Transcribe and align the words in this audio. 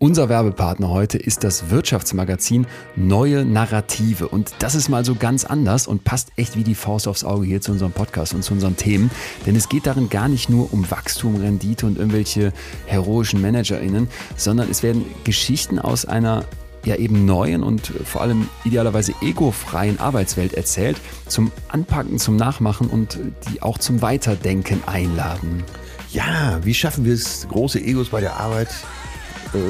Unser 0.00 0.28
Werbepartner 0.28 0.90
heute 0.90 1.18
ist 1.18 1.42
das 1.42 1.70
Wirtschaftsmagazin 1.70 2.68
Neue 2.94 3.44
Narrative. 3.44 4.28
Und 4.28 4.52
das 4.60 4.76
ist 4.76 4.88
mal 4.88 5.04
so 5.04 5.16
ganz 5.16 5.44
anders 5.44 5.88
und 5.88 6.04
passt 6.04 6.28
echt 6.36 6.56
wie 6.56 6.62
die 6.62 6.76
Faust 6.76 7.08
aufs 7.08 7.24
Auge 7.24 7.46
hier 7.46 7.60
zu 7.60 7.72
unserem 7.72 7.90
Podcast 7.90 8.32
und 8.32 8.44
zu 8.44 8.52
unseren 8.52 8.76
Themen. 8.76 9.10
Denn 9.44 9.56
es 9.56 9.68
geht 9.68 9.86
darin 9.86 10.08
gar 10.08 10.28
nicht 10.28 10.50
nur 10.50 10.72
um 10.72 10.88
Wachstum, 10.88 11.34
Rendite 11.34 11.84
und 11.84 11.98
irgendwelche 11.98 12.52
heroischen 12.86 13.42
ManagerInnen, 13.42 14.06
sondern 14.36 14.70
es 14.70 14.84
werden 14.84 15.04
Geschichten 15.24 15.80
aus 15.80 16.04
einer 16.04 16.44
ja 16.84 16.94
eben 16.94 17.24
neuen 17.24 17.64
und 17.64 17.92
vor 18.04 18.20
allem 18.20 18.48
idealerweise 18.64 19.14
egofreien 19.20 19.98
Arbeitswelt 19.98 20.54
erzählt, 20.54 20.96
zum 21.26 21.50
Anpacken, 21.66 22.20
zum 22.20 22.36
Nachmachen 22.36 22.86
und 22.86 23.18
die 23.50 23.62
auch 23.62 23.78
zum 23.78 24.00
Weiterdenken 24.00 24.80
einladen. 24.86 25.64
Ja, 26.12 26.60
wie 26.62 26.72
schaffen 26.72 27.04
wir 27.04 27.14
es, 27.14 27.48
große 27.48 27.80
Egos 27.80 28.10
bei 28.10 28.20
der 28.20 28.36
Arbeit 28.36 28.68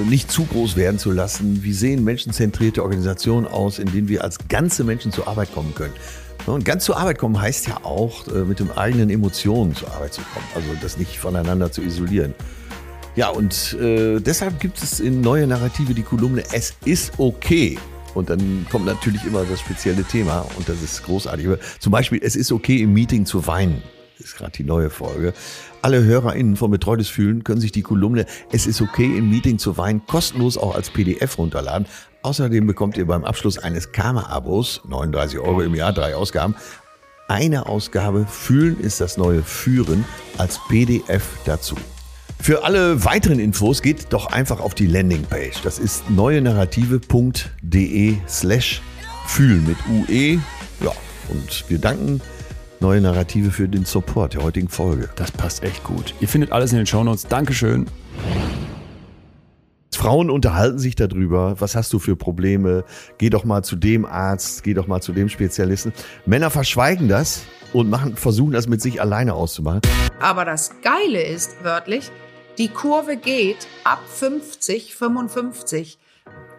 nicht 0.09 0.30
zu 0.30 0.45
groß 0.45 0.77
werden 0.77 0.98
zu 0.98 1.10
lassen. 1.10 1.62
Wie 1.62 1.73
sehen 1.73 2.05
menschenzentrierte 2.05 2.82
Organisationen 2.82 3.46
aus, 3.46 3.78
in 3.78 3.91
denen 3.92 4.09
wir 4.09 4.24
als 4.24 4.38
ganze 4.48 4.84
Menschen 4.84 5.12
zur 5.12 5.28
Arbeit 5.28 5.52
kommen 5.52 5.74
können? 5.74 5.95
Und 6.46 6.64
ganz 6.64 6.84
zur 6.84 6.96
Arbeit 6.96 7.19
kommen 7.19 7.41
heißt 7.41 7.69
ja 7.69 7.84
auch, 7.84 8.27
äh, 8.28 8.45
mit 8.45 8.59
den 8.59 8.70
eigenen 8.70 9.10
Emotionen 9.10 9.74
zur 9.74 9.92
Arbeit 9.92 10.14
zu 10.14 10.22
kommen, 10.22 10.46
also 10.55 10.69
das 10.80 10.96
nicht 10.96 11.19
voneinander 11.19 11.70
zu 11.70 11.83
isolieren. 11.83 12.34
Ja, 13.16 13.28
und 13.28 13.74
äh, 13.74 14.20
deshalb 14.20 14.60
gibt 14.60 14.83
es 14.83 15.00
in 15.00 15.20
Neue 15.20 15.46
Narrative 15.46 15.92
die 15.92 16.02
Kolumne 16.02 16.45
Es 16.52 16.74
ist 16.84 17.12
okay. 17.19 17.77
Und 18.14 18.30
dann 18.30 18.66
kommt 18.70 18.86
natürlich 18.86 19.24
immer 19.24 19.45
das 19.45 19.60
spezielle 19.60 20.05
Thema 20.05 20.47
und 20.56 20.69
das 20.69 20.83
ist 20.83 21.05
großartig. 21.05 21.48
Zum 21.78 21.92
Beispiel, 21.92 22.20
es 22.22 22.36
ist 22.36 22.52
okay 22.52 22.80
im 22.83 22.92
Meeting 22.92 23.27
zu 23.27 23.47
weinen. 23.47 23.83
Ist 24.19 24.36
gerade 24.36 24.52
die 24.52 24.64
neue 24.64 24.91
Folge. 24.91 25.34
Alle 25.80 26.02
HörerInnen 26.02 26.56
von 26.56 26.70
Betreutes 26.70 27.09
Fühlen 27.09 27.45
können 27.45 27.60
sich 27.60 27.70
die 27.70 27.82
Kolumne 27.82 28.27
Es 28.50 28.66
ist 28.66 28.80
okay 28.80 29.05
im 29.05 29.30
Meeting 29.30 29.59
zu 29.59 29.77
weinen 29.77 30.05
kostenlos 30.06 30.59
auch 30.59 30.74
als 30.74 30.91
PDF 30.91 31.38
runterladen. 31.38 31.86
Außerdem 32.22 32.66
bekommt 32.66 32.97
ihr 32.97 33.06
beim 33.06 33.25
Abschluss 33.25 33.58
eines 33.58 33.92
Karma-Abos, 33.92 34.80
39 34.88 35.38
Euro 35.38 35.62
im 35.62 35.77
Jahr, 35.77 35.92
drei 35.92 36.16
Ausgaben, 36.16 36.56
eine 37.28 37.66
Ausgabe 37.66 38.27
Fühlen 38.27 38.80
ist 38.80 39.00
das 39.00 39.19
neue 39.19 39.42
Führen 39.42 40.05
als 40.36 40.58
PDF 40.69 41.22
dazu. 41.44 41.77
Für 42.41 42.64
alle 42.64 43.05
weiteren 43.05 43.38
Infos 43.38 43.83
geht 43.83 44.12
doch 44.12 44.33
einfach 44.33 44.58
auf 44.60 44.75
die 44.75 44.86
Landingpage. 44.86 45.60
Das 45.62 45.78
ist 45.78 46.10
neuenarrative.de 46.10 48.16
slash 48.27 48.83
fühlen 49.27 49.64
mit 49.66 49.77
UE. 49.88 50.41
Ja, 50.81 50.92
und 51.28 51.64
wir 51.69 51.78
danken 51.78 52.20
neue 52.81 53.01
Narrative 53.01 53.51
für 53.51 53.69
den 53.69 53.84
Support 53.84 54.34
der 54.34 54.43
heutigen 54.43 54.69
Folge. 54.69 55.09
Das 55.17 55.31
passt 55.33 55.62
echt 55.62 55.84
gut. 55.84 56.15
Ihr 56.21 56.29
findet 56.29 56.53
alles 56.53 56.73
in 56.73 56.79
den 56.79 56.87
Shownotes. 56.87 57.27
Dankeschön. 57.27 57.87
Frauen 59.95 60.31
unterhalten 60.31 60.79
sich 60.79 60.95
darüber, 60.95 61.61
was 61.61 61.75
hast 61.75 61.93
du 61.93 61.99
für 61.99 62.15
Probleme, 62.15 62.84
geh 63.19 63.31
doch 63.31 63.45
mal 63.45 63.65
zu 63.65 63.75
dem 63.75 64.06
Arzt, 64.06 64.62
geh 64.62 64.73
doch 64.73 64.87
mal 64.87 65.01
zu 65.01 65.12
dem 65.12 65.29
Spezialisten. 65.29 65.93
Männer 66.25 66.51
verschweigen 66.51 67.09
das 67.09 67.43
und 67.73 67.91
machen, 67.91 68.17
versuchen 68.17 68.53
das 68.53 68.69
mit 68.69 68.81
sich 68.81 69.01
alleine 69.01 69.34
auszumachen. 69.34 69.81
Aber 70.21 70.45
das 70.45 70.71
Geile 70.83 71.23
ist 71.23 71.65
wörtlich, 71.65 72.12
die 72.59 72.69
Kurve 72.69 73.17
geht 73.17 73.67
ab 73.83 74.01
50, 74.06 74.95
55. 74.95 75.99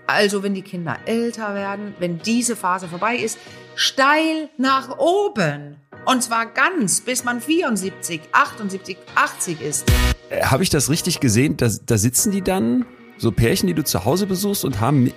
Also 0.06 0.44
wenn 0.44 0.53
die 0.53 0.62
Kinder 0.62 0.97
älter 1.06 1.56
werden, 1.56 1.94
wenn 2.00 2.20
diese 2.20 2.56
Phase 2.56 2.88
vorbei 2.88 3.16
ist, 3.16 3.38
steil 3.75 4.50
nach 4.58 4.97
oben. 4.97 5.78
Und 6.09 6.23
zwar 6.23 6.47
ganz, 6.47 7.02
bis 7.02 7.23
man 7.23 7.39
74, 7.39 8.19
78, 8.31 8.97
80 9.13 9.61
ist. 9.61 9.91
Äh, 10.31 10.43
Habe 10.43 10.63
ich 10.63 10.71
das 10.71 10.89
richtig 10.89 11.19
gesehen? 11.19 11.55
Da, 11.55 11.69
da 11.85 11.99
sitzen 11.99 12.31
die 12.31 12.41
dann, 12.41 12.88
so 13.19 13.31
Pärchen, 13.31 13.67
die 13.67 13.75
du 13.75 13.83
zu 13.83 14.05
Hause 14.05 14.25
besuchst 14.25 14.66
und 14.66 14.79
haben 14.79 15.05
äh, 15.07 15.13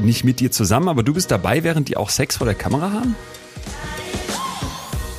nicht 0.00 0.24
mit 0.24 0.40
dir 0.40 0.50
zusammen, 0.50 0.88
aber 0.88 1.02
du 1.02 1.12
bist 1.12 1.30
dabei, 1.30 1.64
während 1.64 1.90
die 1.90 1.98
auch 1.98 2.08
Sex 2.08 2.38
vor 2.38 2.46
der 2.46 2.54
Kamera 2.54 2.92
haben? 2.92 3.14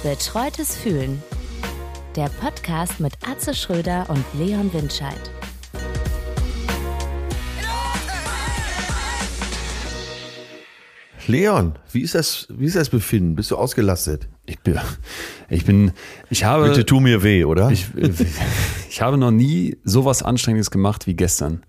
Betreutes 0.02 0.76
Fühlen. 0.76 1.22
Der 2.16 2.30
Podcast 2.30 3.00
mit 3.00 3.14
Atze 3.24 3.54
Schröder 3.54 4.10
und 4.10 4.26
Leon 4.34 4.74
Windscheid. 4.74 5.30
Leon, 11.28 11.78
wie 11.92 12.02
ist 12.02 12.16
das, 12.16 12.48
wie 12.50 12.66
ist 12.66 12.76
das 12.76 12.90
Befinden? 12.90 13.36
Bist 13.36 13.52
du 13.52 13.58
ausgelastet? 13.58 14.28
Ich 14.46 14.60
bin, 14.60 14.80
ich 15.50 15.66
bin, 15.66 15.92
ich 16.30 16.44
habe. 16.44 16.68
Bitte 16.70 16.86
tu 16.86 17.00
mir 17.00 17.24
weh, 17.24 17.46
oder? 17.46 17.70
Ich, 17.70 17.88
ich 18.90 19.02
habe 19.02 19.18
noch 19.18 19.32
nie 19.32 19.78
sowas 19.84 20.24
Anstrengendes 20.24 20.72
gemacht 20.72 21.08
wie 21.08 21.16
gestern. 21.16 21.64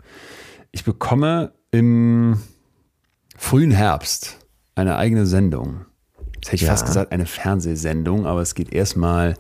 Ich 0.72 0.84
bekomme 0.84 1.53
im 1.71 2.38
frühen 3.37 3.71
Herbst 3.71 4.38
eine 4.75 4.97
eigene 4.97 5.27
Sendung. 5.27 5.84
Das 6.42 6.48
hätte 6.50 6.56
ich 6.56 6.62
Ja. 6.62 6.70
fast 6.72 6.86
gesagt, 6.86 7.12
eine 7.12 7.25
Fernsehsendung, 7.26 8.26
aber 8.26 8.41
es 8.42 8.56
geht 8.56 8.72
erstmal 8.72 9.34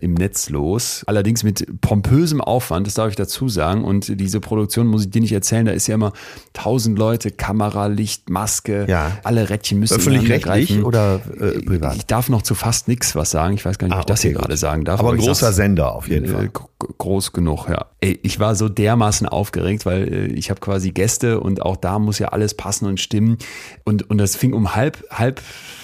im 0.00 0.14
Netz 0.14 0.48
los. 0.48 1.02
Allerdings 1.06 1.44
mit 1.44 1.66
pompösem 1.82 2.40
Aufwand, 2.40 2.86
das 2.86 2.94
darf 2.94 3.10
ich 3.10 3.16
dazu 3.16 3.50
sagen. 3.50 3.84
Und 3.84 4.18
diese 4.18 4.40
Produktion 4.40 4.86
muss 4.86 5.02
ich 5.04 5.10
dir 5.10 5.20
nicht 5.20 5.32
erzählen, 5.32 5.66
da 5.66 5.72
ist 5.72 5.86
ja 5.88 5.94
immer 5.94 6.12
tausend 6.54 6.98
Leute, 6.98 7.30
Kamera, 7.32 7.88
Licht, 7.88 8.30
Maske, 8.30 8.86
Ja. 8.88 9.18
alle 9.24 9.50
Rädchen 9.50 9.78
müssen 9.78 9.98
Öffentlich-rechtlich 9.98 10.82
oder 10.82 11.20
äh, 11.38 11.60
privat? 11.60 11.96
Ich 11.96 12.06
darf 12.06 12.30
noch 12.30 12.40
zu 12.40 12.54
fast 12.54 12.88
nichts 12.88 13.14
was 13.14 13.30
sagen. 13.30 13.52
Ich 13.54 13.64
weiß 13.66 13.76
gar 13.76 13.86
nicht, 13.88 13.92
ob 13.94 13.98
Ah, 13.98 14.00
ich 14.00 14.06
das 14.06 14.20
okay, 14.20 14.28
hier 14.28 14.36
gut. 14.36 14.42
gerade 14.46 14.56
sagen 14.56 14.84
darf. 14.86 15.00
Aber 15.00 15.12
ein 15.12 15.18
ich 15.18 15.26
großer 15.26 15.52
Sender 15.52 15.94
auf 15.94 16.08
jeden 16.08 16.24
äh, 16.24 16.28
Fall. 16.28 16.48
gro- 16.48 16.70
groß 16.96 17.32
genug, 17.32 17.68
ja. 17.68 17.86
Ey, 18.00 18.18
ich 18.22 18.40
war 18.40 18.54
so 18.54 18.70
dermaßen 18.70 19.28
aufgeregt, 19.28 19.84
weil 19.84 20.08
äh, 20.12 20.26
ich 20.28 20.48
habe 20.48 20.60
quasi 20.60 20.92
Gäste 20.92 21.40
und 21.40 21.60
auch 21.60 21.76
da 21.76 21.98
muss 21.98 22.18
ja 22.18 22.28
alles 22.28 22.54
passen 22.54 22.86
und 22.86 23.00
stimmen. 23.00 23.36
Und, 23.84 24.08
und 24.08 24.16
das 24.16 24.34
fing 24.34 24.54
um 24.54 24.74
halb, 24.74 25.04
halb, 25.10 25.42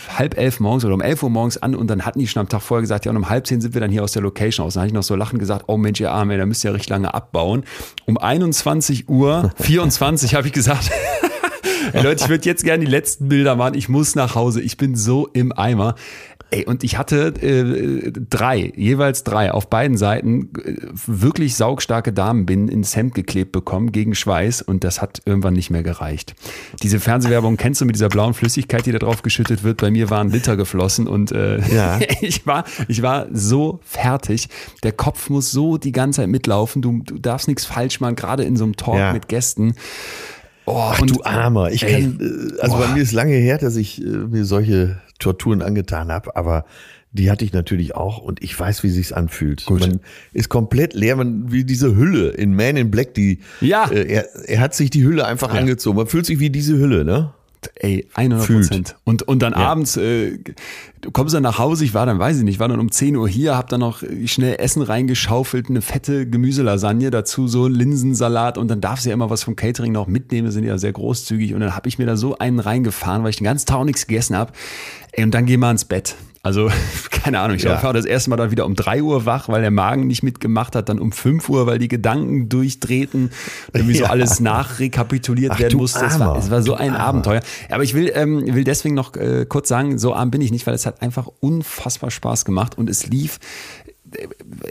halb 0.09 0.37
elf 0.37 0.61
morgens 0.61 0.85
oder 0.85 0.95
um 0.95 1.01
elf 1.01 1.23
Uhr 1.23 1.31
morgens 1.31 1.59
an 1.59 1.75
und 1.75 1.89
dann 1.89 2.05
hatten 2.05 2.19
die 2.19 2.27
schon 2.27 2.41
am 2.41 2.49
Tag 2.49 2.63
vorher 2.63 2.83
gesagt, 2.83 3.05
ja, 3.05 3.11
und 3.11 3.17
um 3.17 3.29
halb 3.29 3.47
zehn 3.47 3.61
sind 3.61 3.75
wir 3.75 3.81
dann 3.81 3.91
hier 3.91 4.03
aus 4.03 4.13
der 4.13 4.23
Location 4.23 4.67
aus. 4.67 4.75
Dann 4.75 4.83
habe 4.83 4.89
ich 4.89 4.95
noch 4.95 5.03
so 5.03 5.17
lachend 5.17 5.39
gesagt, 5.41 5.65
oh 5.69 5.77
Mensch, 5.77 6.01
ihr 6.01 6.11
Arme, 6.11 6.37
da 6.37 6.47
müsst 6.47 6.65
ihr 6.65 6.71
ja 6.71 6.73
richtig 6.75 6.91
lange 6.91 7.13
abbauen. 7.15 7.65
Um 8.07 8.19
21 8.19 9.09
Uhr 9.09 9.53
24 9.61 10.35
habe 10.35 10.47
ich 10.47 10.53
gesagt, 10.53 10.91
Ey 11.93 12.03
Leute, 12.03 12.25
ich 12.25 12.31
würde 12.31 12.45
jetzt 12.45 12.65
gerne 12.65 12.85
die 12.85 12.91
letzten 12.91 13.29
Bilder 13.29 13.57
machen. 13.57 13.75
Ich 13.75 13.89
muss 13.89 14.15
nach 14.15 14.35
Hause. 14.35 14.61
Ich 14.61 14.77
bin 14.77 14.97
so 14.97 15.29
im 15.33 15.53
Eimer. 15.57 15.95
Ey, 16.51 16.65
und 16.67 16.85
ich 16.85 16.99
hatte 16.99 17.35
äh, 17.43 18.13
drei, 18.31 18.73
jeweils 18.77 19.25
drei 19.25 19.51
auf 19.51 19.69
beiden 19.71 19.97
Seiten 19.97 20.51
äh, 20.65 20.77
wirklich 21.07 21.57
saugstarke 21.57 22.13
Damenbinden 22.13 22.69
ins 22.69 22.95
Hemd 22.95 23.15
geklebt 23.15 23.51
bekommen 23.51 23.91
gegen 23.93 24.15
Schweiß 24.15 24.63
und 24.63 24.85
das 24.85 25.03
hat 25.03 25.21
irgendwann 25.25 25.55
nicht 25.55 25.71
mehr 25.71 25.83
gereicht. 25.83 26.35
Diese 26.83 27.01
Fernsehwerbung 27.01 27.57
kennst 27.57 27.81
du 27.81 27.87
mit 27.87 27.97
dieser 27.97 28.09
blauen 28.09 28.35
Flüssigkeit, 28.35 28.87
die 28.87 28.93
da 28.93 28.99
drauf 28.99 29.23
geschüttet 29.23 29.65
wird. 29.65 29.81
Bei 29.81 29.91
mir 29.91 30.11
waren 30.11 30.31
Liter 30.31 30.57
geflossen 30.57 31.09
und 31.09 31.33
äh, 31.33 31.59
Ja. 31.75 31.99
ich 32.21 32.47
war, 32.47 32.65
ich 32.89 33.03
war 33.03 33.27
so 33.33 33.81
fertig. 33.83 34.49
Der 34.85 34.93
Kopf 34.93 35.31
muss 35.31 35.51
so 35.51 35.77
die 35.79 35.93
ganze 35.93 36.21
Zeit 36.21 36.29
mitlaufen. 36.29 36.83
Du, 36.83 37.03
du 37.05 37.19
darfst 37.19 37.49
nichts 37.49 37.65
falsch 37.65 38.01
machen, 38.01 38.15
gerade 38.17 38.45
in 38.45 38.57
so 38.57 38.65
einem 38.65 38.77
Talk 38.77 38.99
Ja. 38.99 39.13
mit 39.13 39.27
Gästen. 39.29 39.75
Oh, 40.67 40.77
Ach 40.79 41.01
und- 41.01 41.11
du 41.11 41.23
Armer. 41.25 41.71
Ich 41.73 41.83
Ey. 41.83 42.03
kann, 42.03 42.21
äh, 42.57 42.61
also 42.63 42.77
bei 42.79 42.87
Boah. 42.87 42.95
mir 42.95 43.03
ist 43.03 43.13
lange 43.13 43.35
her, 43.35 43.59
dass 43.59 43.77
ich 43.77 44.01
äh, 44.01 44.05
mir 44.07 44.45
solche 44.45 44.99
Torturen 45.19 45.63
angetan 45.63 46.11
habe, 46.11 46.37
aber 46.37 46.65
die 47.13 47.31
hatte 47.31 47.45
ich 47.45 47.53
natürlich 47.53 47.95
auch 47.95 48.19
und 48.19 48.43
ich 48.43 48.59
weiß, 48.59 48.83
wie 48.83 48.91
sich's 48.91 49.13
anfühlt. 49.13 49.65
Gut. 49.67 49.81
Man 49.81 50.01
ist 50.33 50.49
komplett 50.49 50.95
leer, 50.95 51.15
man 51.15 51.53
wie 51.53 51.65
diese 51.65 51.95
Hülle 51.97 52.31
in 52.31 52.55
Man 52.57 52.77
in 52.77 52.91
Black, 52.91 53.15
die 53.15 53.39
Ja. 53.61 53.89
äh, 53.91 54.05
er, 54.13 54.49
er 54.49 54.61
hat 54.61 54.75
sich 54.75 54.91
die 54.91 55.05
Hülle 55.05 55.25
einfach 55.25 55.55
angezogen. 55.55 55.97
Man 55.97 56.09
fühlt 56.09 56.27
sich 56.27 56.41
wie 56.41 56.51
diese 56.51 56.77
Hülle, 56.77 57.05
ne? 57.05 57.33
Ey, 57.77 58.07
100 58.15 58.43
Fühlt. 58.45 58.69
Prozent. 58.69 58.97
Und, 59.05 59.23
und 59.23 59.39
dann 59.41 59.55
abends, 59.55 59.97
äh, 59.97 60.39
du 61.05 61.11
kommst 61.11 61.35
dann 61.35 61.43
nach 61.43 61.59
Hause, 61.59 61.85
ich 61.85 61.95
war 61.95 62.07
dann, 62.07 62.19
weiß 62.19 62.39
ich 62.39 62.45
nicht, 62.45 62.59
war 62.59 62.69
dann 62.69 62.81
um 62.81 62.91
10 62.91 63.15
Uhr 63.17 63.29
hier, 63.29 63.57
hab 63.57 63.69
dann 63.69 63.81
noch 63.81 64.03
schnell 64.25 64.57
Essen 64.59 64.83
reingeschaufelt, 64.83 65.69
eine 65.69 65.83
fette 65.83 66.27
Gemüselasagne, 66.29 67.11
dazu 67.11 67.47
so 67.47 67.69
Linsensalat 67.69 68.59
und 68.59 68.69
dann 68.69 68.81
darfst 68.81 69.05
du 69.05 69.11
ja 69.11 69.15
immer 69.15 69.31
was 69.31 69.43
vom 69.45 69.55
Catering 69.57 69.93
noch 69.93 70.07
mitnehmen, 70.07 70.51
sind 70.51 70.65
ja 70.65 70.79
sehr 70.79 70.93
großzügig 70.93 71.55
und 71.55 71.61
dann 71.61 71.77
hab 71.77 71.87
ich 71.87 71.99
mir 71.99 72.07
da 72.07 72.17
so 72.17 72.39
einen 72.39 72.59
reingefahren, 72.59 73.23
weil 73.23 73.31
ich 73.31 73.37
den 73.37 73.45
ganzen 73.45 73.67
Tag 73.67 73.85
nichts 73.85 74.07
gegessen 74.07 74.37
hab. 74.37 74.57
Ey, 75.13 75.23
und 75.25 75.33
dann 75.33 75.47
geh 75.47 75.57
mal 75.57 75.71
ins 75.71 75.85
Bett. 75.85 76.17
Also, 76.43 76.69
keine 77.11 77.41
Ahnung, 77.41 77.57
ich 77.57 77.63
Ja. 77.63 77.83
war 77.83 77.95
das 77.95 78.05
erste 78.05 78.29
Mal 78.29 78.37
dann 78.37 78.51
wieder 78.51 78.67
um 78.67 78.75
3 78.75 79.03
Uhr 79.03 79.25
wach, 79.25 79.49
weil 79.49 79.63
der 79.63 79.71
Magen 79.71 80.07
nicht 80.09 80.23
mitgemacht 80.23 80.77
hat, 80.77 80.91
dann 80.91 80.99
um 80.99 81.11
5 81.11 81.49
Uhr, 81.49 81.67
weil 81.67 81.79
die 81.79 81.89
Gedanken 81.89 82.51
durchdrehten, 82.51 83.31
irgendwie 83.73 83.95
so 83.95 84.05
Ja. 84.05 84.11
alles 84.11 84.41
nachrekapituliert 84.41 85.53
Ach, 85.55 85.59
werden 85.61 85.79
musste. 85.79 86.05
Es 86.05 86.19
war, 86.19 86.37
es 86.37 86.51
war 86.51 86.63
so 86.63 86.75
ein 86.75 86.91
Armer. 86.93 87.05
Abenteuer. 87.05 87.41
Aber 87.71 87.83
ich 87.83 87.95
will, 87.95 88.13
ähm, 88.15 88.43
will 88.55 88.65
deswegen 88.65 88.95
noch 88.95 89.15
äh, 89.17 89.47
kurz 89.49 89.69
sagen, 89.69 89.99
so 89.99 90.15
arm 90.15 90.31
bin 90.31 90.43
ich 90.43 90.51
nicht, 90.51 90.67
weil 90.67 90.75
es 90.75 90.85
hat 90.85 90.94
einfach 91.03 91.29
unfassbar 91.41 92.11
Spaß 92.11 92.45
gemacht 92.45 92.77
und 92.79 92.89
es 92.91 93.07
lief 93.07 93.39
äh, 94.17 94.29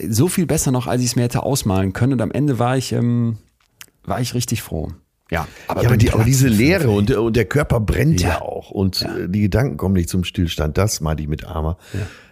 so 0.10 0.28
viel 0.28 0.46
besser 0.46 0.72
noch, 0.72 0.88
als 0.88 1.02
ich 1.02 1.08
es 1.08 1.16
mir 1.16 1.24
hätte 1.24 1.44
ausmalen 1.44 1.94
können. 1.94 2.14
Und 2.14 2.22
am 2.22 2.32
Ende 2.32 2.60
war 2.60 2.78
ich, 2.78 2.92
ähm, 2.92 3.38
war 4.04 4.20
ich 4.22 4.34
richtig 4.34 4.62
froh. 4.62 4.92
Ja, 5.32 5.48
ja, 5.68 5.76
aber, 5.76 5.98
die, 5.98 6.12
aber 6.12 6.26
diese 6.26 6.48
Leere 6.48 6.90
und, 6.90 7.10
der- 7.10 7.22
und 7.22 7.36
der 7.36 7.46
Körper 7.46 7.80
brennt 7.80 8.22
ja, 8.22 8.30
Ja. 8.30 8.42
auch 8.42 8.70
und 8.70 9.02
äh, 9.02 9.28
die 9.30 9.42
Gedanken 9.42 9.78
kommen 9.78 9.96
nicht 9.96 10.10
zum 10.10 10.24
Stillstand. 10.24 10.78
Das 10.78 11.02
meinte 11.02 11.24
ich 11.24 11.30
mit 11.30 11.46
Armer. 11.46 11.78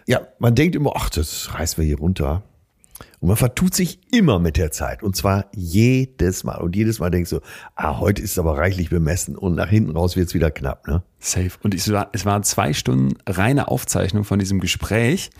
Ja. 0.06 0.20
man 0.38 0.54
denkt 0.54 0.76
immer, 0.76 0.92
ach, 0.94 1.08
das 1.10 1.54
reißen 1.54 1.78
wir 1.78 1.84
hier 1.86 1.98
runter. 1.98 2.42
Und 3.18 3.28
man 3.28 3.36
vertut 3.36 3.74
sich 3.74 3.98
immer 4.12 4.38
mit 4.38 4.56
der 4.56 4.70
Zeit. 4.70 5.02
Und 5.02 5.16
zwar 5.16 5.46
jedes 5.54 6.44
Mal. 6.44 6.58
Und 6.60 6.76
jedes 6.76 6.98
Mal 7.00 7.10
denkst 7.10 7.30
du, 7.30 7.40
ah, 7.74 7.98
heute 7.98 8.22
ist 8.22 8.32
es 8.32 8.38
aber 8.38 8.56
reichlich 8.58 8.90
bemessen. 8.90 9.36
Und 9.36 9.54
nach 9.56 9.68
hinten 9.68 9.92
raus 9.96 10.14
wird 10.14 10.28
es 10.28 10.34
wieder 10.34 10.50
knapp, 10.50 10.86
ne? 10.86 11.02
Safe. 11.24 11.50
Und 11.62 11.72
ich, 11.72 11.88
es 12.12 12.24
waren 12.24 12.42
zwei 12.42 12.72
Stunden 12.72 13.16
reine 13.28 13.68
Aufzeichnung 13.68 14.24
von 14.24 14.40
diesem 14.40 14.58
Gespräch. 14.58 15.30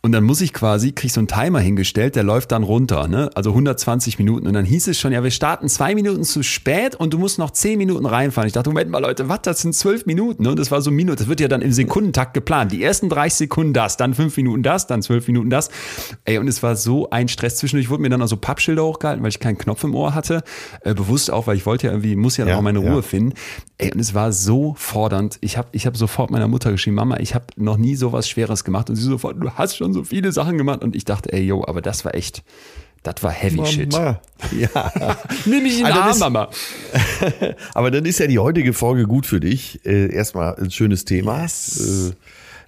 Und 0.00 0.12
dann 0.12 0.22
muss 0.22 0.40
ich 0.40 0.52
quasi, 0.52 0.92
krieg 0.92 1.10
so 1.10 1.18
einen 1.18 1.26
Timer 1.26 1.58
hingestellt, 1.58 2.14
der 2.14 2.22
läuft 2.22 2.52
dann 2.52 2.62
runter, 2.62 3.08
ne? 3.08 3.30
Also 3.34 3.50
120 3.50 4.18
Minuten. 4.20 4.46
Und 4.46 4.54
dann 4.54 4.64
hieß 4.64 4.86
es 4.86 4.98
schon, 4.98 5.12
ja, 5.12 5.24
wir 5.24 5.32
starten 5.32 5.68
zwei 5.68 5.96
Minuten 5.96 6.22
zu 6.22 6.44
spät 6.44 6.94
und 6.94 7.12
du 7.12 7.18
musst 7.18 7.40
noch 7.40 7.50
zehn 7.50 7.78
Minuten 7.78 8.06
reinfahren. 8.06 8.46
Ich 8.46 8.52
dachte, 8.52 8.70
Moment 8.70 8.90
mal, 8.90 9.00
Leute, 9.00 9.28
was, 9.28 9.42
das 9.42 9.60
sind 9.60 9.74
zwölf 9.74 10.06
Minuten. 10.06 10.44
Ne? 10.44 10.50
Und 10.50 10.58
das 10.58 10.70
war 10.70 10.80
so 10.80 10.90
ein 10.90 10.94
Minute. 10.94 11.16
Das 11.16 11.28
wird 11.28 11.40
ja 11.40 11.48
dann 11.48 11.62
im 11.62 11.72
Sekundentakt 11.72 12.32
geplant. 12.32 12.70
Die 12.70 12.82
ersten 12.82 13.08
30 13.08 13.34
Sekunden 13.34 13.72
das, 13.72 13.96
dann 13.96 14.14
fünf 14.14 14.36
Minuten 14.36 14.62
das, 14.62 14.86
dann 14.86 15.02
zwölf 15.02 15.26
Minuten 15.26 15.50
das. 15.50 15.68
Ey, 16.24 16.38
und 16.38 16.46
es 16.46 16.62
war 16.62 16.76
so 16.76 17.10
ein 17.10 17.26
Stress. 17.26 17.56
Zwischendurch 17.56 17.90
wurden 17.90 18.02
mir 18.02 18.10
dann 18.10 18.22
auch 18.22 18.28
so 18.28 18.36
Pappschilder 18.36 18.84
hochgehalten, 18.84 19.22
weil 19.24 19.30
ich 19.30 19.40
keinen 19.40 19.58
Knopf 19.58 19.82
im 19.82 19.96
Ohr 19.96 20.14
hatte. 20.14 20.44
Äh, 20.82 20.94
bewusst 20.94 21.32
auch, 21.32 21.48
weil 21.48 21.56
ich 21.56 21.66
wollte 21.66 21.88
ja 21.88 21.92
irgendwie, 21.92 22.14
muss 22.14 22.36
ja, 22.36 22.46
ja 22.46 22.56
auch 22.56 22.62
meine 22.62 22.78
Ruhe 22.78 22.96
ja. 22.96 23.02
finden. 23.02 23.34
Ey, 23.76 23.92
und 23.92 23.98
es 23.98 24.14
war 24.14 24.32
so 24.32 24.74
fordernd. 24.78 25.38
Ich 25.40 25.56
habe 25.56 25.68
ich 25.72 25.86
hab 25.86 25.96
sofort 25.96 26.30
meiner 26.30 26.46
Mutter 26.46 26.70
geschrieben, 26.70 26.94
Mama, 26.94 27.18
ich 27.18 27.34
habe 27.34 27.46
noch 27.56 27.76
nie 27.76 27.96
sowas 27.96 28.28
Schweres 28.28 28.62
gemacht. 28.62 28.88
Und 28.88 28.96
sie 28.96 29.02
sofort, 29.02 29.42
du 29.42 29.50
hast 29.50 29.76
schon 29.76 29.92
so 29.92 30.04
viele 30.04 30.30
Sachen 30.30 30.58
gemacht. 30.58 30.84
Und 30.84 30.94
ich 30.94 31.04
dachte, 31.04 31.32
ey, 31.32 31.42
yo, 31.42 31.64
aber 31.66 31.82
das 31.82 32.04
war 32.04 32.14
echt, 32.14 32.44
das 33.02 33.16
war 33.22 33.32
Heavy 33.32 33.56
Mama. 33.56 33.68
Shit. 33.68 33.94
Ja. 34.52 35.16
Nimm 35.46 35.62
mich 35.62 35.78
in 35.78 35.86
den 35.86 35.92
also 35.92 36.24
Arm, 36.24 36.32
Mama. 36.32 36.50
aber 37.74 37.90
dann 37.90 38.04
ist 38.04 38.20
ja 38.20 38.26
die 38.26 38.38
heutige 38.38 38.72
Folge 38.74 39.06
gut 39.06 39.26
für 39.26 39.40
dich. 39.40 39.84
Äh, 39.84 40.14
erstmal 40.14 40.54
ein 40.56 40.70
schönes 40.70 41.04
Thema. 41.04 41.42
Yes. 41.42 42.12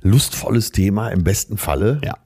Äh, 0.03 0.08
lustvolles 0.08 0.73
Thema 0.73 1.11
im 1.11 1.23
besten 1.23 1.56
Falle. 1.56 2.00
Ja. 2.03 2.17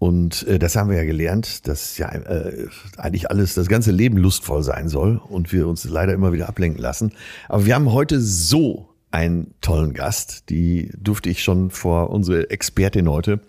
Und 0.00 0.48
äh, 0.48 0.58
das 0.58 0.74
haben 0.74 0.88
wir 0.88 0.96
ja 0.96 1.04
gelernt, 1.04 1.68
dass 1.68 1.98
ja 1.98 2.08
äh, 2.10 2.66
eigentlich 2.96 3.30
alles, 3.30 3.54
das 3.54 3.68
ganze 3.68 3.92
Leben 3.92 4.16
lustvoll 4.16 4.62
sein 4.62 4.88
soll 4.88 5.20
und 5.28 5.52
wir 5.52 5.68
uns 5.68 5.84
leider 5.84 6.14
immer 6.14 6.32
wieder 6.32 6.48
ablenken 6.48 6.80
lassen. 6.80 7.12
Aber 7.48 7.66
wir 7.66 7.74
haben 7.74 7.92
heute 7.92 8.18
so 8.18 8.88
einen 9.10 9.54
tollen 9.60 9.92
Gast, 9.92 10.48
die 10.48 10.90
durfte 10.96 11.28
ich 11.28 11.44
schon 11.44 11.70
vor 11.70 12.10
unsere 12.10 12.50
Expertin 12.50 13.08
heute 13.08 13.40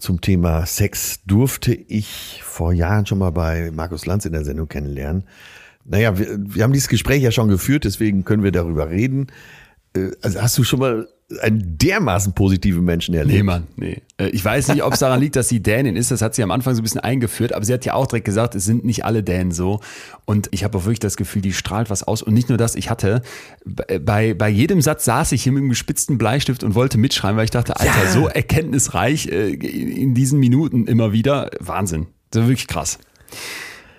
zum 0.00 0.20
Thema 0.20 0.66
Sex 0.66 1.20
durfte 1.26 1.74
ich 1.74 2.40
vor 2.42 2.72
Jahren 2.72 3.06
schon 3.06 3.18
mal 3.18 3.30
bei 3.30 3.70
Markus 3.70 4.06
Lanz 4.06 4.24
in 4.24 4.32
der 4.32 4.44
Sendung 4.44 4.66
kennenlernen. 4.66 5.24
Naja, 5.84 6.18
wir, 6.18 6.38
wir 6.38 6.64
haben 6.64 6.72
dieses 6.72 6.88
Gespräch 6.88 7.22
ja 7.22 7.30
schon 7.30 7.48
geführt, 7.48 7.84
deswegen 7.84 8.24
können 8.24 8.42
wir 8.42 8.52
darüber 8.52 8.90
reden. 8.90 9.26
Äh, 9.94 10.12
also 10.22 10.40
hast 10.40 10.56
du 10.58 10.64
schon 10.64 10.80
mal 10.80 11.08
einen 11.42 11.78
dermaßen 11.78 12.32
positiven 12.34 12.84
Menschen 12.84 13.14
erlebt. 13.14 13.36
Nee, 13.36 13.42
Mann, 13.42 13.66
nee. 13.76 14.02
Äh, 14.18 14.28
ich 14.30 14.44
weiß 14.44 14.68
nicht, 14.68 14.82
ob 14.82 14.92
es 14.92 14.98
daran 14.98 15.20
liegt, 15.20 15.36
dass 15.36 15.48
sie 15.48 15.60
Dänin 15.60 15.96
ist. 15.96 16.10
Das 16.10 16.22
hat 16.22 16.34
sie 16.34 16.42
am 16.42 16.50
Anfang 16.50 16.74
so 16.74 16.80
ein 16.80 16.82
bisschen 16.82 17.00
eingeführt. 17.00 17.52
Aber 17.52 17.64
sie 17.64 17.72
hat 17.72 17.84
ja 17.84 17.94
auch 17.94 18.06
direkt 18.06 18.24
gesagt, 18.24 18.54
es 18.54 18.64
sind 18.64 18.84
nicht 18.84 19.04
alle 19.04 19.22
Dänen 19.22 19.52
so. 19.52 19.80
Und 20.24 20.48
ich 20.50 20.64
habe 20.64 20.76
auch 20.76 20.84
wirklich 20.84 20.98
das 21.00 21.16
Gefühl, 21.16 21.42
die 21.42 21.52
strahlt 21.52 21.90
was 21.90 22.02
aus. 22.02 22.22
Und 22.22 22.34
nicht 22.34 22.48
nur 22.48 22.58
das, 22.58 22.74
ich 22.74 22.90
hatte, 22.90 23.22
bei, 23.64 24.34
bei 24.34 24.48
jedem 24.48 24.80
Satz 24.82 25.04
saß 25.04 25.32
ich 25.32 25.42
hier 25.42 25.52
mit 25.52 25.60
einem 25.60 25.70
gespitzten 25.70 26.18
Bleistift 26.18 26.64
und 26.64 26.74
wollte 26.74 26.98
mitschreiben, 26.98 27.36
weil 27.36 27.44
ich 27.44 27.50
dachte, 27.50 27.78
Alter, 27.78 28.04
ja. 28.04 28.10
so 28.10 28.26
erkenntnisreich 28.26 29.28
äh, 29.28 29.50
in 29.50 30.14
diesen 30.14 30.40
Minuten 30.40 30.86
immer 30.86 31.12
wieder. 31.12 31.50
Wahnsinn. 31.60 32.06
Das 32.30 32.42
ist 32.42 32.48
wirklich 32.48 32.66
krass. 32.66 32.98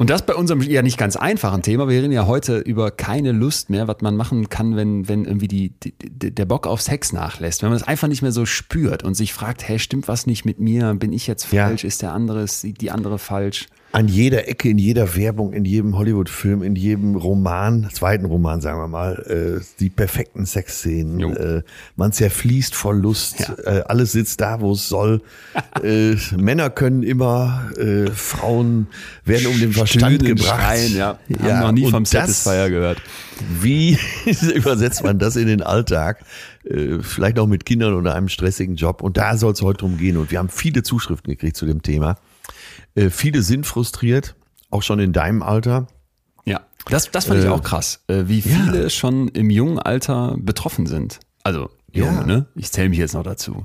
Und 0.01 0.09
das 0.09 0.25
bei 0.25 0.33
unserem 0.33 0.61
ja 0.61 0.81
nicht 0.81 0.97
ganz 0.97 1.15
einfachen 1.15 1.61
Thema. 1.61 1.87
Wir 1.87 2.01
reden 2.01 2.11
ja 2.11 2.25
heute 2.25 2.57
über 2.57 2.89
keine 2.89 3.33
Lust 3.33 3.69
mehr, 3.69 3.87
was 3.87 3.97
man 4.01 4.15
machen 4.15 4.49
kann, 4.49 4.75
wenn, 4.75 5.07
wenn 5.07 5.25
irgendwie 5.25 5.47
die, 5.47 5.73
die, 5.79 5.93
der 6.33 6.45
Bock 6.45 6.65
auf 6.65 6.81
Sex 6.81 7.13
nachlässt. 7.13 7.61
Wenn 7.61 7.69
man 7.69 7.77
das 7.77 7.87
einfach 7.87 8.07
nicht 8.07 8.23
mehr 8.23 8.31
so 8.31 8.47
spürt 8.47 9.03
und 9.03 9.13
sich 9.13 9.31
fragt, 9.31 9.61
hey, 9.67 9.77
stimmt 9.77 10.07
was 10.07 10.25
nicht 10.25 10.43
mit 10.43 10.59
mir? 10.59 10.95
Bin 10.95 11.13
ich 11.13 11.27
jetzt 11.27 11.45
falsch? 11.45 11.83
Ja. 11.83 11.87
Ist 11.87 12.01
der 12.01 12.13
andere, 12.13 12.41
ist 12.41 12.63
die 12.63 12.89
andere 12.89 13.19
falsch? 13.19 13.67
An 13.93 14.07
jeder 14.07 14.47
Ecke, 14.47 14.69
in 14.69 14.77
jeder 14.77 15.15
Werbung, 15.15 15.51
in 15.53 15.65
jedem 15.65 15.97
Hollywood-Film, 15.97 16.63
in 16.63 16.75
jedem 16.75 17.15
Roman, 17.15 17.89
zweiten 17.91 18.25
Roman, 18.25 18.61
sagen 18.61 18.79
wir 18.79 18.87
mal, 18.87 19.59
äh, 19.59 19.63
die 19.79 19.89
perfekten 19.89 20.45
Sexszenen. 20.45 21.35
Äh, 21.35 21.63
man 21.97 22.13
zerfließt 22.13 22.73
vor 22.73 22.93
Lust. 22.93 23.39
Ja. 23.39 23.79
Äh, 23.79 23.83
alles 23.87 24.13
sitzt 24.13 24.39
da, 24.39 24.61
wo 24.61 24.71
es 24.71 24.87
soll. 24.87 25.21
äh, 25.83 26.15
Männer 26.37 26.69
können 26.69 27.03
immer, 27.03 27.69
äh, 27.77 28.09
Frauen 28.11 28.87
werden 29.25 29.47
um 29.47 29.59
den 29.59 29.73
Verstand 29.73 30.15
Stöhnen, 30.15 30.37
gebracht. 30.37 30.61
Schreien, 30.61 30.95
ja. 30.95 31.19
Haben 31.39 31.47
ja, 31.47 31.61
noch 31.61 31.71
nie 31.73 31.89
vom 31.89 32.05
Satisfier 32.05 32.69
gehört. 32.69 33.01
Wie 33.59 33.97
übersetzt 34.55 35.03
man 35.03 35.19
das 35.19 35.35
in 35.35 35.47
den 35.47 35.61
Alltag? 35.61 36.23
Äh, 36.63 36.99
vielleicht 37.01 37.39
auch 37.39 37.47
mit 37.47 37.65
Kindern 37.65 37.93
oder 37.93 38.15
einem 38.15 38.29
stressigen 38.29 38.75
Job. 38.75 39.01
Und 39.01 39.17
da 39.17 39.35
soll 39.35 39.51
es 39.51 39.61
heute 39.61 39.79
drum 39.79 39.97
gehen. 39.97 40.15
Und 40.15 40.31
wir 40.31 40.39
haben 40.39 40.49
viele 40.49 40.83
Zuschriften 40.83 41.31
gekriegt 41.31 41.57
zu 41.57 41.65
dem 41.65 41.81
Thema. 41.81 42.15
Äh, 42.95 43.09
viele 43.09 43.41
sind 43.41 43.65
frustriert, 43.65 44.35
auch 44.69 44.83
schon 44.83 44.99
in 44.99 45.13
deinem 45.13 45.43
Alter. 45.43 45.87
Ja, 46.45 46.61
das, 46.89 47.11
das 47.11 47.25
fand 47.25 47.39
äh, 47.39 47.43
ich 47.43 47.49
auch 47.49 47.63
krass, 47.63 48.03
äh, 48.07 48.23
wie 48.27 48.41
viele 48.41 48.83
ja. 48.83 48.89
schon 48.89 49.27
im 49.29 49.49
jungen 49.49 49.79
Alter 49.79 50.35
betroffen 50.39 50.85
sind. 50.85 51.19
Also 51.43 51.69
jung, 51.91 52.15
ja. 52.15 52.25
ne? 52.25 52.45
Ich 52.55 52.71
zähle 52.71 52.89
mich 52.89 52.99
jetzt 52.99 53.13
noch 53.13 53.23
dazu. 53.23 53.63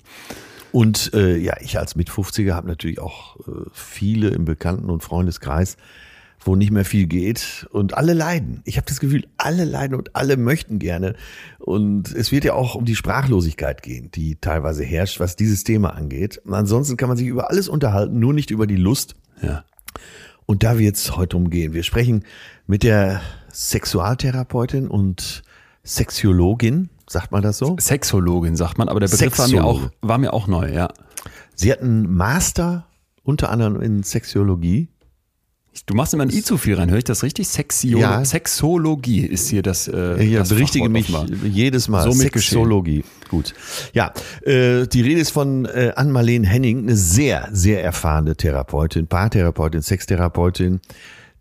Und 0.73 1.14
äh, 1.14 1.37
ja, 1.37 1.55
ich 1.61 1.78
als 1.78 1.96
Mit-50er 1.96 2.52
habe 2.52 2.69
natürlich 2.69 2.99
auch 2.99 3.37
äh, 3.40 3.50
viele 3.73 4.28
im 4.28 4.44
Bekannten- 4.44 4.90
und 4.90 5.02
Freundeskreis, 5.02 5.76
wo 6.47 6.57
nicht 6.57 6.71
mehr 6.71 6.85
viel 6.85 7.07
geht 7.07 7.67
und 7.71 7.95
alle 7.95 8.13
leiden. 8.13 8.63
Ich 8.65 8.77
habe 8.77 8.87
das 8.87 9.01
Gefühl, 9.01 9.27
alle 9.37 9.65
leiden 9.65 9.95
und 9.95 10.15
alle 10.15 10.37
möchten 10.37 10.79
gerne. 10.79 11.15
Und 11.59 12.15
es 12.15 12.33
wird 12.33 12.45
ja 12.45 12.55
auch 12.55 12.75
um 12.75 12.85
die 12.85 12.97
Sprachlosigkeit 12.97 13.83
gehen, 13.83 14.11
die 14.13 14.37
teilweise 14.37 14.85
herrscht, 14.85 15.21
was 15.21 15.37
dieses 15.37 15.65
Thema 15.65 15.95
angeht. 15.95 16.41
Und 16.45 16.55
ansonsten 16.55 16.97
kann 16.97 17.09
man 17.09 17.19
sich 17.19 17.27
über 17.27 17.51
alles 17.51 17.69
unterhalten, 17.69 18.19
nur 18.19 18.33
nicht 18.33 18.51
über 18.51 18.67
die 18.67 18.77
Lust. 18.77 19.17
Ja. 19.43 19.65
Und 20.47 20.63
da 20.63 20.79
wird 20.79 20.97
es 20.97 21.17
heute 21.17 21.37
umgehen. 21.37 21.73
Wir 21.73 21.83
sprechen 21.83 22.25
mit 22.67 22.83
der 22.83 23.21
Sexualtherapeutin 23.53 24.89
und 24.89 25.43
Sexiologin, 25.83 26.91
sagt 27.09 27.33
man 27.33 27.43
das 27.43 27.59
so? 27.59 27.77
Sexologin 27.79 28.57
sagt 28.57 28.79
man, 28.79 28.89
aber 28.89 29.01
der 29.01 29.09
Begriff 29.09 29.39
war 29.39 29.49
mir, 29.49 29.65
auch, 29.65 29.91
war 30.03 30.19
mir 30.19 30.33
auch 30.33 30.47
neu, 30.47 30.73
ja. 30.73 30.93
Sie 31.55 31.73
hat 31.73 31.81
einen 31.81 32.13
Master 32.13 32.87
unter 33.23 33.51
anderem 33.51 33.81
in 33.81 34.03
Sexiologie 34.03 34.89
Du 35.84 35.94
machst 35.94 36.14
immer 36.14 36.25
ein 36.25 36.31
I 36.31 36.43
zu 36.43 36.56
viel 36.56 36.76
rein, 36.76 36.90
höre 36.90 36.99
ich 36.99 37.05
das 37.05 37.23
richtig? 37.23 37.49
Sexio 37.49 37.99
ja. 37.99 38.25
Sexologie 38.25 39.20
ist 39.20 39.49
hier 39.49 39.62
das. 39.62 39.88
Äh, 39.88 40.23
ja, 40.25 40.38
das 40.40 40.49
berichtige 40.49 40.88
mich 40.88 41.11
mal. 41.11 41.26
jedes 41.44 41.88
Mal. 41.88 42.02
So 42.02 42.12
Sexologie. 42.12 43.05
Gut. 43.28 43.55
Ja, 43.93 44.12
äh, 44.43 44.87
die 44.87 45.02
Rede 45.02 45.20
ist 45.20 45.31
von 45.31 45.67
äh, 45.67 45.93
Ann-Marleen 45.94 46.44
Henning, 46.44 46.84
eine 46.84 46.96
sehr, 46.96 47.49
sehr 47.52 47.82
erfahrene 47.84 48.37
Therapeutin, 48.37 49.06
Paartherapeutin, 49.06 49.82
Sextherapeutin, 49.82 50.81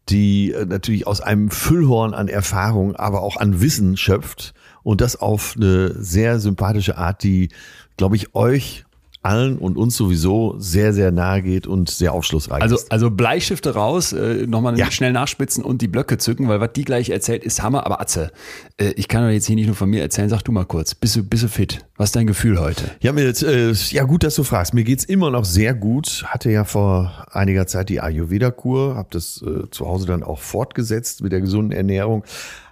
die 0.10 0.52
äh, 0.52 0.66
natürlich 0.66 1.08
aus 1.08 1.22
einem 1.22 1.52
Füllhorn 1.52 2.14
an 2.14 2.28
Erfahrung, 2.28 2.96
aber 2.96 3.22
auch 3.22 3.38
an 3.38 3.62
Wissen 3.62 3.98
schöpft 3.98 4.54
und 4.84 5.02
das 5.02 5.16
auf 5.16 5.56
eine 5.56 5.94
sehr 6.02 6.40
sympathische 6.40 6.98
Art, 6.98 7.24
die, 7.24 7.50
glaube 7.98 8.16
ich, 8.16 8.36
euch 8.36 8.85
allen 9.26 9.58
und 9.58 9.78
uns 9.78 9.98
sowieso 9.98 10.56
sehr, 10.60 10.94
sehr 10.94 11.12
nahe 11.12 11.42
geht 11.42 11.68
und 11.68 11.90
sehr 11.90 12.14
aufschlussreich 12.14 12.62
also, 12.62 12.76
ist. 12.76 12.92
Also 12.92 13.10
Bleistifte 13.10 13.74
raus, 13.74 14.14
äh, 14.14 14.46
nochmal 14.48 14.78
ja. 14.78 14.92
schnell 14.92 15.12
nachspitzen 15.12 15.64
und 15.64 15.82
die 15.82 15.88
Blöcke 15.88 16.18
zücken, 16.18 16.48
weil 16.48 16.62
was 16.62 16.74
die 16.74 16.86
gleich 16.86 17.10
erzählt, 17.10 17.44
ist 17.44 17.62
Hammer. 17.62 17.86
Aber 17.86 18.00
Atze, 18.00 18.32
äh, 18.78 18.94
ich 18.96 19.08
kann 19.08 19.24
doch 19.24 19.32
jetzt 19.32 19.48
hier 19.48 19.56
nicht 19.56 19.68
nur 19.68 19.76
von 19.76 19.90
mir 19.90 20.02
erzählen, 20.02 20.30
sag 20.30 20.44
du 20.44 20.52
mal 20.52 20.66
kurz, 20.66 20.96
bist 20.96 21.16
du, 21.16 21.24
bist 21.24 21.44
du 21.44 21.48
fit? 21.48 21.86
Was 21.98 22.10
ist 22.10 22.16
dein 22.16 22.28
Gefühl 22.28 22.60
heute? 22.60 22.92
Ja, 23.00 23.14
mir, 23.14 23.24
äh, 23.24 23.72
ja 23.72 24.04
gut, 24.04 24.24
dass 24.24 24.36
du 24.36 24.44
fragst. 24.44 24.74
Mir 24.74 24.84
geht's 24.84 25.06
immer 25.06 25.32
noch 25.32 25.46
sehr 25.46 25.74
gut. 25.74 26.26
Hatte 26.28 26.52
ja 26.52 26.66
vor 26.66 27.26
einiger 27.32 27.68
Zeit 27.68 27.88
die 27.88 28.02
Ayurveda-Kur, 28.02 28.96
habe 28.96 29.08
das 29.12 29.42
äh, 29.42 29.70
zu 29.72 29.86
Hause 29.86 30.06
dann 30.06 30.22
auch 30.22 30.40
fortgesetzt 30.40 31.22
mit 31.22 31.32
der 31.32 31.42
gesunden 31.42 31.72
Ernährung 31.72 32.26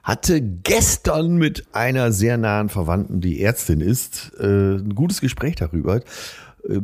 hatte 0.03 0.41
gestern 0.41 1.37
mit 1.37 1.65
einer 1.73 2.11
sehr 2.11 2.37
nahen 2.37 2.67
Verwandten, 2.67 3.21
die 3.21 3.41
Ärztin 3.41 3.79
ist, 3.79 4.33
äh, 4.37 4.75
ein 4.75 4.93
gutes 4.95 5.21
Gespräch 5.21 5.55
darüber. 5.55 5.95
Äh, 5.95 6.01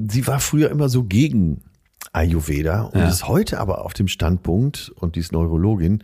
sie 0.09 0.25
war 0.25 0.39
früher 0.39 0.71
immer 0.71 0.87
so 0.87 1.03
gegen 1.03 1.61
Ayurveda 2.13 2.83
und 2.83 2.99
ja. 2.99 3.09
ist 3.09 3.27
heute 3.27 3.59
aber 3.59 3.83
auf 3.83 3.93
dem 3.93 4.07
Standpunkt, 4.07 4.91
und 4.95 5.15
die 5.15 5.19
ist 5.19 5.33
Neurologin, 5.33 6.01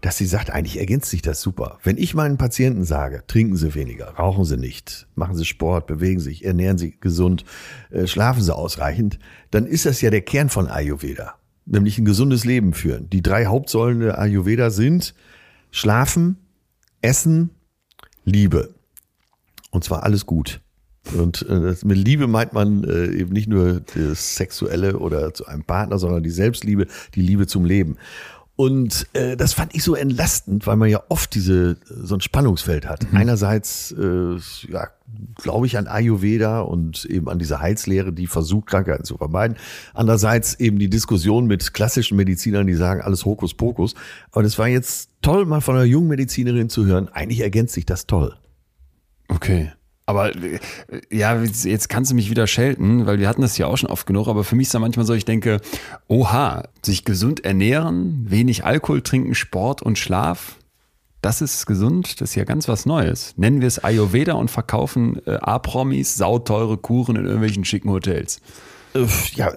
dass 0.00 0.16
sie 0.16 0.26
sagt, 0.26 0.50
eigentlich 0.50 0.78
ergänzt 0.78 1.10
sich 1.10 1.22
das 1.22 1.40
super. 1.40 1.78
Wenn 1.82 1.96
ich 1.96 2.14
meinen 2.14 2.36
Patienten 2.36 2.84
sage, 2.84 3.24
trinken 3.26 3.56
Sie 3.56 3.74
weniger, 3.74 4.08
rauchen 4.10 4.44
Sie 4.44 4.56
nicht, 4.56 5.08
machen 5.14 5.36
Sie 5.36 5.44
Sport, 5.44 5.86
bewegen 5.86 6.20
sich, 6.20 6.44
ernähren 6.44 6.78
Sie 6.78 6.96
gesund, 7.00 7.44
äh, 7.90 8.06
schlafen 8.06 8.42
Sie 8.42 8.54
ausreichend, 8.54 9.18
dann 9.50 9.66
ist 9.66 9.86
das 9.86 10.00
ja 10.00 10.10
der 10.10 10.20
Kern 10.20 10.48
von 10.48 10.68
Ayurveda, 10.68 11.34
nämlich 11.64 11.98
ein 11.98 12.04
gesundes 12.04 12.44
Leben 12.44 12.74
führen. 12.74 13.08
Die 13.10 13.22
drei 13.22 13.46
Hauptsäulen 13.46 14.00
der 14.00 14.18
Ayurveda 14.18 14.70
sind 14.70 15.14
Schlafen, 15.70 16.38
Essen, 17.00 17.50
Liebe. 18.24 18.74
Und 19.70 19.84
zwar 19.84 20.02
alles 20.02 20.26
gut. 20.26 20.60
Und 21.14 21.46
äh, 21.48 21.74
mit 21.84 21.98
Liebe 21.98 22.26
meint 22.26 22.52
man 22.52 22.84
äh, 22.84 23.06
eben 23.08 23.32
nicht 23.32 23.48
nur 23.48 23.80
das 23.94 24.36
Sexuelle 24.36 24.98
oder 24.98 25.34
zu 25.34 25.46
einem 25.46 25.64
Partner, 25.64 25.98
sondern 25.98 26.22
die 26.22 26.30
Selbstliebe, 26.30 26.86
die 27.14 27.22
Liebe 27.22 27.46
zum 27.46 27.64
Leben. 27.64 27.96
Und 28.56 29.06
äh, 29.12 29.36
das 29.36 29.52
fand 29.52 29.74
ich 29.74 29.84
so 29.84 29.94
entlastend, 29.94 30.66
weil 30.66 30.76
man 30.76 30.88
ja 30.88 31.02
oft 31.10 31.34
diese 31.34 31.76
so 31.88 32.14
ein 32.14 32.22
Spannungsfeld 32.22 32.86
hat. 32.86 33.12
Mhm. 33.12 33.18
Einerseits 33.18 33.92
äh, 33.92 34.38
ja, 34.72 34.88
glaube 35.36 35.66
ich 35.66 35.76
an 35.76 35.86
Ayurveda 35.86 36.60
und 36.60 37.04
eben 37.04 37.28
an 37.28 37.38
diese 37.38 37.60
Heilslehre, 37.60 38.14
die 38.14 38.26
versucht, 38.26 38.66
Krankheiten 38.68 39.04
zu 39.04 39.18
vermeiden. 39.18 39.58
Andererseits 39.92 40.54
eben 40.58 40.78
die 40.78 40.88
Diskussion 40.88 41.46
mit 41.46 41.74
klassischen 41.74 42.16
Medizinern, 42.16 42.66
die 42.66 42.74
sagen, 42.74 43.02
alles 43.02 43.26
Hokuspokus. 43.26 43.94
Aber 44.32 44.42
das 44.42 44.58
war 44.58 44.68
jetzt 44.68 45.10
toll, 45.20 45.44
mal 45.44 45.60
von 45.60 45.76
einer 45.76 45.84
jungen 45.84 46.08
Medizinerin 46.08 46.70
zu 46.70 46.86
hören. 46.86 47.08
Eigentlich 47.08 47.40
ergänzt 47.40 47.74
sich 47.74 47.84
das 47.84 48.06
toll. 48.06 48.36
Okay. 49.28 49.70
Aber 50.06 50.34
äh, 50.34 50.60
ja, 51.10 51.42
jetzt 51.42 51.88
kannst 51.88 52.12
du 52.12 52.14
mich 52.14 52.30
wieder 52.30 52.46
schelten, 52.46 53.06
weil 53.06 53.18
wir 53.18 53.28
hatten 53.28 53.42
das 53.42 53.58
ja 53.58 53.66
auch 53.66 53.76
schon 53.76 53.90
oft 53.90 54.06
genug, 54.06 54.28
aber 54.28 54.44
für 54.44 54.54
mich 54.54 54.68
ist 54.68 54.74
da 54.74 54.78
manchmal 54.78 55.04
so, 55.04 55.14
ich 55.14 55.24
denke, 55.24 55.60
oha, 56.06 56.68
sich 56.82 57.04
gesund 57.04 57.44
ernähren, 57.44 58.24
wenig 58.28 58.64
Alkohol 58.64 59.02
trinken, 59.02 59.34
Sport 59.34 59.82
und 59.82 59.98
Schlaf, 59.98 60.56
das 61.22 61.42
ist 61.42 61.66
gesund, 61.66 62.20
das 62.20 62.30
ist 62.30 62.34
ja 62.36 62.44
ganz 62.44 62.68
was 62.68 62.86
Neues. 62.86 63.34
Nennen 63.36 63.60
wir 63.60 63.66
es 63.66 63.82
Ayurveda 63.82 64.34
und 64.34 64.48
verkaufen 64.48 65.20
äh, 65.26 65.32
A-Promis 65.40 66.14
sauteure 66.14 66.76
Kuren 66.76 67.16
in 67.16 67.24
irgendwelchen 67.24 67.64
schicken 67.64 67.90
Hotels. 67.90 68.40
Äh, 68.94 69.06
Ja, 69.34 69.52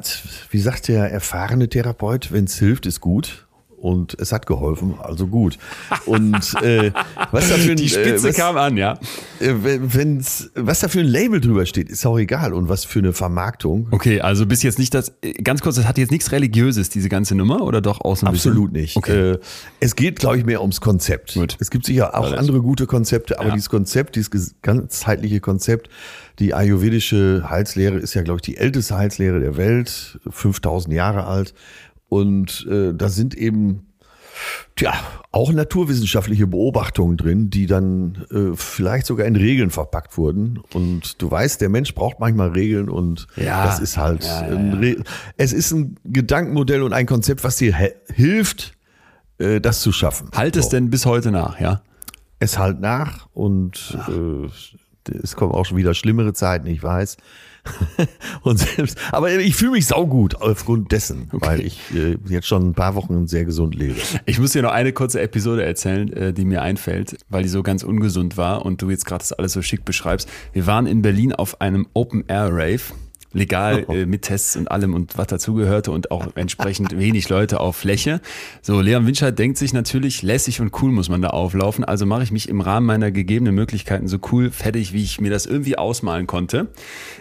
wie 0.49 0.59
sagt 0.59 0.87
der 0.87 1.11
erfahrene 1.11 1.69
Therapeut, 1.69 2.31
wenn 2.31 2.45
es 2.45 2.57
hilft, 2.57 2.87
ist 2.87 3.01
gut. 3.01 3.45
Und 3.81 4.15
es 4.19 4.31
hat 4.33 4.45
geholfen, 4.45 4.95
also 5.01 5.27
gut. 5.27 5.57
Und 6.05 6.35
äh, 6.61 6.91
was 7.31 7.47
da 7.49 7.55
für 7.55 7.71
ein, 7.71 7.77
Die 7.77 7.87
Spitze 7.87 8.27
äh, 8.27 8.29
was, 8.31 8.35
kam 8.35 8.57
an, 8.57 8.75
ja. 8.75 8.99
äh, 9.39 9.53
wenn- 9.61 9.93
wenn's, 9.93 10.49
was 10.55 10.79
da 10.81 10.87
für 10.89 10.99
ein 10.99 11.05
Label 11.07 11.39
drüber 11.39 11.65
steht, 11.65 11.89
ist 11.89 12.05
auch 12.05 12.17
egal. 12.19 12.53
Und 12.53 12.67
was 12.67 12.83
für 12.83 12.99
eine 12.99 13.13
Vermarktung. 13.13 13.87
Okay, 13.91 14.19
also 14.21 14.45
bis 14.45 14.63
jetzt 14.63 14.79
nicht 14.79 14.93
das, 14.93 15.13
äh, 15.21 15.31
ganz 15.41 15.61
kurz, 15.61 15.75
das 15.77 15.87
hat 15.87 15.97
jetzt 15.97 16.11
nichts 16.11 16.31
Religiöses, 16.33 16.89
diese 16.89 17.07
ganze 17.09 17.35
Nummer, 17.35 17.61
oder 17.61 17.79
doch 17.81 18.01
ein 18.01 18.27
Absolut 18.27 18.73
bisschen? 18.73 18.81
nicht. 18.81 18.97
Okay. 18.97 19.31
Äh, 19.33 19.39
es 19.79 19.95
geht, 19.95 20.19
glaube 20.19 20.37
ich, 20.37 20.45
mehr 20.45 20.61
ums 20.61 20.81
Konzept. 20.81 21.35
Gut. 21.35 21.55
Es 21.59 21.69
gibt 21.69 21.85
sicher 21.85 22.13
auch 22.19 22.25
Alles. 22.25 22.37
andere 22.39 22.61
gute 22.61 22.85
Konzepte, 22.85 23.39
aber 23.39 23.49
Ja. 23.49 23.53
dieses 23.55 23.69
Konzept, 23.69 24.15
dieses 24.17 24.55
ganzheitliche 24.61 25.39
Konzept, 25.39 25.89
die 26.39 26.53
ayurvedische 26.53 27.45
Heilslehre 27.49 27.97
ist 27.97 28.13
ja, 28.13 28.21
glaube 28.23 28.37
ich, 28.37 28.41
die 28.43 28.57
älteste 28.57 28.95
Heilslehre 28.97 29.39
der 29.39 29.57
Welt, 29.57 30.19
5000 30.29 30.93
Jahre 30.93 31.25
alt. 31.25 31.53
Und 32.09 32.67
äh, 32.69 32.93
da 32.93 33.07
sind 33.09 33.35
eben 33.35 33.85
Tja, 34.75 34.93
auch 35.33 35.51
naturwissenschaftliche 35.51 36.47
Beobachtungen 36.47 37.17
drin, 37.17 37.49
die 37.49 37.65
dann 37.65 38.25
äh, 38.31 38.55
vielleicht 38.55 39.05
sogar 39.05 39.25
in 39.27 39.35
Regeln 39.35 39.69
verpackt 39.69 40.17
wurden. 40.17 40.59
Und 40.73 41.21
du 41.21 41.29
weißt, 41.29 41.59
der 41.59 41.67
Mensch 41.67 41.93
braucht 41.93 42.19
manchmal 42.21 42.49
Regeln 42.51 42.87
und 42.87 43.27
Ja. 43.35 43.65
das 43.65 43.79
ist 43.79 43.97
halt, 43.97 44.23
Ja, 44.23 44.47
ja, 44.53 44.95
es 45.35 45.51
ist 45.51 45.71
ein 45.73 45.97
Gedankenmodell 46.05 46.83
und 46.83 46.93
ein 46.93 47.05
Konzept, 47.05 47.43
was 47.43 47.57
dir 47.57 47.75
hilft, 48.13 48.73
äh, 49.39 49.59
das 49.59 49.81
zu 49.81 49.91
schaffen. 49.91 50.29
Halt 50.33 50.55
es 50.55 50.65
So. 50.65 50.71
denn 50.71 50.89
bis 50.89 51.05
heute 51.05 51.31
nach, 51.31 51.59
ja? 51.59 51.81
Es 52.39 52.57
halt 52.57 52.79
nach 52.79 53.27
und 53.33 53.97
äh, 54.07 55.11
es 55.21 55.35
kommen 55.35 55.51
auch 55.51 55.65
schon 55.65 55.75
wieder 55.77 55.93
schlimmere 55.93 56.31
Zeiten, 56.31 56.67
ich 56.67 56.81
weiß. 56.81 57.17
und 58.41 58.59
selbst, 58.59 58.97
aber 59.11 59.33
ich 59.33 59.55
fühle 59.55 59.71
mich 59.71 59.87
saugut 59.87 60.35
aufgrund 60.35 60.91
dessen, 60.91 61.27
weil 61.31 61.61
ich 61.61 61.79
äh, 61.93 62.17
jetzt 62.27 62.47
schon 62.47 62.69
ein 62.69 62.73
paar 62.73 62.95
Wochen 62.95 63.27
sehr 63.27 63.45
gesund 63.45 63.75
lebe. 63.75 63.95
Ich 64.25 64.39
muss 64.39 64.51
dir 64.51 64.61
noch 64.61 64.71
eine 64.71 64.93
kurze 64.93 65.21
Episode 65.21 65.63
erzählen, 65.63 66.11
äh, 66.13 66.33
die 66.33 66.45
mir 66.45 66.61
einfällt, 66.61 67.17
weil 67.29 67.43
die 67.43 67.49
so 67.49 67.63
ganz 67.63 67.83
ungesund 67.83 68.37
war 68.37 68.65
und 68.65 68.81
du 68.81 68.89
jetzt 68.89 69.05
gerade 69.05 69.19
das 69.19 69.33
alles 69.33 69.53
so 69.53 69.61
schick 69.61 69.85
beschreibst. 69.85 70.29
Wir 70.53 70.65
waren 70.67 70.87
in 70.87 71.01
Berlin 71.01 71.33
auf 71.33 71.61
einem 71.61 71.87
Open 71.93 72.23
Air 72.27 72.49
Rave. 72.51 72.93
Legal 73.31 73.85
äh, 73.89 74.05
mit 74.05 74.23
Tests 74.23 74.55
und 74.55 74.71
allem 74.71 74.93
und 74.93 75.17
was 75.17 75.27
dazugehörte 75.27 75.91
und 75.91 76.09
auch 76.09 76.35
entsprechend 76.35 76.97
wenig 76.97 77.29
Leute 77.29 77.59
auf 77.59 77.75
Fläche. 77.75 78.21
So, 78.61 78.81
Leon 78.81 79.05
Winscheid 79.05 79.37
denkt 79.37 79.57
sich 79.57 79.71
natürlich, 79.71 80.23
lässig 80.23 80.61
und 80.61 80.71
cool 80.81 80.91
muss 80.91 81.09
man 81.09 81.21
da 81.21 81.29
auflaufen. 81.29 81.83
Also 81.83 82.05
mache 82.05 82.23
ich 82.23 82.31
mich 82.31 82.49
im 82.49 82.61
Rahmen 82.61 82.87
meiner 82.87 83.11
gegebenen 83.11 83.53
Möglichkeiten 83.53 84.07
so 84.07 84.17
cool 84.31 84.49
fertig, 84.49 84.93
wie 84.93 85.03
ich 85.03 85.21
mir 85.21 85.29
das 85.29 85.45
irgendwie 85.45 85.77
ausmalen 85.77 86.25
konnte. 86.25 86.69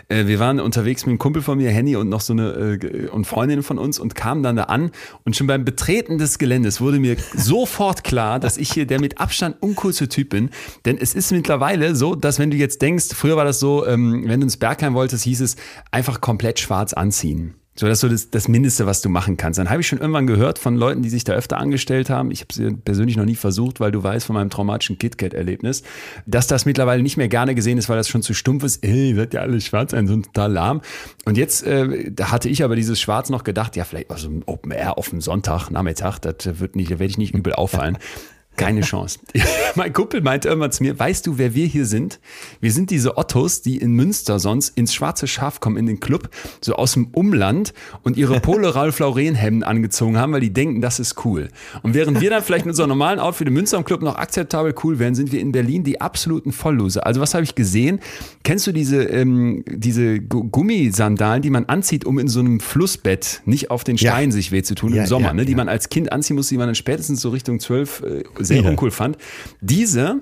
Äh, 0.09 0.27
wir 0.27 0.38
waren 0.38 0.61
unterwegs 0.61 1.05
mit 1.05 1.12
einem 1.12 1.19
Kumpel 1.19 1.43
von 1.43 1.59
mir, 1.59 1.71
Henny, 1.71 1.97
und 1.97 2.09
noch 2.09 2.23
so 2.23 2.33
eine 2.33 2.79
äh, 2.83 3.09
und 3.09 3.27
Freundin 3.27 3.62
von 3.62 3.79
uns 3.79 3.99
und 3.99 4.15
kamen 4.15 4.43
dann 4.43 4.57
da 4.57 4.65
an. 4.65 4.91
Und 5.25 5.37
schon 5.37 5.47
beim 5.47 5.65
Betreten 5.65 6.17
des 6.17 6.38
Geländes 6.38 6.81
wurde 6.81 6.99
mir 6.99 7.17
sofort 7.35 8.03
klar, 8.03 8.41
dass 8.41 8.57
ich 8.57 8.73
hier 8.73 8.87
der 8.87 9.00
mit 9.00 9.19
Abstand 9.19 9.57
uncoolste 9.61 10.09
Typ 10.09 10.31
bin. 10.31 10.50
Denn 10.87 10.97
es 10.99 11.15
ist 11.15 11.33
mittlerweile 11.33 11.95
so, 11.95 12.15
dass 12.15 12.38
wenn 12.38 12.50
du 12.50 12.57
jetzt 12.57 12.81
denkst, 12.81 13.09
früher 13.12 13.37
war 13.37 13.45
das 13.45 13.61
so, 13.61 13.87
ähm, 13.87 14.25
wenn 14.27 14.41
du 14.41 14.45
ins 14.45 14.57
Bergheim 14.57 14.95
wolltest, 14.95 15.25
hieß 15.25 15.43
es 15.43 15.57
einfach 15.99 16.21
komplett 16.21 16.61
schwarz 16.61 16.93
anziehen. 16.93 17.55
So, 17.75 17.87
das 17.87 17.99
ist 17.99 18.00
so 18.00 18.09
das, 18.09 18.31
das 18.31 18.49
Mindeste, 18.49 18.87
was 18.87 19.02
du 19.02 19.09
machen 19.09 19.37
kannst. 19.37 19.59
Dann 19.59 19.71
habe 19.71 19.81
ich 19.81 19.87
schon 19.87 19.99
irgendwann 19.99 20.26
gehört 20.26 20.59
von 20.59 20.75
Leuten, 20.75 21.02
die 21.02 21.09
sich 21.09 21.23
da 21.23 21.35
öfter 21.35 21.59
angestellt 21.59 22.11
haben. 22.11 22.33
Ich 22.33 22.40
habe 22.40 22.52
sie 22.52 22.73
persönlich 22.73 23.17
noch 23.17 23.25
nie 23.25 23.37
versucht, 23.37 23.78
weil 23.78 23.93
du 23.93 24.02
weißt 24.02 24.26
von 24.26 24.35
meinem 24.35 24.50
traumatischen 24.50 24.99
KitKat-Erlebnis, 24.99 25.83
dass 26.26 26.49
das 26.49 26.67
mittlerweile 26.67 27.05
nicht 27.05 27.17
mehr 27.17 27.28
gerne 27.28 27.55
gesehen 27.55 27.78
ist, 27.78 27.88
weil 27.88 27.97
das 27.97 28.09
schon 28.09 28.23
zu 28.23 28.35
stumpf 28.35 28.64
ist. 28.64 28.85
Ey, 28.85 29.14
wird 29.14 29.33
ja 29.33 29.43
alles 29.43 29.64
schwarz 29.64 29.93
sein, 29.93 30.09
so 30.09 30.17
total 30.17 30.52
lahm. 30.52 30.81
Und 31.25 31.37
jetzt, 31.37 31.64
äh, 31.64 32.12
hatte 32.21 32.49
ich 32.49 32.64
aber 32.64 32.75
dieses 32.75 33.00
Schwarz 33.00 33.31
noch 33.31 33.45
gedacht, 33.45 33.76
ja, 33.76 33.85
vielleicht 33.85 34.11
also 34.11 34.28
ein 34.28 34.43
Open 34.47 34.73
Air 34.73 34.99
auf 34.99 35.11
dem 35.11 35.21
Sonntag, 35.21 35.71
Nachmittag, 35.71 36.19
das 36.19 36.59
wird 36.59 36.75
nicht, 36.75 36.90
da 36.90 36.99
werde 36.99 37.11
ich 37.11 37.19
nicht 37.19 37.35
übel 37.35 37.52
auffallen. 37.52 37.99
Keine 38.59 38.83
Chance. 38.83 39.19
mein 39.77 39.93
Kumpel 39.93 40.21
meinte 40.21 40.49
irgendwann 40.49 40.73
zu 40.73 40.83
mir, 40.83 40.99
weißt 40.99 41.27
du, 41.27 41.38
wer 41.38 41.55
wir 41.55 41.67
hier 41.67 41.87
sind? 41.87 42.21
Wir 42.61 42.73
sind 42.73 42.91
diese 42.91 43.17
Ottos, 43.17 43.62
die 43.62 43.79
in 43.79 43.93
Münster 43.93 44.38
sonst 44.38 44.77
ins 44.77 44.93
schwarze 44.93 45.27
Schaf 45.27 45.61
kommen 45.61 45.77
in 45.77 45.87
den 45.87 46.00
Club, 46.00 46.29
so 46.61 46.75
aus 46.75 46.93
dem 46.93 47.07
Umland 47.12 47.73
und 48.03 48.17
ihre 48.17 48.41
Pole 48.41 48.75
Ralph 48.75 48.99
Lauren 48.99 49.35
Hemden 49.35 49.62
angezogen 49.62 50.19
haben, 50.19 50.33
weil 50.33 50.41
die 50.41 50.53
denken, 50.53 50.81
das 50.81 50.99
ist 51.00 51.25
cool. 51.25 51.49
Und 51.83 51.95
während 51.95 52.21
wir 52.21 52.31
dann 52.31 52.43
vielleicht 52.43 52.67
mit 52.67 52.73
unserem 52.73 52.88
normalen 52.91 53.19
Outfit 53.19 53.49
im 53.49 53.55
Münster 53.55 53.79
im 53.79 53.85
Club 53.85 54.03
noch 54.03 54.17
akzeptabel 54.17 54.75
cool 54.85 54.99
wären, 54.99 55.15
sind 55.15 55.33
wir 55.33 55.41
in 55.41 55.53
Berlin 55.53 55.85
die 55.85 56.00
absoluten 56.00 56.53
Vollloser. 56.53 57.07
Also 57.07 57.21
was 57.21 57.35
habe 57.35 57.45
ich 57.45 57.55
gesehen? 57.55 58.00
Kennst 58.43 58.67
du 58.67 58.73
diese, 58.73 59.03
ähm, 59.05 59.65
diese 59.67 60.21
Gu- 60.21 60.45
Gummisandalen, 60.45 61.43
die 61.43 61.50
man 61.50 61.67
anzieht, 61.67 62.05
um 62.05 62.19
in 62.19 62.29
so 62.29 62.41
einem 62.41 62.61
Flussbett 62.61 63.43
nicht 63.45 63.71
auf 63.71 63.85
den 63.85 63.97
Ja. 63.97 64.12
Stein 64.12 64.33
sich 64.33 64.53
weh 64.53 64.62
zu 64.62 64.75
tun 64.75 64.93
Ja, 64.95 65.03
im 65.03 65.07
Sommer, 65.09 65.29
ja, 65.29 65.35
ne? 65.35 65.45
die 65.45 65.53
ja. 65.53 65.57
man 65.57 65.69
als 65.69 65.88
Kind 65.88 66.12
anziehen 66.12 66.37
musste, 66.37 66.55
die 66.55 66.59
man 66.59 66.69
dann 66.69 66.75
spätestens 66.75 67.21
so 67.21 67.29
Richtung 67.31 67.61
12 67.61 68.03
äh, 68.03 68.25
sehr 68.49 68.64
uncool 68.64 68.90
fand. 68.90 69.17
Diese 69.61 70.21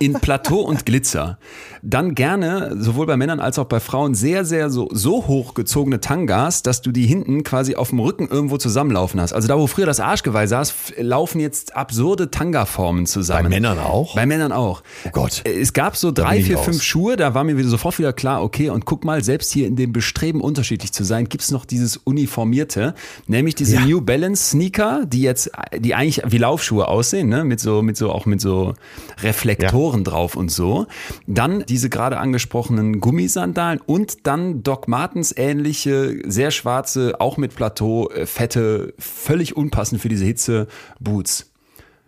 in 0.00 0.14
Plateau 0.14 0.60
und 0.60 0.86
Glitzer. 0.86 1.38
Dann 1.82 2.14
gerne, 2.14 2.74
sowohl 2.78 3.06
bei 3.06 3.16
Männern 3.16 3.40
als 3.40 3.58
auch 3.58 3.66
bei 3.66 3.80
Frauen, 3.80 4.14
sehr, 4.14 4.44
sehr 4.44 4.70
so, 4.70 4.88
so 4.90 5.26
hochgezogene 5.26 6.00
Tangas, 6.00 6.62
dass 6.62 6.80
du 6.80 6.92
die 6.92 7.06
hinten 7.06 7.44
quasi 7.44 7.74
auf 7.76 7.90
dem 7.90 8.00
Rücken 8.00 8.26
irgendwo 8.28 8.56
zusammenlaufen 8.56 9.20
hast. 9.20 9.32
Also 9.34 9.48
da, 9.48 9.58
wo 9.58 9.66
früher 9.66 9.86
das 9.86 10.00
Arschgeweih 10.00 10.46
saß, 10.46 10.94
laufen 10.98 11.40
jetzt 11.40 11.76
absurde 11.76 12.30
Tanga-Formen 12.30 13.06
zusammen. 13.06 13.44
Bei 13.44 13.48
Männern 13.50 13.78
auch? 13.78 14.14
Bei 14.14 14.24
Männern 14.26 14.52
auch. 14.52 14.82
Oh 15.06 15.10
Gott. 15.12 15.42
Äh, 15.44 15.60
Es 15.60 15.72
gab 15.72 15.96
so 15.96 16.10
drei, 16.12 16.42
vier, 16.42 16.56
raus. 16.56 16.64
fünf 16.64 16.82
Schuhe, 16.82 17.16
da 17.16 17.34
war 17.34 17.44
mir 17.44 17.56
wieder 17.58 17.68
sofort 17.68 17.98
wieder 17.98 18.12
klar, 18.12 18.42
okay, 18.42 18.70
und 18.70 18.86
guck 18.86 19.04
mal, 19.04 19.22
selbst 19.22 19.52
hier 19.52 19.66
in 19.66 19.76
dem 19.76 19.92
Bestreben, 19.92 20.40
unterschiedlich 20.40 20.92
zu 20.92 21.04
sein, 21.04 21.28
gibt's 21.28 21.50
noch 21.50 21.64
dieses 21.64 21.96
Uniformierte, 21.98 22.94
nämlich 23.26 23.54
diese 23.54 23.76
Ja. 23.76 23.84
New 23.84 24.00
Balance 24.00 24.50
Sneaker, 24.50 25.04
die 25.06 25.20
jetzt, 25.22 25.50
die 25.78 25.94
eigentlich 25.94 26.22
wie 26.26 26.38
Laufschuhe 26.38 26.88
aussehen, 26.88 27.28
ne? 27.28 27.44
mit 27.44 27.60
so, 27.60 27.82
mit 27.82 27.96
so, 27.96 28.10
auch 28.10 28.26
mit 28.26 28.40
so 28.40 28.74
Reflektoren 29.22 29.73
drauf 29.74 30.36
und 30.36 30.50
so. 30.50 30.86
Dann 31.26 31.64
diese 31.66 31.90
gerade 31.90 32.18
angesprochenen 32.18 33.00
Gummisandalen 33.00 33.80
und 33.80 34.26
dann 34.26 34.62
Doc 34.62 34.88
Martens 34.88 35.34
ähnliche, 35.36 36.22
sehr 36.26 36.50
schwarze, 36.50 37.20
auch 37.20 37.36
mit 37.36 37.54
Plateau, 37.56 38.08
äh, 38.10 38.26
fette, 38.26 38.94
völlig 38.98 39.56
unpassend 39.56 40.00
für 40.00 40.08
diese 40.08 40.24
Hitze 40.24 40.68
Boots. 41.00 41.50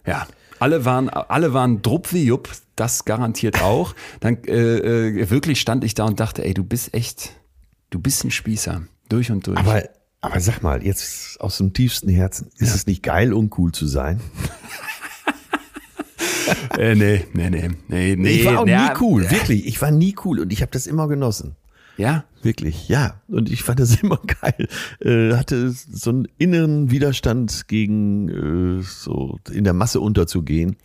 Ja, 0.07 0.27
alle 0.59 0.85
waren, 0.85 1.09
alle 1.09 1.53
waren 1.53 1.83
drupp 1.83 2.13
wie 2.13 2.25
Jupp, 2.25 2.51
das 2.77 3.05
garantiert 3.05 3.63
auch. 3.63 3.95
Dann 4.21 4.45
äh, 4.45 5.19
äh, 5.19 5.31
wirklich 5.31 5.61
stand 5.61 5.85
ich 5.85 5.95
da 5.95 6.05
und 6.05 6.21
dachte, 6.21 6.45
ey, 6.45 6.55
du 6.55 6.65
bist 6.65 6.95
echt, 6.95 7.33
du 7.91 7.99
bist 7.99 8.25
ein 8.25 8.31
Spießer, 8.31 8.83
durch 9.09 9.31
und 9.31 9.47
durch. 9.47 9.59
Aber, 9.59 9.83
aber 10.21 10.41
sag 10.41 10.63
mal, 10.63 10.85
jetzt 10.85 11.41
aus 11.41 11.59
dem 11.59 11.73
tiefsten 11.73 12.09
Herzen, 12.09 12.51
ist 12.59 12.75
es 12.75 12.87
nicht 12.87 13.03
geil, 13.03 13.33
uncool 13.33 13.73
zu 13.73 13.87
sein? 13.87 14.21
äh, 16.79 16.95
nee, 16.95 17.25
nee, 17.33 17.50
nee, 17.50 17.71
nee, 17.88 18.17
nee. 18.17 18.31
ich 18.31 18.45
war 18.45 18.61
auch 18.61 18.67
ja, 18.67 18.88
nie 18.88 19.00
cool, 19.00 19.31
wirklich. 19.31 19.67
Ich 19.67 19.81
war 19.81 19.91
nie 19.91 20.15
cool 20.25 20.41
und 20.41 20.53
ich 20.53 20.62
habe 20.62 20.73
das 20.73 20.87
immer 20.87 21.09
genossen. 21.09 21.57
Ja, 21.97 22.25
Wirklich, 22.47 22.88
ja. 22.88 23.21
Und 23.26 23.50
ich 23.50 23.65
fand 23.65 23.81
das 23.81 23.97
immer 24.03 24.21
geil. 24.41 24.69
Äh, 25.00 25.35
hatte 25.35 25.71
so 25.71 26.11
einen 26.11 26.29
inneren 26.38 26.93
Widerstand 26.93 27.67
gegen 27.67 28.79
äh, 28.79 28.83
so 28.83 29.41
in 29.50 29.65
der 29.65 29.73
Masse 29.73 29.99
unterzugehen. 30.00 30.76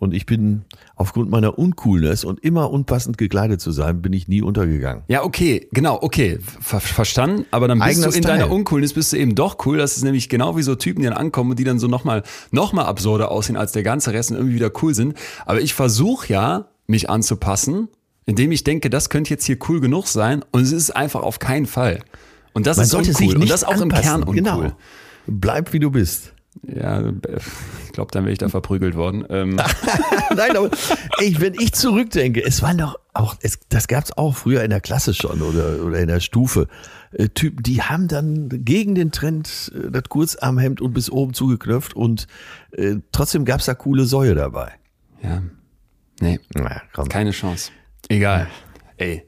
Und 0.00 0.14
ich 0.14 0.26
bin 0.26 0.62
aufgrund 0.94 1.28
meiner 1.28 1.58
Uncoolness 1.58 2.22
und 2.24 2.38
immer 2.44 2.70
unpassend 2.70 3.18
gekleidet 3.18 3.60
zu 3.60 3.72
sein, 3.72 4.00
bin 4.00 4.12
ich 4.12 4.28
nie 4.28 4.42
untergegangen. 4.42 5.02
Ja, 5.08 5.24
okay, 5.24 5.66
genau, 5.72 5.98
okay, 6.00 6.38
ver 6.60 6.78
verstanden. 6.78 7.46
Aber 7.50 7.66
dann 7.66 7.80
bist 7.80 7.90
Eigener 7.90 8.10
du 8.10 8.16
in 8.16 8.22
Style. 8.22 8.38
deiner 8.38 8.50
Uncoolness 8.52 8.92
bist 8.92 9.12
du 9.12 9.16
eben 9.16 9.34
doch 9.34 9.66
cool. 9.66 9.76
Das 9.76 9.96
ist 9.96 10.04
nämlich 10.04 10.28
genau 10.28 10.56
wie 10.56 10.62
so 10.62 10.76
Typen, 10.76 11.00
die 11.00 11.08
dann 11.08 11.16
ankommen 11.16 11.50
und 11.50 11.58
die 11.58 11.64
dann 11.64 11.80
so 11.80 11.88
nochmal 11.88 12.22
noch 12.52 12.72
mal 12.72 12.84
absurder 12.84 13.32
aussehen 13.32 13.56
als 13.56 13.72
der 13.72 13.82
ganze 13.82 14.12
Rest 14.12 14.30
und 14.30 14.36
irgendwie 14.36 14.54
wieder 14.54 14.70
cool 14.82 14.94
sind. 14.94 15.14
Aber 15.46 15.60
ich 15.60 15.74
versuche 15.74 16.32
ja, 16.32 16.68
mich 16.86 17.10
anzupassen, 17.10 17.88
indem 18.24 18.52
ich 18.52 18.62
denke, 18.62 18.90
das 18.90 19.10
könnte 19.10 19.30
jetzt 19.30 19.46
hier 19.46 19.58
cool 19.68 19.80
genug 19.80 20.06
sein 20.06 20.44
und 20.52 20.62
es 20.62 20.70
ist 20.70 20.94
einfach 20.94 21.22
auf 21.22 21.40
keinen 21.40 21.66
Fall. 21.66 22.00
Und 22.52 22.66
das 22.68 22.76
Man 22.76 22.84
ist 22.84 22.90
sollte 22.90 23.08
uncool. 23.08 23.26
sich 23.26 23.34
nicht 23.34 23.42
und 23.42 23.50
das 23.50 23.64
auch 23.64 23.74
im 23.74 23.82
anpassen. 23.82 24.02
Kern 24.04 24.22
uncool. 24.22 24.34
Genau. 24.36 24.72
Bleib 25.26 25.72
wie 25.72 25.80
du 25.80 25.90
bist. 25.90 26.34
Ja, 26.62 27.02
ich 27.86 27.92
glaube, 27.92 28.10
dann 28.12 28.24
wäre 28.24 28.32
ich 28.32 28.38
da 28.38 28.48
verprügelt 28.48 28.94
worden. 28.94 29.24
Ähm. 29.30 29.56
Nein, 30.36 30.56
aber 30.56 30.70
ey, 31.18 31.36
wenn 31.38 31.54
ich 31.54 31.72
zurückdenke, 31.72 32.44
es 32.44 32.62
waren 32.62 32.78
doch 32.78 32.98
auch, 33.14 33.36
es, 33.42 33.58
das 33.68 33.88
gab 33.88 34.04
es 34.04 34.16
auch 34.16 34.34
früher 34.36 34.62
in 34.62 34.70
der 34.70 34.80
Klasse 34.80 35.14
schon 35.14 35.42
oder, 35.42 35.84
oder 35.84 35.98
in 35.98 36.08
der 36.08 36.20
Stufe. 36.20 36.68
Äh, 37.12 37.28
Typen, 37.28 37.62
die 37.62 37.82
haben 37.82 38.08
dann 38.08 38.48
gegen 38.64 38.94
den 38.94 39.12
Trend 39.12 39.72
äh, 39.74 39.90
das 39.90 40.04
Kurzarmhemd 40.04 40.80
und 40.80 40.92
bis 40.92 41.10
oben 41.10 41.34
zugeknöpft 41.34 41.94
und 41.94 42.26
äh, 42.72 42.96
trotzdem 43.12 43.44
gab 43.44 43.60
es 43.60 43.66
da 43.66 43.74
coole 43.74 44.04
Säue 44.04 44.34
dabei. 44.34 44.72
Ja. 45.22 45.42
Nee, 46.20 46.40
Na, 46.54 46.82
keine 47.08 47.30
Chance. 47.30 47.70
Egal. 48.08 48.48
Ey, 48.98 49.22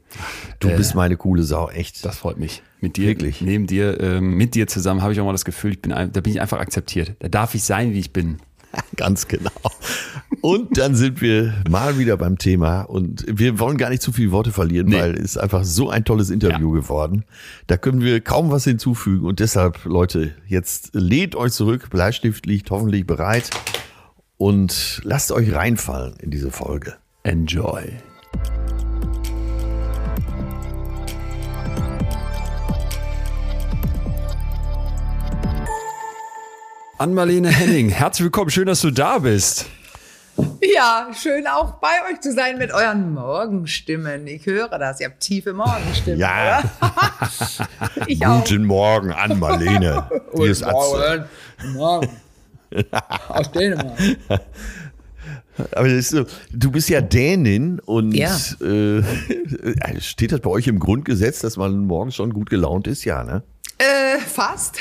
Du 0.59 0.69
bist 0.75 0.95
meine 0.95 1.17
coole 1.17 1.43
Sau, 1.43 1.69
echt. 1.69 2.03
das 2.05 2.17
freut 2.17 2.37
mich. 2.37 2.61
Mit 2.81 2.97
dir, 2.97 3.07
Wirklich? 3.07 3.41
neben 3.41 3.67
dir, 3.67 3.99
ähm, 4.01 4.35
mit 4.35 4.53
dir 4.55 4.67
zusammen 4.67 5.01
habe 5.01 5.13
ich 5.13 5.19
auch 5.21 5.25
mal 5.25 5.31
das 5.31 5.45
Gefühl, 5.45 5.71
ich 5.71 5.81
bin, 5.81 5.91
ein- 5.93 6.11
da 6.11 6.21
bin 6.21 6.33
ich 6.33 6.41
einfach 6.41 6.59
akzeptiert. 6.59 7.15
Da 7.19 7.29
darf 7.29 7.55
ich 7.55 7.63
sein, 7.63 7.93
wie 7.93 7.99
ich 7.99 8.11
bin. 8.13 8.37
Ganz 8.95 9.27
genau. 9.27 9.51
Und 10.41 10.77
dann 10.77 10.95
sind 10.95 11.21
wir 11.21 11.53
mal 11.69 11.97
wieder 11.99 12.15
beim 12.17 12.37
Thema 12.37 12.81
und 12.81 13.25
wir 13.27 13.59
wollen 13.59 13.77
gar 13.77 13.89
nicht 13.89 14.01
zu 14.01 14.11
viele 14.11 14.31
Worte 14.31 14.51
verlieren, 14.51 14.87
Nee. 14.87 14.99
weil 14.99 15.13
es 15.15 15.21
ist 15.31 15.37
einfach 15.37 15.63
so 15.63 15.89
ein 15.89 16.05
tolles 16.05 16.29
Interview 16.29 16.71
geworden. 16.71 17.25
Da 17.67 17.77
können 17.77 18.01
wir 18.01 18.21
kaum 18.21 18.49
was 18.49 18.63
hinzufügen 18.63 19.25
und 19.25 19.39
deshalb, 19.39 19.83
Leute, 19.85 20.33
jetzt 20.47 20.89
lehnt 20.93 21.35
euch 21.35 21.51
zurück, 21.53 21.89
Bleistift 21.89 22.45
liegt 22.45 22.71
hoffentlich 22.71 23.05
bereit 23.05 23.49
und 24.37 25.01
lasst 25.03 25.31
euch 25.31 25.53
reinfallen 25.53 26.15
in 26.19 26.31
diese 26.31 26.49
Folge. 26.51 26.95
Enjoy. 27.23 27.83
Ann-Marlene 37.01 37.49
Henning, 37.49 37.89
herzlich 37.89 38.25
willkommen, 38.25 38.51
schön, 38.51 38.67
dass 38.67 38.81
du 38.81 38.91
da 38.91 39.17
bist. 39.17 39.65
Ja, 40.61 41.09
schön 41.19 41.47
auch 41.47 41.79
bei 41.79 41.87
euch 42.07 42.21
zu 42.21 42.31
sein 42.31 42.59
mit 42.59 42.71
euren 42.71 43.15
Morgenstimmen. 43.15 44.27
Ich 44.27 44.45
höre 44.45 44.69
das. 44.77 44.99
Ihr 44.99 45.07
habt 45.07 45.19
tiefe 45.19 45.51
Morgenstimmen. 45.51 46.19
Ja. 46.19 46.61
Guten 48.07 48.65
Morgen 48.65 49.11
an 49.11 49.39
Marlene. 49.39 50.07
Hier 50.35 50.51
ist. 50.51 50.63
Guten 50.63 51.73
Morgen. 51.73 52.07
Aus 53.29 53.51
Dänemark. 53.51 53.97
Aber 55.71 56.01
so, 56.03 56.25
du 56.51 56.69
bist 56.69 56.87
ja 56.89 57.01
Dänin 57.01 57.79
und 57.79 58.11
Ja. 58.11 58.37
äh, 58.61 59.01
steht 59.99 60.33
das 60.33 60.41
bei 60.41 60.51
euch 60.51 60.67
im 60.67 60.77
Grundgesetz, 60.77 61.39
dass 61.39 61.57
man 61.57 61.79
morgens 61.79 62.13
schon 62.13 62.31
gut 62.31 62.51
gelaunt 62.51 62.85
ist? 62.85 63.05
Ja, 63.05 63.23
ne? 63.23 63.41
Äh, 63.79 64.19
fast. 64.19 64.77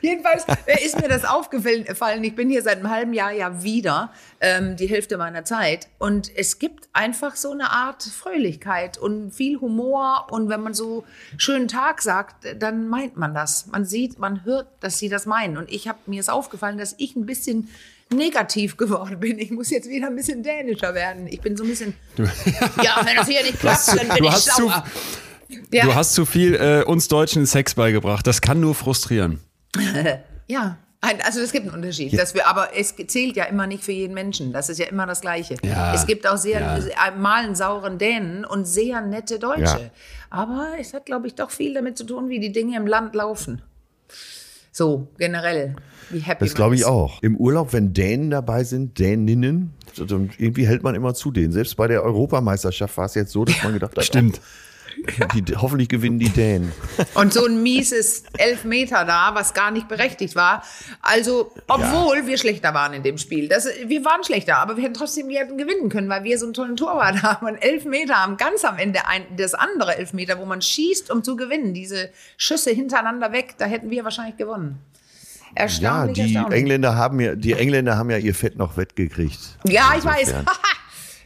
Jedenfalls 0.00 0.44
äh, 0.66 0.84
ist 0.84 1.00
mir 1.00 1.08
das 1.08 1.24
aufgefallen. 1.24 2.24
Ich 2.24 2.34
bin 2.34 2.48
hier 2.48 2.62
seit 2.62 2.76
einem 2.78 2.90
halben 2.90 3.12
Jahr 3.12 3.32
ja 3.32 3.62
wieder, 3.62 4.12
ähm, 4.40 4.76
die 4.76 4.86
Hälfte 4.88 5.16
meiner 5.18 5.44
Zeit. 5.44 5.88
Und 5.98 6.30
es 6.36 6.58
gibt 6.58 6.88
einfach 6.92 7.36
so 7.36 7.52
eine 7.52 7.70
Art 7.70 8.02
Fröhlichkeit 8.02 8.98
und 8.98 9.32
viel 9.32 9.60
Humor. 9.60 10.26
Und 10.30 10.48
wenn 10.48 10.60
man 10.62 10.74
so 10.74 11.04
schönen 11.36 11.68
Tag 11.68 12.02
sagt, 12.02 12.46
dann 12.58 12.88
meint 12.88 13.16
man 13.16 13.34
das. 13.34 13.66
Man 13.66 13.84
sieht, 13.84 14.18
man 14.18 14.44
hört, 14.44 14.68
dass 14.80 14.98
sie 14.98 15.08
das 15.08 15.26
meinen. 15.26 15.56
Und 15.56 15.70
ich 15.70 15.88
habe 15.88 15.98
mir 16.06 16.20
ist 16.20 16.30
aufgefallen, 16.30 16.78
dass 16.78 16.94
ich 16.98 17.16
ein 17.16 17.26
bisschen 17.26 17.68
negativ 18.12 18.76
geworden 18.76 19.20
bin. 19.20 19.38
Ich 19.38 19.50
muss 19.50 19.70
jetzt 19.70 19.88
wieder 19.88 20.08
ein 20.08 20.16
bisschen 20.16 20.42
dänischer 20.42 20.94
werden. 20.94 21.26
Ich 21.28 21.40
bin 21.40 21.56
so 21.56 21.62
ein 21.64 21.70
bisschen. 21.70 21.94
ja, 22.82 23.00
wenn 23.04 23.16
das 23.16 23.28
hier 23.28 23.42
nicht 23.42 23.60
klappt, 23.60 23.88
dann 23.88 24.08
bin 24.08 24.16
du 24.18 24.24
ich 24.24 24.30
hast 24.32 24.44
zu- 24.56 24.62
sauer. 24.68 24.84
Ja. 25.72 25.84
Du 25.84 25.94
hast 25.94 26.14
zu 26.14 26.24
viel 26.26 26.54
äh, 26.54 26.84
uns 26.84 27.08
Deutschen 27.08 27.44
Sex 27.46 27.74
beigebracht. 27.74 28.26
Das 28.26 28.40
kann 28.40 28.60
nur 28.60 28.74
frustrieren. 28.74 29.40
Ja, 30.48 30.78
also 31.00 31.40
es 31.40 31.52
gibt 31.52 31.66
einen 31.66 31.74
Unterschied. 31.74 32.18
Dass 32.18 32.34
wir, 32.34 32.46
aber 32.46 32.76
es 32.76 32.94
zählt 33.06 33.36
ja 33.36 33.44
immer 33.44 33.66
nicht 33.66 33.82
für 33.82 33.92
jeden 33.92 34.14
Menschen. 34.14 34.52
Das 34.52 34.68
ist 34.68 34.78
ja 34.78 34.86
immer 34.86 35.06
das 35.06 35.20
Gleiche. 35.22 35.56
Ja, 35.62 35.94
es 35.94 36.06
gibt 36.06 36.26
auch 36.26 36.36
sehr 36.36 36.60
ja. 36.60 36.76
äh, 36.76 37.16
mal 37.16 37.44
einen 37.44 37.54
sauren 37.54 37.98
Dänen 37.98 38.44
und 38.44 38.66
sehr 38.66 39.00
nette 39.00 39.38
Deutsche. 39.38 39.62
Ja. 39.62 39.90
Aber 40.28 40.72
es 40.78 40.92
hat, 40.92 41.06
glaube 41.06 41.26
ich, 41.26 41.34
doch 41.34 41.50
viel 41.50 41.74
damit 41.74 41.96
zu 41.96 42.04
tun, 42.04 42.28
wie 42.28 42.38
die 42.38 42.52
Dinge 42.52 42.76
im 42.76 42.86
Land 42.86 43.14
laufen. 43.14 43.62
So, 44.72 45.08
generell. 45.18 45.74
Wie 46.10 46.20
happy 46.20 46.44
Das 46.44 46.54
glaube 46.54 46.74
ich 46.74 46.82
ist. 46.82 46.86
auch. 46.86 47.22
Im 47.22 47.36
Urlaub, 47.36 47.72
wenn 47.72 47.92
Dänen 47.94 48.30
dabei 48.30 48.64
sind, 48.64 48.98
Däninnen, 48.98 49.72
irgendwie 49.96 50.66
hält 50.66 50.82
man 50.82 50.94
immer 50.94 51.14
zu 51.14 51.30
denen. 51.30 51.52
Selbst 51.52 51.76
bei 51.76 51.88
der 51.88 52.02
Europameisterschaft 52.02 52.96
war 52.96 53.06
es 53.06 53.14
jetzt 53.14 53.32
so, 53.32 53.44
dass 53.44 53.62
man 53.62 53.72
gedacht 53.72 53.96
hat, 53.96 54.04
Stimmt. 54.04 54.38
oh, 54.38 54.44
die, 55.34 55.56
hoffentlich 55.56 55.88
gewinnen 55.88 56.18
die 56.18 56.28
Dänen. 56.28 56.72
Und 57.14 57.32
so 57.32 57.44
ein 57.44 57.62
mieses 57.62 58.24
Elfmeter 58.36 59.04
da, 59.04 59.34
was 59.34 59.54
gar 59.54 59.70
nicht 59.70 59.88
berechtigt 59.88 60.36
war. 60.36 60.62
Also, 61.02 61.52
obwohl 61.68 62.26
wir 62.26 62.38
schlechter 62.38 62.74
waren 62.74 62.92
in 62.92 63.02
dem 63.02 63.18
Spiel. 63.18 63.48
Das, 63.48 63.66
wir 63.86 64.04
waren 64.04 64.24
schlechter, 64.24 64.58
aber 64.58 64.76
wir 64.76 64.84
hätten 64.84 64.94
trotzdem 64.94 65.28
wir 65.28 65.40
hätten 65.40 65.58
gewinnen 65.58 65.88
können, 65.88 66.08
weil 66.08 66.24
wir 66.24 66.38
so 66.38 66.46
einen 66.46 66.54
tollen 66.54 66.76
Torwart 66.76 67.22
haben. 67.22 67.46
Und 67.46 67.56
Elfmeter 67.56 68.14
haben 68.14 68.36
ganz 68.36 68.64
am 68.64 68.78
Ende 68.78 69.06
ein, 69.06 69.22
das 69.36 69.54
andere 69.54 69.96
Elfmeter, 69.96 70.38
wo 70.38 70.44
man 70.44 70.62
schießt, 70.62 71.10
um 71.10 71.22
zu 71.22 71.36
gewinnen. 71.36 71.74
Diese 71.74 72.10
Schüsse 72.36 72.70
hintereinander 72.70 73.32
weg, 73.32 73.54
da 73.58 73.66
hätten 73.66 73.90
wir 73.90 74.04
wahrscheinlich 74.04 74.36
gewonnen. 74.36 74.78
Ja, 75.56 75.62
Erstaunlich, 75.62 76.14
die 76.14 76.34
erstaunlich. 76.34 76.60
Engländer 76.60 76.94
haben 76.94 77.20
ja, 77.20 77.34
die 77.34 77.52
Engländer 77.54 77.96
haben 77.96 78.10
ja 78.10 78.18
ihr 78.18 78.34
Fett 78.34 78.56
noch 78.56 78.76
wettgekriegt. 78.76 79.58
ja, 79.64 79.94
ich 79.98 80.04
weiß. 80.04 80.34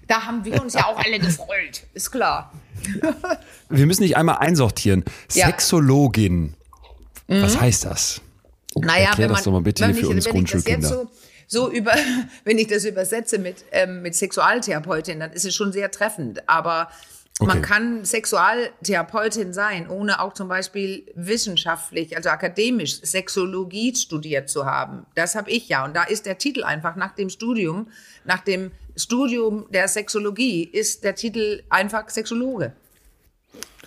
Da 0.07 0.27
haben 0.27 0.45
wir 0.45 0.61
uns 0.61 0.75
ja 0.75 0.87
auch 0.87 0.99
alle 0.99 1.19
gefreut. 1.19 1.83
Ist 1.95 2.11
klar. 2.11 2.53
Wir 3.69 3.87
müssen 3.87 4.03
nicht 4.03 4.17
einmal 4.17 4.38
einsortieren. 4.38 5.05
Ja. 5.33 5.47
Sexologin. 5.47 6.55
Was 7.29 7.59
heißt 7.59 7.87
das? 7.87 8.21
Naja, 8.75 9.09
Erklär 9.11 9.29
wenn 9.29 9.35
das 9.35 9.38
man, 9.38 9.45
doch 9.45 9.53
mal 9.53 9.62
bitte 9.62 9.87
hier 9.87 9.95
für 9.95 10.01
ich, 10.01 10.07
uns 10.09 10.25
das 10.25 10.33
Grundschulkinder. 10.33 11.07
so, 11.47 11.71
über, 11.71 11.93
wenn 12.45 12.59
ich 12.59 12.67
das 12.67 12.85
übersetze 12.85 13.38
mit, 13.38 13.64
ähm, 13.73 14.03
mit 14.03 14.14
Sexualtherapeutin, 14.14 15.21
dann 15.21 15.33
ist 15.33 15.45
es 15.45 15.55
schon 15.55 15.73
sehr 15.73 15.90
treffend. 15.90 16.47
Aber 16.49 16.88
man 17.40 17.59
Okay. 17.59 17.62
kann 17.62 18.05
Sexualtherapeutin 18.05 19.53
sein, 19.53 19.88
ohne 19.88 20.21
auch 20.21 20.35
zum 20.35 20.49
Beispiel 20.49 21.05
wissenschaftlich, 21.14 22.17
also 22.17 22.29
akademisch 22.29 23.01
Sexologie 23.03 23.95
studiert 23.97 24.49
zu 24.49 24.67
haben. 24.67 25.07
Das 25.14 25.35
habe 25.35 25.51
ich 25.51 25.69
ja. 25.69 25.85
Und 25.85 25.95
da 25.97 26.05
ist 26.05 26.27
der 26.27 26.38
Titel 26.38 26.62
einfach 26.62 26.95
nach 26.97 27.14
dem 27.14 27.31
Studium, 27.31 27.88
nach 28.25 28.40
dem 28.40 28.71
Studium 28.97 29.67
der 29.71 29.89
Sexologie 29.89 30.65
ist 30.65 31.05
der 31.05 31.15
Titel 31.15 31.63
einfach 31.71 32.09
Sexologe. 32.09 32.73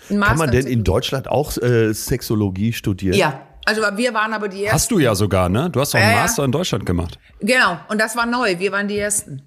Ein 0.10 0.22
Kann 0.22 0.38
man 0.38 0.52
denn 0.52 0.68
in. 0.68 0.84
Deutschland 0.84 1.28
auch 1.28 1.58
äh, 1.58 1.94
Sexologie 1.94 2.72
studieren? 2.74 3.18
Ja, 3.18 3.42
also 3.66 3.82
wir 3.82 4.14
waren 4.14 4.34
aber 4.34 4.48
die 4.48 4.64
ersten. 4.64 4.76
Hast 4.76 4.92
du 4.92 5.00
ja 5.00 5.14
sogar, 5.16 5.50
ne? 5.50 5.70
Du 5.70 5.82
hast 5.82 5.94
doch 5.94 6.00
einen 6.00 6.12
ja. 6.12 6.22
Master 6.22 6.46
in 6.46 6.52
Deutschland 6.52 6.86
gemacht. 6.86 7.20
Genau, 7.42 7.78
und 7.90 8.00
das 8.00 8.16
war 8.16 8.26
neu. 8.26 8.58
Wir 8.60 8.72
waren 8.72 8.88
die 8.88 8.98
Ersten. 8.98 9.42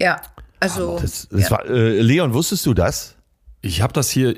Ja, 0.00 0.20
also. 0.58 0.98
Das, 1.00 1.28
das 1.30 1.42
ja. 1.42 1.50
war, 1.52 1.64
äh, 1.66 2.00
Leon, 2.00 2.34
wusstest 2.34 2.66
du 2.66 2.74
das? 2.74 3.14
Ich 3.60 3.80
habe 3.80 3.92
das 3.92 4.10
hier. 4.10 4.34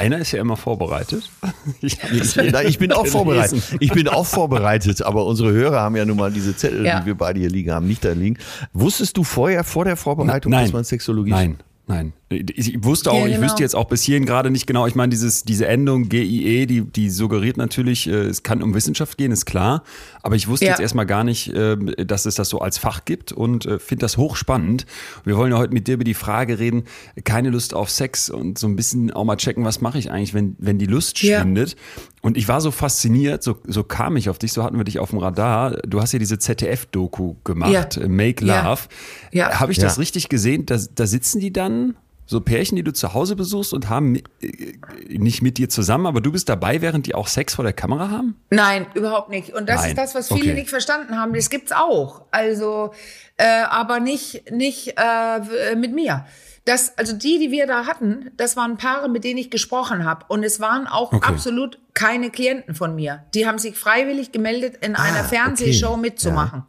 Einer 0.00 0.18
ist 0.18 0.32
ja 0.32 0.40
immer 0.40 0.56
vorbereitet. 0.56 1.30
Ich, 1.82 1.98
ich 2.02 2.78
bin 2.78 2.92
auch 2.92 3.06
vorbereitet. 3.06 3.62
Ich 3.80 3.92
bin 3.92 4.08
auch 4.08 4.26
vorbereitet, 4.26 5.02
aber 5.02 5.24
unsere 5.26 5.52
Hörer 5.52 5.80
haben 5.80 5.96
ja 5.96 6.04
nun 6.04 6.16
mal 6.16 6.30
diese 6.32 6.56
Zettel, 6.56 6.84
Ja. 6.84 7.00
die 7.00 7.06
wir 7.06 7.14
beide 7.14 7.38
hier 7.40 7.48
liegen 7.50 7.70
haben, 7.72 7.86
nicht 7.86 8.04
da 8.04 8.12
liegen. 8.12 8.36
Wusstest 8.72 9.16
du 9.16 9.24
vorher, 9.24 9.64
vor 9.64 9.84
der 9.84 9.96
Vorbereitung, 9.96 10.50
Nein. 10.52 10.64
dass 10.64 10.72
man 10.72 10.84
Sexologie 10.84 11.30
Nein, 11.30 11.56
nein. 11.86 12.12
Ich 12.28 12.74
ich 12.74 12.84
wusste 12.84 13.10
auch, 13.10 13.20
Ja, 13.20 13.26
ich 13.26 13.34
genau. 13.34 13.46
wüsste 13.46 13.62
jetzt 13.62 13.74
auch 13.74 13.86
bis 13.86 14.02
hierhin 14.02 14.24
gerade 14.26 14.50
nicht 14.50 14.66
genau. 14.66 14.86
Ich 14.86 14.94
meine, 14.94 15.10
dieses, 15.10 15.42
diese 15.44 15.66
Endung 15.66 16.08
GIE, 16.08 16.66
die, 16.66 16.82
die 16.82 17.10
suggeriert 17.10 17.56
natürlich, 17.56 18.06
äh, 18.08 18.12
es 18.12 18.42
kann 18.42 18.62
um 18.62 18.74
Wissenschaft 18.74 19.18
gehen, 19.18 19.32
ist 19.32 19.46
klar. 19.46 19.82
Aber 20.22 20.36
ich 20.36 20.48
wusste 20.48 20.66
Ja. 20.66 20.72
jetzt 20.72 20.80
erstmal 20.80 21.06
gar 21.06 21.24
nicht, 21.24 21.48
äh, 21.54 21.76
dass 22.04 22.26
es 22.26 22.34
das 22.34 22.48
so 22.48 22.58
als 22.60 22.78
Fach 22.78 23.04
gibt 23.04 23.32
und 23.32 23.66
äh, 23.66 23.78
finde 23.78 24.02
das 24.02 24.16
hochspannend. 24.16 24.86
Wir 25.24 25.36
wollen 25.36 25.52
ja 25.52 25.58
heute 25.58 25.72
mit 25.72 25.86
dir 25.88 25.94
über 25.94 26.04
die 26.04 26.14
Frage 26.14 26.58
reden, 26.58 26.84
keine 27.24 27.50
Lust 27.50 27.74
auf 27.74 27.90
Sex 27.90 28.28
und 28.30 28.58
so 28.58 28.66
ein 28.66 28.76
bisschen 28.76 29.10
auch 29.12 29.24
mal 29.24 29.36
checken, 29.36 29.64
was 29.64 29.80
mache 29.80 29.98
ich 29.98 30.10
eigentlich, 30.10 30.34
wenn, 30.34 30.56
wenn 30.58 30.78
die 30.78 30.86
Lust 30.86 31.22
Ja. 31.22 31.40
schwindet. 31.40 31.76
Und 32.22 32.36
ich 32.36 32.48
war 32.48 32.60
so 32.60 32.70
fasziniert, 32.70 33.42
so, 33.42 33.56
so 33.66 33.82
kam 33.82 34.16
ich 34.16 34.28
auf 34.28 34.38
dich, 34.38 34.52
so 34.52 34.62
hatten 34.62 34.76
wir 34.76 34.84
dich 34.84 34.98
auf 34.98 35.10
dem 35.10 35.18
Radar. 35.20 35.78
Du 35.86 36.00
hast 36.02 36.12
ja 36.12 36.18
diese 36.18 36.38
ZDF-Doku 36.38 37.36
gemacht, 37.44 37.96
Ja. 37.96 38.08
Make 38.08 38.44
Ja. 38.44 38.68
Love. 38.70 38.82
Ja. 39.32 39.58
Habe 39.60 39.72
ich 39.72 39.78
das 39.78 39.96
Ja. 39.96 40.00
richtig 40.00 40.28
gesehen? 40.28 40.66
Da, 40.66 40.78
da 40.94 41.06
sitzen 41.06 41.40
die 41.40 41.52
dann, 41.52 41.96
so 42.30 42.40
Pärchen, 42.40 42.76
die 42.76 42.84
du 42.84 42.92
zu 42.92 43.12
Hause 43.12 43.34
besuchst 43.36 43.72
und 43.74 43.88
haben 43.88 44.16
äh, 44.16 44.22
nicht 45.08 45.42
mit 45.42 45.58
dir 45.58 45.68
zusammen, 45.68 46.06
aber 46.06 46.20
du 46.20 46.30
bist 46.30 46.48
dabei, 46.48 46.80
während 46.80 47.06
die 47.06 47.14
auch 47.14 47.26
Sex 47.26 47.54
vor 47.56 47.64
der 47.64 47.72
Kamera 47.72 48.08
haben? 48.10 48.36
Nein, 48.50 48.86
überhaupt 48.94 49.28
nicht. 49.30 49.52
Und 49.52 49.68
das 49.68 49.80
Nein. 49.82 49.90
ist 49.90 49.98
das, 49.98 50.14
was 50.14 50.28
viele 50.28 50.52
Okay. 50.52 50.54
nicht 50.54 50.70
verstanden 50.70 51.16
haben. 51.18 51.34
Das 51.34 51.50
gibt's 51.50 51.72
auch. 51.72 52.22
Also, 52.30 52.92
äh, 53.36 53.44
aber 53.68 53.98
nicht, 54.00 54.50
nicht 54.52 54.94
äh, 54.96 55.74
mit 55.74 55.92
mir. 55.92 56.24
Das, 56.66 56.96
also 56.98 57.14
die, 57.16 57.38
die 57.38 57.50
wir 57.50 57.66
da 57.66 57.86
hatten, 57.86 58.30
das 58.36 58.54
waren 58.56 58.76
Paare, 58.76 59.08
mit 59.08 59.24
denen 59.24 59.38
ich 59.38 59.50
gesprochen 59.50 60.04
habe. 60.04 60.26
Und 60.28 60.44
es 60.44 60.60
waren 60.60 60.86
auch 60.86 61.12
Okay. 61.12 61.26
absolut 61.26 61.78
keine 61.94 62.30
Klienten 62.30 62.74
von 62.74 62.94
mir. 62.94 63.24
Die 63.34 63.46
haben 63.48 63.58
sich 63.58 63.76
freiwillig 63.76 64.30
gemeldet, 64.30 64.76
in 64.84 64.94
Ah, 64.94 65.02
einer 65.02 65.24
Fernsehshow 65.24 65.92
okay. 65.92 66.00
mitzumachen. 66.00 66.62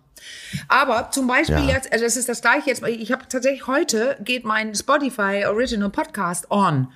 Aber 0.68 1.10
zum 1.12 1.28
Beispiel 1.28 1.56
Ja. 1.68 1.76
jetzt, 1.76 1.92
also 1.92 2.06
das 2.06 2.18
ist 2.18 2.30
das 2.30 2.42
gleiche 2.42 2.70
jetzt, 2.70 2.86
ich 2.86 3.12
habe 3.12 3.28
tatsächlich 3.28 3.68
heute 3.68 4.18
geht 4.24 4.46
mein 4.46 4.76
Spotify 4.76 5.46
Original 5.48 5.90
Podcast 5.90 6.50
on. 6.52 6.88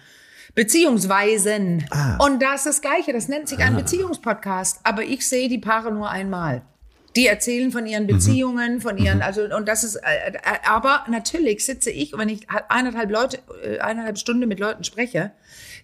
Beziehungsweisen. 0.53 1.85
Und 2.19 2.41
da 2.41 2.55
ist 2.55 2.65
das 2.65 2.81
Gleiche, 2.81 3.11
das 3.13 3.27
nennt 3.27 3.49
sich 3.49 3.59
ein 3.59 3.75
Beziehungspodcast, 3.75 4.79
aber 4.83 5.03
ich 5.03 5.27
sehe 5.27 5.49
die 5.49 5.57
Paare 5.57 5.91
nur 5.91 6.09
einmal. 6.09 6.61
Die 7.15 7.27
erzählen 7.27 7.71
von 7.71 7.85
ihren 7.85 8.07
Beziehungen, 8.07 8.81
von 8.81 8.97
ihren, 8.97 9.21
also, 9.21 9.43
und 9.43 9.67
das 9.69 9.85
ist, 9.85 9.95
äh, 9.95 10.31
äh, 10.33 10.39
aber 10.65 11.05
natürlich 11.07 11.65
sitze 11.65 11.89
ich, 11.89 12.11
wenn 12.17 12.27
ich 12.27 12.47
eineinhalb 12.67 13.09
Leute, 13.09 13.39
äh, 13.63 13.79
eineinhalb 13.79 14.17
Stunden 14.17 14.47
mit 14.49 14.59
Leuten 14.59 14.83
spreche, 14.83 15.31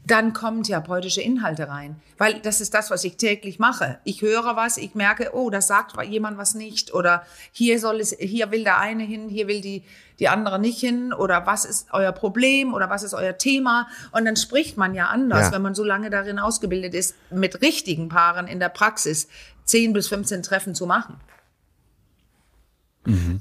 dann 0.05 0.33
kommen 0.33 0.63
therapeutische 0.63 1.21
Inhalte 1.21 1.67
rein. 1.69 1.95
Weil 2.17 2.39
das 2.39 2.59
ist 2.59 2.73
das, 2.73 2.89
was 2.89 3.03
ich 3.03 3.17
täglich 3.17 3.59
mache. 3.59 3.99
Ich 4.03 4.21
höre 4.21 4.55
was, 4.55 4.77
ich 4.77 4.95
merke, 4.95 5.31
oh, 5.33 5.49
das 5.49 5.67
sagt 5.67 6.01
jemand 6.03 6.37
was 6.37 6.55
nicht. 6.55 6.93
Oder 6.93 7.23
hier 7.51 7.79
soll 7.79 7.99
es, 7.99 8.15
hier 8.19 8.51
will 8.51 8.63
der 8.63 8.79
eine 8.79 9.03
hin, 9.03 9.29
hier 9.29 9.47
will 9.47 9.61
die, 9.61 9.83
die 10.19 10.27
andere 10.27 10.59
nicht 10.59 10.79
hin. 10.79 11.13
Oder 11.13 11.45
was 11.45 11.65
ist 11.65 11.87
euer 11.91 12.11
Problem? 12.11 12.73
Oder 12.73 12.89
was 12.89 13.03
ist 13.03 13.13
euer 13.13 13.37
Thema? 13.37 13.87
Und 14.11 14.25
dann 14.25 14.35
spricht 14.35 14.75
man 14.75 14.95
ja 14.95 15.07
anders, 15.07 15.47
Ja. 15.47 15.51
wenn 15.53 15.61
man 15.61 15.75
so 15.75 15.83
lange 15.83 16.09
darin 16.09 16.39
ausgebildet 16.39 16.95
ist, 16.95 17.15
mit 17.29 17.61
richtigen 17.61 18.09
Paaren 18.09 18.47
in 18.47 18.59
der 18.59 18.69
Praxis 18.69 19.27
10 19.65 19.93
bis 19.93 20.07
15 20.07 20.41
Treffen 20.41 20.73
zu 20.73 20.87
machen. 20.87 21.17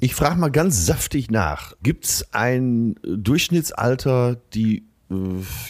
Ich 0.00 0.14
frage 0.14 0.36
mal 0.40 0.50
ganz 0.50 0.86
saftig 0.86 1.30
nach. 1.30 1.74
Gibt 1.82 2.06
es 2.06 2.32
ein 2.32 2.94
Durchschnittsalter, 3.02 4.36
die 4.54 4.89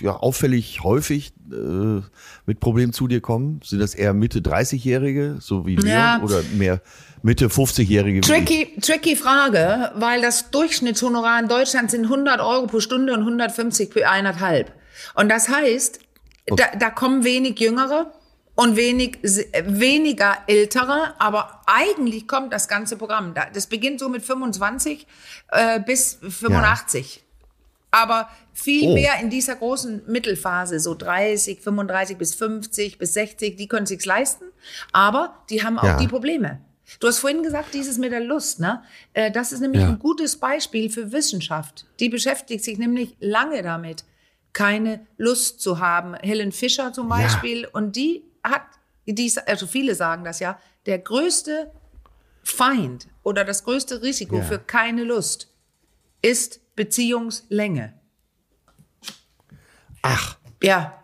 ja, 0.01 0.13
auffällig 0.17 0.83
häufig 0.83 1.33
äh, 1.51 2.03
mit 2.47 2.61
Problemen 2.61 2.93
zu 2.93 3.09
dir 3.09 3.21
kommen? 3.21 3.61
Sind 3.65 3.81
das 3.81 3.95
eher 3.95 4.13
Mitte 4.13 4.41
30-Jährige, 4.41 5.37
so 5.41 5.67
wie 5.67 5.79
wir, 5.83 5.91
Ja. 5.91 6.21
oder 6.23 6.43
mehr 6.57 6.81
Mitte 7.23 7.49
50-Jährige? 7.49 8.17
wie 8.17 8.21
ich? 8.21 8.27
Tricky, 8.27 8.81
tricky 8.81 9.17
Frage, 9.17 9.93
weil 9.95 10.21
das 10.21 10.51
Durchschnittshonorar 10.51 11.41
in 11.41 11.49
Deutschland 11.49 11.91
sind 11.91 12.05
100 12.05 12.41
Euro 12.41 12.67
pro 12.67 12.81
Stunde 12.81 13.13
und 13.15 13.21
150 13.21 13.93
für 13.93 14.09
eineinhalb. 14.09 14.73
Und 15.15 15.31
das 15.31 15.49
heißt, 15.49 16.01
da, 16.47 16.65
da 16.79 16.91
kommen 16.91 17.25
wenig 17.25 17.59
Jüngere 17.61 18.13
und 18.57 18.77
wenig, 18.77 19.19
äh, 19.23 19.63
weniger 19.67 20.37
Ältere, 20.49 21.15
aber 21.19 21.63
eigentlich 21.67 22.29
kommt 22.29 22.53
das 22.53 22.69
ganze 22.69 22.97
Programm. 22.99 23.33
Da- 23.33 23.47
Das 23.53 23.69
beginnt 23.69 24.01
so 24.01 24.09
mit 24.11 24.23
25 24.23 25.07
äh, 25.53 25.81
bis 25.81 26.19
85. 26.21 27.23
Aber 27.91 28.29
viel 28.53 28.89
Oh. 28.91 28.95
mehr 28.95 29.19
in 29.21 29.31
dieser 29.31 29.57
großen 29.57 30.03
Mittelphase, 30.07 30.79
so 30.81 30.95
30, 30.95 31.61
35 31.61 32.17
bis 32.17 32.35
50 32.35 32.99
bis 32.99 33.15
60, 33.15 33.57
die 33.57 33.67
können 33.69 33.87
sich's 33.87 34.05
leisten, 34.07 34.45
aber 34.93 35.43
die 35.51 35.63
haben 35.65 35.79
auch 35.79 35.85
Ja. 35.85 35.97
die 35.97 36.07
Probleme. 36.09 36.61
Du 37.01 37.07
hast 37.09 37.19
vorhin 37.21 37.43
gesagt, 37.43 37.73
dieses 37.75 37.99
mit 37.99 38.11
der 38.13 38.21
Lust, 38.21 38.59
ne? 38.61 38.83
Äh, 39.13 39.31
Das 39.31 39.53
ist 39.53 39.61
nämlich 39.61 39.83
Ja. 39.83 39.89
ein 39.89 39.99
gutes 39.99 40.37
Beispiel 40.37 40.91
für 40.91 41.13
Wissenschaft. 41.13 41.87
Die 42.01 42.09
beschäftigt 42.09 42.65
sich 42.65 42.79
nämlich 42.79 43.17
lange 43.21 43.63
damit, 43.63 44.05
keine 44.53 45.07
Lust 45.17 45.61
zu 45.61 45.79
haben. 45.79 46.15
Helen 46.15 46.51
Fischer 46.53 46.93
zum 46.93 47.09
Beispiel, 47.09 47.69
und 47.73 47.95
die 47.97 48.25
hat, 48.43 48.63
die, 49.07 49.33
also 49.47 49.67
viele 49.69 49.95
sagen 49.95 50.25
das 50.25 50.41
ja, 50.41 50.59
der 50.87 50.99
größte 50.99 51.71
Feind 52.43 53.07
oder 53.23 53.45
das 53.45 53.65
größte 53.65 54.03
Risiko 54.03 54.37
Ja. 54.39 54.43
für 54.43 54.59
keine 54.59 55.05
Lust 55.05 55.49
ist 56.23 56.61
Beziehungslänge. 56.85 57.93
Ach, 60.01 60.37
Ja. 60.63 60.95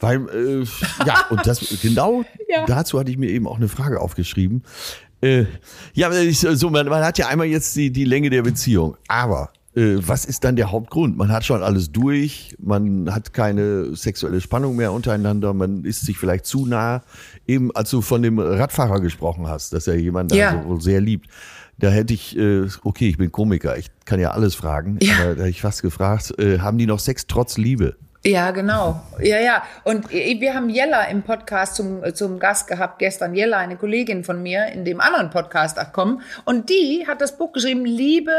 weil, 0.00 0.28
äh, 0.28 0.64
ja, 1.06 1.24
und 1.30 1.46
das, 1.46 1.78
genau 1.80 2.24
Ja. 2.48 2.66
dazu 2.66 2.98
hatte 2.98 3.10
ich 3.10 3.16
mir 3.16 3.30
eben 3.30 3.48
auch 3.48 3.56
eine 3.56 3.68
Frage 3.68 4.00
aufgeschrieben. 4.02 4.62
Äh, 5.22 5.46
ja, 5.94 6.10
so, 6.32 6.68
man, 6.68 6.86
man 6.88 7.02
hat 7.02 7.16
ja 7.16 7.28
einmal 7.28 7.46
jetzt 7.46 7.74
die, 7.74 7.90
die 7.90 8.04
Länge 8.04 8.28
der 8.28 8.42
Beziehung, 8.42 8.98
aber 9.08 9.50
äh, 9.74 9.96
was 9.98 10.26
ist 10.26 10.44
dann 10.44 10.56
der 10.56 10.70
Hauptgrund? 10.70 11.16
Man 11.16 11.32
hat 11.32 11.46
schon 11.46 11.62
alles 11.62 11.90
durch, 11.90 12.54
man 12.58 13.12
hat 13.14 13.32
keine 13.32 13.96
sexuelle 13.96 14.42
Spannung 14.42 14.76
mehr 14.76 14.92
untereinander, 14.92 15.54
man 15.54 15.84
ist 15.84 16.04
sich 16.04 16.18
vielleicht 16.18 16.44
zu 16.44 16.66
nah. 16.66 17.02
Eben 17.46 17.74
als 17.74 17.88
du 17.90 18.02
von 18.02 18.20
dem 18.22 18.38
Radfahrer 18.38 19.00
gesprochen 19.00 19.46
hast, 19.48 19.72
dass 19.72 19.86
er 19.86 19.96
jemanden 19.96 20.34
Ja. 20.34 20.52
so 20.62 20.68
wohl 20.68 20.80
sehr 20.82 21.00
liebt. 21.00 21.28
Da 21.78 21.88
hätte 21.88 22.14
ich, 22.14 22.36
äh, 22.38 22.66
okay, 22.84 23.08
ich 23.08 23.18
bin 23.18 23.30
Komiker, 23.30 23.76
ich 23.76 23.90
kann 24.06 24.18
ja 24.18 24.30
alles 24.30 24.54
fragen, 24.54 24.98
Ja. 25.02 25.14
aber 25.16 25.34
da 25.34 25.40
hätte 25.40 25.50
ich 25.50 25.60
fast 25.60 25.82
gefragt, 25.82 26.32
äh, 26.38 26.58
haben 26.60 26.78
die 26.78 26.86
noch 26.86 27.00
Sex 27.00 27.26
trotz 27.26 27.58
Liebe? 27.58 27.96
Ja, 28.24 28.50
genau. 28.50 29.00
Ja, 29.20 29.38
ja. 29.38 29.62
Und 29.84 30.10
wir 30.10 30.54
haben 30.54 30.68
Jella 30.68 31.04
im 31.04 31.22
Podcast 31.22 31.76
zum, 31.76 32.02
zum 32.14 32.40
Gast 32.40 32.66
gehabt 32.66 32.98
gestern. 32.98 33.34
Jella, 33.34 33.58
eine 33.58 33.76
Kollegin 33.76 34.24
von 34.24 34.42
mir, 34.42 34.66
in 34.72 34.84
dem 34.84 35.00
anderen 35.00 35.30
Podcast 35.30 35.78
ach 35.78 35.92
komm. 35.92 36.22
Und 36.44 36.68
die 36.68 37.04
hat 37.06 37.20
das 37.20 37.38
Buch 37.38 37.52
geschrieben, 37.52 37.84
Liebe 37.84 38.32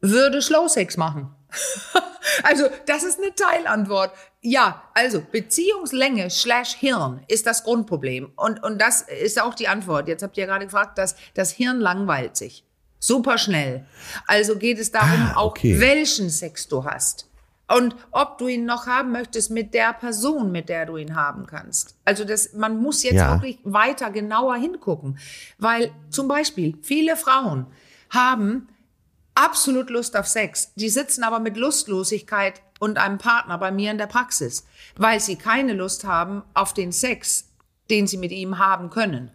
würde 0.00 0.42
Slow 0.42 0.68
Sex 0.68 0.96
machen. 0.96 1.32
also, 2.42 2.64
das 2.86 3.04
ist 3.04 3.20
eine 3.20 3.32
Teilantwort. 3.34 4.12
Ja, 4.40 4.82
also 4.94 5.20
Beziehungslänge 5.30 6.30
slash 6.30 6.74
Hirn 6.74 7.22
ist 7.28 7.46
das 7.46 7.62
Grundproblem. 7.62 8.32
Und, 8.34 8.62
und 8.64 8.80
das 8.80 9.02
ist 9.02 9.40
auch 9.40 9.54
die 9.54 9.68
Antwort. 9.68 10.08
Jetzt 10.08 10.22
habt 10.22 10.36
ihr 10.38 10.44
ja 10.44 10.50
gerade 10.50 10.64
gefragt, 10.64 10.98
dass 10.98 11.14
das 11.34 11.52
Hirn 11.52 11.78
langweilt 11.78 12.36
sich. 12.36 12.64
Super 13.00 13.38
schnell. 13.38 13.86
Also 14.26 14.56
geht 14.56 14.78
es 14.78 14.92
darum, 14.92 15.32
Ah, 15.34 15.42
okay. 15.42 15.74
auch 15.76 15.80
welchen 15.80 16.30
Sex 16.30 16.68
du 16.68 16.84
hast. 16.84 17.26
Und 17.66 17.94
ob 18.10 18.36
du 18.38 18.48
ihn 18.48 18.64
noch 18.66 18.86
haben 18.86 19.12
möchtest 19.12 19.50
mit 19.50 19.74
der 19.74 19.92
Person, 19.92 20.50
mit 20.52 20.68
der 20.68 20.86
du 20.86 20.96
ihn 20.96 21.14
haben 21.14 21.46
kannst. 21.46 21.94
Also 22.04 22.24
das, 22.24 22.52
man 22.52 22.76
muss 22.82 23.02
jetzt 23.02 23.14
Ja. 23.14 23.32
wirklich 23.34 23.58
weiter 23.64 24.10
genauer 24.10 24.56
hingucken. 24.56 25.18
Weil 25.58 25.92
zum 26.10 26.26
Beispiel 26.28 26.76
viele 26.82 27.16
Frauen 27.16 27.66
haben 28.10 28.68
absolut 29.36 29.88
Lust 29.88 30.16
auf 30.16 30.26
Sex. 30.26 30.72
Die 30.74 30.88
sitzen 30.90 31.22
aber 31.22 31.38
mit 31.38 31.56
Lustlosigkeit 31.56 32.60
und 32.80 32.98
einem 32.98 33.18
Partner 33.18 33.56
bei 33.56 33.70
mir 33.70 33.92
in 33.92 33.98
der 33.98 34.06
Praxis, 34.08 34.66
weil 34.96 35.20
sie 35.20 35.36
keine 35.36 35.72
Lust 35.72 36.04
haben 36.04 36.42
auf 36.54 36.74
den 36.74 36.90
Sex, 36.92 37.50
den 37.88 38.06
sie 38.08 38.16
mit 38.16 38.32
ihm 38.32 38.58
haben 38.58 38.90
können. 38.90 39.30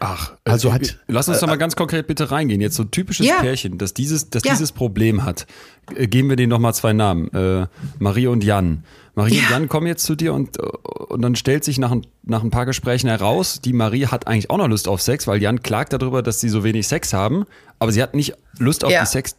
Ach, 0.00 0.32
Also 0.44 0.68
äh, 0.68 0.72
hat- 0.72 0.98
lass 1.08 1.28
uns 1.28 1.40
da 1.40 1.46
mal 1.46 1.56
ganz 1.58 1.74
konkret 1.76 2.06
bitte 2.06 2.30
reingehen. 2.30 2.60
Jetzt 2.60 2.76
so 2.76 2.84
ein 2.84 2.90
typisches 2.90 3.26
Ja. 3.26 3.40
Pärchen, 3.40 3.78
das 3.78 3.94
dieses, 3.94 4.30
das 4.30 4.44
Ja. 4.44 4.52
dieses 4.52 4.72
Problem 4.72 5.24
hat. 5.24 5.46
Äh, 5.94 6.06
Geben 6.06 6.28
wir 6.28 6.36
denen 6.36 6.50
noch 6.50 6.58
mal 6.60 6.72
zwei 6.72 6.92
Namen. 6.92 7.32
Äh, 7.32 7.66
Marie 7.98 8.26
und 8.28 8.44
Jan. 8.44 8.84
Marie 9.14 9.38
und 9.38 9.44
Ja. 9.44 9.50
Jan 9.50 9.68
kommen 9.68 9.86
jetzt 9.88 10.04
zu 10.04 10.14
dir 10.14 10.34
und, 10.34 10.58
äh, 10.58 10.62
und 10.62 11.22
dann 11.22 11.34
stellt 11.34 11.64
sich 11.64 11.78
nach 11.78 11.90
ein, 11.90 12.06
nach 12.22 12.44
ein 12.44 12.50
paar 12.50 12.66
Gesprächen 12.66 13.08
heraus, 13.08 13.60
die 13.60 13.72
Marie 13.72 14.06
hat 14.06 14.26
eigentlich 14.28 14.50
auch 14.50 14.58
noch 14.58 14.68
Lust 14.68 14.86
auf 14.86 15.02
Sex, 15.02 15.26
weil 15.26 15.42
Jan 15.42 15.62
klagt 15.62 15.92
darüber, 15.92 16.22
dass 16.22 16.40
sie 16.40 16.48
so 16.48 16.62
wenig 16.62 16.86
Sex 16.86 17.12
haben, 17.12 17.44
aber 17.80 17.90
sie 17.90 18.02
hat 18.02 18.14
nicht 18.14 18.34
Lust 18.58 18.84
auf 18.84 18.92
Sex, 19.06 19.34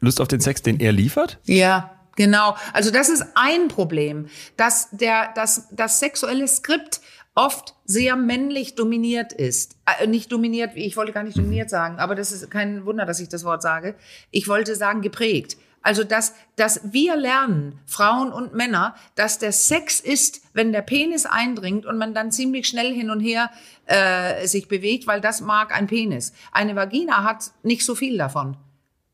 Lust 0.00 0.20
auf 0.20 0.26
den 0.28 0.40
Sex, 0.40 0.62
den 0.62 0.80
er 0.80 0.90
liefert. 0.90 1.38
Ja, 1.44 1.92
genau. 2.16 2.56
Also 2.72 2.90
das 2.90 3.08
ist 3.08 3.24
ein 3.36 3.68
Problem, 3.68 4.26
dass 4.56 4.88
der, 4.90 5.32
dass 5.36 5.68
das 5.70 6.00
sexuelle 6.00 6.48
Skript 6.48 7.00
oft 7.34 7.74
sehr 7.84 8.16
männlich 8.16 8.74
dominiert 8.74 9.32
ist. 9.32 9.76
Äh, 10.00 10.06
nicht 10.06 10.30
dominiert, 10.32 10.72
ich 10.74 10.96
wollte 10.96 11.12
gar 11.12 11.22
nicht 11.22 11.38
dominiert 11.38 11.70
sagen, 11.70 11.98
aber 11.98 12.14
das 12.14 12.32
ist 12.32 12.50
kein 12.50 12.84
Wunder, 12.84 13.06
dass 13.06 13.20
ich 13.20 13.28
das 13.28 13.44
Wort 13.44 13.62
sage. 13.62 13.94
Ich 14.30 14.48
wollte 14.48 14.76
sagen 14.76 15.02
geprägt. 15.02 15.56
Also 15.82 16.04
dass, 16.04 16.34
dass 16.54 16.80
wir 16.92 17.16
lernen, 17.16 17.80
Frauen 17.86 18.32
und 18.32 18.54
Männer, 18.54 18.94
dass 19.16 19.38
der 19.38 19.52
Sex 19.52 19.98
ist, 19.98 20.42
wenn 20.52 20.72
der 20.72 20.82
Penis 20.82 21.26
eindringt 21.26 21.86
und 21.86 21.98
man 21.98 22.14
dann 22.14 22.30
ziemlich 22.30 22.68
schnell 22.68 22.94
hin 22.94 23.10
und 23.10 23.18
her 23.18 23.50
äh, 23.86 24.46
sich 24.46 24.68
bewegt, 24.68 25.08
weil 25.08 25.20
das 25.20 25.40
mag 25.40 25.74
ein 25.74 25.88
Penis. 25.88 26.32
Eine 26.52 26.76
Vagina 26.76 27.24
hat 27.24 27.50
nicht 27.64 27.84
so 27.84 27.96
viel 27.96 28.16
davon. 28.16 28.56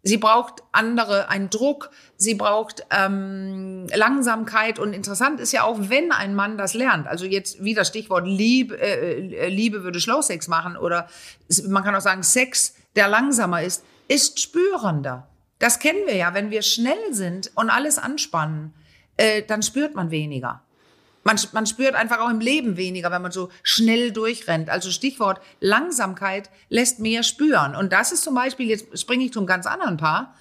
Sie 0.09 0.17
braucht 0.17 0.63
andere, 0.73 1.29
einen 1.29 1.51
Druck, 1.51 1.91
sie 2.17 2.35
braucht 2.35 2.83
ähm, 2.91 3.87
Langsamkeit 3.95 4.79
und 4.79 4.95
interessant 4.95 5.39
ist 5.39 5.53
ja 5.53 5.65
auch, 5.65 5.77
wenn 5.91 6.13
ein 6.13 6.35
Mann 6.35 6.57
das 6.57 6.73
lernt. 6.73 7.07
Also 7.07 7.27
jetzt 7.27 7.63
wieder 7.63 7.85
Stichwort 7.85 8.27
Liebe, 8.27 8.81
äh, 8.81 9.51
Liebe 9.51 9.85
würde 9.85 10.01
Schlausex 10.01 10.49
machen 10.49 10.79
oder 10.79 11.09
man 11.69 11.85
kann 11.85 11.95
auch 11.95 12.01
sagen, 12.01 12.23
Sex, 12.23 12.75
der 12.97 13.07
langsamer 13.09 13.63
ist, 13.63 13.85
ist 14.09 14.41
spürender. 14.41 15.29
Das 15.59 15.79
kennen 15.79 16.07
wir 16.07 16.17
ja, 16.17 16.33
wenn 16.33 16.51
wir 16.51 16.63
schnell 16.63 17.13
sind 17.13 17.51
und 17.55 17.69
alles 17.69 17.99
anspannen, 17.99 18.73
äh, 19.19 19.43
dann 19.43 19.63
spürt 19.63 19.95
man 19.95 20.11
weniger. 20.11 20.63
Man, 21.25 21.39
man 21.53 21.67
spürt 21.67 21.95
einfach 21.95 22.21
auch 22.21 22.31
im 22.31 22.41
Leben 22.41 22.77
weniger, 22.77 23.11
wenn 23.11 23.23
man 23.23 23.33
so 23.33 23.51
schnell 23.63 24.13
durchrennt. 24.13 24.71
Also 24.71 24.91
Stichwort 24.91 25.41
Langsamkeit 25.61 26.51
lässt 26.69 27.01
mehr 27.01 27.23
spüren. 27.23 27.75
Und 27.75 27.93
das 27.93 28.13
ist 28.13 28.23
zum 28.23 28.35
Beispiel, 28.35 28.69
jetzt 28.69 28.99
springe 28.99 29.25
ich 29.25 29.33
zum 29.33 29.47
ganz 29.47 29.67
anderen 29.67 29.97
Paar, 29.97 30.35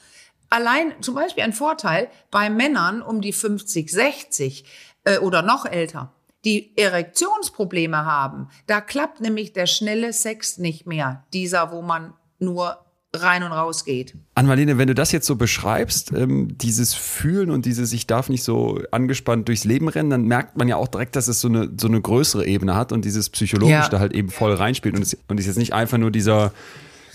allein 0.50 0.94
zum 1.02 1.16
Beispiel 1.16 1.44
ein 1.44 1.54
Vorteil 1.54 2.10
bei 2.32 2.50
Männern 2.50 3.02
um 3.02 3.22
die 3.22 3.34
50, 3.34 3.92
60 3.92 4.66
äh, 5.04 5.18
oder 5.20 5.42
noch 5.42 5.66
älter, 5.66 6.14
die 6.46 6.78
Erektionsprobleme 6.78 8.06
haben. 8.06 8.50
Da 8.68 8.82
klappt 8.82 9.20
nämlich 9.20 9.54
der 9.54 9.66
schnelle 9.66 10.14
Sex 10.14 10.58
nicht 10.58 10.86
mehr. 10.86 11.26
Dieser, 11.34 11.72
wo 11.72 11.82
man 11.82 12.14
nur 12.40 12.87
rein 13.16 13.44
und 13.44 13.52
raus 13.52 13.86
geht. 13.86 14.16
Anmalene, 14.36 14.78
wenn 14.78 14.88
du 14.88 14.94
das 14.94 15.12
jetzt 15.12 15.26
so 15.26 15.36
beschreibst, 15.36 16.12
ähm, 16.12 16.58
dieses 16.58 16.94
Fühlen 16.94 17.50
und 17.50 17.66
dieses 17.66 17.94
Ich 17.94 18.06
darf 18.06 18.30
nicht 18.30 18.44
so 18.44 18.82
angespannt 18.92 19.48
durchs 19.48 19.64
Leben 19.64 19.88
rennen, 19.88 20.10
dann 20.10 20.26
merkt 20.26 20.58
man 20.58 20.68
ja 20.68 20.76
auch 20.76 20.88
direkt, 20.88 21.16
dass 21.16 21.28
es 21.28 21.40
so 21.40 21.48
eine, 21.48 21.72
so 21.78 21.88
eine 21.88 22.02
größere 22.02 22.46
Ebene 22.46 22.76
hat 22.76 22.92
und 22.92 23.06
dieses 23.06 23.30
Psychologische 23.30 23.72
Ja. 23.74 23.90
da 23.90 24.00
halt 24.00 24.14
eben 24.14 24.30
voll 24.30 24.54
reinspielt 24.54 24.96
und 24.96 25.02
es, 25.02 25.18
und 25.28 25.40
es 25.40 25.46
jetzt 25.46 25.58
nicht 25.58 25.74
einfach 25.74 25.98
nur 25.98 26.12
dieser 26.12 26.52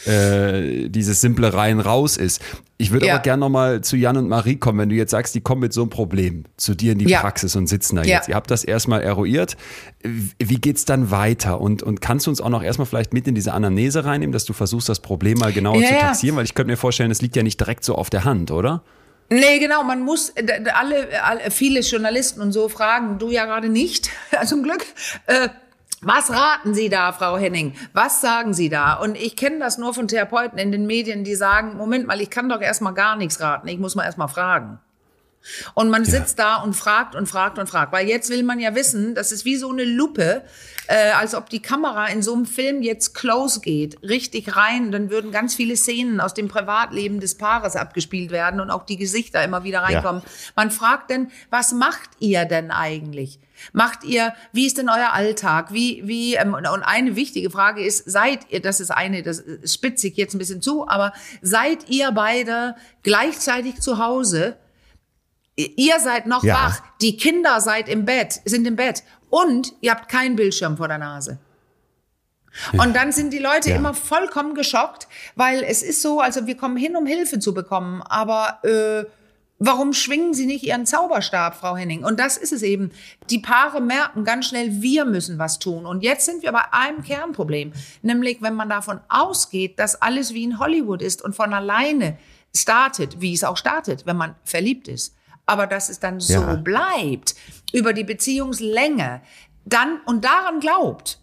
äh, 0.06 0.88
dieses 0.88 1.20
simple 1.20 1.52
rein 1.54 1.80
raus 1.80 2.16
ist. 2.16 2.40
Ich 2.78 2.90
würde 2.90 3.06
Ja. 3.06 3.14
aber 3.14 3.22
gerne 3.22 3.40
nochmal 3.40 3.80
zu 3.82 3.96
Jan 3.96 4.16
und 4.16 4.28
Marie 4.28 4.56
kommen, 4.56 4.78
wenn 4.80 4.88
du 4.88 4.94
jetzt 4.96 5.12
sagst, 5.12 5.34
die 5.34 5.40
kommen 5.40 5.60
mit 5.60 5.72
so 5.72 5.82
einem 5.82 5.90
Problem 5.90 6.44
zu 6.56 6.74
dir 6.74 6.92
in 6.92 6.98
die 6.98 7.08
Ja. 7.08 7.20
Praxis 7.20 7.54
und 7.54 7.68
sitzen 7.68 7.96
da 7.96 8.02
Ja. 8.02 8.16
jetzt. 8.16 8.28
Ihr 8.28 8.34
habt 8.34 8.50
das 8.50 8.64
erstmal 8.64 9.02
eruiert. 9.02 9.56
Wie 10.02 10.56
geht's 10.56 10.84
dann 10.84 11.10
weiter? 11.12 11.60
Und, 11.60 11.82
und 11.82 12.00
kannst 12.00 12.26
du 12.26 12.30
uns 12.30 12.40
auch 12.40 12.48
noch 12.48 12.62
erstmal 12.62 12.86
vielleicht 12.86 13.12
mit 13.12 13.28
in 13.28 13.34
diese 13.36 13.52
Anamnese 13.52 14.04
reinnehmen, 14.04 14.32
dass 14.32 14.44
du 14.44 14.52
versuchst, 14.52 14.88
das 14.88 15.00
Problem 15.00 15.38
mal 15.38 15.52
genauer 15.52 15.82
zu 15.82 15.94
taxieren? 15.94 16.36
Weil 16.36 16.44
ich 16.44 16.54
könnte 16.54 16.72
mir 16.72 16.76
vorstellen, 16.76 17.10
es 17.10 17.22
liegt 17.22 17.36
ja 17.36 17.42
nicht 17.44 17.60
direkt 17.60 17.84
so 17.84 17.94
auf 17.94 18.10
der 18.10 18.24
Hand, 18.24 18.50
oder? 18.50 18.82
Nee, 19.30 19.60
genau, 19.60 19.82
man 19.84 20.02
muss 20.02 20.30
äh, 20.30 20.44
alle, 20.74 21.06
alle 21.24 21.50
viele 21.50 21.80
Journalisten 21.80 22.40
und 22.42 22.52
so 22.52 22.68
fragen, 22.68 23.18
du 23.18 23.30
ja 23.30 23.46
gerade 23.46 23.68
nicht, 23.68 24.10
zum 24.46 24.62
Glück. 24.62 24.84
Äh, 25.26 25.48
was 26.02 26.30
raten 26.30 26.74
Sie 26.74 26.88
da, 26.88 27.12
Frau 27.12 27.36
Henning? 27.36 27.74
Was 27.92 28.20
sagen 28.20 28.54
Sie 28.54 28.68
da? 28.68 28.94
Und 28.94 29.16
ich 29.16 29.36
kenne 29.36 29.60
das 29.60 29.78
nur 29.78 29.94
von 29.94 30.08
Therapeuten 30.08 30.58
in 30.58 30.72
den 30.72 30.86
Medien, 30.86 31.24
die 31.24 31.34
sagen, 31.34 31.76
Moment 31.76 32.06
mal, 32.06 32.20
ich 32.20 32.30
kann 32.30 32.48
doch 32.48 32.60
erstmal 32.60 32.94
gar 32.94 33.16
nichts 33.16 33.40
raten, 33.40 33.68
ich 33.68 33.78
muss 33.78 33.94
mal 33.94 34.04
erstmal 34.04 34.28
fragen. 34.28 34.80
Und 35.74 35.90
man 35.90 36.04
sitzt 36.04 36.38
da 36.38 36.56
und 36.56 36.74
fragt 36.74 37.14
und 37.14 37.26
fragt 37.26 37.58
und 37.58 37.68
fragt, 37.68 37.92
weil 37.92 38.08
jetzt 38.08 38.30
will 38.30 38.42
man 38.42 38.60
ja 38.60 38.74
wissen, 38.74 39.14
das 39.14 39.32
ist 39.32 39.44
wie 39.44 39.56
so 39.56 39.70
eine 39.70 39.84
Lupe, 39.84 40.42
äh, 40.86 41.10
als 41.10 41.34
ob 41.34 41.50
die 41.50 41.60
Kamera 41.60 42.06
in 42.06 42.22
so 42.22 42.34
einem 42.34 42.46
Film 42.46 42.82
jetzt 42.82 43.14
close 43.14 43.60
geht, 43.60 44.00
richtig 44.02 44.56
rein, 44.56 44.92
dann 44.92 45.10
würden 45.10 45.32
ganz 45.32 45.54
viele 45.54 45.76
Szenen 45.76 46.20
aus 46.20 46.34
dem 46.34 46.48
Privatleben 46.48 47.20
des 47.20 47.36
Paares 47.36 47.76
abgespielt 47.76 48.30
werden 48.30 48.60
und 48.60 48.70
auch 48.70 48.86
die 48.86 48.96
Gesichter 48.96 49.42
immer 49.42 49.64
wieder 49.64 49.80
reinkommen. 49.80 50.22
Man 50.54 50.70
fragt 50.70 51.10
denn, 51.10 51.30
was 51.50 51.72
macht 51.72 52.10
ihr 52.20 52.44
denn 52.44 52.70
eigentlich? 52.70 53.40
Macht 53.72 54.04
ihr, 54.04 54.34
wie 54.52 54.66
ist 54.66 54.78
denn 54.78 54.88
euer 54.88 55.12
Alltag? 55.12 55.72
Wie, 55.72 56.02
wie, 56.06 56.34
ähm, 56.34 56.54
und 56.54 56.66
eine 56.66 57.16
wichtige 57.16 57.50
Frage 57.50 57.84
ist, 57.84 58.10
seid 58.10 58.40
ihr, 58.50 58.60
das 58.60 58.80
ist 58.80 58.90
eine, 58.90 59.22
das 59.22 59.42
spitze 59.64 60.08
ich 60.08 60.16
jetzt 60.16 60.34
ein 60.34 60.38
bisschen 60.38 60.62
zu, 60.62 60.88
aber 60.88 61.12
seid 61.40 61.88
ihr 61.88 62.10
beide 62.12 62.74
gleichzeitig 63.02 63.80
zu 63.80 63.98
Hause? 63.98 64.56
Ihr 65.56 66.00
seid 66.00 66.26
noch 66.26 66.42
Ja. 66.42 66.54
wach, 66.54 66.82
die 67.00 67.16
Kinder 67.16 67.60
seid 67.60 67.88
im 67.88 68.04
Bett, 68.04 68.40
sind 68.44 68.66
im 68.66 68.76
Bett 68.76 69.02
und 69.30 69.74
ihr 69.80 69.90
habt 69.92 70.08
keinen 70.08 70.34
Bildschirm 70.36 70.76
vor 70.76 70.88
der 70.88 70.98
Nase. 70.98 71.38
Und 72.72 72.94
dann 72.94 73.12
sind 73.12 73.32
die 73.32 73.38
Leute 73.38 73.70
Ja. 73.70 73.76
immer 73.76 73.94
vollkommen 73.94 74.54
geschockt, 74.54 75.08
weil 75.36 75.62
es 75.62 75.82
ist 75.82 76.02
so, 76.02 76.20
also 76.20 76.46
wir 76.46 76.56
kommen 76.56 76.76
hin, 76.76 76.96
um 76.96 77.06
Hilfe 77.06 77.38
zu 77.38 77.54
bekommen, 77.54 78.02
aber 78.02 78.58
äh, 78.64 79.04
warum 79.64 79.92
schwingen 79.92 80.34
Sie 80.34 80.46
nicht 80.46 80.64
Ihren 80.64 80.86
Zauberstab, 80.86 81.56
Frau 81.56 81.76
Henning? 81.76 82.04
Und 82.04 82.18
das 82.18 82.36
ist 82.36 82.52
es 82.52 82.62
eben. 82.62 82.90
Die 83.30 83.38
Paare 83.38 83.80
merken 83.80 84.24
ganz 84.24 84.46
schnell, 84.46 84.82
wir 84.82 85.04
müssen 85.04 85.38
was 85.38 85.58
tun. 85.58 85.86
Und 85.86 86.02
jetzt 86.02 86.26
sind 86.26 86.42
wir 86.42 86.52
bei 86.52 86.72
einem 86.72 87.02
Kernproblem, 87.02 87.72
nämlich 88.02 88.42
wenn 88.42 88.54
man 88.54 88.68
davon 88.68 89.00
ausgeht, 89.08 89.78
dass 89.78 90.00
alles 90.02 90.34
wie 90.34 90.44
in 90.44 90.58
Hollywood 90.58 91.00
ist 91.00 91.22
und 91.22 91.36
von 91.36 91.54
alleine 91.54 92.18
startet, 92.54 93.20
wie 93.20 93.32
es 93.32 93.44
auch 93.44 93.56
startet, 93.56 94.04
wenn 94.04 94.16
man 94.16 94.34
verliebt 94.44 94.88
ist. 94.88 95.14
Aber 95.46 95.66
dass 95.66 95.88
es 95.88 96.00
dann 96.00 96.20
so 96.20 96.34
Ja. 96.34 96.56
bleibt 96.56 97.34
über 97.72 97.92
die 97.92 98.04
Beziehungslänge, 98.04 99.22
dann 99.64 100.00
und 100.06 100.24
daran 100.24 100.60
glaubt, 100.60 101.20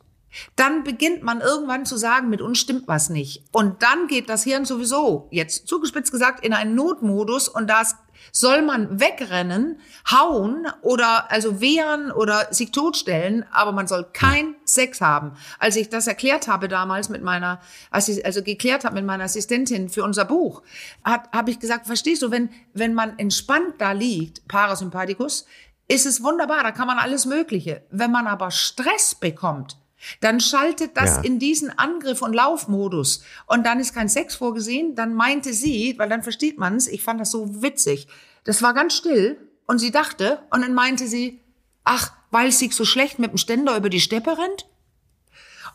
dann 0.56 0.84
beginnt 0.84 1.24
man 1.24 1.42
irgendwann 1.42 1.86
zu 1.86 1.98
sagen, 1.98 2.30
mit 2.30 2.42
uns 2.42 2.60
stimmt 2.60 2.88
was 2.88 3.10
nicht. 3.10 3.44
Und 3.52 3.82
dann 3.82 4.08
geht 4.08 4.30
das 4.30 4.44
Hirn 4.44 4.66
sowieso, 4.66 5.28
jetzt 5.32 5.68
zugespitzt 5.68 6.12
gesagt, 6.12 6.46
in 6.46 6.54
einen 6.54 6.76
Notmodus 6.76 7.48
und 7.50 7.68
das 7.70 7.96
soll 8.32 8.62
man 8.62 9.00
wegrennen, 9.00 9.80
hauen 10.10 10.68
oder 10.82 11.32
also 11.32 11.62
wehren 11.62 12.12
oder 12.12 12.48
sich 12.52 12.72
totstellen, 12.72 13.46
aber 13.52 13.72
man 13.72 13.88
soll 13.88 14.06
kein 14.14 14.56
Sex 14.66 15.02
haben. 15.02 15.34
Als 15.60 15.76
ich 15.76 15.90
das 15.90 16.08
erklärt 16.08 16.48
habe 16.48 16.68
damals 16.68 17.10
mit 17.10 17.24
meiner, 17.24 17.60
Assi- 17.92 18.24
also 18.24 18.44
geklärt 18.44 18.86
habe 18.86 18.96
mit 18.96 19.06
meiner 19.06 19.26
Assistentin 19.26 19.90
für 19.90 20.04
unser 20.04 20.26
Buch, 20.26 20.62
hat 21.04 21.30
habe 21.34 21.52
ich 21.52 21.60
gesagt, 21.60 21.88
verstehst 21.88 22.22
du, 22.22 22.32
wenn 22.32 22.50
wenn 22.74 22.94
man 22.94 23.18
entspannt 23.20 23.76
da 23.80 23.92
liegt, 23.92 24.48
Parasympathikus, 24.48 25.46
ist 25.88 26.06
es 26.06 26.24
wunderbar, 26.24 26.64
da 26.64 26.72
kann 26.72 26.88
man 26.88 27.00
alles 27.00 27.26
Mögliche. 27.26 27.84
Wenn 27.90 28.12
man 28.12 28.28
aber 28.28 28.52
Stress 28.52 29.16
bekommt, 29.16 29.78
dann 30.22 30.40
schaltet 30.40 30.96
das 30.98 31.18
Ja. 31.18 31.22
in 31.24 31.40
diesen 31.40 31.78
Angriff- 31.78 32.22
und 32.22 32.34
Laufmodus. 32.34 33.24
Und 33.48 33.66
dann 33.66 33.80
ist 33.80 33.94
kein 33.94 34.10
Sex 34.10 34.36
vorgesehen. 34.36 34.96
Dann 34.96 35.14
meinte 35.14 35.54
sie, 35.54 35.96
weil 35.98 36.10
dann 36.10 36.24
versteht 36.24 36.58
man 36.58 36.76
es, 36.76 36.88
ich 36.88 37.04
fand 37.04 37.20
das 37.20 37.32
so 37.32 37.62
witzig. 37.62 38.08
Das 38.44 38.62
war 38.62 38.74
ganz 38.74 38.94
still 38.96 39.38
und 39.68 39.80
sie 39.80 39.92
dachte, 39.92 40.42
und 40.50 40.62
dann 40.62 40.74
meinte 40.74 41.08
sie, 41.08 41.42
ach, 41.84 42.12
weil 42.32 42.52
sich 42.52 42.76
so 42.76 42.86
schlecht 42.86 43.20
mit 43.20 43.32
dem 43.32 43.38
Ständer 43.38 43.76
über 43.76 43.90
die 43.90 44.00
Steppe 44.02 44.38
rennt? 44.38 44.66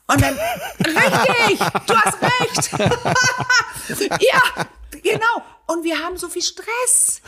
Und 0.06 0.20
dann, 0.20 0.34
richtig, 0.84 1.58
du 1.87 1.94
hast 1.96 2.18
recht. 2.22 2.70
ja, 4.22 4.66
genau. 5.02 5.42
Und 5.66 5.82
wir 5.84 5.98
haben 6.00 6.16
so 6.18 6.28
viel 6.28 6.42
Stress. 6.42 7.22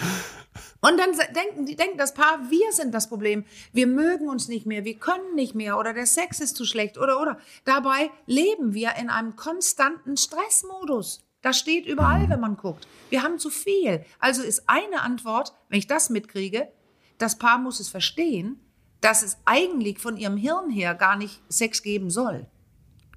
Und 0.81 0.99
dann 0.99 1.11
denken 1.35 1.67
die 1.67 1.77
denken 1.77 1.99
das 1.99 2.15
Paar, 2.15 2.51
wir 2.51 2.73
sind 2.73 2.93
das 2.93 3.09
Problem. 3.09 3.45
Wir 3.73 3.87
mögen 3.87 4.29
uns 4.29 4.49
nicht 4.49 4.67
mehr, 4.67 4.85
wir 4.85 4.99
können 4.99 5.35
nicht 5.35 5.55
mehr 5.55 5.79
oder 5.79 5.93
der 5.93 6.07
Sex 6.07 6.41
ist 6.41 6.57
zu 6.57 6.65
schlecht 6.65 6.99
oder 6.99 7.21
oder. 7.21 7.39
Dabei 7.65 8.11
leben 8.27 8.75
wir 8.75 8.97
in 8.97 9.11
einem 9.11 9.37
konstanten 9.37 10.17
Stressmodus. 10.17 11.25
Das 11.43 11.59
steht 11.59 11.87
überall, 11.87 12.29
wenn 12.29 12.41
man 12.41 12.57
guckt. 12.57 12.89
Wir 13.09 13.23
haben 13.23 13.39
zu 13.39 13.51
viel. 13.51 14.05
Also 14.19 14.43
ist 14.43 14.69
eine 14.69 15.03
Antwort, 15.03 15.55
wenn 15.69 15.79
ich 15.79 15.87
das 15.87 16.11
mitkriege, 16.11 16.69
das 17.19 17.39
Paar 17.39 17.59
muss 17.59 17.81
es 17.81 17.89
verstehen, 17.89 18.61
dass 19.01 19.23
es 19.23 19.39
eigentlich 19.45 19.99
von 19.99 20.17
ihrem 20.17 20.37
Hirn 20.37 20.71
her 20.71 20.95
gar 20.95 21.17
nicht 21.17 21.41
Sex 21.49 21.83
geben 21.83 22.11
soll. 22.11 22.47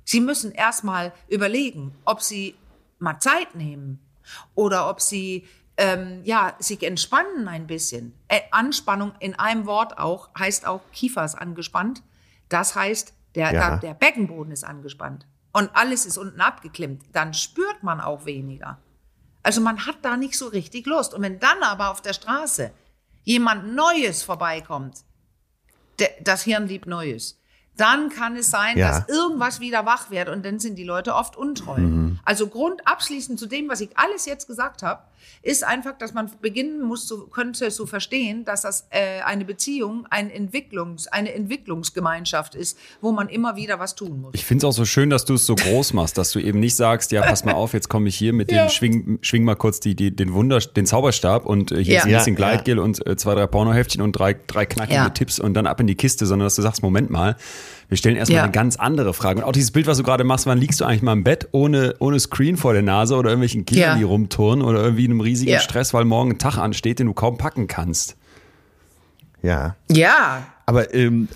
Sie 0.05 0.19
müssen 0.19 0.51
erstmal 0.51 1.13
überlegen, 1.27 1.93
ob 2.05 2.21
sie 2.21 2.55
mal 2.99 3.19
Zeit 3.19 3.55
nehmen 3.55 3.99
oder 4.55 4.89
ob 4.89 5.01
sie 5.01 5.47
ähm, 5.79 6.21
ja, 6.25 6.55
sich 6.59 6.83
entspannen 6.83 7.47
ein 7.47 7.65
bisschen. 7.65 8.13
Äh, 8.27 8.41
Anspannung 8.51 9.13
in 9.19 9.33
einem 9.39 9.65
Wort 9.65 9.97
auch 9.97 10.29
heißt 10.37 10.67
auch 10.67 10.81
Kiefer 10.91 11.23
ist 11.25 11.35
angespannt. 11.35 12.03
Das 12.49 12.75
heißt, 12.75 13.13
der, 13.35 13.53
Ja. 13.53 13.69
da, 13.71 13.77
der 13.77 13.93
Beckenboden 13.93 14.51
ist 14.51 14.63
angespannt 14.65 15.25
und 15.53 15.69
alles 15.73 16.05
ist 16.05 16.17
unten 16.17 16.41
abgeklemmt. 16.41 17.03
Dann 17.13 17.33
spürt 17.33 17.81
man 17.81 18.01
auch 18.01 18.25
weniger. 18.25 18.77
Also 19.41 19.61
man 19.61 19.85
hat 19.85 19.97
da 20.01 20.17
nicht 20.17 20.37
so 20.37 20.47
richtig 20.47 20.85
Lust. 20.85 21.13
Und 21.13 21.21
wenn 21.21 21.39
dann 21.39 21.63
aber 21.63 21.89
auf 21.91 22.01
der 22.01 22.13
Straße 22.13 22.71
jemand 23.23 23.73
Neues 23.73 24.21
vorbeikommt, 24.23 24.97
der, 25.99 26.09
das 26.21 26.43
Hirn 26.43 26.67
liebt 26.67 26.87
Neues. 26.87 27.39
Dann 27.77 28.09
kann 28.09 28.35
es 28.35 28.51
sein, 28.51 28.77
Ja. 28.77 28.89
dass 28.99 29.07
irgendwas 29.07 29.61
wieder 29.61 29.85
wach 29.85 30.09
wird 30.11 30.27
und 30.27 30.43
dann 30.45 30.59
sind 30.59 30.75
die 30.75 30.83
Leute 30.83 31.15
oft 31.15 31.37
untreu. 31.37 31.77
Mhm. 31.77 32.19
Also 32.25 32.47
Grund 32.47 32.85
abschließend 32.85 33.39
zu 33.39 33.45
dem, 33.45 33.69
was 33.69 33.79
ich 33.79 33.97
alles 33.97 34.25
jetzt 34.25 34.47
gesagt 34.47 34.83
habe, 34.83 35.03
ist 35.41 35.63
einfach, 35.63 35.97
dass 35.97 36.13
man 36.13 36.29
beginnen 36.41 36.81
muss, 36.81 37.07
zu, 37.07 37.27
könnte 37.27 37.69
zu 37.69 37.85
verstehen, 37.85 38.45
dass 38.45 38.61
das 38.61 38.87
äh, 38.89 39.21
eine 39.21 39.45
Beziehung, 39.45 40.05
ein 40.09 40.29
Entwicklungs, 40.29 41.07
eine 41.07 41.33
Entwicklungsgemeinschaft 41.33 42.55
ist, 42.55 42.77
wo 43.01 43.11
man 43.11 43.29
immer 43.29 43.55
wieder 43.55 43.79
was 43.79 43.95
tun 43.95 44.21
muss. 44.21 44.31
Ich 44.33 44.45
finde 44.45 44.65
es 44.65 44.69
auch 44.69 44.77
so 44.77 44.85
schön, 44.85 45.09
dass 45.09 45.25
du 45.25 45.33
es 45.35 45.45
so 45.45 45.55
groß 45.55 45.93
machst, 45.93 46.17
dass 46.17 46.31
du 46.31 46.39
eben 46.39 46.59
nicht 46.59 46.75
sagst, 46.75 47.11
ja, 47.11 47.21
pass 47.21 47.45
mal 47.45 47.53
auf, 47.53 47.73
jetzt 47.73 47.89
komme 47.89 48.09
ich 48.09 48.15
hier 48.15 48.33
mit 48.33 48.51
dem, 48.51 48.69
schwing, 48.69 49.19
schwing 49.21 49.43
mal 49.43 49.55
kurz 49.55 49.79
die, 49.79 49.95
die, 49.95 50.15
den 50.15 50.33
Wunder, 50.33 50.59
den 50.59 50.85
Zauberstab 50.85 51.45
und 51.45 51.71
äh, 51.71 51.83
hier 51.83 51.95
Ja. 51.95 51.99
ist 51.99 52.05
ein 52.05 52.11
bisschen 52.13 52.33
Ja, 52.37 52.39
ja. 52.41 52.53
Gleitgel 52.55 52.79
und 52.79 53.05
äh, 53.07 53.15
zwei, 53.15 53.35
drei 53.35 53.47
Pornoheftchen 53.47 54.01
und 54.01 54.13
drei, 54.13 54.33
drei 54.47 54.65
knackige 54.65 54.95
Ja. 54.95 55.09
Tipps 55.09 55.39
und 55.39 55.53
dann 55.53 55.67
ab 55.67 55.79
in 55.79 55.87
die 55.87 55.95
Kiste, 55.95 56.25
sondern 56.25 56.45
dass 56.45 56.55
du 56.55 56.61
sagst, 56.61 56.81
Moment 56.83 57.09
mal, 57.09 57.35
wir 57.89 57.97
stellen 57.97 58.15
erstmal 58.15 58.37
Ja. 58.37 58.43
eine 58.43 58.51
ganz 58.51 58.75
andere 58.77 59.13
Frage. 59.13 59.39
Und 59.39 59.45
auch 59.45 59.51
dieses 59.51 59.71
Bild, 59.71 59.87
was 59.87 59.97
du 59.97 60.03
gerade 60.03 60.23
machst, 60.23 60.45
wann 60.45 60.57
liegst 60.59 60.79
du 60.79 60.85
eigentlich 60.85 61.01
mal 61.01 61.13
im 61.13 61.23
Bett 61.23 61.49
ohne, 61.51 61.95
ohne 61.99 62.19
Screen 62.19 62.55
vor 62.55 62.73
der 62.73 62.83
Nase 62.83 63.15
oder 63.15 63.29
irgendwelchen 63.31 63.65
Kindern, 63.65 63.89
Ja. 63.91 63.97
die 63.97 64.03
rumturnen 64.03 64.63
oder 64.65 64.81
irgendwie 64.81 65.05
in 65.05 65.11
einem 65.11 65.21
riesigen 65.21 65.51
Ja. 65.51 65.59
Stress, 65.59 65.93
weil 65.93 66.05
morgen 66.05 66.31
ein 66.31 66.37
Tag 66.37 66.57
ansteht, 66.57 66.99
den 66.99 67.07
du 67.07 67.13
kaum 67.13 67.37
packen 67.37 67.67
kannst. 67.67 68.15
Ja. 69.41 69.75
Ja, 69.91 70.45
Aber 70.65 70.93
ähm, 70.93 71.27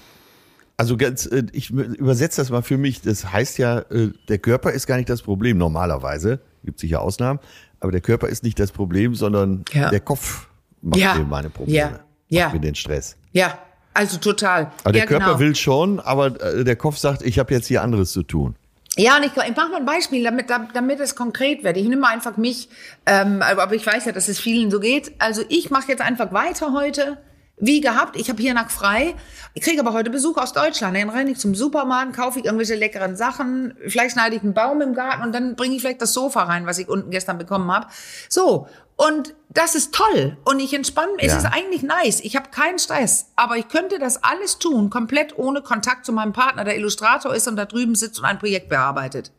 also 0.78 0.98
ganz, 0.98 1.26
äh, 1.26 1.44
ich 1.54 1.70
übersetze 1.72 2.42
das 2.42 2.50
mal 2.50 2.62
für 2.62 2.78
mich. 2.78 3.02
Das 3.02 3.32
heißt 3.32 3.58
ja, 3.58 3.80
äh, 3.80 4.12
der 4.28 4.38
Körper 4.38 4.72
ist 4.72 4.86
gar 4.88 4.98
nicht 4.98 5.10
das 5.10 5.22
Problem 5.22 5.58
normalerweise. 5.58 6.40
Gibt 6.66 6.80
sicher 6.80 7.02
Ausnahmen, 7.02 7.40
aber 7.80 7.92
der 7.92 8.02
Körper 8.02 8.28
ist 8.30 8.44
nicht 8.44 8.60
das 8.60 8.72
Problem, 8.72 9.16
sondern 9.16 9.64
Ja. 9.74 9.90
der 9.90 10.00
Kopf 10.02 10.48
macht 10.82 11.00
Ja. 11.00 11.16
mir 11.16 11.26
meine 11.26 11.50
Probleme. 11.50 11.78
Ja. 11.78 12.00
Ja. 12.30 12.46
Macht 12.46 12.56
mir 12.56 12.62
den 12.62 12.76
Stress. 12.76 13.16
ja, 13.32 13.58
also 13.94 14.18
total. 14.18 14.72
Aber 14.84 14.92
der 14.92 15.02
ja, 15.02 15.08
Körper 15.08 15.26
genau. 15.26 15.40
will 15.40 15.56
schon, 15.56 16.00
aber 16.00 16.42
äh, 16.42 16.64
der 16.64 16.76
Kopf 16.76 16.98
sagt, 16.98 17.22
ich 17.22 17.40
habe 17.40 17.54
jetzt 17.54 17.68
hier 17.68 17.82
anderes 17.82 18.12
zu 18.12 18.24
tun. 18.24 18.56
Ja, 18.96 19.18
und 19.18 19.24
ich, 19.24 19.32
ich 19.32 19.56
mache 19.56 19.70
mal 19.70 19.78
ein 19.78 19.86
Beispiel, 19.86 20.24
damit, 20.24 20.48
damit 20.50 21.00
es 21.00 21.16
konkret 21.16 21.64
wird. 21.64 21.78
Ich 21.78 21.88
nehme 21.88 22.08
einfach 22.08 22.38
mich, 22.38 22.70
ähm, 23.08 23.42
aber 23.42 23.64
aber 23.64 23.76
ich 23.76 23.86
weiß 23.86 24.06
ja, 24.06 24.12
dass 24.12 24.28
es 24.28 24.40
vielen 24.40 24.70
so 24.70 24.80
geht. 24.80 25.14
Also 25.18 25.42
ich 25.50 25.72
mache 25.72 25.88
jetzt 25.88 26.02
einfach 26.02 26.32
weiter 26.32 26.74
heute. 26.74 27.18
Wie 27.58 27.82
gehabt, 27.82 28.16
ich 28.18 28.30
habe 28.30 28.42
hier 28.42 28.56
nach 28.56 28.72
frei. 28.72 29.14
Ich 29.54 29.62
kriege 29.62 29.80
aber 29.80 29.94
heute 29.94 30.10
Besuch 30.10 30.38
aus 30.38 30.54
Deutschland. 30.54 30.98
Dann 30.98 31.10
renne 31.10 31.32
ich 31.32 31.38
zum 31.38 31.54
Supermarkt, 31.54 32.16
kaufe 32.16 32.40
ich 32.40 32.46
irgendwelche 32.46 32.76
leckeren 32.76 33.16
Sachen. 33.16 33.76
Vielleicht 33.88 34.14
schneide 34.14 34.36
ich 34.36 34.42
einen 34.42 34.56
Baum 34.56 34.82
im 34.82 34.96
Garten 34.96 35.22
und 35.24 35.34
dann 35.34 35.56
bringe 35.56 35.76
ich 35.76 35.82
vielleicht 35.82 36.02
das 36.02 36.14
Sofa 36.14 36.44
rein, 36.44 36.66
was 36.66 36.80
ich 36.80 36.90
unten 36.90 37.12
gestern 37.12 37.38
bekommen 37.38 37.72
habe. 37.72 37.88
So, 38.28 38.68
und 38.96 39.34
das 39.50 39.76
ist 39.76 39.94
toll. 39.94 40.38
Und 40.46 40.60
ich 40.60 40.74
entspanne 40.74 41.14
mich. 41.16 41.26
Es 41.26 41.34
Ja. 41.34 41.38
ist 41.40 41.46
eigentlich 41.46 41.84
nice. 41.84 42.20
Ich 42.22 42.36
habe 42.36 42.50
keinen 42.50 42.80
Stress. 42.80 43.32
Aber 43.36 43.58
ich 43.58 43.68
könnte 43.68 44.00
das 44.00 44.24
alles 44.24 44.58
tun, 44.60 44.90
komplett 44.90 45.38
ohne 45.38 45.62
Kontakt 45.62 46.06
zu 46.06 46.12
meinem 46.12 46.34
Partner, 46.34 46.64
der 46.64 46.76
Illustrator 46.78 47.34
ist 47.36 47.48
und 47.48 47.56
da 47.56 47.66
drüben 47.66 47.96
sitzt 47.96 48.20
und 48.20 48.26
ein 48.26 48.40
Projekt 48.40 48.70
bearbeitet. 48.70 49.32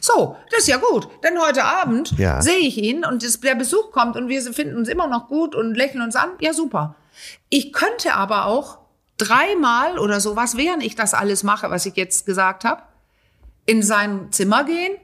So, 0.00 0.36
das 0.50 0.60
ist 0.60 0.68
ja 0.68 0.78
gut. 0.78 1.08
Denn 1.22 1.38
heute 1.40 1.64
Abend 1.64 2.12
Ja. 2.18 2.40
sehe 2.42 2.58
ich 2.58 2.78
ihn 2.78 3.04
und 3.04 3.22
das, 3.22 3.40
der 3.40 3.54
Besuch 3.54 3.90
kommt 3.92 4.16
und 4.16 4.28
wir 4.28 4.40
finden 4.52 4.76
uns 4.76 4.88
immer 4.88 5.06
noch 5.06 5.28
gut 5.28 5.54
und 5.54 5.74
lächeln 5.74 6.02
uns 6.02 6.16
an. 6.16 6.30
Ja, 6.40 6.52
super. 6.54 6.94
Ich 7.50 7.72
könnte 7.72 8.14
aber 8.14 8.46
auch 8.46 8.78
dreimal 9.18 9.98
oder 9.98 10.20
sowas, 10.20 10.56
während 10.56 10.82
ich 10.82 10.94
das 10.94 11.14
alles 11.14 11.42
mache, 11.42 11.70
was 11.70 11.86
ich 11.86 11.96
jetzt 11.96 12.26
gesagt 12.26 12.64
habe, 12.64 12.82
in 13.66 13.82
sein 13.82 14.28
Zimmer 14.32 14.64
gehen 14.64 14.96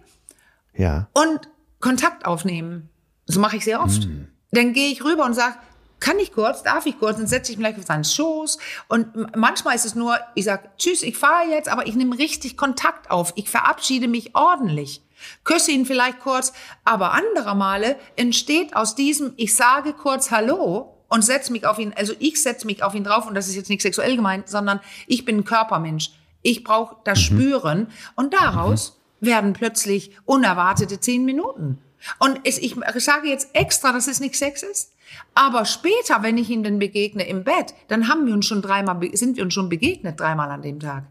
Ja. 0.75 1.09
und 1.13 1.49
Kontakt 1.81 2.25
aufnehmen. 2.25 2.89
So 3.33 3.41
mache 3.41 3.57
ich 3.57 3.65
sehr 3.65 3.83
oft. 3.83 4.07
Dann 4.51 4.75
gehe 4.75 4.91
ich 4.91 5.03
rüber 5.03 5.25
und 5.25 5.33
sage, 5.33 5.57
kann 6.01 6.19
ich 6.19 6.33
kurz, 6.33 6.63
darf 6.63 6.85
ich 6.85 6.99
kurz, 6.99 7.17
dann 7.17 7.27
setze 7.27 7.51
ich 7.51 7.59
mich 7.59 7.67
gleich 7.67 7.79
auf 7.79 7.87
seinen 7.87 8.05
Schoß. 8.05 8.59
Und 8.89 9.37
manchmal 9.37 9.75
ist 9.75 9.87
es 9.87 9.95
nur, 9.95 10.19
ich 10.35 10.45
sage, 10.45 10.69
tschüss, 10.77 11.03
ich 11.03 11.17
fahre 11.17 11.49
jetzt, 11.49 11.71
aber 11.71 11.87
ich 11.87 11.95
nehme 11.95 12.19
richtig 12.19 12.59
Kontakt 12.59 13.11
auf. 13.11 13.33
Ich 13.37 13.49
verabschiede 13.49 14.07
mich 14.07 14.35
ordentlich. 14.35 15.01
Küsse 15.45 15.71
ihn 15.71 15.87
vielleicht 15.87 16.21
kurz, 16.21 16.53
aber 16.85 17.13
anderer 17.13 17.55
Male 17.55 17.97
entsteht 18.17 18.77
aus 18.77 18.97
diesem, 18.97 19.33
ich 19.37 19.55
sage 19.55 19.95
kurz 19.95 20.31
Hallo 20.31 20.99
und 21.09 21.23
setze 21.23 21.53
mich 21.53 21.65
auf 21.67 21.79
ihn, 21.79 21.95
also 21.97 22.13
ich 22.19 22.43
setze 22.43 22.67
mich 22.67 22.83
auf 22.83 22.95
ihn 22.95 23.05
drauf 23.05 23.27
und 23.27 23.35
das 23.35 23.49
ist 23.49 23.55
jetzt 23.55 23.71
nicht 23.71 23.83
sexuell 23.83 24.17
gemeint, 24.17 24.49
sondern 24.49 24.81
ich 25.07 25.25
bin 25.25 25.39
ein 25.39 25.45
Körpermensch. 25.45 26.11
Ich 26.43 26.65
brauche 26.65 26.97
das 27.05 27.21
Spüren 27.21 27.87
und 28.17 28.35
daraus 28.35 29.01
werden 29.21 29.53
plötzlich 29.55 30.11
unerwartete 30.27 31.01
zehn 31.01 31.25
Minuten. 31.25 31.79
Und 32.19 32.41
es, 32.45 32.59
ich 32.59 32.77
sage 32.97 33.29
jetzt 33.29 33.49
extra, 33.55 33.93
dass 33.93 34.07
es 34.09 34.21
nicht 34.21 34.37
Sex 34.37 34.63
ist. 34.63 34.93
Aber 35.35 35.65
später, 35.65 36.23
wenn 36.23 36.39
ich 36.39 36.49
ihm 36.51 36.63
dann 36.63 36.79
begegne 36.79 37.27
im 37.27 37.45
Bett, 37.45 37.75
dann 37.89 38.09
haben 38.09 38.27
wir 38.27 38.33
uns 38.35 38.47
schon 38.47 38.63
dreimal, 38.63 38.99
sind 39.13 39.37
wir 39.37 39.45
uns 39.45 39.55
schon 39.55 39.69
begegnet 39.69 40.19
dreimal 40.21 40.51
an 40.51 40.63
dem 40.63 40.81
Tag. 40.81 41.05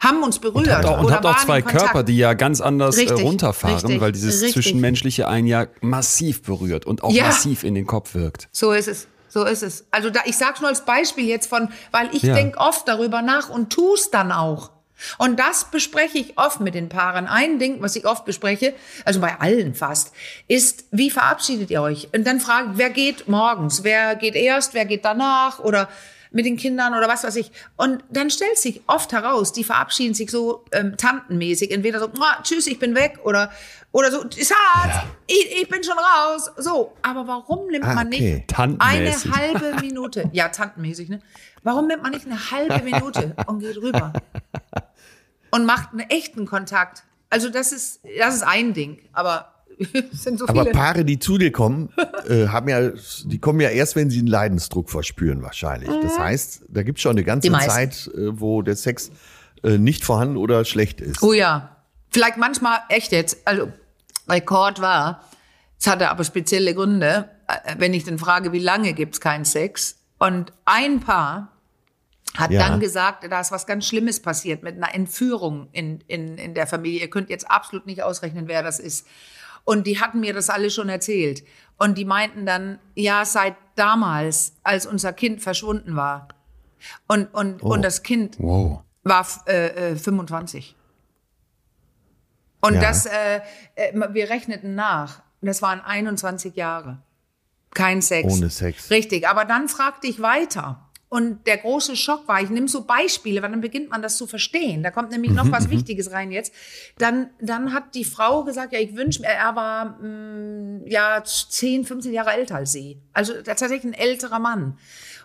Haben 0.00 0.22
uns 0.22 0.38
berührt. 0.38 0.70
Habt 0.70 0.84
auch, 0.84 0.98
und 1.00 1.06
oder 1.06 1.16
habt 1.16 1.26
auch 1.26 1.38
zwei. 1.38 1.60
Körper, 1.60 2.04
die 2.04 2.16
ja 2.16 2.34
ganz 2.34 2.60
anders 2.60 2.96
äh, 2.96 3.00
Richtig, 3.00 3.24
runterfahren, 3.24 3.76
richtig, 3.76 4.00
weil 4.00 4.12
dieses 4.12 4.34
richtig. 4.42 4.52
Zwischenmenschliche 4.52 5.26
einen 5.26 5.48
ja 5.48 5.66
massiv 5.80 6.42
berührt 6.42 6.86
und 6.86 7.02
auch 7.02 7.10
Ja. 7.10 7.24
massiv 7.26 7.64
in 7.64 7.74
den 7.74 7.86
Kopf 7.86 8.14
wirkt. 8.14 8.48
So 8.52 8.72
ist 8.72 8.86
es. 8.86 9.08
So 9.28 9.44
ist 9.44 9.62
es. 9.62 9.86
Also 9.90 10.10
da, 10.10 10.20
ich 10.24 10.36
sag's 10.36 10.60
nur 10.60 10.68
als 10.70 10.84
Beispiel 10.84 11.26
jetzt 11.26 11.48
von, 11.48 11.68
weil 11.90 12.08
ich 12.14 12.22
Ja. 12.22 12.34
denk 12.34 12.56
oft 12.58 12.86
darüber 12.86 13.22
nach 13.22 13.48
und 13.48 13.70
tu's 13.70 14.10
dann 14.10 14.30
auch. 14.30 14.70
Und 15.18 15.38
das 15.38 15.70
bespreche 15.70 16.18
ich 16.18 16.38
oft 16.38 16.60
mit 16.60 16.74
den 16.74 16.88
Paaren. 16.88 17.26
Ein 17.26 17.58
Ding, 17.58 17.80
was 17.80 17.96
ich 17.96 18.06
oft 18.06 18.24
bespreche, 18.24 18.74
also 19.04 19.20
bei 19.20 19.38
allen 19.40 19.74
fast, 19.74 20.12
ist, 20.48 20.84
wie 20.90 21.10
verabschiedet 21.10 21.70
ihr 21.70 21.82
euch? 21.82 22.08
Und 22.14 22.26
dann 22.26 22.40
frage 22.40 22.70
ich, 22.72 22.78
wer 22.78 22.90
geht 22.90 23.28
morgens? 23.28 23.84
Wer 23.84 24.16
geht 24.16 24.34
erst? 24.34 24.74
Wer 24.74 24.84
geht 24.84 25.04
danach? 25.04 25.58
Oder 25.60 25.88
mit 26.30 26.44
den 26.44 26.58
Kindern 26.58 26.92
oder 26.92 27.08
was 27.08 27.24
weiß 27.24 27.36
ich. 27.36 27.50
Und 27.76 28.04
dann 28.10 28.28
stellt 28.30 28.58
sich 28.58 28.82
oft 28.86 29.12
heraus, 29.12 29.52
die 29.54 29.64
verabschieden 29.64 30.12
sich 30.12 30.30
so 30.30 30.62
ähm, 30.72 30.94
tantenmäßig. 30.98 31.70
Entweder 31.70 32.00
so, 32.00 32.08
"Mua, 32.08 32.36
tschüss, 32.42 32.66
ich 32.66 32.78
bin 32.78 32.94
weg 32.94 33.18
oder, 33.24 33.50
oder 33.92 34.10
so, 34.10 34.20
Schatz, 34.22 35.04
ich, 35.26 35.62
ich 35.62 35.68
bin 35.70 35.82
schon 35.82 35.96
raus. 35.98 36.50
So, 36.58 36.92
aber 37.00 37.26
warum 37.26 37.68
nimmt 37.68 37.86
Ah, 37.86 37.94
man 37.94 38.08
okay. 38.08 38.44
nicht 38.46 38.58
eine 38.58 39.14
halbe 39.34 39.80
Minute? 39.80 40.28
Ja, 40.32 40.48
tantenmäßig, 40.48 41.08
ne? 41.08 41.20
Warum 41.62 41.86
nimmt 41.86 42.02
man 42.02 42.12
nicht 42.12 42.26
eine 42.26 42.50
halbe 42.50 42.84
Minute 42.84 43.34
und 43.46 43.60
geht 43.60 43.76
rüber? 43.78 44.12
Und 45.50 45.64
macht 45.64 45.92
einen 45.92 46.08
echten 46.08 46.46
Kontakt. 46.46 47.04
Also 47.30 47.50
das 47.50 47.72
ist, 47.72 48.00
das 48.18 48.36
ist 48.36 48.42
ein 48.42 48.74
Ding, 48.74 48.98
aber 49.12 49.54
es 50.12 50.24
sind 50.24 50.38
so 50.38 50.48
Aber 50.48 50.62
viele. 50.62 50.74
Paare, 50.74 51.04
die 51.04 51.18
zu 51.18 51.38
dir 51.38 51.52
kommen, 51.52 51.90
äh, 52.28 52.48
haben 52.48 52.68
ja, 52.68 52.90
die 53.24 53.38
kommen 53.38 53.60
ja 53.60 53.68
erst, 53.68 53.96
wenn 53.96 54.10
sie 54.10 54.18
einen 54.18 54.28
Leidensdruck 54.28 54.90
verspüren, 54.90 55.42
wahrscheinlich. 55.42 55.90
Das 56.02 56.18
heißt, 56.18 56.64
da 56.68 56.82
gibt 56.82 56.98
es 56.98 57.02
schon 57.02 57.12
eine 57.12 57.24
ganze. 57.24 57.50
Zeit, 57.52 58.10
äh, 58.14 58.40
wo 58.40 58.62
der 58.62 58.76
Sex 58.76 59.10
äh, 59.62 59.78
nicht 59.78 60.04
vorhanden 60.04 60.36
oder 60.36 60.64
schlecht 60.64 61.00
ist. 61.00 61.22
Oh 61.22 61.32
ja. 61.32 61.76
Vielleicht 62.10 62.38
manchmal 62.38 62.78
echt 62.88 63.12
jetzt. 63.12 63.46
Also 63.46 63.70
Rekord 64.28 64.80
war, 64.80 65.24
es 65.78 65.86
hatte 65.86 66.08
aber 66.08 66.24
spezielle 66.24 66.74
Gründe, 66.74 67.28
äh, 67.46 67.74
wenn 67.78 67.94
ich 67.94 68.04
dann 68.04 68.18
frage, 68.18 68.52
wie 68.52 68.58
lange 68.58 68.94
gibt's 68.94 69.20
keinen 69.20 69.44
Sex? 69.44 69.96
Und 70.18 70.52
ein 70.64 71.00
Paar 71.00 71.52
hat 72.36 72.50
Ja. 72.50 72.68
dann 72.68 72.80
gesagt, 72.80 73.24
da 73.30 73.40
ist 73.40 73.52
was 73.52 73.66
ganz 73.66 73.86
Schlimmes 73.86 74.20
passiert 74.20 74.62
mit 74.62 74.76
einer 74.76 74.94
Entführung 74.94 75.68
in, 75.72 76.00
in, 76.08 76.36
in 76.38 76.54
der 76.54 76.66
Familie. 76.66 77.00
Ihr 77.00 77.10
könnt 77.10 77.30
jetzt 77.30 77.50
absolut 77.50 77.86
nicht 77.86 78.02
ausrechnen, 78.02 78.48
wer 78.48 78.62
das 78.62 78.78
ist. 78.78 79.06
Und 79.64 79.86
die 79.86 80.00
hatten 80.00 80.20
mir 80.20 80.34
das 80.34 80.50
alle 80.50 80.70
schon 80.70 80.88
erzählt. 80.88 81.42
Und 81.78 81.96
die 81.98 82.04
meinten 82.04 82.46
dann, 82.46 82.78
ja, 82.94 83.24
seit 83.24 83.54
damals, 83.76 84.54
als 84.62 84.86
unser 84.86 85.12
Kind 85.12 85.40
verschwunden 85.42 85.94
war. 85.96 86.28
Und, 87.06 87.26
und, 87.34 87.62
und 87.62 87.82
das 87.82 88.02
Kind 88.02 88.36
Wow. 88.38 88.82
war 89.04 89.26
äh, 89.46 89.92
äh, 89.92 89.96
25. 89.96 90.74
Und 92.60 92.74
Ja. 92.74 92.80
das, 92.80 93.06
äh, 93.06 93.40
äh, 93.76 93.92
wir 94.12 94.30
rechneten 94.30 94.74
nach. 94.74 95.22
Das 95.40 95.62
waren 95.62 95.80
21 95.80 96.56
Jahre. 96.56 96.98
Kein 97.74 98.02
Sex. 98.02 98.32
Ohne 98.32 98.50
Sex. 98.50 98.90
Richtig. 98.90 99.28
Aber 99.28 99.44
dann 99.44 99.68
fragte 99.68 100.06
ich 100.06 100.20
weiter. 100.20 100.88
Und 101.10 101.46
der 101.46 101.56
große 101.56 101.96
Schock 101.96 102.28
war, 102.28 102.42
ich 102.42 102.50
nehme 102.50 102.68
so 102.68 102.84
Beispiele, 102.84 103.40
weil 103.40 103.50
dann 103.50 103.62
beginnt 103.62 103.88
man 103.88 104.02
das 104.02 104.18
zu 104.18 104.26
verstehen. 104.26 104.82
Da 104.82 104.90
kommt 104.90 105.10
nämlich 105.10 105.32
noch 105.32 105.50
was 105.50 105.70
Wichtiges 105.70 106.12
rein 106.12 106.30
jetzt. 106.30 106.52
Dann, 106.98 107.30
dann 107.40 107.72
hat 107.72 107.94
die 107.94 108.04
Frau 108.04 108.44
gesagt, 108.44 108.74
ja, 108.74 108.78
ich 108.78 108.94
wünsche 108.94 109.22
mir, 109.22 109.28
er 109.28 109.56
war 109.56 109.98
mh, 110.02 110.82
ja 110.86 111.22
10, 111.24 111.86
15 111.86 112.12
Jahre 112.12 112.32
älter 112.32 112.56
als 112.56 112.72
sie. 112.72 113.00
Also 113.14 113.32
tatsächlich 113.42 113.84
ein 113.84 113.94
älterer 113.94 114.38
Mann. 114.38 114.76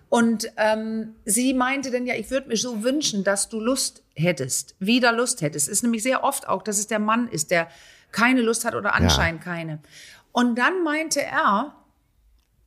Und 0.08 0.51
ähm, 0.56 1.15
sie 1.25 1.53
meinte 1.53 1.91
dann, 1.91 2.06
ja, 2.06 2.15
ich 2.15 2.32
würde 2.32 2.47
mir 2.47 2.56
so 2.56 2.84
wünschen, 2.84 3.25
dass 3.25 3.49
du 3.49 3.60
Lust 3.60 4.03
hättest, 4.13 4.75
wieder 4.79 5.12
Lust 5.12 5.41
hättest. 5.41 5.67
Es 5.67 5.73
ist 5.73 5.84
nämlich 5.84 6.03
sehr 6.03 6.23
oft 6.23 6.47
auch, 6.47 6.63
dass 6.63 6.79
es 6.79 6.88
der 6.88 6.99
Mann 6.99 7.27
ist, 7.27 7.51
der 7.51 7.67
keine 8.12 8.41
Lust 8.41 8.63
hat 8.63 8.75
oder 8.75 8.93
anscheinend 8.93 9.41
keine. 9.41 9.79
Und 10.32 10.58
dann 10.58 10.84
meinte 10.84 11.21
er, 11.21 11.75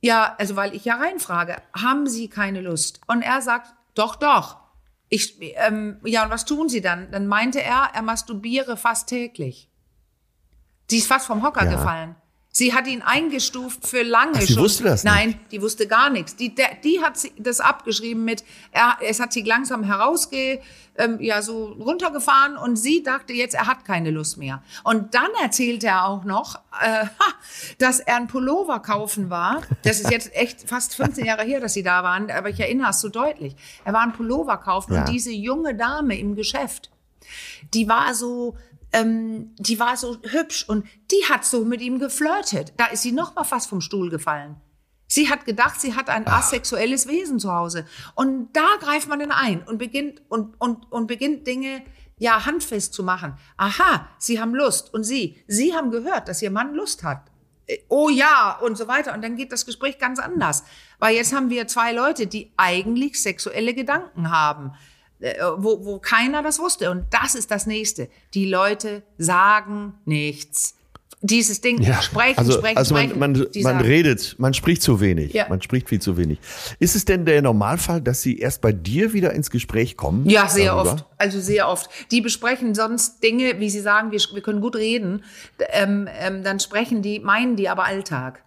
ja, 0.01 0.35
also 0.37 0.55
weil 0.55 0.75
ich 0.75 0.85
ja 0.85 0.95
reinfrage, 0.95 1.57
haben 1.73 2.07
Sie 2.07 2.29
keine 2.29 2.61
Lust? 2.61 3.01
Und 3.07 3.21
er 3.21 3.41
sagt, 3.41 3.73
doch, 3.95 4.15
doch. 4.15 4.57
Ich, 5.09 5.37
ähm, 5.41 5.99
ja, 6.03 6.23
und 6.25 6.31
was 6.31 6.45
tun 6.45 6.69
Sie 6.69 6.81
dann? 6.81 7.11
Dann 7.11 7.27
meinte 7.27 7.61
er, 7.61 7.89
er 7.93 8.01
masturbiere 8.01 8.77
fast 8.77 9.07
täglich. 9.09 9.69
Sie 10.89 10.97
ist 10.97 11.07
fast 11.07 11.27
vom 11.27 11.43
Hocker 11.43 11.65
Ja. 11.65 11.71
gefallen. 11.71 12.15
Sie 12.57 12.73
hat 12.73 12.87
ihn 12.87 13.03
eingestuft 13.03 13.85
für 13.85 14.01
lange 14.01 14.31
Ach, 14.37 14.41
sie 14.41 14.53
schon. 14.53 14.63
wusste 14.63 14.83
das 14.85 15.03
nicht? 15.03 15.13
Nein, 15.13 15.39
die 15.51 15.61
wusste 15.61 15.85
gar 15.85 16.09
nichts. 16.09 16.35
Die, 16.37 16.55
der, 16.55 16.69
die 16.83 17.03
hat 17.03 17.13
das 17.37 17.59
abgeschrieben 17.59 18.25
mit, 18.25 18.43
er, 18.71 18.97
es 19.07 19.19
hat 19.19 19.31
sie 19.31 19.43
langsam 19.43 19.83
herausge, 19.83 20.59
ähm, 20.97 21.17
ja, 21.21 21.43
so 21.43 21.65
runtergefahren 21.73 22.57
und 22.57 22.75
sie 22.75 23.03
dachte 23.03 23.31
jetzt, 23.33 23.53
er 23.53 23.67
hat 23.67 23.85
keine 23.85 24.09
Lust 24.09 24.37
mehr. 24.39 24.63
Und 24.83 25.13
dann 25.13 25.29
erzählte 25.43 25.85
er 25.85 26.07
auch 26.07 26.23
noch, 26.23 26.55
äh, 26.81 27.05
dass 27.77 27.99
er 27.99 28.15
einen 28.15 28.25
Pullover 28.27 28.79
kaufen 28.79 29.29
war. 29.29 29.61
Das 29.83 29.99
ist 29.99 30.09
jetzt 30.09 30.33
echt 30.35 30.67
fast 30.67 30.95
15 30.95 31.25
Jahre 31.25 31.43
her, 31.43 31.59
dass 31.59 31.73
sie 31.73 31.83
da 31.83 32.01
waren, 32.01 32.31
aber 32.31 32.49
ich 32.49 32.59
erinnere 32.59 32.89
es 32.89 33.01
so 33.01 33.09
deutlich. 33.09 33.55
Er 33.85 33.93
war 33.93 34.01
einen 34.01 34.13
Pullover 34.13 34.57
kaufen 34.57 34.95
Ja. 34.95 35.01
und 35.01 35.09
diese 35.09 35.31
junge 35.31 35.75
Dame 35.75 36.17
im 36.17 36.33
Geschäft, 36.35 36.89
die 37.75 37.87
war 37.87 38.15
so, 38.15 38.57
ähm, 38.97 39.53
die 39.59 39.79
war 39.79 39.95
so 39.95 40.17
hübsch 40.23 40.67
und 40.67 40.85
die 41.11 41.25
hat 41.29 41.45
so 41.45 41.63
mit 41.65 41.81
ihm 41.81 41.99
geflirtet. 41.99 42.73
Da 42.77 42.87
ist 42.87 43.03
sie 43.03 43.11
noch 43.11 43.35
mal 43.35 43.43
fast 43.43 43.69
vom 43.69 43.81
Stuhl 43.81 44.09
gefallen. 44.09 44.55
Sie 45.07 45.29
hat 45.29 45.45
gedacht, 45.45 45.79
sie 45.79 45.95
hat 45.95 46.09
ein 46.09 46.27
asexuelles 46.27 47.07
Wesen 47.07 47.39
zu 47.39 47.53
Hause. 47.53 47.85
Und 48.15 48.49
da 48.53 48.67
greift 48.79 49.07
man 49.07 49.19
dann 49.19 49.31
ein 49.31 49.63
und 49.63 49.77
beginnt, 49.77 50.21
und, 50.27 50.59
und, 50.59 50.91
und 50.91 51.07
beginnt 51.07 51.47
Dinge, 51.47 51.81
ja, 52.17 52.45
handfest 52.45 52.93
zu 52.93 53.03
machen. 53.03 53.37
Aha, 53.55 54.09
Sie 54.17 54.41
haben 54.41 54.55
Lust. 54.55 54.93
Und 54.93 55.03
Sie, 55.03 55.41
Sie 55.47 55.73
haben 55.73 55.91
gehört, 55.91 56.27
dass 56.27 56.41
Ihr 56.41 56.51
Mann 56.51 56.73
Lust 56.73 57.03
hat. 57.03 57.29
Äh, 57.67 57.77
Oh 57.87 58.09
ja, 58.09 58.57
und 58.61 58.77
so 58.77 58.87
weiter. 58.87 59.13
Und 59.13 59.23
dann 59.23 59.35
geht 59.35 59.51
das 59.51 59.65
Gespräch 59.65 59.99
ganz 59.99 60.19
anders. 60.19 60.63
Weil 60.99 61.15
jetzt 61.15 61.33
haben 61.33 61.51
wir 61.51 61.67
zwei 61.67 61.93
Leute, 61.93 62.27
die 62.27 62.51
eigentlich 62.57 63.21
sexuelle 63.21 63.73
Gedanken 63.73 64.31
haben 64.31 64.73
wo, 65.57 65.85
wo 65.85 65.99
keiner 65.99 66.43
das 66.43 66.59
wusste. 66.59 66.91
Und 66.91 67.05
das 67.11 67.35
ist 67.35 67.51
das 67.51 67.65
Nächste. 67.65 68.09
Die 68.33 68.45
Leute 68.45 69.03
sagen 69.17 69.93
nichts. 70.05 70.75
Dieses 71.21 71.61
Ding, 71.61 71.83
sprechen, 72.03 72.37
Also, 72.37 72.51
sprechen, 72.51 72.77
also 72.77 72.93
man, 72.93 73.05
sprechen. 73.05 73.19
man, 73.19 73.31
man 73.33 73.47
sagen- 73.63 73.81
redet, 73.81 74.35
man 74.37 74.53
spricht 74.53 74.83
zu 74.83 75.01
wenig. 75.01 75.33
Ja. 75.33 75.47
Man 75.49 75.63
spricht 75.63 75.89
viel 75.89 75.99
zu 75.99 76.15
wenig. 76.15 76.37
Ist 76.77 76.95
es 76.95 77.05
denn 77.05 77.25
der 77.25 77.41
Normalfall, 77.41 78.01
dass 78.01 78.21
sie 78.21 78.37
erst 78.37 78.61
bei 78.61 78.71
dir 78.71 79.13
wieder 79.13 79.33
ins 79.33 79.49
Gespräch 79.49 79.97
kommen? 79.97 80.29
Ja, 80.29 80.47
sehr 80.47 80.75
darüber? 80.75 80.93
oft. 80.93 81.05
Also 81.17 81.41
sehr 81.41 81.69
oft. 81.69 81.89
Die 82.11 82.21
besprechen 82.21 82.75
sonst 82.75 83.23
Dinge, 83.23 83.59
wie 83.59 83.71
sie 83.71 83.79
sagen, 83.79 84.11
wir, 84.11 84.19
wir 84.31 84.41
können 84.43 84.61
gut 84.61 84.75
reden. 84.75 85.23
Ähm, 85.71 86.07
ähm, 86.19 86.43
dann 86.43 86.59
sprechen 86.59 87.01
die, 87.01 87.19
meinen 87.19 87.55
die 87.55 87.67
aber 87.67 87.85
Alltag. 87.85 88.43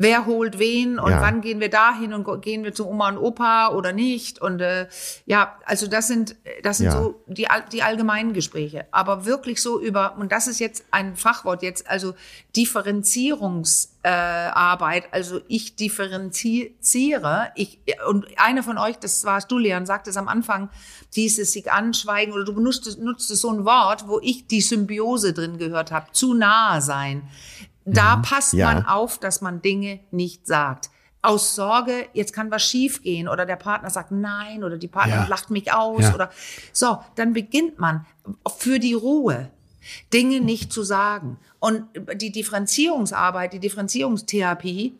Wer 0.00 0.26
holt 0.26 0.60
wen 0.60 1.00
und 1.00 1.10
Ja. 1.10 1.20
wann 1.20 1.40
gehen 1.40 1.58
wir 1.58 1.70
dahin 1.70 2.14
und 2.14 2.40
gehen 2.40 2.62
wir 2.62 2.72
zu 2.72 2.86
Oma 2.88 3.08
und 3.08 3.18
Opa 3.18 3.70
oder 3.70 3.92
nicht? 3.92 4.40
Und 4.40 4.60
äh, 4.60 4.86
ja, 5.26 5.56
also 5.64 5.88
das 5.88 6.06
sind 6.06 6.36
das 6.62 6.78
sind 6.78 6.86
Ja. 6.86 6.92
so 6.92 7.20
die 7.26 7.48
die 7.72 7.82
allgemeinen 7.82 8.32
Gespräche. 8.32 8.86
Aber 8.92 9.24
wirklich 9.26 9.60
so 9.60 9.80
über 9.80 10.16
und 10.16 10.30
das 10.30 10.46
ist 10.46 10.60
jetzt 10.60 10.84
ein 10.92 11.16
Fachwort 11.16 11.64
jetzt 11.64 11.90
also 11.90 12.14
Differenzierungsarbeit. 12.54 13.88
Äh, 14.04 14.08
Arbeit. 14.54 15.04
also 15.12 15.40
ich 15.48 15.74
differenziere. 15.74 17.50
Ich 17.56 17.80
und 18.08 18.26
einer 18.38 18.62
von 18.62 18.78
euch, 18.78 18.96
das 18.98 19.24
warst 19.24 19.50
du, 19.50 19.58
Leon, 19.58 19.84
sagte 19.84 20.10
es 20.10 20.16
am 20.16 20.28
Anfang, 20.28 20.70
dieses 21.16 21.52
sich 21.52 21.70
anschweigen 21.72 22.32
oder 22.32 22.44
du 22.44 22.54
benutzt 22.54 22.98
nutzt 23.00 23.28
so 23.28 23.50
ein 23.50 23.64
Wort, 23.64 24.06
wo 24.06 24.20
ich 24.22 24.46
die 24.46 24.60
Symbiose 24.60 25.32
drin 25.32 25.58
gehört 25.58 25.90
habe, 25.90 26.06
zu 26.12 26.32
nahe 26.34 26.80
sein. 26.80 27.28
Da 27.94 28.16
passt 28.16 28.52
Ja. 28.52 28.72
man 28.72 28.86
auf, 28.86 29.18
dass 29.18 29.40
man 29.40 29.62
Dinge 29.62 30.00
nicht 30.10 30.46
sagt. 30.46 30.90
Aus 31.20 31.54
Sorge, 31.56 32.06
jetzt 32.12 32.32
kann 32.32 32.50
was 32.50 32.62
schiefgehen 32.62 33.28
oder 33.28 33.44
der 33.44 33.56
Partner 33.56 33.90
sagt 33.90 34.12
nein 34.12 34.62
oder 34.62 34.78
die 34.78 34.86
Partnerin 34.88 35.22
Ja. 35.24 35.28
lacht 35.28 35.50
mich 35.50 35.72
aus 35.72 36.02
Ja. 36.02 36.14
oder 36.14 36.30
so, 36.72 36.98
dann 37.16 37.32
beginnt 37.32 37.78
man 37.78 38.06
für 38.58 38.78
die 38.78 38.94
Ruhe 38.94 39.50
Dinge 40.12 40.40
nicht 40.40 40.72
zu 40.72 40.82
sagen. 40.82 41.38
Und 41.60 41.84
die 42.14 42.30
Differenzierungsarbeit, 42.30 43.52
die 43.52 43.58
Differenzierungstherapie, 43.58 44.94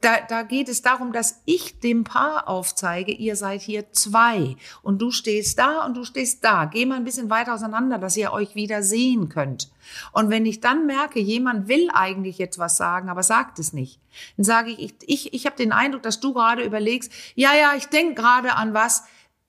da, 0.00 0.20
da 0.28 0.42
geht 0.42 0.68
es 0.68 0.82
darum, 0.82 1.12
dass 1.12 1.42
ich 1.44 1.80
dem 1.80 2.04
Paar 2.04 2.48
aufzeige, 2.48 3.12
ihr 3.12 3.34
seid 3.34 3.62
hier 3.62 3.92
zwei 3.92 4.56
und 4.82 5.02
du 5.02 5.10
stehst 5.10 5.58
da 5.58 5.84
und 5.84 5.96
du 5.96 6.04
stehst 6.04 6.44
da. 6.44 6.66
Geh 6.66 6.86
mal 6.86 6.96
ein 6.96 7.04
bisschen 7.04 7.30
weiter 7.30 7.54
auseinander, 7.54 7.98
dass 7.98 8.16
ihr 8.16 8.32
euch 8.32 8.54
wieder 8.54 8.82
sehen 8.82 9.28
könnt. 9.28 9.70
Und 10.12 10.30
wenn 10.30 10.46
ich 10.46 10.60
dann 10.60 10.86
merke, 10.86 11.18
jemand 11.18 11.66
will 11.68 11.88
eigentlich 11.92 12.38
jetzt 12.38 12.58
was 12.58 12.76
sagen, 12.76 13.08
aber 13.08 13.22
sagt 13.22 13.58
es 13.58 13.72
nicht, 13.72 14.00
dann 14.36 14.44
sage 14.44 14.70
ich, 14.70 14.78
ich, 14.78 14.94
ich, 15.06 15.34
ich 15.34 15.46
habe 15.46 15.56
den 15.56 15.72
Eindruck, 15.72 16.02
dass 16.02 16.20
du 16.20 16.32
gerade 16.32 16.62
überlegst, 16.62 17.12
ja, 17.34 17.54
ja, 17.54 17.72
ich 17.76 17.86
denke 17.86 18.14
gerade 18.14 18.54
an 18.54 18.74
was. 18.74 19.04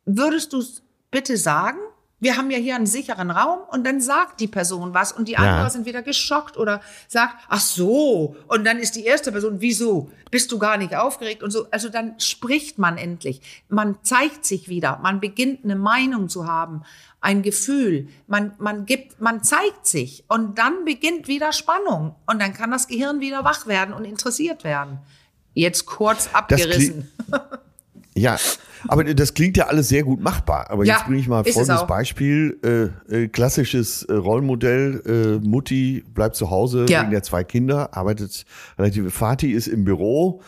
Würdest 0.05 0.53
du 0.53 0.59
es 0.59 0.81
bitte 1.11 1.37
sagen? 1.37 1.77
Wir 2.19 2.35
haben 2.35 2.51
ja 2.51 2.57
hier 2.57 2.75
einen 2.75 2.85
sicheren 2.85 3.31
Raum 3.31 3.59
und 3.71 3.85
dann 3.85 4.01
sagt 4.01 4.39
die 4.39 4.47
Person 4.47 4.93
was 4.93 5.11
und 5.11 5.27
die 5.27 5.37
andere 5.37 5.69
sind 5.69 5.85
wieder 5.85 6.01
geschockt 6.01 6.57
oder 6.57 6.81
sagt, 7.07 7.35
ach 7.47 7.61
so. 7.61 8.35
Und 8.47 8.65
dann 8.65 8.77
ist 8.77 8.95
die 8.95 9.05
erste 9.05 9.31
Person, 9.31 9.61
wieso? 9.61 10.11
Bist 10.29 10.51
du 10.51 10.59
gar 10.59 10.77
nicht 10.77 10.95
aufgeregt 10.95 11.43
und 11.43 11.51
so. 11.51 11.67
Also 11.71 11.89
dann 11.89 12.19
spricht 12.19 12.77
man 12.77 12.97
endlich. 12.97 13.41
Man 13.69 13.97
zeigt 14.03 14.45
sich 14.45 14.67
wieder. 14.67 14.99
Man 15.01 15.19
beginnt 15.19 15.63
eine 15.63 15.75
Meinung 15.75 16.29
zu 16.29 16.45
haben, 16.45 16.83
ein 17.21 17.41
Gefühl. 17.41 18.09
Man, 18.27 18.53
man 18.57 18.85
gibt, 18.85 19.21
man 19.21 19.43
zeigt 19.43 19.87
sich 19.87 20.25
und 20.27 20.57
dann 20.57 20.85
beginnt 20.85 21.27
wieder 21.27 21.53
Spannung 21.53 22.15
und 22.27 22.41
dann 22.41 22.53
kann 22.53 22.71
das 22.71 22.87
Gehirn 22.87 23.21
wieder 23.21 23.43
wach 23.45 23.65
werden 23.65 23.93
und 23.93 24.05
interessiert 24.05 24.63
werden. 24.63 24.99
Jetzt 25.53 25.85
kurz 25.85 26.29
abgerissen. 26.33 27.11
Ja, 28.15 28.37
aber 28.87 29.03
das 29.03 29.33
klingt 29.33 29.57
ja 29.57 29.67
alles 29.67 29.89
sehr 29.89 30.03
gut 30.03 30.21
machbar. 30.21 30.69
Aber 30.69 30.85
Ja, 30.85 30.95
jetzt 30.95 31.05
bringe 31.05 31.19
ich 31.19 31.27
mal 31.27 31.43
folgendes. 31.43 31.85
Beispiel. 31.87 32.59
Äh, 33.09 33.23
äh, 33.23 33.27
klassisches 33.27 34.03
äh, 34.03 34.13
Rollmodell. 34.13 35.39
Äh, 35.43 35.47
Mutti 35.47 36.03
bleibt 36.13 36.35
zu 36.35 36.49
Hause 36.49 36.85
Ja. 36.89 37.01
wegen 37.01 37.11
der 37.11 37.23
zwei 37.23 37.43
Kinder, 37.43 37.95
arbeitet 37.95 38.45
relativ. 38.77 39.13
Vati 39.19 39.51
ist 39.51 39.67
im 39.67 39.83
Büro. 39.83 40.41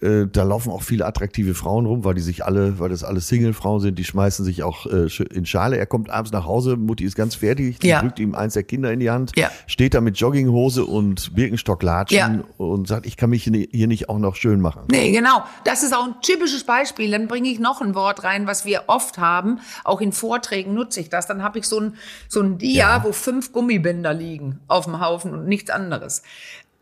Äh, 0.00 0.26
da 0.30 0.44
laufen 0.44 0.70
auch 0.70 0.82
viele 0.82 1.06
attraktive 1.06 1.54
Frauen 1.54 1.84
rum, 1.84 2.04
weil 2.04 2.14
die 2.14 2.20
sich 2.20 2.44
alle, 2.44 2.78
weil 2.78 2.88
das 2.88 3.02
alle 3.02 3.20
Single-Frauen 3.20 3.80
sind, 3.80 3.98
die 3.98 4.04
schmeißen 4.04 4.44
sich 4.44 4.62
auch 4.62 4.86
äh, 4.86 5.08
in 5.34 5.44
Schale. 5.44 5.76
Er 5.76 5.86
kommt 5.86 6.08
abends 6.08 6.30
nach 6.30 6.44
Hause, 6.46 6.76
Mutti 6.76 7.02
ist 7.04 7.16
ganz 7.16 7.34
fertig, 7.34 7.80
die 7.80 7.88
Ja. 7.88 8.00
drückt 8.00 8.20
ihm 8.20 8.36
eins 8.36 8.54
der 8.54 8.62
Kinder 8.62 8.92
in 8.92 9.00
die 9.00 9.10
Hand, 9.10 9.32
Ja. 9.36 9.50
steht 9.66 9.94
da 9.94 10.00
mit 10.00 10.16
Jogginghose 10.16 10.84
und 10.84 11.34
Birkenstocklatschen 11.34 12.16
Ja. 12.18 12.44
und 12.58 12.86
sagt, 12.86 13.06
ich 13.06 13.16
kann 13.16 13.30
mich 13.30 13.42
hier 13.44 13.86
nicht 13.88 14.08
auch 14.08 14.18
noch 14.18 14.36
schön 14.36 14.60
machen. 14.60 14.82
Nee, 14.88 15.10
genau. 15.10 15.42
Das 15.64 15.82
ist 15.82 15.92
auch 15.92 16.04
ein 16.06 16.14
typisches 16.22 16.62
Beispiel. 16.62 17.10
Dann 17.10 17.26
bringe 17.26 17.48
ich 17.48 17.58
noch 17.58 17.80
ein 17.80 17.96
Wort 17.96 18.22
rein, 18.22 18.46
was 18.46 18.64
wir 18.64 18.84
oft 18.86 19.18
haben. 19.18 19.58
Auch 19.82 20.00
in 20.00 20.12
Vorträgen 20.12 20.74
nutze 20.74 21.00
ich 21.00 21.08
das. 21.08 21.26
Dann 21.26 21.42
habe 21.42 21.58
ich 21.58 21.64
so 21.66 21.80
ein, 21.80 21.94
so 22.28 22.40
ein 22.40 22.56
Dia, 22.58 23.02
wo 23.02 23.10
fünf 23.10 23.52
Gummibänder 23.52 24.14
liegen 24.14 24.60
auf 24.68 24.84
dem 24.84 25.00
Haufen 25.00 25.32
und 25.32 25.48
nichts 25.48 25.70
anderes. 25.70 26.22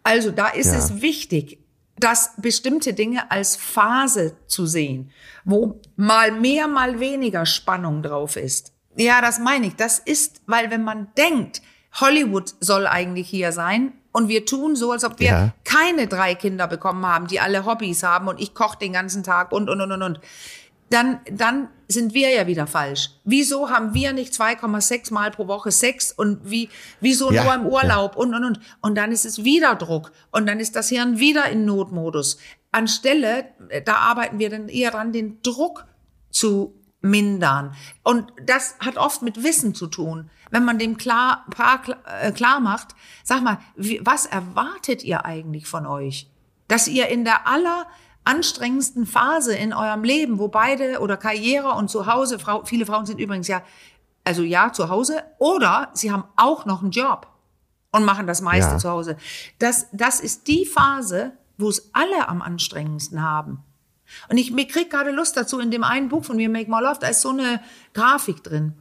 Also 0.02 0.30
da 0.30 0.48
ist 0.48 0.74
es 0.74 1.00
wichtig, 1.00 1.58
dass 1.98 2.32
bestimmte 2.36 2.92
Dinge 2.92 3.30
als 3.30 3.56
Phase 3.56 4.36
zu 4.46 4.66
sehen, 4.66 5.10
wo 5.44 5.80
mal 5.96 6.32
mehr, 6.32 6.68
mal 6.68 7.00
weniger 7.00 7.46
Spannung 7.46 8.02
drauf 8.02 8.36
ist. 8.36 8.72
Ja, 8.96 9.20
das 9.20 9.38
meine 9.38 9.66
ich. 9.68 9.76
Das 9.76 9.98
ist, 9.98 10.40
weil 10.46 10.70
wenn 10.70 10.84
man 10.84 11.08
denkt, 11.16 11.62
Hollywood 12.00 12.54
soll 12.60 12.86
eigentlich 12.86 13.28
hier 13.28 13.52
sein 13.52 13.92
und 14.12 14.28
wir 14.28 14.44
tun 14.46 14.76
so, 14.76 14.92
als 14.92 15.04
ob 15.04 15.18
wir 15.20 15.26
Ja. 15.28 15.52
keine 15.64 16.06
drei 16.06 16.34
Kinder 16.34 16.66
bekommen 16.66 17.06
haben, 17.06 17.26
die 17.26 17.40
alle 17.40 17.64
Hobbys 17.64 18.02
haben 18.02 18.28
und 18.28 18.40
ich 18.40 18.54
koche 18.54 18.78
den 18.78 18.92
ganzen 18.92 19.22
Tag 19.22 19.52
und, 19.52 19.68
und, 19.70 19.80
und, 19.80 19.92
und, 19.92 20.02
und. 20.02 20.20
Dann, 20.90 21.20
dann 21.30 21.68
sind 21.88 22.14
wir 22.14 22.30
ja 22.30 22.46
wieder 22.46 22.66
falsch. 22.66 23.10
Wieso 23.24 23.70
haben 23.70 23.94
wir 23.94 24.12
nicht 24.12 24.32
2,6 24.32 25.12
Mal 25.12 25.30
pro 25.30 25.46
Woche 25.46 25.70
Sex 25.70 26.12
und 26.12 26.50
wie, 26.50 26.68
wieso 27.00 27.30
Ja, 27.30 27.44
nur 27.44 27.54
im 27.54 27.66
Urlaub 27.66 28.16
und, 28.16 28.34
und, 28.34 28.44
und. 28.44 28.60
Und 28.80 28.94
dann 28.96 29.12
ist 29.12 29.24
es 29.24 29.44
wieder 29.44 29.74
Druck 29.76 30.12
und 30.30 30.46
dann 30.46 30.60
ist 30.60 30.76
das 30.76 30.88
Hirn 30.88 31.18
wieder 31.18 31.48
in 31.48 31.64
Notmodus. 31.64 32.38
Anstelle, 32.72 33.46
äh, 33.68 33.82
da 33.82 33.96
arbeiten 33.96 34.38
wir 34.38 34.50
dann 34.50 34.68
eher 34.68 34.90
dran, 34.90 35.12
den 35.12 35.40
Druck 35.42 35.86
zu 36.30 36.74
mindern. 37.00 37.74
Und 38.02 38.32
das 38.44 38.76
hat 38.78 38.96
oft 38.96 39.22
mit 39.22 39.42
Wissen 39.42 39.74
zu 39.74 39.86
tun. 39.86 40.30
Wenn 40.50 40.64
man 40.64 40.78
dem 40.78 40.96
klar, 40.96 41.44
Paar 41.50 41.82
klar, 41.82 41.98
äh, 42.20 42.32
klar 42.32 42.60
macht, 42.60 42.88
sag 43.24 43.42
mal, 43.42 43.58
was 44.00 44.26
erwartet 44.26 45.04
ihr 45.04 45.24
eigentlich 45.24 45.66
von 45.66 45.86
euch? 45.86 46.28
Dass 46.68 46.88
ihr 46.88 47.08
in 47.08 47.24
der 47.24 47.46
aller 47.46 47.86
anstrengendsten 48.26 49.06
Phase 49.06 49.54
in 49.54 49.72
eurem 49.72 50.04
Leben, 50.04 50.38
wo 50.38 50.48
beide 50.48 51.00
oder 51.00 51.16
Karriere 51.16 51.70
und 51.72 51.88
zu 51.88 52.06
Hause, 52.06 52.38
Frau, 52.38 52.64
viele 52.64 52.86
Frauen 52.86 53.06
sind 53.06 53.20
übrigens 53.20 53.48
ja, 53.48 53.62
also 54.24 54.42
ja, 54.42 54.72
zu 54.72 54.88
Hause, 54.88 55.22
oder 55.38 55.90
sie 55.94 56.10
haben 56.10 56.24
auch 56.36 56.66
noch 56.66 56.82
einen 56.82 56.90
Job 56.90 57.28
und 57.92 58.04
machen 58.04 58.26
das 58.26 58.40
meiste 58.40 58.72
Ja. 58.72 58.78
zu 58.78 58.90
Hause. 58.90 59.16
Das, 59.58 59.86
das 59.92 60.20
ist 60.20 60.48
die 60.48 60.66
Phase, 60.66 61.32
wo 61.56 61.68
es 61.68 61.90
alle 61.94 62.28
am 62.28 62.42
anstrengendsten 62.42 63.22
haben. 63.22 63.62
Und 64.28 64.36
ich 64.38 64.52
mir 64.52 64.66
krieg 64.66 64.90
gerade 64.90 65.10
Lust 65.10 65.36
dazu, 65.36 65.58
in 65.58 65.70
dem 65.70 65.84
einen 65.84 66.08
Buch 66.08 66.24
von 66.24 66.36
mir, 66.36 66.48
Make 66.48 66.70
More 66.70 66.82
Love, 66.82 66.98
da 67.00 67.08
ist 67.08 67.22
so 67.22 67.30
eine 67.30 67.60
Grafik 67.94 68.42
drin 68.42 68.74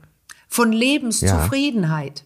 von 0.47 0.71
Lebenszufriedenheit. 0.71 2.25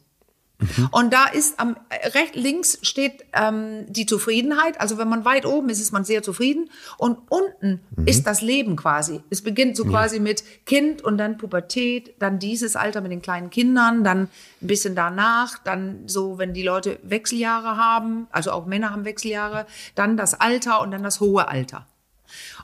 Und 0.91 1.13
da 1.13 1.25
ist 1.25 1.59
am 1.59 1.77
äh, 1.89 2.09
recht 2.09 2.35
links 2.35 2.79
steht 2.81 3.23
ähm, 3.33 3.85
die 3.87 4.05
Zufriedenheit. 4.05 4.79
Also 4.81 4.97
wenn 4.97 5.07
man 5.07 5.23
weit 5.23 5.45
oben 5.45 5.69
ist, 5.69 5.79
ist 5.79 5.91
man 5.91 6.03
sehr 6.03 6.21
zufrieden. 6.21 6.69
Und 6.97 7.19
unten 7.29 7.79
ist 8.05 8.27
das 8.27 8.41
Leben 8.41 8.75
quasi. 8.75 9.21
Es 9.29 9.41
beginnt 9.41 9.77
so 9.77 9.85
quasi 9.85 10.19
mit 10.19 10.43
Kind 10.65 11.01
und 11.01 11.17
dann 11.17 11.37
Pubertät, 11.37 12.13
dann 12.19 12.39
dieses 12.39 12.75
Alter 12.75 13.01
mit 13.01 13.11
den 13.11 13.21
kleinen 13.21 13.49
Kindern, 13.49 14.03
dann 14.03 14.23
ein 14.61 14.67
bisschen 14.67 14.95
danach, 14.95 15.57
dann 15.59 16.03
so, 16.07 16.37
wenn 16.37 16.53
die 16.53 16.63
Leute 16.63 16.99
Wechseljahre 17.03 17.77
haben, 17.77 18.27
also 18.31 18.51
auch 18.51 18.65
Männer 18.65 18.91
haben 18.91 19.05
Wechseljahre, 19.05 19.65
dann 19.95 20.17
das 20.17 20.39
Alter 20.39 20.81
und 20.81 20.91
dann 20.91 21.03
das 21.03 21.19
hohe 21.21 21.47
Alter. 21.47 21.87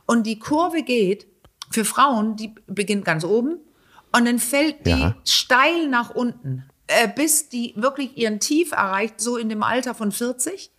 Und 0.06 0.28
die 0.28 0.38
Kurve 0.38 0.84
geht 0.84 1.28
für 1.72 1.86
Frauen, 1.86 2.36
die 2.36 2.54
beginnt 2.68 3.06
ganz 3.06 3.24
oben 3.24 3.58
und 4.12 4.26
dann 4.26 4.39
fällt 4.39 4.86
die 4.86 4.91
Ja. 4.91 5.16
steil 5.26 5.88
nach 5.88 6.10
unten, 6.12 6.64
äh, 6.88 7.08
bis 7.08 7.50
die 7.50 7.74
wirklich 7.76 8.18
ihren 8.18 8.40
Tief 8.40 8.72
erreicht, 8.72 9.20
so 9.20 9.38
in 9.38 9.50
dem 9.50 9.64
Alter 9.64 9.96
von 9.96 10.12
40 10.12 10.72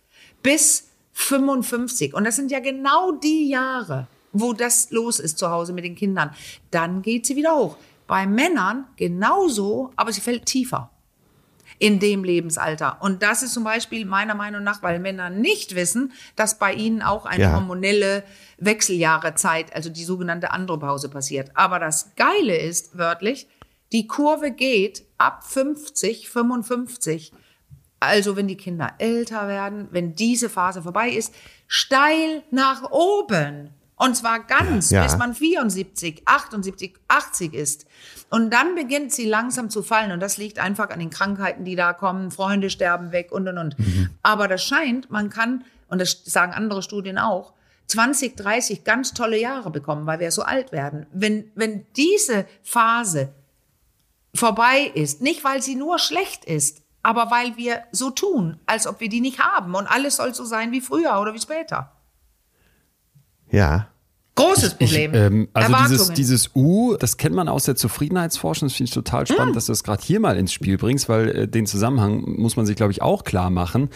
bis 0.43 0.89
55. 1.13 2.13
Und 2.13 2.23
das 2.25 2.35
sind 2.35 2.51
ja 2.51 2.59
genau 2.59 3.11
die 3.11 3.49
Jahre, 3.49 4.07
wo 4.31 4.53
das 4.53 4.91
los 4.91 5.19
ist 5.19 5.37
zu 5.37 5.49
Hause 5.49 5.73
mit 5.73 5.83
den 5.83 5.95
Kindern. 5.95 6.33
Dann 6.71 7.01
geht 7.01 7.25
sie 7.25 7.35
wieder 7.35 7.55
hoch. 7.55 7.77
Bei 8.05 8.25
Männern 8.25 8.85
genauso, 8.95 9.91
aber 9.95 10.11
sie 10.13 10.21
fällt 10.21 10.45
tiefer 10.45 10.91
in 11.79 11.99
dem 11.99 12.23
Lebensalter. 12.23 12.97
Und 13.01 13.21
das 13.21 13.43
ist 13.43 13.53
zum 13.53 13.63
Beispiel 13.63 14.05
meiner 14.05 14.33
Meinung 14.33 14.63
nach, 14.63 14.81
weil 14.81 14.99
Männer 14.99 15.29
nicht 15.29 15.75
wissen, 15.75 16.11
dass 16.35 16.57
bei 16.57 16.73
ihnen 16.73 17.01
auch 17.03 17.25
eine 17.25 17.43
Ja. 17.43 17.53
hormonelle 17.53 18.23
Wechseljahrezeit, 18.57 19.75
also 19.75 19.89
die 19.89 20.03
sogenannte 20.03 20.51
Andropause 20.51 21.09
passiert. 21.09 21.51
Aber 21.53 21.79
das 21.79 22.11
Geile 22.15 22.55
ist 22.57 22.97
wörtlich, 22.97 23.47
die 23.91 24.07
Kurve 24.07 24.51
geht 24.51 25.05
ab 25.17 25.43
50, 25.45 26.29
55, 26.29 27.31
also 27.99 28.35
wenn 28.35 28.47
die 28.47 28.57
Kinder 28.57 28.93
älter 28.99 29.47
werden, 29.47 29.87
wenn 29.91 30.15
diese 30.15 30.49
Phase 30.49 30.81
vorbei 30.81 31.09
ist, 31.09 31.33
steil 31.67 32.43
nach 32.51 32.91
oben. 32.91 33.71
Und 33.99 34.15
zwar 34.15 34.43
ganz, 34.43 34.91
Ja. 34.91 35.01
bis 35.03 35.17
man 35.17 35.33
74, 35.33 36.21
78, 36.25 36.93
80 37.07 37.53
ist. 37.55 37.87
Und 38.29 38.53
dann 38.53 38.75
beginnt 38.75 39.11
sie 39.11 39.25
langsam 39.25 39.71
zu 39.71 39.81
fallen. 39.81 40.11
Und 40.11 40.19
das 40.19 40.37
liegt 40.37 40.59
einfach 40.59 40.91
an 40.91 40.99
den 40.99 41.09
Krankheiten, 41.09 41.65
die 41.65 41.75
da 41.75 41.93
kommen. 41.93 42.29
Freunde 42.29 42.69
sterben 42.69 43.11
weg 43.11 43.31
und, 43.31 43.47
und, 43.47 43.57
und. 43.57 43.75
Aber 44.21 44.47
das 44.47 44.63
scheint, 44.63 45.09
man 45.09 45.31
kann, 45.31 45.63
und 45.87 45.99
das 45.99 46.21
sagen 46.25 46.53
andere 46.53 46.83
Studien 46.83 47.17
auch, 47.17 47.53
20, 47.87 48.35
30 48.35 48.83
ganz 48.83 49.13
tolle 49.15 49.39
Jahre 49.39 49.71
bekommen, 49.71 50.05
weil 50.05 50.19
wir 50.19 50.29
so 50.29 50.43
alt 50.43 50.71
werden. 50.71 51.07
Wenn, 51.11 51.49
wenn 51.55 51.87
diese 51.95 52.45
Phase 52.61 53.29
vorbei 54.37 54.91
ist. 54.93 55.21
Nicht, 55.21 55.43
weil 55.43 55.61
sie 55.61 55.75
nur 55.75 55.99
schlecht 55.99 56.45
ist, 56.45 56.81
aber 57.03 57.31
weil 57.31 57.57
wir 57.57 57.83
so 57.91 58.09
tun, 58.09 58.59
als 58.65 58.87
ob 58.87 58.99
wir 58.99 59.09
die 59.09 59.21
nicht 59.21 59.39
haben 59.39 59.75
und 59.75 59.87
alles 59.87 60.17
soll 60.17 60.33
so 60.33 60.45
sein 60.45 60.71
wie 60.71 60.81
früher 60.81 61.19
oder 61.19 61.33
wie 61.33 61.39
später. 61.39 61.91
Ja. 63.49 63.87
Großes 64.37 64.75
Problem. 64.75 65.13
Ich, 65.13 65.19
ähm, 65.19 65.47
also 65.53 65.73
dieses, 65.89 66.13
dieses 66.13 66.51
U, 66.55 66.95
das 66.97 67.17
kennt 67.17 67.35
man 67.35 67.49
aus 67.49 67.65
der 67.65 67.75
Zufriedenheitsforschung. 67.75 68.67
Das 68.69 68.75
finde 68.77 68.87
ich 68.89 68.93
total 68.93 69.27
spannend, 69.27 69.55
dass 69.55 69.65
du 69.65 69.71
das 69.71 69.83
gerade 69.83 70.01
hier 70.03 70.19
mal 70.19 70.37
ins 70.37 70.53
Spiel 70.53 70.77
bringst, 70.77 71.09
weil 71.09 71.29
äh, 71.29 71.47
den 71.47 71.65
Zusammenhang 71.65 72.23
muss 72.37 72.55
man 72.55 72.65
sich, 72.65 72.75
glaube 72.75 72.91
ich, 72.91 73.01
auch 73.01 73.23
klar 73.23 73.49
machen. 73.49 73.89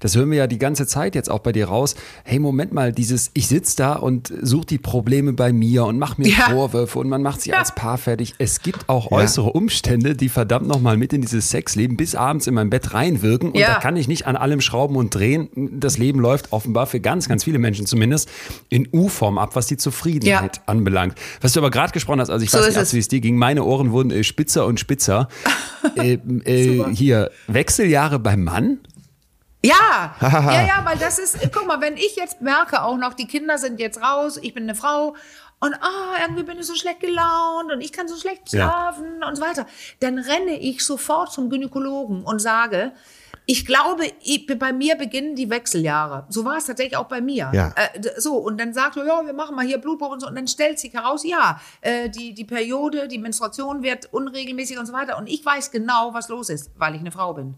Das 0.00 0.16
hören 0.16 0.30
wir 0.30 0.38
ja 0.38 0.46
die 0.46 0.58
ganze 0.58 0.86
Zeit 0.86 1.14
jetzt 1.14 1.30
auch 1.30 1.40
bei 1.40 1.52
dir 1.52 1.66
raus. 1.68 1.96
Hey, 2.24 2.38
Moment 2.38 2.72
mal, 2.72 2.92
dieses, 2.92 3.30
ich 3.34 3.48
sitze 3.48 3.76
da 3.76 3.94
und 3.94 4.32
suche 4.40 4.66
die 4.66 4.78
Probleme 4.78 5.32
bei 5.32 5.52
mir 5.52 5.84
und 5.84 5.98
mache 5.98 6.20
mir 6.22 6.28
Ja. 6.28 6.50
Vorwürfe 6.50 6.98
und 7.00 7.08
man 7.08 7.22
macht 7.22 7.40
sie 7.42 7.50
Ja. 7.50 7.58
als 7.58 7.74
Paar 7.74 7.98
fertig. 7.98 8.34
Es 8.38 8.62
gibt 8.62 8.88
auch 8.88 9.10
äußere 9.10 9.50
Umstände, 9.52 10.14
die 10.14 10.28
verdammt 10.28 10.68
nochmal 10.68 10.96
mit 10.96 11.12
in 11.12 11.22
dieses 11.22 11.50
Sexleben 11.50 11.96
bis 11.96 12.14
abends 12.14 12.46
in 12.46 12.54
mein 12.54 12.70
Bett 12.70 12.94
reinwirken. 12.94 13.50
Und 13.50 13.58
Ja. 13.58 13.74
da 13.74 13.80
kann 13.80 13.96
ich 13.96 14.06
nicht 14.06 14.26
an 14.26 14.36
allem 14.36 14.60
schrauben 14.60 14.94
und 14.96 15.12
drehen. 15.14 15.48
Das 15.80 15.98
Leben 15.98 16.20
läuft 16.20 16.52
offenbar 16.52 16.86
für 16.86 17.00
ganz, 17.00 17.28
ganz 17.28 17.42
viele 17.44 17.58
Menschen 17.58 17.84
zumindest 17.86 18.28
in 18.68 18.88
U-Form 18.92 19.38
ab, 19.38 19.56
was 19.56 19.66
die 19.66 19.76
Zufriedenheit 19.92 20.60
anbelangt. 20.66 21.18
Was 21.40 21.52
du 21.52 21.60
aber 21.60 21.70
gerade 21.70 21.92
gesprochen 21.92 22.20
hast, 22.20 22.30
also 22.30 22.44
ich 22.44 22.50
So 22.50 22.58
weiß 22.58 22.76
nicht, 22.76 22.92
wie 22.92 22.98
es 22.98 23.08
dir 23.08 23.20
ging, 23.20 23.36
meine 23.36 23.64
Ohren 23.64 23.90
wurden 23.92 24.10
äh, 24.10 24.24
spitzer 24.24 24.66
und 24.66 24.78
spitzer. 24.80 25.28
äh, 25.96 26.14
äh, 26.44 26.84
hier, 26.94 27.30
Wechseljahre 27.46 28.18
beim 28.18 28.44
Mann? 28.44 28.78
Ja, 29.64 30.14
ja, 30.20 30.66
ja, 30.66 30.82
weil 30.84 30.98
das 30.98 31.18
ist, 31.18 31.38
guck 31.52 31.66
mal, 31.66 31.80
wenn 31.80 31.96
ich 31.96 32.14
jetzt 32.16 32.40
merke 32.40 32.82
auch 32.82 32.96
noch, 32.96 33.14
die 33.14 33.26
Kinder 33.26 33.58
sind 33.58 33.80
jetzt 33.80 34.00
raus, 34.00 34.38
ich 34.40 34.54
bin 34.54 34.64
eine 34.64 34.74
Frau 34.76 35.16
und 35.60 35.74
ah, 35.74 36.20
irgendwie 36.22 36.44
bin 36.44 36.58
ich 36.58 36.66
so 36.66 36.76
schlecht 36.76 37.00
gelaunt 37.00 37.72
und 37.72 37.80
ich 37.80 37.92
kann 37.92 38.06
so 38.06 38.16
schlecht 38.16 38.52
Ja. 38.52 38.68
schlafen 38.68 39.24
und 39.28 39.36
so 39.36 39.42
weiter, 39.42 39.66
dann 39.98 40.18
renne 40.18 40.58
ich 40.60 40.84
sofort 40.84 41.32
zum 41.32 41.50
Gynäkologen 41.50 42.22
und 42.22 42.40
sage, 42.40 42.92
ich 43.50 43.64
glaube, 43.64 44.04
ich, 44.20 44.46
bei 44.46 44.74
mir 44.74 44.94
beginnen 44.94 45.34
die 45.34 45.48
Wechseljahre. 45.48 46.26
So 46.28 46.44
war 46.44 46.58
es 46.58 46.66
tatsächlich 46.66 46.98
auch 46.98 47.08
bei 47.08 47.22
mir. 47.22 47.50
Ja. 47.54 47.72
Äh, 47.76 48.20
so, 48.20 48.36
und 48.36 48.60
dann 48.60 48.74
sagt 48.74 48.98
er, 48.98 49.06
ja, 49.06 49.24
wir 49.24 49.32
machen 49.32 49.56
mal 49.56 49.64
hier 49.64 49.78
Blutprobe 49.78 50.12
und 50.12 50.20
so. 50.20 50.26
Und 50.26 50.34
dann 50.34 50.46
stellt 50.46 50.78
sich 50.78 50.92
heraus, 50.92 51.24
ja, 51.24 51.58
äh, 51.80 52.10
die, 52.10 52.34
die 52.34 52.44
Periode, 52.44 53.08
die 53.08 53.16
Menstruation 53.16 53.82
wird 53.82 54.12
unregelmäßig 54.12 54.78
und 54.78 54.84
so 54.84 54.92
weiter. 54.92 55.16
Und 55.16 55.28
ich 55.28 55.42
weiß 55.42 55.70
genau, 55.70 56.12
was 56.12 56.28
los 56.28 56.50
ist, 56.50 56.72
weil 56.76 56.94
ich 56.94 57.00
eine 57.00 57.10
Frau 57.10 57.32
bin. 57.32 57.54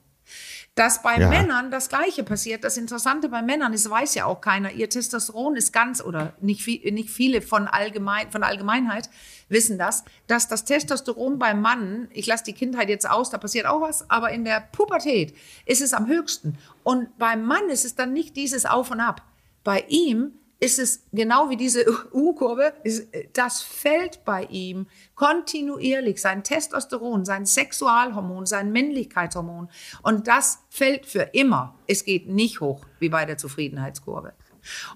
Dass 0.77 1.03
bei 1.03 1.19
Ja. 1.19 1.29
Männern 1.29 1.73
das 1.73 1.89
Gleiche 1.89 2.23
passiert. 2.23 2.63
Das 2.63 2.77
Interessante 2.77 3.29
bei 3.29 3.43
Männern 3.43 3.73
ist, 3.73 3.91
weiß 3.91 4.15
ja 4.15 4.27
auch 4.27 4.41
keiner, 4.41 4.71
ihr 4.71 4.89
Testosteron 4.89 5.57
ist 5.57 5.73
ganz, 5.73 6.01
oder 6.01 6.35
nicht, 6.41 6.63
viel, 6.63 6.93
nicht 6.93 7.11
viele 7.11 7.43
von, 7.43 7.67
allgemein, 7.67 8.31
von 8.31 8.45
Allgemeinheit 8.45 9.11
wissen 9.51 9.77
das, 9.79 10.05
dass 10.27 10.49
das 10.49 10.65
Testosteron 10.65 11.39
beim 11.39 11.61
Mann, 11.61 12.09
ich 12.13 12.27
lasse 12.27 12.45
die 12.45 12.55
Kindheit 12.55 12.89
jetzt 12.89 13.09
aus, 13.09 13.29
da 13.31 13.37
passiert 13.39 13.67
auch 13.67 13.83
was, 13.83 14.09
aber 14.09 14.31
in 14.31 14.45
der 14.47 14.61
Pubertät 14.73 15.35
ist 15.67 15.83
es 15.83 15.93
am 15.93 16.07
höchsten. 16.07 16.57
Und 16.83 17.19
beim 17.19 17.45
Mann 17.45 17.69
ist 17.69 17.85
es 17.85 17.95
dann 17.95 18.13
nicht 18.15 18.37
dieses 18.37 18.65
Auf 18.65 18.91
und 18.91 19.01
Ab. 19.01 19.23
Bei 19.65 19.85
ihm 19.89 20.33
ist 20.63 20.79
es 20.79 21.05
genau 21.13 21.49
wie 21.49 21.57
diese 21.57 21.85
U-Kurve, 22.13 22.75
ist- 22.85 23.09
das 23.33 23.63
fällt 23.63 24.25
bei 24.25 24.45
ihm 24.45 24.87
kontinuierlich, 25.15 26.21
sein 26.21 26.45
Testosteron, 26.45 27.25
sein 27.25 27.47
Sexualhormon, 27.47 28.45
sein 28.47 28.71
Männlichkeitshormon. 28.73 29.69
Und 30.03 30.29
das 30.29 30.59
fällt 30.69 31.07
für 31.07 31.23
immer. 31.33 31.75
Es 31.87 32.05
geht 32.05 32.29
nicht 32.29 32.61
hoch 32.61 32.85
wie 32.99 33.09
bei 33.09 33.25
der 33.25 33.39
Zufriedenheitskurve. 33.39 34.35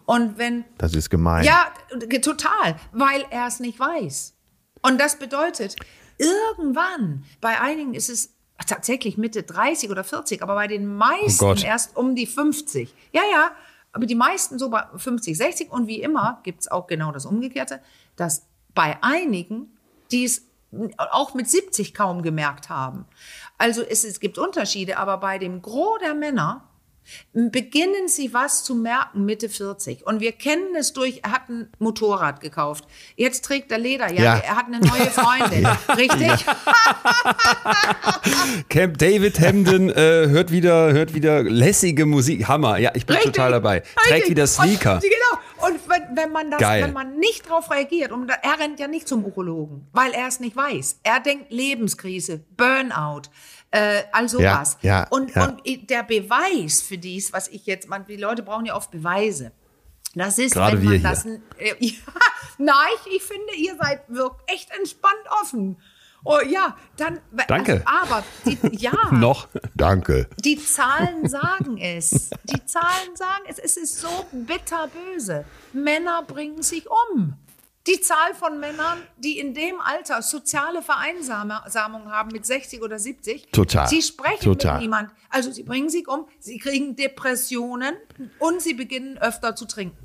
Und 0.05 0.37
wenn, 0.37 0.65
Das 0.77 0.95
ist 0.95 1.09
gemein. 1.09 1.45
ja, 1.45 1.73
total, 2.21 2.77
weil 2.93 3.25
er 3.31 3.47
es 3.47 3.61
nicht 3.61 3.81
weiß. 3.81 4.34
Und 4.85 5.01
das 5.01 5.19
bedeutet, 5.19 5.77
irgendwann, 6.19 7.25
bei 7.41 7.59
einigen 7.59 7.95
ist 7.95 8.11
es 8.11 8.35
tatsächlich 8.67 9.17
Mitte 9.17 9.43
30 9.43 9.91
oder 9.91 10.05
40, 10.05 10.43
aber 10.43 10.55
bei 10.55 10.67
den 10.67 10.95
meisten 10.95 11.45
Oh 11.45 11.55
erst 11.55 11.97
um 11.97 12.15
die 12.15 12.27
50. 12.27 12.95
Ja, 13.11 13.23
ja, 13.33 13.51
aber 13.93 14.05
die 14.05 14.15
meisten 14.15 14.59
so 14.59 14.69
bei 14.69 14.85
50, 14.95 15.39
60 15.39 15.73
und 15.73 15.87
wie 15.87 16.03
immer 16.03 16.41
gibt 16.43 16.61
es 16.61 16.71
auch 16.71 16.87
genau 16.87 17.13
das 17.13 17.25
Umgekehrte, 17.25 17.81
dass 18.17 18.47
bei 18.75 18.99
einigen, 19.03 19.75
die 20.11 20.25
es 20.25 20.43
auch 20.99 21.33
mit 21.33 21.49
70 21.49 21.95
kaum 21.95 22.21
gemerkt 22.21 22.69
haben. 22.69 23.07
Also 23.57 23.81
es, 23.83 24.05
es 24.05 24.21
gibt 24.21 24.37
Unterschiede, 24.37 24.99
aber 24.99 25.17
bei 25.17 25.39
dem 25.39 25.63
Gros 25.63 25.99
der 26.01 26.15
Männer 26.15 26.69
beginnen 27.33 28.09
sie 28.09 28.33
was 28.35 28.65
zu 28.65 28.75
merken 28.75 29.25
Mitte 29.25 29.49
40. 29.49 30.07
Und 30.07 30.21
wir 30.21 30.33
kennen 30.33 30.75
es 30.79 30.93
durch, 30.93 31.21
er 31.23 31.33
hat 31.33 31.49
ein 31.49 31.69
Motorrad 31.79 32.41
gekauft. 32.41 32.85
Jetzt 33.17 33.45
trägt 33.45 33.71
er 33.73 33.79
Lederjacke, 33.79 34.23
Ja. 34.23 34.37
er 34.39 34.57
hat 34.57 34.67
eine 34.67 34.81
neue 34.81 35.11
Freundin. 35.11 35.67
Richtig? 35.97 36.45
Camp 38.69 38.99
David 38.99 39.39
Hamden 39.41 39.91
äh, 39.91 40.29
hört 40.29 40.51
wieder, 40.51 40.93
hört 40.93 41.15
wieder 41.15 41.43
lässige 41.43 42.07
Musik. 42.07 42.47
Hammer. 42.49 42.79
Ja, 42.79 42.91
ich 42.95 43.07
bin 43.07 43.17
Richtig. 43.17 43.35
total 43.35 43.53
dabei. 43.53 43.81
Trägt 43.81 44.11
Richtig. 44.13 44.31
wieder 44.31 44.47
Sneaker. 44.47 44.95
Und, 44.95 45.03
genau. 45.03 45.69
Und 45.69 45.81
wenn, 45.89 46.17
wenn 46.17 46.33
man 46.33 46.51
das, 46.51 46.61
Geil. 46.61 46.83
wenn 46.85 46.93
man 46.93 47.17
nicht 47.19 47.47
darauf 47.47 47.71
reagiert, 47.71 48.13
und 48.13 48.29
er 48.29 48.59
rennt 48.61 48.79
ja 48.81 48.89
nicht 48.89 49.09
zum 49.09 49.25
Urologen, 49.25 49.87
weil 49.93 50.13
er 50.13 50.29
es 50.29 50.41
nicht 50.41 50.57
weiß. 50.57 51.01
Er 51.03 51.21
denkt 51.21 51.51
Lebenskrise, 51.51 52.45
Burnout, 52.57 53.23
äh, 53.75 54.05
all 54.13 54.29
sowas. 54.29 54.79
ja, 54.83 55.07
und, 55.11 55.35
ja. 55.35 55.47
und 55.47 55.91
der 55.91 56.05
Beweis 56.05 56.81
für 56.81 56.97
dies, 56.97 57.33
was 57.33 57.49
ich 57.49 57.67
jetzt, 57.67 57.89
man, 57.89 58.07
die 58.07 58.17
Leute 58.17 58.43
brauchen 58.43 58.67
ja 58.67 58.77
oft 58.77 58.91
Beweise. 58.91 59.51
Das 60.15 60.39
ist, 60.39 60.55
Gerade 60.55 60.81
wenn 60.81 60.85
man 60.85 61.03
das. 61.03 61.27
Äh, 61.27 61.39
ja, 61.81 61.93
nein, 62.59 62.77
ich, 63.07 63.17
ich 63.17 63.23
finde, 63.23 63.53
ihr 63.57 63.77
seid 63.77 64.03
wirklich 64.09 64.43
echt 64.47 64.71
entspannt 64.79 65.27
offen. 65.43 65.77
Oh 66.23 66.39
ja, 66.49 66.77
dann. 66.97 67.19
Danke. 67.49 67.83
Also, 67.85 68.15
aber 68.15 68.25
die, 68.47 68.59
ja. 68.79 68.93
Noch. 69.11 69.49
Danke. 69.75 70.29
Die 70.39 70.57
Zahlen 70.57 71.29
sagen 71.29 71.77
es. 71.79 72.31
Die 72.45 72.65
Zahlen 72.65 73.17
sagen 73.17 73.43
es. 73.49 73.59
Es 73.59 73.77
ist 73.77 74.01
so 74.01 74.25
bitterböse. 74.33 75.45
Männer 75.73 76.23
bringen 76.23 76.63
sich 76.63 76.87
um. 76.89 77.35
Die 77.87 78.01
Zahl 78.01 78.35
von 78.35 78.59
Männern, 78.61 78.99
die 79.19 79.39
in 79.39 79.53
dem 79.53 79.75
Alter 79.79 80.23
soziale 80.23 80.81
Vereinsamung 80.81 82.11
haben 82.11 82.31
mit 82.33 82.47
60 82.47 82.83
oder 82.83 82.99
70, 82.99 83.49
Total. 83.53 83.87
sie 83.89 84.01
sprechen 84.01 84.43
Total. 84.43 84.75
mit 84.75 84.83
niemand. 84.83 85.11
Also 85.29 85.53
sie 85.53 85.65
bringen 85.65 85.91
sich 85.91 86.09
um, 86.09 86.27
sie 86.39 86.57
kriegen 86.59 86.97
Depressionen 86.97 87.95
und 88.39 88.63
sie 88.63 88.73
beginnen 88.73 89.19
öfter 89.19 89.55
zu 89.55 89.67
trinken. 89.67 89.99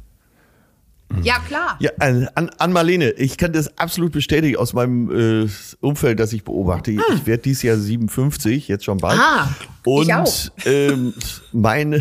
Ja, 1.23 1.39
klar. 1.39 1.77
Ja, 1.79 1.91
an, 1.99 2.29
an, 2.35 2.71
Marlene, 2.73 3.11
ich 3.11 3.37
kann 3.37 3.51
das 3.51 3.77
absolut 3.77 4.11
bestätigen 4.11 4.57
aus 4.57 4.73
meinem 4.73 5.45
äh, 5.45 5.49
Umfeld, 5.79 6.19
das 6.19 6.33
ich 6.33 6.43
beobachte. 6.43 6.91
Ich 6.91 7.25
werde 7.25 7.41
dieses 7.43 7.63
Jahr 7.63 7.77
57, 7.77 8.67
jetzt 8.67 8.85
schon 8.85 8.97
bald. 8.97 9.15
Hm. 9.17 9.23
Ah, 9.25 9.55
Und 9.85 10.03
ich 10.03 10.13
auch. 10.13 10.33
Ähm, 10.65 11.13
meine, 11.51 11.99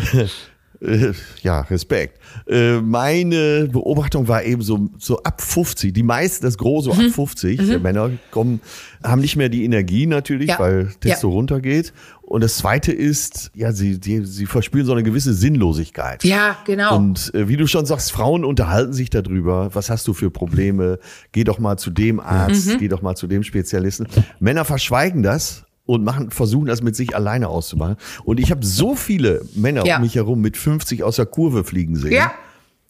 äh, 0.81 1.11
ja, 1.41 1.61
Respekt. 1.61 2.19
Äh, 2.47 2.79
meine 2.81 3.67
Beobachtung 3.71 4.27
war 4.27 4.43
eben 4.43 4.61
so, 4.61 4.89
so 4.97 5.21
ab 5.23 5.41
50. 5.41 5.93
Die 5.93 6.03
meisten, 6.03 6.45
das 6.45 6.57
Große, 6.57 6.89
Mhm. 6.93 7.05
ab 7.07 7.11
50 7.13 7.57
der 7.67 7.79
Männer 7.79 8.11
kommen, 8.31 8.61
haben 9.03 9.21
nicht 9.21 9.35
mehr 9.35 9.49
die 9.49 9.65
Energie 9.65 10.05
natürlich, 10.05 10.49
Ja. 10.49 10.59
weil 10.59 10.89
Testo 11.01 11.27
Ja. 11.27 11.33
runtergeht. 11.33 11.93
Und 12.21 12.41
das 12.43 12.57
Zweite 12.57 12.91
ist, 12.91 13.49
ja, 13.55 13.71
sie, 13.71 13.99
sie, 14.01 14.23
sie 14.25 14.45
verspüren 14.45 14.85
so 14.85 14.91
eine 14.91 15.01
gewisse 15.03 15.33
Sinnlosigkeit. 15.33 16.23
Ja, 16.23 16.57
genau. 16.65 16.95
Und 16.95 17.33
äh, 17.33 17.47
wie 17.47 17.57
du 17.57 17.65
schon 17.67 17.85
sagst, 17.87 18.11
Frauen 18.11 18.45
unterhalten 18.45 18.93
sich 18.93 19.09
darüber. 19.09 19.73
Was 19.73 19.89
hast 19.89 20.07
du 20.07 20.13
für 20.13 20.29
Probleme? 20.29 20.99
Geh 21.31 21.43
doch 21.43 21.57
mal 21.59 21.77
zu 21.77 21.89
dem 21.89 22.19
Arzt, 22.19 22.67
Mhm. 22.67 22.77
geh 22.77 22.87
doch 22.87 23.01
mal 23.01 23.15
zu 23.15 23.25
dem 23.27 23.43
Spezialisten. 23.43 24.07
Männer 24.39 24.63
verschweigen 24.63 25.23
das 25.23 25.65
und 25.89 26.03
machen, 26.03 26.29
versuchen 26.29 26.67
das 26.67 26.83
mit 26.83 26.95
sich 26.95 27.15
alleine 27.15 27.47
auszumachen. 27.47 27.95
Und 28.23 28.39
ich 28.39 28.51
habe 28.51 28.63
so 28.65 28.95
viele 28.95 29.41
Männer 29.55 29.85
Ja. 29.85 29.95
um 29.97 30.03
mich 30.03 30.13
herum 30.15 30.39
mit 30.39 30.55
50 30.55 31.03
aus 31.03 31.15
der 31.15 31.25
Kurve 31.25 31.63
fliegen 31.63 31.95
sehen 31.95 32.11
ja. 32.13 32.31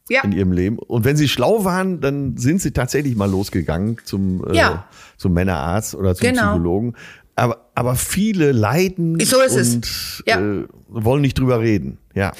Ja. 0.10 0.22
in 0.24 0.34
ihrem 0.34 0.52
Leben. 0.52 0.78
Und 0.80 1.06
wenn 1.06 1.16
sie 1.16 1.30
schlau 1.30 1.64
waren, 1.64 2.02
dann 2.02 2.36
sind 2.36 2.62
sie 2.62 2.72
tatsächlich 2.72 3.16
mal 3.16 3.30
losgegangen 3.32 3.98
zum, 4.04 4.46
äh, 4.50 4.56
Ja. 4.58 4.86
zum 5.18 5.32
Männerarzt 5.34 5.96
oder 5.96 6.14
zum 6.14 6.28
Genau. 6.28 6.52
Psychologen. 6.52 6.94
Aber, 7.38 7.70
aber 7.74 7.96
viele 7.96 8.52
leiden 8.52 9.18
So 9.22 9.40
ist 9.42 9.56
es. 9.56 9.76
und 9.76 10.24
Ja. 10.28 10.40
äh, 10.42 10.66
wollen 10.90 11.22
nicht 11.22 11.40
drüber 11.40 11.62
reden. 11.62 12.00
Ja. 12.14 12.34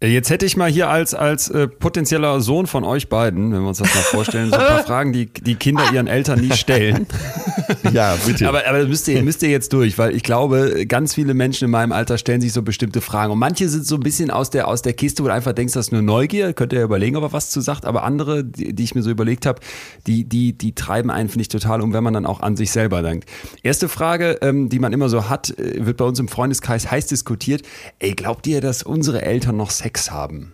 Äh, 0.00 0.08
Jetzt 0.08 0.30
hätte 0.30 0.46
ich 0.46 0.56
mal 0.56 0.70
hier 0.70 0.88
als, 0.88 1.12
als 1.12 1.50
äh, 1.50 1.66
potenzieller 1.68 2.40
Sohn 2.40 2.66
von 2.68 2.84
euch 2.84 3.08
beiden, 3.10 3.52
wenn 3.52 3.60
wir 3.62 3.68
uns 3.68 3.78
das 3.78 3.92
mal 3.94 4.00
vorstellen, 4.00 4.48
so 4.50 4.56
ein 4.56 4.66
paar 4.66 4.84
Fragen, 4.86 5.12
die 5.12 5.26
die 5.26 5.56
Kinder 5.56 5.82
ihren 5.92 6.06
Eltern 6.06 6.40
nie 6.40 6.52
stellen. 6.52 7.06
Ja, 7.92 8.16
bitte. 8.26 8.48
Aber, 8.48 8.66
aber 8.66 8.80
das 8.80 8.88
müsst 8.88 9.08
ihr, 9.08 9.22
müsst 9.22 9.42
ihr 9.42 9.48
jetzt 9.48 9.72
durch, 9.72 9.98
weil 9.98 10.14
ich 10.14 10.22
glaube, 10.22 10.86
ganz 10.86 11.14
viele 11.14 11.34
Menschen 11.34 11.66
in 11.66 11.70
meinem 11.70 11.92
Alter 11.92 12.18
stellen 12.18 12.40
sich 12.40 12.52
so 12.52 12.62
bestimmte 12.62 13.00
Fragen. 13.00 13.32
Und 13.32 13.38
manche 13.38 13.68
sind 13.68 13.86
so 13.86 13.96
ein 13.96 14.00
bisschen 14.00 14.30
aus 14.30 14.50
der, 14.50 14.68
aus 14.68 14.82
der 14.82 14.92
Kiste, 14.92 15.22
wo 15.22 15.28
du 15.28 15.32
einfach 15.32 15.52
denkst, 15.52 15.74
das 15.74 15.86
ist 15.86 15.92
nur 15.92 16.02
Neugier. 16.02 16.52
Könnt 16.52 16.72
ihr 16.72 16.80
ja 16.80 16.84
überlegen, 16.84 17.16
ob 17.16 17.24
er 17.24 17.32
was 17.32 17.50
zu 17.50 17.60
sagt. 17.60 17.84
Aber 17.84 18.02
andere, 18.02 18.44
die, 18.44 18.74
die 18.74 18.84
ich 18.84 18.94
mir 18.94 19.02
so 19.02 19.10
überlegt 19.10 19.46
habe, 19.46 19.60
die, 20.06 20.24
die, 20.24 20.52
die 20.52 20.74
treiben 20.74 21.10
einen, 21.10 21.28
finde 21.28 21.42
ich, 21.42 21.48
total 21.48 21.80
um, 21.80 21.92
wenn 21.92 22.04
man 22.04 22.14
dann 22.14 22.26
auch 22.26 22.40
an 22.40 22.56
sich 22.56 22.70
selber 22.70 23.02
denkt. 23.02 23.28
Erste 23.62 23.88
Frage, 23.88 24.38
ähm, 24.42 24.68
die 24.68 24.78
man 24.78 24.92
immer 24.92 25.08
so 25.08 25.28
hat, 25.28 25.50
äh, 25.58 25.86
wird 25.86 25.96
bei 25.96 26.04
uns 26.04 26.18
im 26.18 26.28
Freundeskreis 26.28 26.90
heiß 26.90 27.06
diskutiert. 27.06 27.62
Ey, 27.98 28.12
glaubt 28.12 28.46
ihr, 28.46 28.60
dass 28.60 28.82
unsere 28.82 29.22
Eltern 29.22 29.56
noch 29.56 29.70
Sex 29.70 30.10
haben? 30.10 30.52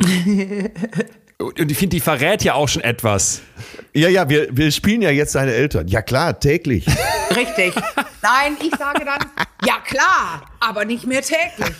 Und 1.38 1.70
ich 1.70 1.76
finde, 1.76 1.96
die 1.96 2.00
verrät 2.00 2.42
ja 2.44 2.54
auch 2.54 2.68
schon 2.68 2.82
etwas. 2.82 3.42
Ja, 3.92 4.08
ja, 4.08 4.28
wir, 4.28 4.48
wir 4.56 4.70
spielen 4.72 5.02
ja 5.02 5.10
jetzt 5.10 5.32
seine 5.32 5.52
Eltern. 5.52 5.86
Ja 5.88 6.00
klar, 6.00 6.40
täglich. 6.40 6.86
Richtig. 7.36 7.74
Nein, 8.22 8.56
ich 8.62 8.74
sage 8.76 9.04
dann, 9.04 9.18
ja 9.66 9.78
klar, 9.84 10.46
aber 10.60 10.84
nicht 10.86 11.06
mehr 11.06 11.20
täglich. 11.22 11.76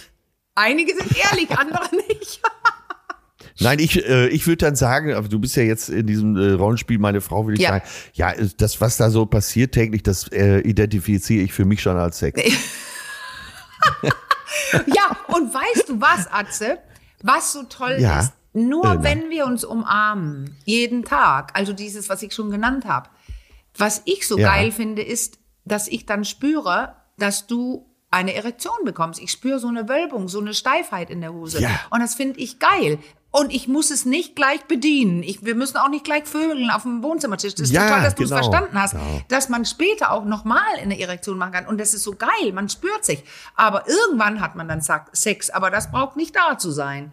Einige 0.54 0.94
sind 0.94 1.16
ehrlich, 1.16 1.50
andere 1.58 1.88
nicht. 2.08 2.42
Nein, 3.60 3.78
ich, 3.78 4.06
äh, 4.06 4.28
ich 4.28 4.46
würde 4.46 4.58
dann 4.66 4.76
sagen, 4.76 5.14
aber 5.14 5.28
du 5.28 5.38
bist 5.38 5.56
ja 5.56 5.62
jetzt 5.62 5.88
in 5.88 6.06
diesem 6.06 6.36
äh, 6.36 6.52
Rollenspiel 6.52 6.98
meine 6.98 7.22
Frau, 7.22 7.46
würde 7.46 7.54
ich 7.56 7.62
Ja. 7.62 7.70
sagen, 7.70 7.84
ja, 8.12 8.34
das, 8.58 8.78
was 8.82 8.98
da 8.98 9.08
so 9.08 9.24
passiert 9.24 9.72
täglich, 9.72 10.02
das 10.02 10.28
äh, 10.32 10.58
identifiziere 10.60 11.42
ich 11.44 11.54
für 11.54 11.64
mich 11.64 11.80
schon 11.80 11.96
als 11.96 12.18
Sex. 12.18 12.38
Ja, 14.86 15.16
und 15.28 15.52
weißt 15.52 15.88
du 15.88 16.00
was, 16.00 16.26
Atze? 16.30 16.78
Was 17.22 17.52
so 17.52 17.62
toll 17.64 17.96
Ja. 17.98 18.20
ist, 18.20 18.32
nur 18.56 18.84
nein. 18.84 19.02
wenn 19.04 19.30
wir 19.30 19.46
uns 19.46 19.64
umarmen, 19.64 20.56
jeden 20.64 21.04
Tag, 21.04 21.52
also 21.54 21.72
dieses, 21.72 22.08
was 22.08 22.22
ich 22.22 22.32
schon 22.34 22.50
genannt 22.50 22.84
habe, 22.86 23.08
was 23.76 24.02
ich 24.06 24.26
so 24.26 24.38
Ja. 24.38 24.48
geil 24.54 24.72
finde, 24.72 25.02
ist, 25.02 25.38
dass 25.64 25.88
ich 25.88 26.06
dann 26.06 26.24
spüre, 26.24 26.96
dass 27.18 27.46
du 27.46 27.86
eine 28.10 28.34
Erektion 28.34 28.76
bekommst. 28.84 29.20
Ich 29.20 29.30
spüre 29.30 29.58
so 29.58 29.68
eine 29.68 29.88
Wölbung, 29.88 30.28
so 30.28 30.40
eine 30.40 30.54
Steifheit 30.54 31.10
in 31.10 31.20
der 31.20 31.32
Hose. 31.34 31.60
Ja. 31.60 31.70
Und 31.90 32.00
das 32.00 32.14
finde 32.14 32.40
ich 32.40 32.58
geil. 32.58 32.98
Und 33.32 33.52
ich 33.52 33.68
muss 33.68 33.90
es 33.90 34.06
nicht 34.06 34.34
gleich 34.36 34.64
bedienen. 34.64 35.22
Ich, 35.22 35.44
wir 35.44 35.54
müssen 35.54 35.76
auch 35.76 35.90
nicht 35.90 36.04
gleich 36.04 36.24
vögeln 36.24 36.70
auf 36.70 36.82
dem 36.84 37.02
Wohnzimmertisch. 37.02 37.54
Das 37.56 37.68
ist 37.68 37.72
Ja, 37.74 37.86
total, 37.88 38.02
dass 38.04 38.14
du 38.14 38.22
es 38.22 38.30
genau. 38.30 38.42
verstanden 38.42 38.80
hast, 38.80 38.92
Genau. 38.92 39.20
dass 39.28 39.50
man 39.50 39.66
später 39.66 40.12
auch 40.12 40.24
nochmal 40.24 40.62
eine 40.80 40.98
Erektion 40.98 41.36
machen 41.36 41.52
kann. 41.52 41.66
Und 41.66 41.78
das 41.78 41.92
ist 41.92 42.04
so 42.04 42.14
geil, 42.14 42.52
man 42.54 42.70
spürt 42.70 43.04
sich. 43.04 43.22
Aber 43.54 43.86
irgendwann 43.86 44.40
hat 44.40 44.54
man 44.56 44.68
dann 44.68 44.80
Sex, 45.12 45.50
aber 45.50 45.70
das 45.70 45.90
braucht 45.90 46.16
nicht 46.16 46.34
da 46.34 46.56
zu 46.56 46.70
sein. 46.70 47.12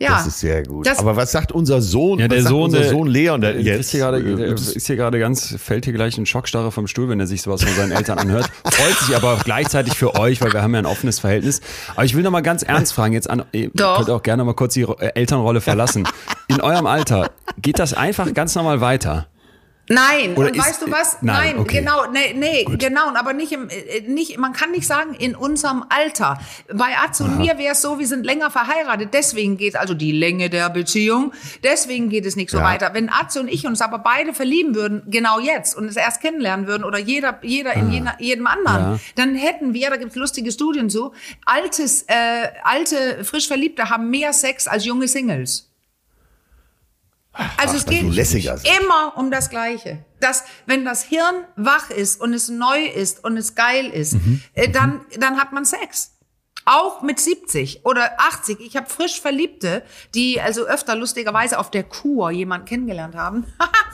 Ja, 0.00 0.10
Das 0.18 0.26
ist 0.28 0.40
sehr 0.40 0.62
gut. 0.62 0.86
Das- 0.86 0.98
Aber 0.98 1.16
was 1.16 1.32
sagt 1.32 1.50
unser 1.52 1.80
Sohn? 1.82 2.18
Ja, 2.20 2.28
der 2.28 2.38
was 2.38 2.44
sagt 2.44 2.50
Sohn, 2.50 2.64
unser 2.66 2.78
der, 2.80 2.88
Sohn 2.90 3.06
Leon 3.08 3.40
der 3.40 3.60
jetzt? 3.60 3.80
Ist 3.80 3.90
hier 3.90 4.00
gerade, 4.00 4.22
der 4.36 4.50
das- 4.52 4.68
ist 4.68 4.86
hier 4.86 4.96
gerade 4.96 5.18
ganz, 5.18 5.54
fällt 5.58 5.84
hier 5.86 5.94
gleich 5.94 6.16
in 6.18 6.24
Schockstarre 6.26 6.70
vom 6.70 6.86
Stuhl, 6.86 7.08
wenn 7.08 7.18
er 7.18 7.26
sich 7.26 7.42
sowas 7.42 7.62
von 7.64 7.74
seinen 7.74 7.92
Eltern 7.92 8.18
anhört. 8.18 8.48
Freut 8.64 8.98
sich 9.06 9.16
aber 9.16 9.34
auch 9.34 9.44
gleichzeitig 9.44 9.94
für 9.94 10.14
euch, 10.14 10.40
weil 10.40 10.52
wir 10.52 10.62
haben 10.62 10.72
ja 10.74 10.78
ein 10.80 10.86
offenes 10.86 11.18
Verhältnis. 11.18 11.60
Aber 11.94 12.04
ich 12.04 12.14
will 12.14 12.22
noch 12.22 12.30
mal 12.30 12.42
ganz 12.42 12.62
ernst 12.62 12.92
fragen, 12.92 13.12
jetzt 13.12 13.28
an, 13.28 13.44
ihr 13.52 13.70
Doch. 13.74 13.96
könnt 13.96 14.10
auch 14.10 14.22
gerne 14.22 14.44
mal 14.44 14.54
kurz 14.54 14.74
die 14.74 14.82
äh, 14.82 15.10
Elternrolle 15.14 15.60
verlassen. 15.60 16.06
In 16.46 16.60
eurem 16.60 16.86
Alter, 16.86 17.30
geht 17.60 17.78
das 17.78 17.92
einfach 17.94 18.32
ganz 18.34 18.54
normal 18.54 18.80
weiter? 18.80 19.26
Nein, 19.88 20.34
Oder 20.36 20.48
und 20.48 20.58
weißt 20.58 20.82
du 20.82 20.90
was? 20.90 21.18
Nein, 21.22 21.54
Nein, 21.54 21.58
okay. 21.58 21.78
genau, 21.78 22.10
nee, 22.10 22.34
nee 22.34 22.64
genau, 22.76 23.08
aber 23.14 23.32
nicht 23.32 23.52
im, 23.52 23.68
äh, 23.70 24.00
nicht, 24.06 24.38
man 24.38 24.52
kann 24.52 24.70
nicht 24.70 24.86
sagen 24.86 25.14
in 25.14 25.34
unserem 25.34 25.84
Alter. 25.88 26.38
Bei 26.72 26.96
Atze 27.02 27.24
und 27.24 27.38
mir 27.38 27.58
wäre 27.58 27.72
es 27.72 27.82
so, 27.82 27.98
wir 27.98 28.06
sind 28.06 28.24
länger 28.24 28.50
verheiratet, 28.50 29.10
deswegen 29.14 29.56
geht 29.56 29.76
also 29.76 29.94
die 29.94 30.12
Länge 30.12 30.50
der 30.50 30.68
Beziehung, 30.70 31.32
deswegen 31.62 32.08
geht 32.10 32.26
es 32.26 32.36
nicht 32.36 32.50
so 32.50 32.58
Ja. 32.58 32.64
weiter. 32.64 32.90
Wenn 32.92 33.08
Atze 33.10 33.40
und 33.40 33.48
ich 33.48 33.66
uns 33.66 33.80
aber 33.80 33.98
beide 33.98 34.34
verlieben 34.34 34.74
würden, 34.74 35.02
genau 35.06 35.40
jetzt, 35.40 35.76
und 35.76 35.86
es 35.86 35.96
erst 35.96 36.20
kennenlernen 36.20 36.66
würden, 36.66 36.84
oder 36.84 36.98
jeder, 36.98 37.38
jeder 37.42 37.72
in 37.74 37.90
jener, 37.90 38.14
jedem 38.20 38.46
anderen, 38.46 38.94
Ja. 38.94 39.00
dann 39.14 39.34
hätten 39.34 39.72
wir, 39.74 39.90
da 39.90 39.96
gibt's 39.96 40.16
lustige 40.16 40.52
Studien 40.52 40.90
zu, 40.90 41.12
altes, 41.46 42.02
äh, 42.08 42.48
alte, 42.62 43.24
frisch 43.24 43.46
Verliebte 43.48 43.88
haben 43.90 44.10
mehr 44.10 44.32
Sex 44.32 44.66
als 44.68 44.84
junge 44.84 45.08
Singles. 45.08 45.67
Also 47.56 47.76
es 47.76 47.86
weil 47.86 47.94
geht 47.94 48.02
sind. 48.58 48.68
immer 48.82 49.16
um 49.16 49.30
das 49.30 49.50
Gleiche. 49.50 50.04
Dass, 50.20 50.44
wenn 50.66 50.84
das 50.84 51.02
Hirn 51.02 51.44
wach 51.56 51.90
ist 51.90 52.20
und 52.20 52.34
es 52.34 52.48
neu 52.48 52.84
ist 52.84 53.22
und 53.24 53.36
es 53.36 53.54
geil 53.54 53.86
ist, 53.86 54.14
Mhm. 54.14 54.42
äh, 54.54 54.68
dann, 54.68 55.00
dann 55.18 55.38
hat 55.38 55.52
man 55.52 55.64
Sex. 55.64 56.12
Auch 56.70 57.00
mit 57.00 57.18
70 57.18 57.86
oder 57.86 58.20
80. 58.20 58.60
Ich 58.60 58.76
habe 58.76 58.90
frisch 58.90 59.22
Verliebte, 59.22 59.82
die 60.14 60.38
also 60.38 60.66
öfter 60.66 60.96
lustigerweise 60.96 61.58
auf 61.58 61.70
der 61.70 61.82
Kur 61.82 62.30
jemanden 62.30 62.66
kennengelernt 62.66 63.14
haben. 63.14 63.46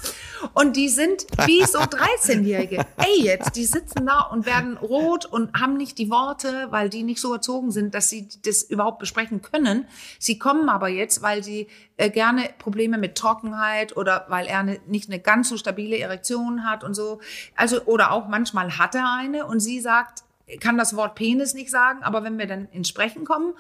und 0.55 0.75
die 0.75 0.89
sind 0.89 1.25
wie 1.47 1.65
so 1.65 1.79
13-Jährige. 1.79 2.85
Ey, 2.97 3.23
jetzt, 3.23 3.55
die 3.55 3.65
sitzen 3.65 4.07
da 4.07 4.23
und 4.23 4.45
werden 4.45 4.77
rot 4.77 5.25
und 5.25 5.55
haben 5.57 5.77
nicht 5.77 5.99
die 5.99 6.11
Worte, 6.11 6.67
weil 6.71 6.89
die 6.89 7.05
nicht 7.05 7.21
so 7.21 7.33
erzogen 7.33 7.71
sind, 7.71 7.95
dass 7.95 8.11
sie 8.11 8.27
das 8.45 8.65
überhaupt 8.65 8.99
besprechen 8.99 9.41
können. 9.41 9.87
Sie 10.19 10.41
kommen 10.41 10.69
aber 10.69 10.89
jetzt, 10.89 11.23
weil 11.23 11.45
sie 11.45 11.69
äh, 11.97 12.11
gerne 12.11 12.51
Probleme 12.59 12.99
mit 12.99 13.15
Trockenheit 13.15 13.97
oder 13.97 14.27
weil 14.29 14.49
er 14.49 14.59
eine, 14.59 14.81
nicht 14.89 15.09
eine 15.09 15.21
ganz 15.21 15.49
so 15.49 15.57
stabile 15.57 15.97
Erektion 15.97 16.69
hat 16.69 16.83
und 16.83 16.95
so. 16.95 17.21
Also, 17.55 17.83
oder 17.85 18.11
auch 18.11 18.27
manchmal 18.27 18.79
hat 18.79 18.97
er 18.97 19.13
eine 19.13 19.47
und 19.47 19.61
sie 19.61 19.79
sagt, 19.79 20.25
kann 20.61 20.77
das 20.79 20.97
Wort 20.97 21.15
Penis 21.15 21.55
nicht 21.55 21.71
sagen, 21.71 22.03
aber 22.03 22.23
wenn 22.25 22.39
wir 22.39 22.47
dann 22.47 22.69
ins 22.71 22.89
Sprechen 22.89 23.25
kommen, 23.25 23.55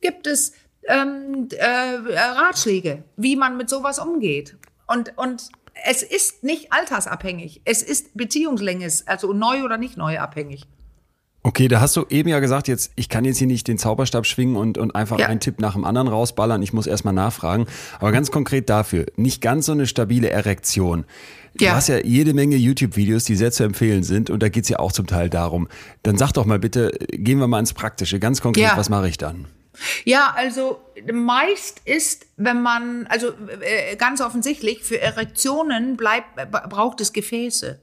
gibt 0.00 0.26
es 0.26 0.52
ähm, 0.88 1.48
äh, 1.52 1.64
Ratschläge, 1.66 3.04
wie 3.16 3.36
man 3.36 3.56
mit 3.56 3.68
sowas 3.68 3.98
umgeht. 3.98 4.56
Und, 4.86 5.16
und 5.16 5.48
es 5.86 6.02
ist 6.02 6.42
nicht 6.42 6.72
altersabhängig. 6.72 7.62
Es 7.64 7.82
ist 7.82 8.16
Beziehungslänges, 8.16 9.06
also 9.06 9.32
neu 9.32 9.62
oder 9.64 9.76
nicht 9.76 9.96
neu 9.96 10.18
abhängig. 10.18 10.66
Okay, 11.42 11.68
da 11.68 11.80
hast 11.80 11.96
du 11.96 12.04
eben 12.10 12.28
ja 12.28 12.38
gesagt, 12.38 12.68
jetzt, 12.68 12.92
ich 12.96 13.08
kann 13.08 13.24
jetzt 13.24 13.38
hier 13.38 13.46
nicht 13.46 13.66
den 13.66 13.78
Zauberstab 13.78 14.26
schwingen 14.26 14.56
und, 14.56 14.76
und 14.76 14.94
einfach 14.94 15.18
Ja. 15.18 15.26
einen 15.28 15.40
Tipp 15.40 15.58
nach 15.58 15.72
dem 15.72 15.86
anderen 15.86 16.08
rausballern. 16.08 16.60
Ich 16.62 16.74
muss 16.74 16.86
erstmal 16.86 17.14
nachfragen. 17.14 17.66
Aber 17.98 18.12
ganz 18.12 18.30
konkret 18.30 18.68
dafür, 18.68 19.06
nicht 19.16 19.40
ganz 19.40 19.64
so 19.66 19.72
eine 19.72 19.86
stabile 19.86 20.28
Erektion. 20.28 21.06
Du 21.54 21.64
Ja. 21.64 21.74
hast 21.74 21.88
ja 21.88 21.98
jede 21.98 22.32
Menge 22.34 22.56
YouTube-Videos, 22.56 23.24
die 23.24 23.36
sehr 23.36 23.50
zu 23.52 23.64
empfehlen 23.64 24.02
sind 24.02 24.30
und 24.30 24.42
da 24.42 24.48
geht's 24.48 24.68
ja 24.68 24.78
auch 24.78 24.92
zum 24.92 25.06
Teil 25.06 25.28
darum. 25.28 25.68
Dann 26.02 26.16
sag 26.16 26.32
doch 26.32 26.44
mal 26.46 26.58
bitte, 26.58 26.92
gehen 27.10 27.38
wir 27.38 27.48
mal 27.48 27.58
ins 27.60 27.72
Praktische. 27.74 28.18
Ganz 28.20 28.40
konkret, 28.40 28.62
Ja. 28.64 28.76
was 28.76 28.88
mache 28.88 29.08
ich 29.08 29.18
dann? 29.18 29.46
Ja, 30.04 30.32
also 30.36 30.80
meist 31.12 31.80
ist, 31.84 32.26
wenn 32.36 32.60
man, 32.62 33.06
also 33.08 33.28
äh, 33.62 33.96
ganz 33.96 34.20
offensichtlich, 34.20 34.82
für 34.84 35.00
Erektionen 35.00 35.96
bleibt, 35.96 36.38
äh, 36.38 36.46
braucht 36.46 37.00
es 37.00 37.12
Gefäße. 37.12 37.80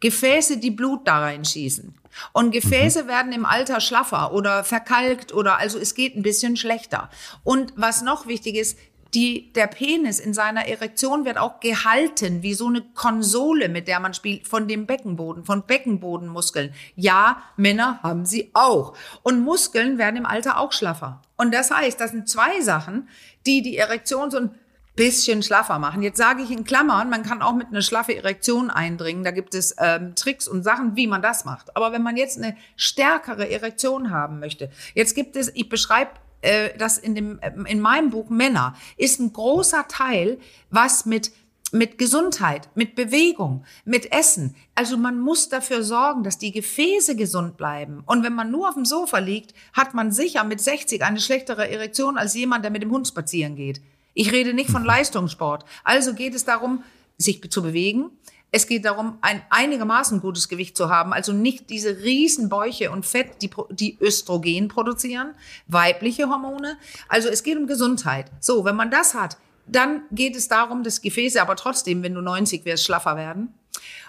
Gefäße, 0.00 0.58
die 0.58 0.70
Blut 0.70 1.06
da 1.08 1.20
reinschießen. 1.20 1.94
Und 2.32 2.50
Gefäße 2.50 3.06
werden 3.06 3.32
im 3.32 3.46
Alter 3.46 3.80
schlaffer 3.80 4.32
oder 4.34 4.64
verkalkt 4.64 5.32
oder 5.32 5.58
also 5.58 5.78
es 5.78 5.94
geht 5.94 6.16
ein 6.16 6.22
bisschen 6.22 6.56
schlechter. 6.56 7.08
Und 7.44 7.72
was 7.76 8.02
noch 8.02 8.26
wichtig 8.26 8.56
ist, 8.56 8.76
die, 9.14 9.52
der 9.52 9.66
Penis 9.66 10.20
in 10.20 10.34
seiner 10.34 10.66
Erektion 10.68 11.24
wird 11.24 11.38
auch 11.38 11.60
gehalten, 11.60 12.42
wie 12.42 12.54
so 12.54 12.68
eine 12.68 12.82
Konsole, 12.94 13.68
mit 13.68 13.88
der 13.88 14.00
man 14.00 14.14
spielt, 14.14 14.46
von 14.46 14.68
dem 14.68 14.86
Beckenboden, 14.86 15.44
von 15.44 15.66
Beckenbodenmuskeln. 15.66 16.72
Ja, 16.94 17.42
Männer 17.56 18.00
haben 18.02 18.24
sie 18.24 18.50
auch. 18.54 18.96
Und 19.22 19.40
Muskeln 19.40 19.98
werden 19.98 20.16
im 20.16 20.26
Alter 20.26 20.58
auch 20.58 20.72
schlaffer. 20.72 21.22
Und 21.36 21.52
das 21.52 21.70
heißt, 21.70 22.00
das 22.00 22.12
sind 22.12 22.28
zwei 22.28 22.60
Sachen, 22.60 23.08
die 23.46 23.62
die 23.62 23.76
Erektion 23.76 24.30
so 24.30 24.38
ein 24.38 24.54
bisschen 24.96 25.42
schlaffer 25.42 25.78
machen. 25.78 26.02
Jetzt 26.02 26.18
sage 26.18 26.42
ich 26.42 26.50
in 26.50 26.64
Klammern, 26.64 27.08
man 27.08 27.22
kann 27.22 27.42
auch 27.42 27.54
mit 27.54 27.68
einer 27.68 27.82
schlaffe 27.82 28.14
Erektion 28.14 28.70
eindringen. 28.70 29.24
Da 29.24 29.30
gibt 29.30 29.54
es 29.54 29.74
ähm, 29.78 30.14
Tricks 30.14 30.46
und 30.46 30.62
Sachen, 30.62 30.94
wie 30.94 31.06
man 31.06 31.22
das 31.22 31.44
macht. 31.44 31.74
Aber 31.76 31.92
wenn 31.92 32.02
man 32.02 32.16
jetzt 32.16 32.36
eine 32.36 32.56
stärkere 32.76 33.50
Erektion 33.50 34.10
haben 34.10 34.40
möchte, 34.40 34.70
jetzt 34.94 35.14
gibt 35.14 35.36
es, 35.36 35.50
ich 35.54 35.68
beschreibe 35.68 36.10
äh, 36.40 36.70
das 36.78 36.98
in, 36.98 37.14
dem, 37.14 37.38
äh, 37.40 37.52
in 37.66 37.80
meinem 37.80 38.10
Buch 38.10 38.30
Männer, 38.30 38.74
ist 38.96 39.20
ein 39.20 39.32
großer 39.32 39.86
Teil, 39.88 40.38
was 40.70 41.06
mit 41.06 41.32
mit 41.72 41.98
Gesundheit, 41.98 42.68
mit 42.74 42.94
Bewegung, 42.94 43.64
mit 43.84 44.12
Essen. 44.12 44.56
Also 44.74 44.96
man 44.96 45.20
muss 45.20 45.48
dafür 45.48 45.82
sorgen, 45.82 46.24
dass 46.24 46.38
die 46.38 46.52
Gefäße 46.52 47.16
gesund 47.16 47.56
bleiben. 47.56 48.02
Und 48.06 48.24
wenn 48.24 48.34
man 48.34 48.50
nur 48.50 48.68
auf 48.68 48.74
dem 48.74 48.84
Sofa 48.84 49.18
liegt, 49.18 49.54
hat 49.72 49.94
man 49.94 50.10
sicher 50.10 50.42
mit 50.44 50.60
60 50.60 51.02
eine 51.02 51.20
schlechtere 51.20 51.70
Erektion 51.70 52.18
als 52.18 52.34
jemand, 52.34 52.64
der 52.64 52.72
mit 52.72 52.82
dem 52.82 52.90
Hund 52.90 53.06
spazieren 53.06 53.56
geht. 53.56 53.80
Ich 54.14 54.32
rede 54.32 54.52
nicht 54.52 54.70
von 54.70 54.84
Leistungssport. 54.84 55.64
Also 55.84 56.14
geht 56.14 56.34
es 56.34 56.44
darum, 56.44 56.82
sich 57.18 57.48
zu 57.50 57.62
bewegen. 57.62 58.10
Es 58.52 58.66
geht 58.66 58.84
darum, 58.84 59.18
ein 59.20 59.42
einigermaßen 59.50 60.20
gutes 60.20 60.48
Gewicht 60.48 60.76
zu 60.76 60.88
haben, 60.90 61.12
also 61.12 61.32
nicht 61.32 61.70
diese 61.70 61.98
riesen 62.02 62.48
Bäuche 62.48 62.90
und 62.90 63.06
Fett, 63.06 63.42
die, 63.42 63.50
die 63.70 63.98
Östrogen 64.00 64.68
produzieren, 64.68 65.34
weibliche 65.68 66.28
Hormone. 66.28 66.76
Also 67.08 67.28
es 67.28 67.42
geht 67.42 67.56
um 67.56 67.66
Gesundheit. 67.66 68.30
So, 68.40 68.64
wenn 68.64 68.76
man 68.76 68.90
das 68.90 69.14
hat, 69.14 69.36
dann 69.66 70.02
geht 70.10 70.34
es 70.34 70.48
darum, 70.48 70.82
dass 70.82 71.00
Gefäße 71.00 71.40
aber 71.40 71.54
trotzdem, 71.54 72.02
wenn 72.02 72.14
du 72.14 72.20
90 72.20 72.64
wärst, 72.64 72.84
schlaffer 72.84 73.16
werden. 73.16 73.54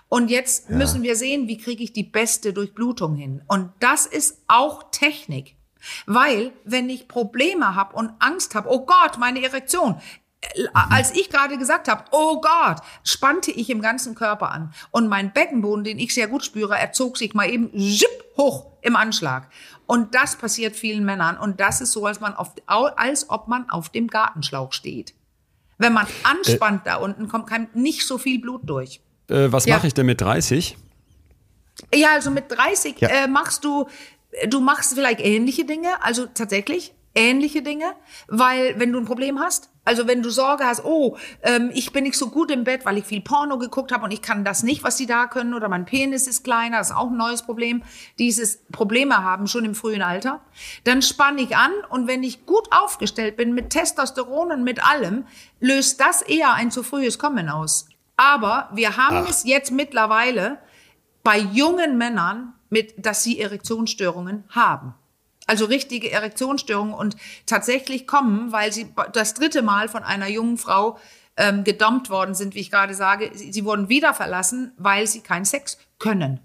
Und 0.10 0.30
jetzt 0.30 0.70
müssen 0.70 1.04
wir 1.04 1.16
sehen, 1.16 1.48
wie 1.48 1.58
kriege 1.58 1.84
ich 1.84 1.94
die 1.94 2.04
beste 2.04 2.52
Durchblutung 2.52 3.16
hin. 3.16 3.44
Und 3.48 3.72
das 3.80 4.06
ist 4.06 4.40
auch 4.48 4.92
Technik. 4.92 5.56
Weil, 6.06 6.52
wenn 6.64 6.90
ich 6.90 7.08
Probleme 7.08 7.76
habe 7.76 7.96
und 7.96 8.12
Angst 8.20 8.54
habe, 8.54 8.70
oh 8.70 8.86
Gott, 8.86 9.18
meine 9.18 9.42
Erektion, 9.42 10.00
als 10.74 11.12
ich 11.12 11.30
gerade 11.30 11.58
gesagt 11.58 11.88
habe, 11.88 12.04
oh 12.12 12.42
Gott, 12.42 12.78
spannte 13.04 13.52
ich 13.52 13.70
im 13.70 13.82
ganzen 13.82 14.16
Körper 14.16 14.52
an. 14.52 14.74
Und 14.92 15.08
mein 15.08 15.32
Beckenboden, 15.34 15.84
den 15.84 16.00
ich 16.00 16.14
sehr 16.14 16.28
gut 16.28 16.44
spüre, 16.44 16.78
er 16.78 16.92
zog 16.94 17.18
sich 17.18 17.34
mal 17.34 17.50
eben 17.50 17.70
zip, 17.78 18.08
hoch 18.38 18.66
im 18.82 18.96
Anschlag. 18.96 19.50
Und 19.86 20.16
das 20.16 20.36
passiert 20.36 20.76
vielen 20.76 21.06
Männern. 21.06 21.38
Und 21.38 21.60
das 21.60 21.82
ist 21.82 21.92
so, 21.92 22.06
als, 22.06 22.20
man 22.20 22.34
auf, 22.36 22.54
als 22.66 23.30
ob 23.30 23.48
man 23.48 23.70
auf 23.70 23.90
dem 23.90 24.08
Gartenschlauch 24.08 24.74
steht. 24.74 25.14
Wenn 25.78 25.94
man 25.94 26.08
anspannt 26.24 26.86
da 26.86 26.96
unten, 26.98 27.28
kommt 27.28 27.48
kein, 27.48 27.68
nicht 27.74 28.06
so 28.08 28.18
viel 28.18 28.40
Blut 28.40 28.62
durch. 28.70 29.02
Äh, 29.30 29.52
was 29.52 29.66
Ja. 29.66 29.76
mache 29.76 29.88
ich 29.88 29.94
denn 29.94 30.06
mit 30.06 30.22
30? 30.22 30.78
Ja, 31.94 32.10
also 32.14 32.32
mit 32.32 32.52
30 32.52 33.00
Ja. 33.00 33.10
äh, 33.10 33.28
machst 33.28 33.64
du, 33.64 33.88
du 34.48 34.60
machst 34.60 34.94
vielleicht 34.94 35.20
ähnliche 35.22 35.66
Dinge. 35.66 36.04
Also 36.04 36.26
tatsächlich, 36.28 36.94
ähnliche 37.14 37.62
Dinge, 37.62 37.94
weil 38.28 38.80
wenn 38.80 38.92
du 38.92 39.00
ein 39.00 39.06
Problem 39.06 39.40
hast, 39.40 39.70
also 39.84 40.08
wenn 40.08 40.22
du 40.22 40.30
Sorge 40.30 40.64
hast, 40.64 40.86
oh, 40.86 41.18
ähm, 41.42 41.72
ich 41.74 41.92
bin 41.92 42.04
nicht 42.04 42.18
so 42.18 42.30
gut 42.30 42.52
im 42.52 42.64
Bett, 42.64 42.86
weil 42.86 42.98
ich 42.98 43.06
viel 43.06 43.22
Porno 43.22 43.58
geguckt 43.58 43.92
habe 43.92 44.06
und 44.06 44.12
ich 44.12 44.22
kann 44.22 44.46
das 44.46 44.64
nicht, 44.64 44.84
was 44.84 44.96
die 44.96 45.08
da 45.08 45.28
können, 45.28 45.54
oder 45.54 45.70
mein 45.70 45.86
Penis 45.86 46.28
ist 46.28 46.44
kleiner, 46.44 46.78
das 46.78 46.92
ist 46.92 46.96
auch 46.96 47.10
ein 47.10 47.18
neues 47.18 47.42
Problem. 47.42 47.84
Dieses 48.20 48.64
Probleme 48.72 49.24
haben 49.24 49.48
schon 49.48 49.66
im 49.66 49.76
frühen 49.76 50.02
Alter. 50.02 50.42
Dann 50.84 51.02
spanne 51.02 51.42
ich 51.42 51.58
an 51.58 51.72
und 51.90 52.08
wenn 52.08 52.24
ich 52.24 52.46
gut 52.46 52.68
aufgestellt 52.72 53.38
bin 53.38 53.54
mit 53.54 53.72
Testosteron 53.72 54.52
und 54.52 54.64
mit 54.64 54.86
allem, 54.88 55.26
löst 55.60 56.00
das 56.00 56.22
eher 56.22 56.54
ein 56.54 56.72
zu 56.72 56.84
frühes 56.84 57.18
Kommen 57.18 57.50
aus. 57.50 57.88
Aber 58.16 58.70
wir 58.74 58.98
haben 58.98 59.24
Ach. 59.26 59.30
es 59.30 59.44
jetzt 59.46 59.72
mittlerweile 59.72 60.60
bei 61.24 61.40
jungen 61.40 61.98
Männern 61.98 62.54
mit, 62.70 62.94
dass 63.04 63.24
sie 63.24 63.40
Erektionsstörungen 63.40 64.44
haben 64.50 64.94
also 65.48 65.66
richtige 65.66 66.12
Erektionsstörungen 66.12 66.94
und 66.94 67.16
tatsächlich 67.46 68.08
kommen, 68.08 68.52
weil 68.52 68.72
sie 68.72 68.94
das 69.14 69.34
dritte 69.34 69.62
Mal 69.62 69.90
von 69.90 70.04
einer 70.04 70.28
jungen 70.28 70.58
Frau 70.58 70.98
ähm, 71.38 71.64
gedumpt 71.64 72.10
worden 72.10 72.36
sind, 72.36 72.56
wie 72.56 72.60
ich 72.60 72.72
gerade 72.72 72.94
sage. 72.94 73.32
Sie, 73.34 73.52
sie 73.52 73.66
wurden 73.66 73.90
wieder 73.90 74.14
verlassen, 74.14 74.74
weil 74.78 75.08
sie 75.08 75.22
keinen 75.22 75.46
Sex 75.46 75.78
können. 76.00 76.40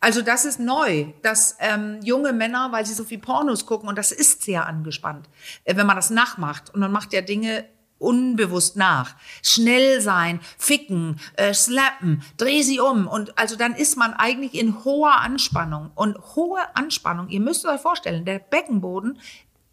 Also 0.00 0.22
das 0.22 0.46
ist 0.46 0.58
neu, 0.58 1.06
dass 1.22 1.56
ähm, 1.60 2.00
junge 2.02 2.32
Männer, 2.32 2.72
weil 2.72 2.86
sie 2.86 2.94
so 2.94 3.04
viel 3.04 3.18
Pornos 3.18 3.66
gucken, 3.66 3.88
und 3.88 3.98
das 3.98 4.12
ist 4.12 4.42
sehr 4.42 4.66
angespannt, 4.66 5.28
äh, 5.64 5.76
wenn 5.76 5.86
man 5.86 5.96
das 5.96 6.10
nachmacht 6.10 6.72
und 6.72 6.80
man 6.80 6.90
macht 6.90 7.12
ja 7.12 7.20
Dinge 7.20 7.66
unbewusst 8.00 8.76
nach. 8.76 9.14
Schnell 9.42 10.00
sein, 10.00 10.40
ficken, 10.58 11.20
äh, 11.36 11.54
slappen, 11.54 12.22
dreh 12.36 12.62
sie 12.62 12.80
um. 12.80 13.06
Und 13.06 13.38
also 13.38 13.54
dann 13.54 13.74
ist 13.74 13.96
man 13.96 14.14
eigentlich 14.14 14.54
in 14.54 14.84
hoher 14.84 15.20
Anspannung. 15.20 15.92
Und 15.94 16.18
hohe 16.34 16.60
Anspannung, 16.74 17.28
ihr 17.28 17.40
müsst 17.40 17.64
euch 17.64 17.80
vorstellen, 17.80 18.24
der 18.24 18.40
Beckenboden 18.40 19.20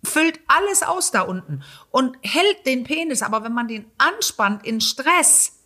füllt 0.04 0.40
alles 0.48 0.84
aus 0.84 1.12
da 1.12 1.22
unten 1.22 1.64
und 1.90 2.18
hält 2.22 2.66
den 2.66 2.84
Penis. 2.84 3.24
Aber 3.24 3.44
wenn 3.44 3.54
man 3.54 3.68
den 3.68 3.86
anspannt 3.98 4.66
in 4.66 4.82
Stress, 4.82 5.57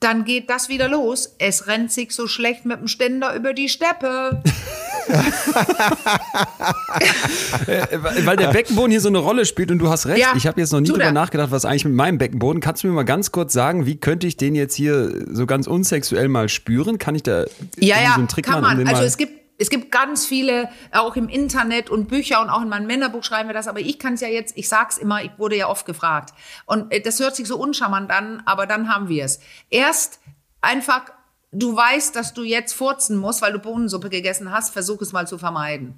dann 0.00 0.24
geht 0.24 0.50
das 0.50 0.68
wieder 0.68 0.88
los. 0.88 1.36
Es 1.38 1.66
rennt 1.66 1.90
sich 1.90 2.12
so 2.12 2.26
schlecht 2.26 2.66
mit 2.66 2.80
dem 2.80 2.88
Ständer 2.88 3.34
über 3.34 3.52
die 3.54 3.68
Steppe. 3.68 4.42
Äh, 7.66 7.86
weil 8.24 8.36
der 8.36 8.48
Beckenboden 8.48 8.90
hier 8.90 9.00
so 9.00 9.08
eine 9.08 9.18
Rolle 9.18 9.46
spielt 9.46 9.70
und 9.70 9.78
du 9.78 9.88
hast 9.88 10.06
recht. 10.06 10.18
Ja, 10.18 10.32
ich 10.36 10.46
habe 10.46 10.60
jetzt 10.60 10.72
noch 10.72 10.80
nie 10.80 10.88
drüber 10.88 11.12
nachgedacht, 11.12 11.50
was 11.50 11.64
eigentlich 11.64 11.84
mit 11.84 11.94
meinem 11.94 12.18
Beckenboden. 12.18 12.60
Kannst 12.60 12.82
du 12.82 12.88
mir 12.88 12.92
mal 12.92 13.04
ganz 13.04 13.30
kurz 13.32 13.52
sagen, 13.52 13.86
wie 13.86 13.96
könnte 13.96 14.26
ich 14.26 14.36
den 14.36 14.54
jetzt 14.54 14.74
hier 14.74 15.26
so 15.30 15.46
ganz 15.46 15.66
unsexuell 15.66 16.28
mal 16.28 16.48
spüren? 16.48 16.98
Kann 16.98 17.14
ich 17.14 17.22
da 17.22 17.44
ja, 17.78 18.02
ja, 18.02 18.08
so 18.14 18.14
einen 18.14 18.28
Trick 18.28 18.46
kann 18.46 18.60
machen? 18.60 18.84
Man. 18.84 18.88
Also 18.88 19.04
es 19.04 19.16
gibt 19.16 19.45
es 19.58 19.70
gibt 19.70 19.90
ganz 19.90 20.26
viele, 20.26 20.68
auch 20.92 21.16
im 21.16 21.28
Internet 21.28 21.90
und 21.90 22.08
Bücher 22.08 22.40
und 22.40 22.50
auch 22.50 22.62
in 22.62 22.68
meinem 22.68 22.86
Männerbuch 22.86 23.24
schreiben 23.24 23.48
wir 23.48 23.54
das, 23.54 23.68
aber 23.68 23.80
ich 23.80 23.98
kann 23.98 24.14
es 24.14 24.20
ja 24.20 24.28
jetzt, 24.28 24.56
ich 24.56 24.68
sag's 24.68 24.98
immer, 24.98 25.22
ich 25.22 25.30
wurde 25.38 25.56
ja 25.56 25.68
oft 25.68 25.86
gefragt. 25.86 26.34
Und 26.66 26.92
äh, 26.92 27.00
das 27.00 27.20
hört 27.20 27.36
sich 27.36 27.46
so 27.48 27.56
uncharmant 27.56 28.10
an, 28.10 28.42
aber 28.46 28.66
dann 28.66 28.92
haben 28.92 29.08
wir 29.08 29.24
es. 29.24 29.40
Erst 29.70 30.20
einfach 30.60 31.04
du 31.52 31.74
weißt, 31.74 32.14
dass 32.14 32.34
du 32.34 32.42
jetzt 32.42 32.72
furzen 32.72 33.16
musst, 33.16 33.42
weil 33.42 33.52
du 33.52 33.58
Bohnensuppe 33.58 34.10
gegessen 34.10 34.52
hast, 34.52 34.72
versuch 34.72 35.00
es 35.00 35.12
mal 35.12 35.26
zu 35.26 35.38
vermeiden. 35.38 35.94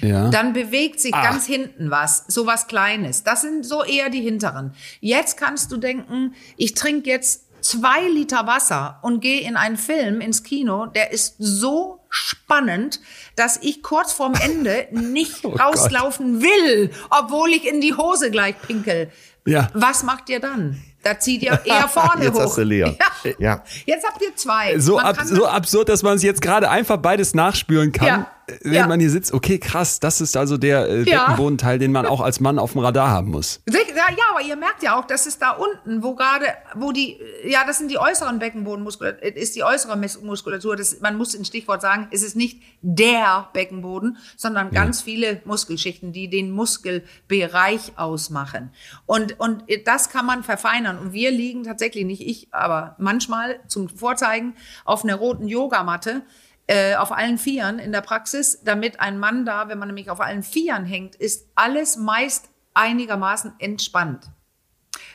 Ja. 0.00 0.28
Dann 0.30 0.52
bewegt 0.52 1.00
sich 1.00 1.14
Ach. 1.14 1.22
ganz 1.22 1.46
hinten 1.46 1.90
was, 1.90 2.24
so 2.28 2.46
was 2.46 2.66
Kleines. 2.66 3.22
Das 3.22 3.42
sind 3.42 3.64
so 3.64 3.84
eher 3.84 4.10
die 4.10 4.20
hinteren. 4.20 4.74
Jetzt 5.00 5.36
kannst 5.36 5.72
du 5.72 5.76
denken, 5.76 6.34
ich 6.56 6.74
trinke 6.74 7.08
jetzt 7.08 7.47
zwei 7.60 8.08
Liter 8.08 8.46
Wasser 8.46 8.98
und 9.02 9.20
gehe 9.20 9.40
in 9.40 9.56
einen 9.56 9.76
Film 9.76 10.20
ins 10.20 10.42
Kino, 10.42 10.86
der 10.86 11.12
ist 11.12 11.36
so 11.38 12.00
spannend, 12.10 13.00
dass 13.36 13.58
ich 13.62 13.82
kurz 13.82 14.12
vorm 14.12 14.34
Ende 14.34 14.88
nicht 14.92 15.44
oh 15.44 15.50
rauslaufen 15.50 16.34
Gott. 16.34 16.42
will, 16.42 16.90
obwohl 17.10 17.50
ich 17.50 17.66
in 17.66 17.80
die 17.80 17.94
Hose 17.94 18.30
gleich 18.30 18.60
pinkel. 18.60 19.10
Ja. 19.46 19.68
Was 19.74 20.02
macht 20.02 20.28
ihr 20.28 20.40
dann? 20.40 20.82
Da 21.02 21.18
zieht 21.18 21.42
ihr 21.42 21.60
eher 21.64 21.88
vorne 21.88 22.24
jetzt 22.24 22.34
hoch. 22.34 22.42
Hast 22.42 22.58
du 22.58 22.62
Leon. 22.62 22.96
Ja. 23.24 23.32
ja. 23.38 23.64
Jetzt 23.84 24.06
habt 24.06 24.22
ihr 24.22 24.34
zwei. 24.36 24.78
So, 24.78 24.98
ab, 24.98 25.16
so 25.24 25.46
absurd, 25.46 25.88
dass 25.88 26.02
man 26.02 26.16
es 26.16 26.22
jetzt 26.22 26.40
gerade 26.40 26.70
einfach 26.70 26.98
beides 26.98 27.34
nachspüren 27.34 27.92
kann. 27.92 28.06
Ja 28.06 28.30
wenn 28.62 28.72
ja. 28.72 28.86
man 28.86 29.00
hier 29.00 29.10
sitzt, 29.10 29.32
okay, 29.32 29.58
krass, 29.58 30.00
das 30.00 30.20
ist 30.20 30.36
also 30.36 30.56
der 30.56 30.88
äh, 30.88 31.02
ja. 31.02 31.26
Beckenbodenteil, 31.26 31.78
den 31.78 31.92
man 31.92 32.06
auch 32.06 32.20
als 32.20 32.40
Mann 32.40 32.58
auf 32.58 32.72
dem 32.72 32.80
Radar 32.80 33.10
haben 33.10 33.30
muss. 33.30 33.60
Ja, 33.68 33.80
ja, 34.10 34.24
aber 34.32 34.42
ihr 34.42 34.56
merkt 34.56 34.82
ja 34.82 34.98
auch, 34.98 35.06
das 35.06 35.26
ist 35.26 35.42
da 35.42 35.50
unten, 35.50 36.02
wo 36.02 36.14
gerade, 36.14 36.46
wo 36.74 36.92
die, 36.92 37.18
ja, 37.44 37.64
das 37.66 37.78
sind 37.78 37.90
die 37.90 37.98
äußeren 37.98 38.38
Beckenbodenmuskulatur, 38.38 39.22
äh, 39.22 39.30
ist 39.30 39.56
die 39.56 39.64
äußere 39.64 39.96
Muskulatur. 40.22 40.76
Das, 40.76 41.00
man 41.00 41.16
muss 41.16 41.36
ein 41.36 41.44
Stichwort 41.44 41.82
sagen, 41.82 42.08
es 42.10 42.22
ist 42.22 42.36
nicht 42.36 42.62
der 42.80 43.48
Beckenboden, 43.52 44.18
sondern 44.36 44.70
ganz 44.70 45.02
viele 45.02 45.42
Muskelschichten, 45.44 46.12
die 46.12 46.30
den 46.30 46.50
Muskelbereich 46.50 47.92
ausmachen. 47.96 48.70
Und, 49.06 49.38
und 49.38 49.64
das 49.84 50.10
kann 50.10 50.26
man 50.26 50.42
verfeinern. 50.42 50.98
Und 50.98 51.12
wir 51.12 51.30
liegen 51.30 51.64
tatsächlich, 51.64 52.04
nicht 52.04 52.26
ich, 52.26 52.48
aber 52.52 52.96
manchmal 52.98 53.60
zum 53.66 53.88
Vorzeigen 53.88 54.54
auf 54.84 55.04
einer 55.04 55.16
roten 55.16 55.48
Yogamatte 55.48 56.22
äh, 56.68 56.94
auf 56.94 57.12
allen 57.12 57.38
Vieren 57.38 57.78
in 57.78 57.92
der 57.92 58.02
Praxis, 58.02 58.60
damit 58.62 59.00
ein 59.00 59.18
Mann 59.18 59.44
da, 59.44 59.68
wenn 59.68 59.78
man 59.78 59.88
nämlich 59.88 60.10
auf 60.10 60.20
allen 60.20 60.42
Vieren 60.42 60.84
hängt, 60.84 61.16
ist 61.16 61.48
alles 61.54 61.96
meist 61.96 62.50
einigermaßen 62.74 63.54
entspannt. 63.58 64.30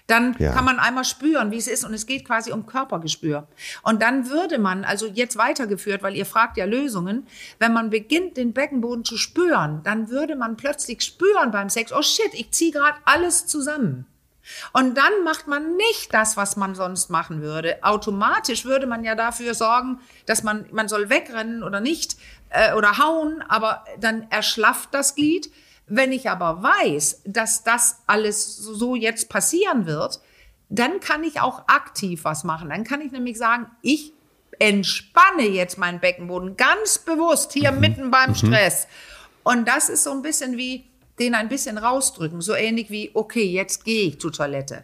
Dann 0.08 0.36
ja. 0.38 0.51
kann 0.51 0.66
man 0.66 0.80
einmal 0.80 1.06
spüren, 1.06 1.51
wie 1.51 1.58
es 1.58 1.68
ist 1.68 1.86
und 1.86 1.93
es 1.93 2.06
geht 2.06 2.26
quasi 2.26 2.51
um 2.51 2.66
Körpergespür. 2.66 3.47
Und 3.84 4.01
dann 4.01 4.30
würde 4.30 4.60
man, 4.60 4.84
also 4.84 5.08
jetzt 5.08 5.38
weitergeführt, 5.38 6.04
weil 6.04 6.16
ihr 6.16 6.26
fragt 6.26 6.58
ja 6.58 6.66
Lösungen, 6.66 7.26
wenn 7.60 7.72
man 7.72 7.89
beginnt, 7.89 8.36
den 8.36 8.51
Beckenboden 8.51 9.06
zu 9.06 9.18
spüren, 9.18 9.82
dann 9.84 10.10
würde 10.10 10.36
man 10.36 10.58
plötzlich 10.58 11.04
spüren 11.04 11.51
beim 11.51 11.70
Sex, 11.70 11.93
oh 11.93 12.01
shit, 12.01 12.34
ich 12.34 12.51
ziehe 12.51 12.72
gerade 12.72 12.97
alles 13.06 13.47
zusammen. 13.47 14.06
Und 14.74 14.98
dann 14.98 15.24
macht 15.24 15.48
man 15.48 15.76
nicht 15.78 16.14
das, 16.14 16.38
was 16.38 16.56
man 16.56 16.76
sonst 16.76 17.10
machen 17.10 17.41
würde. 17.41 17.84
Automatisch 17.84 18.66
würde 18.66 18.88
man 18.88 19.04
ja 19.04 19.16
dafür 19.16 19.54
sorgen, 19.54 20.00
dass 20.26 20.44
man, 20.44 20.66
man 20.72 20.88
soll 20.88 21.10
wegrennen 21.10 21.64
oder 21.64 21.80
nicht 21.80 22.18
äh, 22.50 22.74
oder 22.74 22.98
hauen, 22.98 23.41
aber 23.48 23.86
dann 24.00 24.28
erschlafft 24.30 24.89
das 24.94 25.16
Glied. 25.16 25.52
Wenn 25.86 26.12
ich 26.12 26.30
aber 26.30 26.64
weiß, 26.64 27.22
dass 27.26 27.64
das 27.64 28.02
alles 28.08 28.58
so 28.58 28.96
jetzt 28.96 29.30
passieren 29.30 29.86
wird, 29.86 30.22
dann 30.70 31.00
kann 31.00 31.24
ich 31.24 31.41
auch 31.41 31.68
aktiv 31.68 32.24
was 32.24 32.44
machen. 32.44 32.70
Dann 32.70 32.84
kann 32.84 33.02
ich 33.02 33.12
nämlich 33.12 33.38
sagen, 33.38 33.68
ich 33.82 34.14
entspanne 34.60 35.48
jetzt 35.48 35.78
meinen 35.78 36.00
Beckenboden 36.00 36.58
ganz 36.58 37.00
bewusst 37.00 37.54
hier 37.54 37.72
mhm. 37.72 37.80
mitten 37.80 38.12
beim 38.12 38.32
mhm. 38.32 38.36
Stress. 38.36 38.88
Und 39.44 39.68
das 39.68 39.89
ist 39.89 40.04
so 40.04 40.12
ein 40.12 40.22
bisschen 40.22 40.58
wie, 40.58 40.86
den 41.20 41.36
ein 41.36 41.49
bisschen 41.49 41.78
rausdrücken, 41.78 42.41
so 42.41 42.53
ähnlich 42.53 42.89
wie, 42.89 43.11
okay, 43.14 43.45
jetzt 43.45 43.86
gehe 43.86 44.07
ich 44.07 44.20
zur 44.20 44.32
Toilette. 44.32 44.84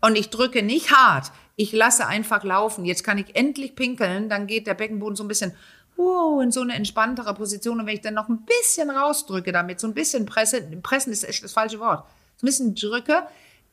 Und 0.00 0.16
ich 0.16 0.30
drücke 0.30 0.62
nicht 0.62 0.92
hart, 0.92 1.32
ich 1.56 1.72
lasse 1.72 2.06
einfach 2.06 2.44
laufen. 2.44 2.84
Jetzt 2.84 3.04
kann 3.04 3.18
ich 3.18 3.34
endlich 3.34 3.74
pinkeln, 3.74 4.28
dann 4.28 4.46
geht 4.46 4.66
der 4.66 4.74
Beckenboden 4.74 5.16
so 5.16 5.24
ein 5.24 5.28
bisschen 5.28 5.52
wow, 5.96 6.42
in 6.42 6.50
so 6.50 6.62
eine 6.62 6.74
entspanntere 6.74 7.34
Position. 7.34 7.80
Und 7.80 7.86
wenn 7.86 7.94
ich 7.94 8.00
dann 8.00 8.14
noch 8.14 8.28
ein 8.28 8.44
bisschen 8.44 8.90
rausdrücke 8.90 9.52
damit, 9.52 9.80
so 9.80 9.86
ein 9.86 9.94
bisschen 9.94 10.26
presse, 10.26 10.62
pressen 10.82 11.12
ist 11.12 11.24
echt 11.24 11.44
das 11.44 11.52
falsche 11.52 11.80
Wort, 11.80 12.06
so 12.36 12.46
ein 12.46 12.48
bisschen 12.48 12.74
drücke, 12.74 13.22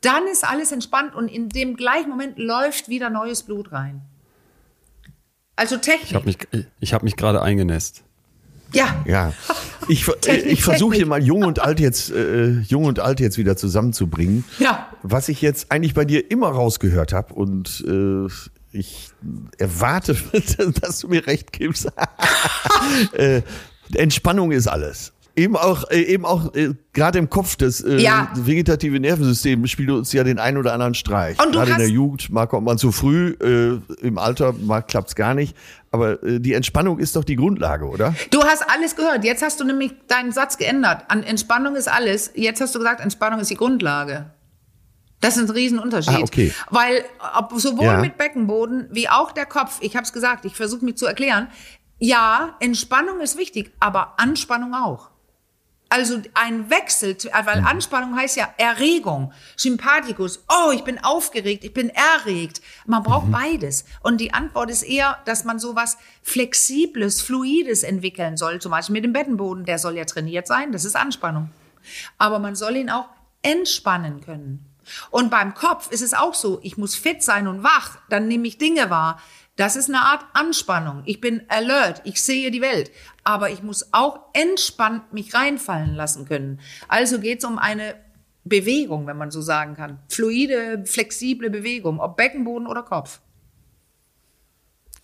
dann 0.00 0.26
ist 0.26 0.44
alles 0.44 0.70
entspannt 0.70 1.14
und 1.14 1.28
in 1.28 1.48
dem 1.48 1.76
gleichen 1.76 2.10
Moment 2.10 2.38
läuft 2.38 2.88
wieder 2.88 3.10
neues 3.10 3.42
Blut 3.42 3.72
rein. 3.72 4.02
Also 5.56 5.76
Technik. 5.76 6.08
Ich 6.10 6.14
habe 6.14 6.26
mich, 6.26 6.38
ich 6.78 6.94
hab 6.94 7.02
mich 7.02 7.16
gerade 7.16 7.42
eingenässt. 7.42 8.04
Ja. 8.72 9.04
Ja. 9.06 9.32
Ich, 9.90 10.06
ich 10.26 10.62
versuche 10.62 10.96
hier 10.96 11.06
mal 11.06 11.22
jung 11.22 11.44
und 11.44 11.60
alt 11.60 11.80
jetzt, 11.80 12.10
äh, 12.10 12.60
jung 12.60 12.84
und 12.84 13.00
alt 13.00 13.20
jetzt 13.20 13.38
wieder 13.38 13.56
zusammenzubringen. 13.56 14.44
Ja. 14.58 14.86
Was 15.02 15.30
ich 15.30 15.40
jetzt 15.40 15.72
eigentlich 15.72 15.94
bei 15.94 16.04
dir 16.04 16.30
immer 16.30 16.48
rausgehört 16.48 17.14
habe 17.14 17.32
und 17.32 17.82
äh, 17.88 18.26
ich 18.70 19.08
erwarte, 19.56 20.14
dass 20.82 20.98
du 20.98 21.08
mir 21.08 21.26
recht 21.26 21.52
gibst. 21.52 21.90
äh, 23.14 23.40
Entspannung 23.94 24.52
ist 24.52 24.66
alles 24.66 25.14
eben 25.38 25.56
auch, 25.56 25.90
äh, 25.90 26.02
eben 26.02 26.24
auch 26.24 26.54
äh, 26.54 26.74
gerade 26.92 27.18
im 27.18 27.30
Kopf 27.30 27.56
des 27.56 27.80
äh, 27.80 27.98
ja. 27.98 28.30
vegetative 28.34 29.00
Nervensystem 29.00 29.66
spielt 29.66 29.90
uns 29.90 30.12
ja 30.12 30.24
den 30.24 30.38
einen 30.38 30.58
oder 30.58 30.72
anderen 30.72 30.94
Streich. 30.94 31.42
Und 31.42 31.52
gerade 31.52 31.72
in 31.72 31.78
der 31.78 31.88
Jugend 31.88 32.30
mal 32.30 32.46
kommt 32.46 32.66
man 32.66 32.76
zu 32.76 32.92
früh, 32.92 33.36
äh, 33.40 33.80
im 34.04 34.18
Alter 34.18 34.52
mal 34.52 34.82
klappt's 34.82 35.14
gar 35.14 35.34
nicht. 35.34 35.56
Aber 35.90 36.22
äh, 36.22 36.40
die 36.40 36.52
Entspannung 36.52 36.98
ist 36.98 37.16
doch 37.16 37.24
die 37.24 37.36
Grundlage, 37.36 37.86
oder? 37.86 38.14
Du 38.30 38.42
hast 38.42 38.62
alles 38.68 38.96
gehört. 38.96 39.24
Jetzt 39.24 39.42
hast 39.42 39.60
du 39.60 39.64
nämlich 39.64 39.92
deinen 40.08 40.32
Satz 40.32 40.58
geändert. 40.58 41.04
An 41.08 41.22
Entspannung 41.22 41.76
ist 41.76 41.88
alles. 41.88 42.32
Jetzt 42.34 42.60
hast 42.60 42.74
du 42.74 42.78
gesagt, 42.78 43.00
Entspannung 43.00 43.40
ist 43.40 43.50
die 43.50 43.56
Grundlage. 43.56 44.30
Das 45.20 45.36
ist 45.36 45.48
ein 45.48 45.50
Riesenunterschied. 45.50 46.14
Ah, 46.14 46.20
okay. 46.20 46.52
Weil 46.70 47.04
ob, 47.36 47.52
sowohl 47.56 47.86
ja. 47.86 48.00
mit 48.00 48.18
Beckenboden 48.18 48.88
wie 48.92 49.08
auch 49.08 49.32
der 49.32 49.46
Kopf, 49.46 49.78
ich 49.80 49.96
habe 49.96 50.04
es 50.04 50.12
gesagt, 50.12 50.44
ich 50.44 50.54
versuche 50.54 50.84
mich 50.84 50.96
zu 50.96 51.06
erklären, 51.06 51.48
ja, 51.98 52.54
Entspannung 52.60 53.20
ist 53.20 53.36
wichtig, 53.36 53.72
aber 53.80 54.14
Anspannung 54.18 54.74
auch. 54.74 55.07
Also 55.90 56.20
ein 56.34 56.68
Wechsel, 56.68 57.16
weil 57.44 57.60
mhm. 57.60 57.66
Anspannung 57.66 58.16
heißt 58.16 58.36
ja 58.36 58.52
Erregung, 58.58 59.32
Sympathikus. 59.56 60.44
Oh, 60.48 60.70
ich 60.70 60.84
bin 60.84 61.02
aufgeregt, 61.02 61.64
ich 61.64 61.72
bin 61.72 61.90
erregt. 61.90 62.60
Man 62.86 63.02
braucht 63.02 63.28
mhm. 63.28 63.32
beides. 63.32 63.86
Und 64.02 64.20
die 64.20 64.34
Antwort 64.34 64.70
ist 64.70 64.82
eher, 64.82 65.18
dass 65.24 65.44
man 65.44 65.58
sowas 65.58 65.96
Flexibles, 66.22 67.22
Fluides 67.22 67.84
entwickeln 67.84 68.36
soll. 68.36 68.60
Zum 68.60 68.70
Beispiel 68.70 68.92
mit 68.94 69.04
dem 69.04 69.14
Bettenboden, 69.14 69.64
der 69.64 69.78
soll 69.78 69.96
ja 69.96 70.04
trainiert 70.04 70.46
sein. 70.46 70.72
Das 70.72 70.84
ist 70.84 70.94
Anspannung. 70.94 71.50
Aber 72.18 72.38
man 72.38 72.54
soll 72.54 72.76
ihn 72.76 72.90
auch 72.90 73.08
entspannen 73.40 74.20
können. 74.20 74.66
Und 75.10 75.30
beim 75.30 75.54
Kopf 75.54 75.90
ist 75.90 76.02
es 76.02 76.14
auch 76.14 76.34
so, 76.34 76.60
ich 76.62 76.76
muss 76.76 76.94
fit 76.94 77.22
sein 77.22 77.46
und 77.46 77.62
wach, 77.62 77.98
dann 78.08 78.28
nehme 78.28 78.48
ich 78.48 78.58
Dinge 78.58 78.90
wahr. 78.90 79.20
Das 79.58 79.74
ist 79.74 79.88
eine 79.88 79.98
Art 79.98 80.24
Anspannung. 80.34 81.02
Ich 81.04 81.20
bin 81.20 81.42
alert, 81.48 82.00
ich 82.04 82.22
sehe 82.22 82.52
die 82.52 82.60
Welt. 82.60 82.92
Aber 83.24 83.50
ich 83.50 83.60
muss 83.60 83.92
auch 83.92 84.20
entspannt 84.32 85.12
mich 85.12 85.34
reinfallen 85.34 85.96
lassen 85.96 86.26
können. 86.26 86.60
Also 86.86 87.18
geht 87.18 87.40
es 87.40 87.44
um 87.44 87.58
eine 87.58 87.96
Bewegung, 88.44 89.08
wenn 89.08 89.16
man 89.16 89.32
so 89.32 89.40
sagen 89.40 89.74
kann. 89.74 89.98
Fluide, 90.08 90.84
flexible 90.86 91.50
Bewegung, 91.50 91.98
ob 91.98 92.16
Beckenboden 92.16 92.68
oder 92.68 92.84
Kopf. 92.84 93.20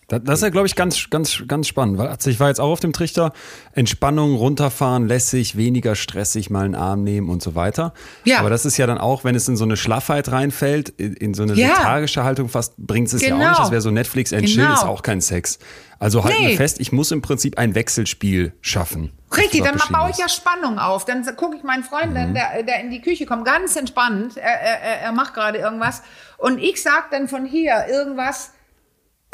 Das, 0.07 0.21
das 0.23 0.39
ist 0.39 0.43
ja, 0.43 0.49
glaube 0.49 0.67
ich, 0.67 0.75
ganz, 0.75 1.09
ganz, 1.09 1.43
ganz 1.47 1.67
spannend, 1.67 1.97
weil 1.97 2.07
also 2.07 2.29
ich 2.29 2.39
war 2.39 2.49
jetzt 2.49 2.59
auch 2.59 2.71
auf 2.71 2.79
dem 2.79 2.93
Trichter, 2.93 3.33
Entspannung, 3.73 4.35
runterfahren, 4.35 5.07
lässig, 5.07 5.57
weniger 5.57 5.95
stressig, 5.95 6.49
mal 6.49 6.65
einen 6.65 6.75
Arm 6.75 7.03
nehmen 7.03 7.29
und 7.29 7.41
so 7.41 7.55
weiter. 7.55 7.93
Ja. 8.23 8.39
Aber 8.39 8.51
das 8.51 8.65
ist 8.65 8.77
ja 8.77 8.85
dann 8.85 8.99
auch, 8.99 9.23
wenn 9.23 9.33
es 9.33 9.47
in 9.47 9.57
so 9.57 9.63
eine 9.63 9.77
Schlaffheit 9.77 10.31
reinfällt, 10.31 10.89
in, 10.89 11.33
so 11.33 11.43
eine 11.43 11.53
ja. 11.53 11.69
lethargische 11.69 12.23
Haltung 12.23 12.49
fast, 12.49 12.77
bringt 12.77 13.11
es 13.11 13.19
genau. 13.19 13.39
ja 13.39 13.45
auch 13.45 13.49
nicht. 13.49 13.59
Das 13.61 13.71
wäre 13.71 13.81
so 13.81 13.91
Netflix 13.91 14.31
and 14.31 14.45
genau. 14.45 14.53
Chill, 14.53 14.73
ist 14.73 14.83
auch 14.83 15.01
kein 15.01 15.21
Sex. 15.21 15.57
Also 15.97 16.23
halten 16.23 16.43
nee. 16.43 16.49
wir 16.49 16.57
fest, 16.57 16.79
ich 16.79 16.91
muss 16.91 17.11
im 17.11 17.21
Prinzip 17.21 17.57
ein 17.57 17.73
Wechselspiel 17.73 18.53
schaffen. 18.61 19.11
Richtig, 19.35 19.63
dann 19.63 19.77
baue 19.89 20.11
ich 20.11 20.17
ja 20.17 20.29
Spannung 20.29 20.77
auf. 20.77 21.05
Dann 21.05 21.25
gucke 21.35 21.55
ich 21.57 21.63
meinen 21.63 21.83
Freund, 21.83 22.13
mhm. 22.13 22.33
der, 22.33 22.63
der 22.63 22.79
in 22.81 22.91
die 22.91 23.01
Küche 23.01 23.25
kommt, 23.25 23.45
ganz 23.45 23.75
entspannt. 23.75 24.37
Er, 24.37 24.61
er, 24.61 25.01
er 25.01 25.11
macht 25.13 25.33
gerade 25.33 25.57
irgendwas. 25.57 26.03
Und 26.37 26.59
ich 26.59 26.81
sag 26.83 27.09
dann 27.11 27.27
von 27.27 27.45
hier 27.45 27.85
irgendwas, 27.89 28.51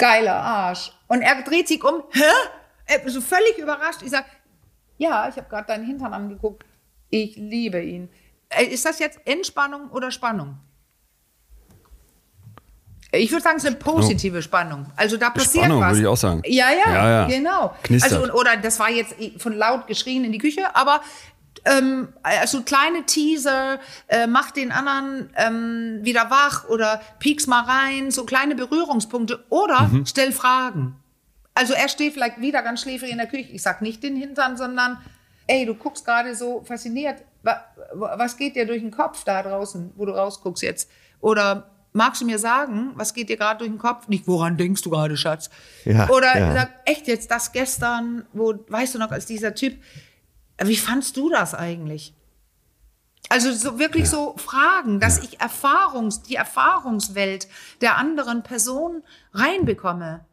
geiler 0.02 0.36
Arsch. 0.36 0.92
Und 1.08 1.22
er 1.22 1.42
dreht 1.44 1.68
sich 1.68 1.84
um, 1.84 2.04
hä? 2.12 3.00
So 3.08 3.22
völlig 3.22 3.58
überrascht. 3.58 4.02
Ich 4.04 4.10
sag, 4.10 4.26
ja, 4.98 5.30
ich 5.30 5.38
habe 5.38 5.48
gerade 5.48 5.68
deinen 5.68 5.86
Hintern 5.86 6.14
angeguckt. 6.14 6.66
Ich 7.10 7.36
liebe 7.36 7.82
ihn. 7.82 8.10
Äh, 8.50 8.66
ist 8.66 8.86
das 8.86 9.00
jetzt 9.00 9.20
Entspannung 9.26 9.90
oder 9.92 10.12
Spannung? 10.12 10.58
Ich 13.14 13.30
würde 13.30 13.44
sagen, 13.44 13.58
es 13.58 13.64
ist 13.64 13.68
eine 13.68 13.78
positive 13.78 14.38
oh. 14.38 14.42
Spannung. 14.42 14.86
Also 14.96 15.18
da 15.18 15.30
passiert 15.30 15.66
Spannung, 15.66 15.82
was. 15.82 15.92
würde 15.92 16.02
ich 16.02 16.08
auch 16.08 16.18
sagen. 16.18 16.42
Ja, 16.46 16.72
ja, 16.72 16.94
ja, 16.94 17.10
ja. 17.10 17.28
genau. 17.28 17.76
Knistert. 17.84 18.14
Also, 18.14 18.34
oder 18.34 18.56
das 18.58 18.80
war 18.80 18.90
jetzt 18.90 19.16
von 19.38 19.54
laut 19.54 19.86
geschrien 19.88 20.24
in 20.24 20.32
die 20.32 20.38
Küche, 20.38 20.74
aber 20.76 21.02
ähm, 21.66 22.10
also 22.24 22.64
kleine 22.64 23.06
Teaser, 23.06 23.80
äh, 24.08 24.28
mach 24.28 24.52
den 24.52 24.72
anderen 24.72 25.30
ähm, 25.36 26.00
wieder 26.02 26.30
wach 26.30 26.68
oder 26.70 27.02
pieks 27.20 27.48
mal 27.48 27.64
rein, 27.64 28.12
so 28.12 28.26
kleine 28.26 28.56
Berührungspunkte 28.56 29.44
oder 29.50 29.82
mhm. 29.88 30.06
stell 30.06 30.32
Fragen. 30.32 30.96
Also 31.54 31.74
er 31.74 31.90
steht 31.90 32.14
vielleicht 32.14 32.40
wieder 32.40 32.62
ganz 32.64 32.82
schläfrig 32.82 33.12
in 33.12 33.18
der 33.18 33.28
Küche. 33.28 33.52
Ich 33.52 33.62
sag 33.62 33.82
nicht 33.82 34.02
den 34.04 34.16
Hintern, 34.16 34.58
sondern 34.58 34.98
ey, 35.48 35.66
du 35.66 35.76
guckst 35.76 36.06
gerade 36.06 36.36
so 36.36 36.64
fasziniert. 36.64 37.24
Was 37.94 38.38
geht 38.38 38.56
dir 38.56 38.66
durch 38.66 38.82
den 38.82 38.92
Kopf 38.92 39.24
da 39.24 39.44
draußen, 39.44 39.92
wo 39.96 40.06
du 40.06 40.14
rausguckst 40.14 40.64
jetzt? 40.64 40.90
Oder 41.20 41.70
magst 41.94 42.22
du 42.22 42.26
mir 42.26 42.40
sagen, 42.40 42.92
was 42.96 43.14
geht 43.14 43.30
dir 43.30 43.38
gerade 43.38 43.60
durch 43.60 43.70
den 43.70 43.80
Kopf? 43.80 44.08
Nicht, 44.08 44.28
woran 44.28 44.58
denkst 44.58 44.82
du 44.82 44.90
gerade, 44.90 45.18
Schatz? 45.18 45.50
Ja, 45.86 46.10
Oder 46.10 46.38
ja. 46.38 46.54
sag, 46.54 46.70
echt 46.86 47.08
jetzt 47.08 47.30
das 47.32 47.52
gestern, 47.52 48.26
wo, 48.34 48.54
weißt 48.68 48.96
du 48.96 49.00
noch, 49.00 49.12
als 49.12 49.26
dieser 49.26 49.54
Typ, 49.54 49.78
wie 50.70 50.78
fandst 50.78 51.18
du 51.18 51.30
das 51.30 51.54
eigentlich? 51.54 52.14
Also 53.30 53.54
so 53.54 53.80
wirklich 53.80 54.04
ja. 54.04 54.10
so 54.10 54.36
Fragen, 54.38 55.00
dass 55.00 55.18
ja. 55.18 55.24
ich 55.24 55.40
Erfahrungs, 55.40 56.22
die 56.24 56.36
Erfahrungswelt 56.36 57.48
der 57.82 57.98
anderen 57.98 58.44
Person 58.44 59.04
reinbekomme. 59.34 60.26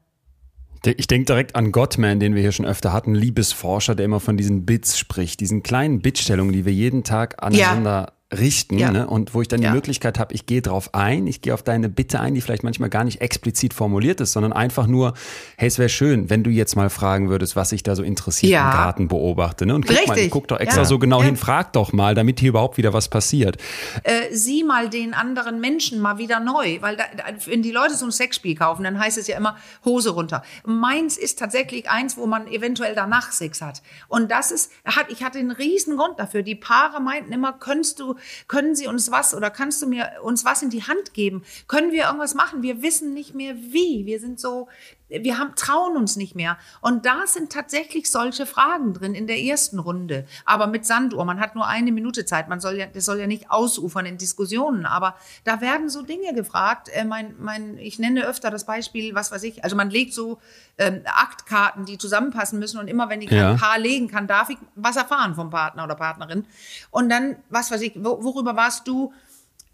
Ich 0.85 1.07
denke 1.07 1.27
direkt 1.27 1.57
an 1.57 1.73
Gottman, 1.73 2.21
den 2.21 2.35
wir 2.35 2.43
hier 2.43 2.53
schon 2.53 2.67
öfter 2.67 2.93
hatten, 2.93 3.15
Liebesforscher, 3.15 3.95
der 3.95 4.05
immer 4.05 4.21
von 4.21 4.37
diesen 4.37 4.65
Bits 4.65 4.99
spricht, 4.99 5.41
diesen 5.41 5.63
kleinen 5.63 6.01
Bitstellungen, 6.01 6.53
die 6.53 6.65
wir 6.65 6.73
jeden 6.73 7.05
Tag 7.05 7.43
aneinander 7.43 8.13
richten 8.33 8.79
ja. 8.79 8.91
ne? 8.91 9.07
und 9.07 9.33
wo 9.33 9.41
ich 9.41 9.49
dann 9.49 9.63
ja. 9.63 9.71
die 9.71 9.75
Möglichkeit 9.75 10.19
habe, 10.19 10.35
ich 10.35 10.45
gehe 10.45 10.61
drauf 10.61 10.91
ein, 10.93 11.27
ich 11.27 11.41
gehe 11.41 11.55
auf 11.55 11.63
deine 11.63 11.89
Bitte 11.89 12.21
ein, 12.21 12.35
die 12.35 12.43
vielleicht 12.43 12.63
manchmal 12.63 12.91
gar 12.91 13.05
nicht 13.05 13.23
explizit 13.23 13.73
formuliert 13.73 14.21
ist, 14.21 14.33
sondern 14.33 14.53
einfach 14.53 14.87
nur, 14.87 15.15
hey, 15.57 15.67
es 15.67 15.79
wäre 15.79 15.89
schön, 15.89 16.29
wenn 16.29 16.45
du 16.45 16.51
jetzt 16.51 16.77
mal 16.77 16.91
fragen 16.91 17.31
würdest, 17.31 17.57
was 17.57 17.73
ich 17.73 17.83
da 17.83 17.97
so 17.97 18.03
interessiert 18.03 18.53
ja. 18.53 18.67
im 18.67 18.77
Garten 18.77 19.09
beobachte. 19.09 19.65
Ne? 19.65 19.75
Und 19.75 19.87
guck 19.87 19.93
Richtig. 19.93 20.09
mal, 20.09 20.19
ich 20.19 20.31
guck 20.31 20.47
doch 20.49 20.61
extra 20.61 20.85
so 20.85 20.99
genau 20.99 21.23
hin, 21.23 21.37
frag 21.37 21.73
doch 21.73 21.95
mal, 21.95 22.15
damit 22.15 22.41
hier 22.41 22.51
überhaupt 22.51 22.77
wieder 22.77 22.93
was 22.93 23.09
passiert. 23.09 23.57
Äh, 24.03 24.35
sieh 24.35 24.63
mal 24.63 24.91
den 24.91 25.15
anderen 25.15 25.59
Menschen 25.61 25.99
mal 25.99 26.19
wieder 26.19 26.39
neu, 26.39 26.83
weil 26.83 26.99
da, 26.99 27.05
wenn 27.47 27.63
die 27.63 27.73
Leute 27.73 27.95
so 27.95 28.05
ein 28.05 28.13
Sexspiel 28.13 28.57
kaufen, 28.57 28.85
dann 28.85 28.99
heißt 28.99 29.17
es 29.17 29.27
ja 29.27 29.39
immer 29.39 29.57
Hose 29.87 30.11
runter. 30.11 30.43
Meins 30.67 31.17
ist 31.17 31.39
tatsächlich 31.39 31.89
eins, 31.89 32.19
wo 32.19 32.27
man 32.27 32.47
eventuell 32.47 32.95
danach 32.95 33.33
Sex 33.33 33.63
hat. 33.63 33.81
Und 34.09 34.31
das 34.31 34.51
ist, 34.51 34.71
hat, 34.85 35.07
ich 35.09 35.23
hatte 35.23 35.39
einen 35.39 35.51
riesen 35.51 35.97
Grund 35.97 36.19
dafür. 36.19 36.43
Die 36.43 36.55
Paare 36.55 37.01
meinten 37.01 37.33
immer, 37.33 37.55
könntest 37.55 38.01
du 38.01 38.18
können 38.47 38.75
Sie 38.75 38.87
uns 38.87 39.11
was 39.11 39.35
oder 39.35 39.51
kannst 39.51 39.83
du 39.83 39.87
mir 39.87 40.11
uns 40.23 40.45
was 40.45 40.63
in 40.63 40.71
die 40.71 40.83
Hand 40.83 41.15
geben? 41.15 41.45
Können 41.67 41.93
wir 41.93 42.05
irgendwas 42.05 42.35
machen? 42.35 42.63
Wir 42.63 42.83
wissen 42.83 43.15
nicht 43.15 43.35
mehr 43.35 43.57
wie. 43.57 44.07
Wir 44.07 44.21
sind 44.21 44.41
so, 44.41 44.69
wir 45.09 45.39
haben, 45.39 45.55
trauen 45.57 45.97
uns 45.97 46.17
nicht 46.17 46.35
mehr. 46.35 46.59
Und 46.81 47.07
da 47.07 47.27
sind 47.27 47.51
tatsächlich 47.51 48.11
solche 48.11 48.45
Fragen 48.45 48.93
drin 48.93 49.15
in 49.15 49.27
der 49.27 49.39
ersten 49.39 49.79
Runde. 49.79 50.27
Aber 50.45 50.67
mit 50.67 50.85
Sanduhr, 50.85 51.25
man 51.25 51.41
hat 51.41 51.55
nur 51.55 51.67
eine 51.67 51.93
Minute 51.93 52.27
Zeit. 52.27 52.49
Man 52.49 52.61
soll 52.61 52.77
ja, 52.77 52.87
das 52.87 53.07
soll 53.07 53.19
ja 53.19 53.27
nicht 53.27 53.51
ausufern 53.51 54.05
in 54.05 54.19
Diskussionen. 54.19 54.85
Aber 54.85 55.17
da 55.45 55.61
werden 55.61 55.89
so 55.89 56.03
Dinge 56.03 56.35
gefragt. 56.35 56.91
Äh, 56.93 57.05
mein, 57.05 57.35
mein, 57.39 57.79
ich 57.79 57.99
nenne 57.99 58.27
öfter 58.27 58.51
das 58.51 58.67
Beispiel, 58.67 59.15
was 59.15 59.33
weiß 59.33 59.43
ich. 59.45 59.65
Also 59.65 59.77
man 59.77 59.91
legt 59.91 60.13
so 60.13 60.39
ähm, 60.77 61.01
Aktkarten, 61.05 61.87
die 61.87 61.97
zusammenpassen 61.97 62.59
müssen. 62.59 62.79
Und 62.79 62.89
immer 62.89 63.09
wenn 63.09 63.23
ich 63.23 63.31
ja. 63.31 63.53
ein 63.53 63.57
Paar 63.57 63.79
legen 63.79 64.09
kann, 64.09 64.27
darf 64.27 64.51
ich 64.51 64.59
was 64.75 64.97
erfahren 64.97 65.35
vom 65.35 65.51
Partner 65.51 65.85
oder 65.85 65.95
Partnerin. 65.95 66.45
Und 66.91 67.09
dann, 67.09 67.37
was 67.49 67.71
weiß 67.71 67.81
ich, 67.81 67.93
worüber 67.97 68.57
warst 68.57 68.87
du 68.87 69.13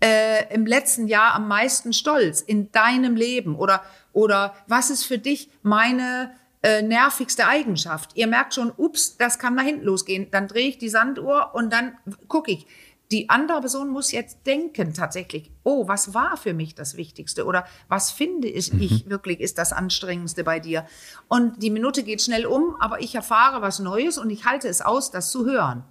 äh, 0.00 0.54
im 0.54 0.64
letzten 0.64 1.08
Jahr 1.08 1.34
am 1.34 1.48
meisten 1.48 1.92
stolz 1.92 2.40
in 2.40 2.70
deinem 2.70 3.16
Leben? 3.16 3.56
Oder 3.56 3.82
oder 4.14 4.54
was 4.66 4.88
ist 4.88 5.04
für 5.04 5.18
dich 5.18 5.50
meine 5.62 6.34
äh, 6.62 6.80
nervigste 6.80 7.46
Eigenschaft? 7.46 8.12
Ihr 8.14 8.26
merkt 8.26 8.54
schon, 8.54 8.72
ups, 8.74 9.18
das 9.18 9.38
kann 9.38 9.54
nach 9.54 9.64
hinten 9.64 9.84
losgehen. 9.84 10.30
Dann 10.30 10.48
drehe 10.48 10.68
ich 10.68 10.78
die 10.78 10.88
Sanduhr 10.88 11.50
und 11.52 11.70
dann 11.72 11.98
gucke 12.28 12.52
ich. 12.52 12.66
Die 13.12 13.28
andere 13.28 13.60
Person 13.60 13.90
muss 13.90 14.12
jetzt 14.12 14.46
denken 14.46 14.94
tatsächlich, 14.94 15.52
oh, 15.62 15.86
was 15.86 16.14
war 16.14 16.38
für 16.38 16.54
mich 16.54 16.74
das 16.74 16.96
Wichtigste 16.96 17.44
oder 17.44 17.66
was 17.86 18.10
finde 18.10 18.48
ich, 18.48 18.72
mhm. 18.72 18.80
ich 18.80 19.10
wirklich 19.10 19.40
ist 19.40 19.58
das 19.58 19.74
Anstrengendste 19.74 20.42
bei 20.42 20.58
dir. 20.58 20.86
Und 21.28 21.62
die 21.62 21.70
Minute 21.70 22.02
geht 22.02 22.22
schnell 22.22 22.46
um, 22.46 22.76
aber 22.80 23.02
ich 23.02 23.14
erfahre 23.14 23.60
was 23.60 23.78
Neues 23.78 24.16
und 24.16 24.30
ich 24.30 24.46
halte 24.46 24.68
es 24.68 24.80
aus, 24.80 25.10
das 25.10 25.30
zu 25.30 25.44
hören. 25.44 25.84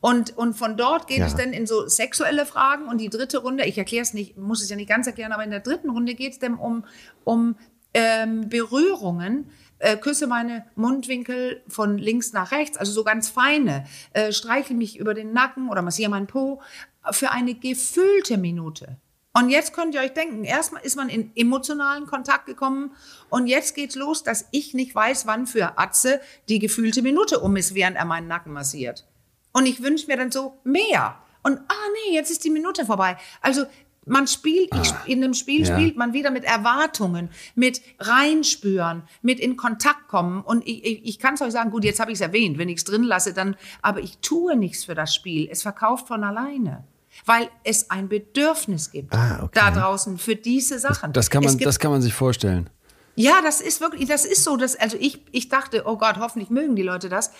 Und, 0.00 0.36
und 0.36 0.54
von 0.54 0.76
dort 0.76 1.06
geht 1.06 1.18
ja. 1.18 1.26
es 1.26 1.34
dann 1.34 1.52
in 1.52 1.66
so 1.66 1.86
sexuelle 1.86 2.46
Fragen 2.46 2.88
und 2.88 2.98
die 2.98 3.10
dritte 3.10 3.38
Runde, 3.38 3.64
ich 3.64 3.78
erkläre 3.78 4.02
es 4.02 4.14
nicht, 4.14 4.36
muss 4.36 4.62
es 4.62 4.68
ja 4.68 4.76
nicht 4.76 4.88
ganz 4.88 5.06
erklären, 5.06 5.32
aber 5.32 5.44
in 5.44 5.50
der 5.50 5.60
dritten 5.60 5.90
Runde 5.90 6.14
geht 6.14 6.32
es 6.32 6.38
dann 6.38 6.54
um, 6.54 6.84
um 7.24 7.56
ähm, 7.94 8.48
Berührungen, 8.48 9.50
äh, 9.78 9.96
küsse 9.96 10.26
meine 10.26 10.64
Mundwinkel 10.76 11.62
von 11.68 11.98
links 11.98 12.32
nach 12.32 12.52
rechts, 12.52 12.76
also 12.76 12.92
so 12.92 13.04
ganz 13.04 13.28
feine, 13.28 13.84
äh, 14.12 14.32
streichle 14.32 14.76
mich 14.76 14.98
über 14.98 15.14
den 15.14 15.32
Nacken 15.32 15.68
oder 15.68 15.82
massiere 15.82 16.10
meinen 16.10 16.26
Po 16.26 16.62
für 17.10 17.30
eine 17.30 17.54
gefühlte 17.54 18.38
Minute. 18.38 18.96
Und 19.34 19.48
jetzt 19.48 19.72
könnt 19.72 19.94
ihr 19.94 20.02
euch 20.02 20.12
denken, 20.12 20.44
erstmal 20.44 20.82
ist 20.82 20.96
man 20.96 21.08
in 21.08 21.32
emotionalen 21.34 22.06
Kontakt 22.06 22.44
gekommen 22.44 22.94
und 23.30 23.46
jetzt 23.46 23.74
geht's 23.74 23.94
los, 23.94 24.22
dass 24.22 24.46
ich 24.50 24.74
nicht 24.74 24.94
weiß, 24.94 25.26
wann 25.26 25.46
für 25.46 25.78
Atze 25.78 26.20
die 26.48 26.58
gefühlte 26.58 27.00
Minute 27.00 27.40
um 27.40 27.56
ist, 27.56 27.74
während 27.74 27.96
er 27.96 28.04
meinen 28.04 28.28
Nacken 28.28 28.52
massiert. 28.52 29.06
Und 29.52 29.66
ich 29.66 29.82
wünsche 29.82 30.06
mir 30.06 30.16
dann 30.16 30.30
so 30.30 30.58
mehr. 30.64 31.16
Und 31.42 31.58
ah 31.58 31.88
nee, 32.06 32.14
jetzt 32.14 32.30
ist 32.30 32.44
die 32.44 32.50
Minute 32.50 32.86
vorbei. 32.86 33.16
Also 33.40 33.64
man 34.04 34.26
spielt, 34.26 34.72
ah, 34.72 34.82
in 35.06 35.22
einem 35.22 35.34
Spiel 35.34 35.64
ja. 35.66 35.74
spielt 35.74 35.96
man 35.96 36.12
wieder 36.12 36.30
mit 36.30 36.44
Erwartungen, 36.44 37.30
mit 37.54 37.80
reinspüren, 38.00 39.04
mit 39.22 39.38
in 39.38 39.56
Kontakt 39.56 40.08
kommen. 40.08 40.42
Und 40.42 40.66
ich, 40.66 40.84
ich, 40.84 41.04
ich 41.04 41.18
kann 41.18 41.34
es 41.34 41.42
euch 41.42 41.52
sagen, 41.52 41.70
gut, 41.70 41.84
jetzt 41.84 42.00
habe 42.00 42.10
ich 42.10 42.16
es 42.16 42.20
erwähnt, 42.20 42.58
wenn 42.58 42.68
ich 42.68 42.78
es 42.78 42.84
drin 42.84 43.04
lasse, 43.04 43.32
dann, 43.32 43.56
aber 43.80 44.00
ich 44.00 44.18
tue 44.18 44.56
nichts 44.56 44.84
für 44.84 44.94
das 44.94 45.14
Spiel. 45.14 45.48
Es 45.50 45.62
verkauft 45.62 46.08
von 46.08 46.24
alleine. 46.24 46.84
Weil 47.26 47.48
es 47.62 47.90
ein 47.90 48.08
Bedürfnis 48.08 48.90
gibt 48.90 49.14
ah, 49.14 49.40
okay. 49.42 49.50
da 49.52 49.70
draußen 49.70 50.16
für 50.16 50.34
diese 50.34 50.78
Sachen. 50.78 51.12
Das, 51.12 51.26
das 51.26 51.30
kann 51.30 51.44
man, 51.44 51.58
das 51.58 51.78
kann 51.78 51.90
man 51.90 52.00
sich 52.00 52.14
vorstellen. 52.14 52.70
Ja, 53.14 53.42
das 53.42 53.60
ist 53.60 53.80
wirklich, 53.80 54.08
das 54.08 54.24
ist 54.24 54.44
so, 54.44 54.56
dass, 54.56 54.76
also 54.76 54.96
ich, 54.98 55.22
ich 55.32 55.48
dachte, 55.48 55.82
oh 55.86 55.96
Gott, 55.96 56.16
hoffentlich 56.18 56.50
mögen 56.50 56.76
die 56.76 56.82
Leute 56.82 57.08
das. 57.08 57.30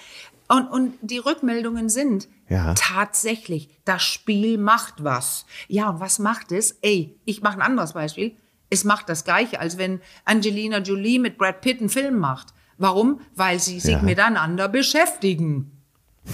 Und, 0.49 0.69
und 0.69 0.95
die 1.01 1.19
Rückmeldungen 1.19 1.89
sind 1.89 2.29
ja. 2.49 2.75
tatsächlich, 2.75 3.71
das 3.85 4.03
Spiel 4.03 4.59
macht 4.59 5.03
was. 5.03 5.47
Ja, 5.69 5.91
und 5.91 6.01
was 6.01 6.19
macht 6.19 6.53
es? 6.53 6.73
Ey, 6.83 7.19
ich 7.25 7.41
mache 7.41 7.55
ein 7.55 7.63
anderes 7.63 7.95
Beispiel. 7.95 8.37
Es 8.69 8.85
macht 8.85 9.09
das 9.09 9.25
Gleiche, 9.25 9.61
als 9.61 9.79
wenn 9.79 10.01
Angelina 10.25 10.79
Jolie 10.79 11.19
mit 11.19 11.39
Brad 11.39 11.61
Pitt 11.63 11.81
einen 11.81 11.89
Film 11.89 12.19
macht. 12.19 12.49
Warum? 12.79 13.21
Weil 13.35 13.59
sie 13.59 13.81
sich 13.81 13.93
ja. 13.93 14.03
miteinander 14.03 14.69
beschäftigen. 14.69 15.71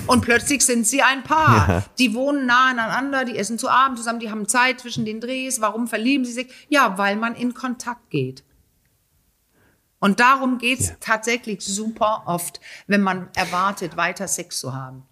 Und 0.07 0.21
plötzlich 0.21 0.65
sind 0.65 0.87
sie 0.87 1.03
ein 1.03 1.23
Paar. 1.23 1.69
Ja. 1.69 1.85
Die 1.99 2.15
wohnen 2.15 2.47
nah 2.47 2.71
aneinander, 2.71 3.25
die 3.25 3.37
essen 3.37 3.59
zu 3.59 3.69
Abend 3.69 3.99
zusammen, 3.99 4.21
die 4.21 4.31
haben 4.31 4.47
Zeit 4.47 4.81
zwischen 4.81 5.05
den 5.05 5.21
Drehs. 5.21 5.61
Warum 5.61 5.87
verlieben 5.87 6.25
sie 6.25 6.33
sich? 6.33 6.49
Ja, 6.69 6.99
weil 6.99 7.17
man 7.17 7.35
in 7.35 7.55
Kontakt 7.55 8.11
geht. 8.11 8.45
Und 10.01 10.21
darum 10.21 10.59
geht's 10.59 10.89
ja. 10.89 10.95
tatsächlich 11.01 11.65
super 11.65 12.23
oft, 12.27 12.61
wenn 12.87 13.01
man 13.01 13.29
erwartet, 13.35 13.97
weiter 13.97 14.29
Sex 14.29 14.61
zu 14.61 14.75
haben. 14.75 15.03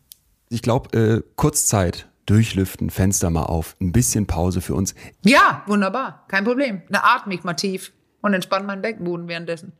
Ich 0.49 0.63
glaube, 0.63 0.97
äh, 0.97 1.23
kurz 1.35 1.67
Zeit, 1.67 2.09
durchlüften, 2.27 2.91
Fenster 2.91 3.31
mal 3.31 3.45
auf, 3.45 3.77
ein 3.81 3.93
bisschen 3.93 4.27
Pause 4.27 4.61
für 4.61 4.75
uns. 4.75 4.95
Ja, 5.25 5.63
wunderbar, 5.67 6.25
kein 6.29 6.45
Problem. 6.45 6.83
Na, 6.89 7.03
atme 7.03 7.35
ich 7.35 7.43
mal 7.43 7.55
tief 7.55 7.93
und 8.21 8.35
entspann 8.35 8.67
meinen 8.67 8.83
Beckenboden 8.83 9.29
währenddessen. 9.29 9.73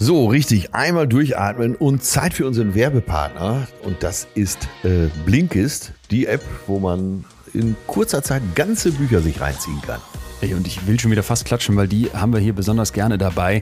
So, 0.00 0.28
richtig, 0.28 0.74
einmal 0.74 1.08
durchatmen 1.08 1.74
und 1.74 2.04
Zeit 2.04 2.32
für 2.32 2.46
unseren 2.46 2.74
Werbepartner. 2.74 3.66
Und 3.82 4.02
das 4.02 4.28
ist 4.34 4.68
äh, 4.84 5.08
Blinkist, 5.26 5.92
die 6.12 6.26
App, 6.26 6.42
wo 6.68 6.78
man 6.78 7.24
in 7.52 7.74
kurzer 7.88 8.22
Zeit 8.22 8.42
ganze 8.54 8.92
Bücher 8.92 9.20
sich 9.20 9.40
reinziehen 9.40 9.82
kann. 9.82 10.00
Ey, 10.40 10.54
und 10.54 10.68
ich 10.68 10.86
will 10.86 11.00
schon 11.00 11.10
wieder 11.10 11.24
fast 11.24 11.44
klatschen, 11.44 11.74
weil 11.76 11.88
die 11.88 12.10
haben 12.12 12.32
wir 12.32 12.38
hier 12.38 12.52
besonders 12.52 12.92
gerne 12.92 13.18
dabei. 13.18 13.60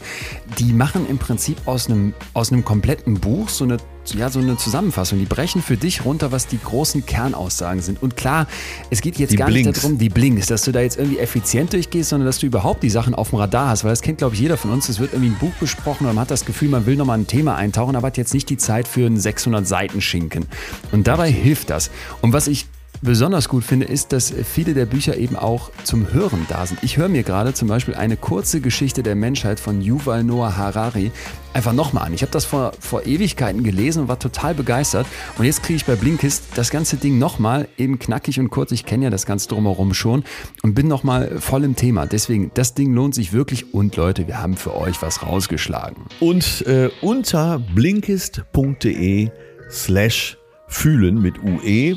Die 0.59 0.74
machen 0.74 1.09
im 1.09 1.16
Prinzip 1.16 1.57
aus 1.66 1.89
einem, 1.89 2.12
aus 2.35 2.53
einem 2.53 2.66
kompletten 2.66 3.14
Buch 3.14 3.49
so 3.49 3.64
eine, 3.64 3.79
ja, 4.14 4.29
so 4.29 4.41
eine 4.41 4.59
Zusammenfassung. 4.59 5.18
Die 5.18 5.24
brechen 5.24 5.62
für 5.62 5.79
dich 5.79 6.05
runter, 6.05 6.33
was 6.33 6.47
die 6.49 6.59
großen 6.62 7.07
Kernaussagen 7.07 7.81
sind. 7.81 8.03
Und 8.03 8.18
klar, 8.18 8.47
es 8.91 9.01
geht 9.01 9.18
jetzt 9.18 9.31
Die 9.33 9.37
gar 9.37 9.49
Blinks. 9.49 9.68
nicht 9.68 9.83
darum, 9.85 9.97
die 9.97 10.11
Blinks, 10.11 10.49
dass 10.49 10.64
du 10.64 10.72
da 10.72 10.81
jetzt 10.81 10.99
irgendwie 10.99 11.18
effizient 11.18 11.72
durchgehst, 11.72 12.11
sondern 12.11 12.27
dass 12.27 12.41
du 12.41 12.47
überhaupt 12.47 12.83
die 12.83 12.91
Sachen 12.91 13.14
auf 13.14 13.31
dem 13.31 13.39
Radar 13.39 13.68
hast. 13.70 13.85
Weil 13.85 13.91
das 13.93 14.03
kennt, 14.03 14.18
glaube 14.18 14.35
ich, 14.35 14.41
jeder 14.43 14.59
von 14.59 14.70
uns. 14.70 14.87
Es 14.91 14.99
wird 14.99 15.14
irgendwie 15.14 15.31
ein 15.31 15.39
Buch 15.39 15.55
besprochen 15.59 16.07
und 16.07 16.14
man 16.14 16.20
hat 16.22 16.31
das 16.31 16.45
Gefühl, 16.45 16.68
man 16.68 16.85
will 16.85 16.97
nochmal 16.97 17.18
ein 17.18 17.27
Thema 17.27 17.57
eintauchen, 17.57 17.97
aber 17.97 18.09
hat 18.09 18.18
jetzt 18.18 18.35
nicht 18.35 18.51
die 18.51 18.59
Zeit 18.59 18.87
für 18.87 19.07
einen 19.07 19.18
600 19.18 19.66
Seiten 19.66 20.03
Schinken. 20.03 20.45
Und 20.93 21.07
dabei 21.07 21.31
hilft 21.33 21.70
das. 21.70 21.91
Und 22.20 22.35
was 22.35 22.49
ich 22.49 22.66
besonders 23.03 23.49
gut 23.49 23.64
finde, 23.64 23.86
ist, 23.86 24.12
dass 24.12 24.32
viele 24.32 24.74
der 24.74 24.86
Bücher 24.86 25.16
eben 25.16 25.36
auch 25.36 25.70
zum 25.84 26.12
Hören 26.12 26.47
da 26.49 26.66
sind. 26.66 26.82
Ich 26.82 26.97
höre 26.97 27.09
mir 27.09 27.22
gerade 27.22 27.55
zum 27.55 27.68
Beispiel 27.68 27.94
eine 27.94 28.16
kurze 28.16 28.61
Geschichte 28.61 29.03
der 29.03 29.14
Menschheit 29.14 29.61
von 29.61 29.80
Yuval 29.80 30.24
Noah 30.24 30.57
Harari 30.57 31.11
einfach 31.57 31.72
nochmal 31.72 32.07
an. 32.07 32.14
Ich 32.14 32.22
habe 32.22 32.30
das 32.32 32.44
vor, 32.44 32.72
vor 32.78 33.07
Ewigkeiten 33.07 33.64
gelesen 33.64 34.03
und 34.03 34.09
war 34.09 34.18
total 34.18 34.55
begeistert. 34.55 35.07
Und 35.38 35.47
jetzt 35.47 35.62
kriege 35.62 35.76
ich 35.76 35.86
bei 35.86 35.97
Blinkist 35.97 36.44
das 36.55 36.70
ganze 36.70 36.97
Ding 36.99 37.18
nochmal 37.18 37.68
eben 37.78 37.99
knackig 37.99 38.38
und 38.38 38.51
kurz. 38.51 38.72
Ich 38.72 38.84
kenne 38.84 39.05
ja 39.05 39.11
das 39.11 39.24
Ganze 39.24 39.49
drumherum 39.49 39.94
schon 39.94 40.24
und 40.62 40.74
bin 40.74 40.86
nochmal 40.86 41.40
voll 41.40 41.64
im 41.64 41.74
Thema. 41.74 42.07
Deswegen, 42.07 42.51
das 42.55 42.74
Ding 42.74 42.92
lohnt 42.92 43.14
sich 43.14 43.32
wirklich. 43.32 43.72
Und 43.72 43.97
Leute, 43.97 44.26
wir 44.28 44.40
haben 44.40 44.57
für 44.57 44.76
euch 44.76 45.01
was 45.01 45.22
rausgeschlagen. 45.22 46.05
Und 46.20 46.66
äh, 46.66 46.90
unter 47.01 47.59
blinkist.de 47.74 49.30
slash 49.70 50.36
fühlen 50.68 51.22
mit 51.22 51.42
UE 51.42 51.97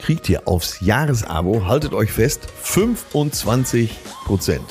kriegt 0.00 0.28
ihr 0.28 0.48
aufs 0.48 0.80
Jahresabo, 0.80 1.66
haltet 1.66 1.92
euch 1.92 2.10
fest, 2.12 2.48
25 2.62 3.96
Prozent. 4.24 4.64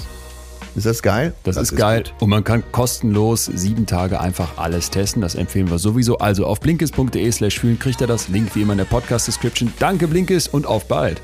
Ist 0.76 0.86
das 0.86 1.02
geil? 1.02 1.34
Das, 1.44 1.58
ist, 1.58 1.76
geil. 1.76 2.04
gut. 2.04 2.14
Und 2.22 2.30
man 2.30 2.44
kann 2.44 2.64
kostenlos 2.72 3.46
sieben 3.46 3.86
Tage 3.86 4.20
einfach 4.22 4.58
alles 4.58 4.90
testen. 4.92 5.22
Das 5.22 5.36
empfehlen 5.36 5.70
wir 5.70 5.80
sowieso. 5.80 6.20
Also 6.20 6.46
auf 6.46 6.60
blinkist.de 6.60 7.32
slash 7.32 7.60
fühlen 7.60 7.80
kriegt 7.80 8.02
ihr 8.02 8.08
das. 8.08 8.28
Link 8.30 8.56
wie 8.56 8.62
immer 8.62 8.74
in 8.74 8.78
der 8.78 8.86
Podcast-Description. 8.86 9.74
Danke 9.80 10.08
Blinkist 10.08 10.54
und 10.54 10.68
auf 10.68 10.88
bald. 10.88 11.20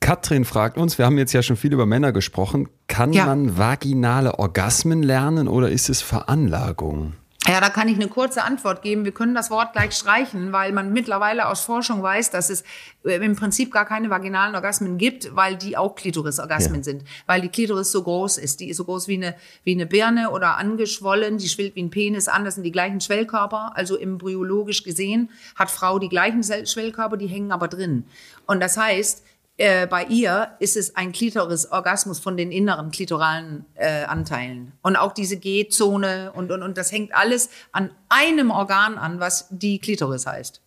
Katrin 0.00 0.44
fragt 0.44 0.76
uns, 0.76 0.98
wir 0.98 1.06
haben 1.06 1.16
jetzt 1.18 1.32
ja 1.32 1.42
schon 1.42 1.56
viel 1.56 1.72
über 1.72 1.86
Männer 1.86 2.12
gesprochen, 2.12 2.68
kann 2.88 3.12
Ja. 3.12 3.26
man 3.26 3.56
vaginale 3.56 4.38
Orgasmen 4.38 5.02
lernen 5.02 5.48
oder 5.48 5.70
ist 5.70 5.88
es 5.88 6.02
Veranlagung? 6.02 7.14
Ja, 7.46 7.60
da 7.60 7.68
kann 7.68 7.88
ich 7.88 7.96
eine 7.96 8.08
kurze 8.08 8.42
Antwort 8.42 8.80
geben. 8.80 9.04
Wir 9.04 9.12
können 9.12 9.34
das 9.34 9.50
Wort 9.50 9.74
gleich 9.74 9.92
streichen, 9.92 10.52
weil 10.52 10.72
man 10.72 10.94
mittlerweile 10.94 11.46
aus 11.48 11.60
Forschung 11.60 12.02
weiß, 12.02 12.30
dass 12.30 12.48
es 12.48 12.64
äh, 13.04 13.16
im 13.16 13.36
Prinzip 13.36 13.70
gar 13.70 13.84
keine 13.84 14.08
vaginalen 14.08 14.54
Orgasmen 14.54 14.96
gibt, 14.96 15.36
weil 15.36 15.56
die 15.56 15.76
auch 15.76 15.94
Klitorisorgasmen 15.94 16.78
Ja. 16.78 16.82
sind. 16.84 17.04
Weil 17.26 17.42
die 17.42 17.50
Klitoris 17.50 17.92
so 17.92 18.02
groß 18.02 18.38
ist. 18.38 18.60
Die 18.60 18.70
ist 18.70 18.78
so 18.78 18.84
groß 18.84 19.08
wie 19.08 19.16
eine, 19.16 19.34
wie 19.62 19.72
eine 19.72 19.84
Birne 19.84 20.30
oder 20.30 20.56
angeschwollen. 20.56 21.36
Die 21.36 21.48
schwillt 21.50 21.74
wie 21.76 21.82
ein 21.82 21.90
Penis 21.90 22.28
an. 22.28 22.46
Das 22.46 22.54
sind 22.54 22.64
die 22.64 22.72
gleichen 22.72 23.02
Schwellkörper. 23.02 23.72
Also 23.74 23.98
embryologisch 23.98 24.82
gesehen 24.82 25.28
hat 25.54 25.70
Frau 25.70 25.98
die 25.98 26.08
gleichen 26.08 26.42
Schwellkörper, 26.42 27.18
die 27.18 27.26
hängen 27.26 27.52
aber 27.52 27.68
drin. 27.68 28.06
Und 28.46 28.60
das 28.60 28.78
heißt, 28.78 29.22
äh, 29.56 29.86
bei 29.86 30.04
ihr 30.04 30.48
ist 30.58 30.76
es 30.76 30.96
ein 30.96 31.12
Klitorisorgasmus 31.12 32.18
von 32.18 32.36
den 32.36 32.50
inneren 32.50 32.90
klitoralen 32.90 33.64
äh, 33.74 34.04
Anteilen. 34.04 34.72
Und 34.82 34.96
auch 34.96 35.12
diese 35.12 35.36
G-Zone 35.36 36.32
und, 36.34 36.50
und, 36.50 36.62
und 36.62 36.76
das 36.76 36.90
hängt 36.90 37.14
alles 37.14 37.50
an 37.72 37.90
einem 38.08 38.50
Organ 38.50 38.98
an, 38.98 39.20
was 39.20 39.46
die 39.50 39.78
Klitoris 39.78 40.26
heißt. 40.26 40.60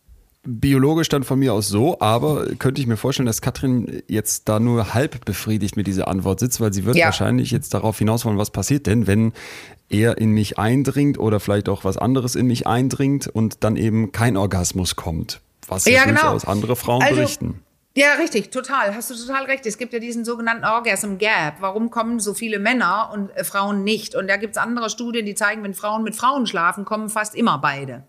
Biologisch 0.50 1.10
dann 1.10 1.24
von 1.24 1.40
mir 1.40 1.54
aus 1.54 1.68
so, 1.68 2.00
aber 2.00 2.46
könnte 2.58 2.80
ich 2.80 2.88
mir 2.88 2.96
vorstellen, 2.96 3.26
dass 3.26 3.42
Katrin 3.42 4.02
jetzt 4.08 4.48
da 4.48 4.62
nur 4.62 4.94
halb 4.94 5.26
befriedigt 5.26 5.76
mit 5.76 5.88
dieser 5.88 6.08
Antwort 6.08 6.40
sitzt, 6.40 6.62
weil 6.62 6.72
sie 6.72 6.86
wird 6.86 6.96
Ja. 6.96 7.08
wahrscheinlich 7.08 7.52
jetzt 7.52 7.74
darauf 7.74 7.98
hinaus 7.98 8.24
wollen, 8.24 8.38
was 8.38 8.52
passiert 8.52 8.88
denn, 8.88 9.08
wenn 9.08 9.34
er 9.90 10.18
in 10.18 10.32
mich 10.32 10.58
eindringt 10.58 11.18
oder 11.20 11.42
vielleicht 11.42 11.68
auch 11.68 11.84
was 11.84 11.98
anderes 11.98 12.36
in 12.36 12.48
mich 12.48 12.66
eindringt 12.66 13.28
und 13.28 13.66
dann 13.66 13.76
eben 13.76 14.14
kein 14.14 14.38
Orgasmus 14.38 14.96
kommt. 14.96 15.42
Was 15.68 15.84
ja, 15.84 16.06
genau. 16.06 16.38
andere 16.46 16.78
Frauen 16.78 17.02
Also- 17.02 17.16
berichten. 17.16 17.62
Ja, 17.98 18.14
richtig, 18.14 18.52
total. 18.52 18.94
Hast 18.94 19.10
du 19.10 19.16
total 19.16 19.46
recht. 19.46 19.66
Es 19.66 19.80
gibt 19.80 19.92
ja 19.92 19.98
diesen 19.98 20.24
sogenannten 20.24 20.66
Orgasm 20.66 21.18
Gap. 21.18 21.56
Warum 21.62 21.90
kommen 21.90 22.20
so 22.20 22.36
viele 22.36 22.60
Männer 22.60 23.10
und 23.12 23.36
äh, 23.36 23.44
Frauen 23.44 23.84
nicht? 23.84 24.14
Und 24.14 24.28
da 24.28 24.38
gibt's 24.38 24.60
andere 24.60 24.92
Studien, 24.92 25.26
die 25.26 25.34
zeigen, 25.34 25.64
wenn 25.64 25.74
Frauen 25.74 26.04
mit 26.04 26.16
Frauen 26.16 26.46
schlafen, 26.46 26.86
kommen 26.86 27.10
fast 27.10 27.34
immer 27.34 27.58
beide. 27.58 28.04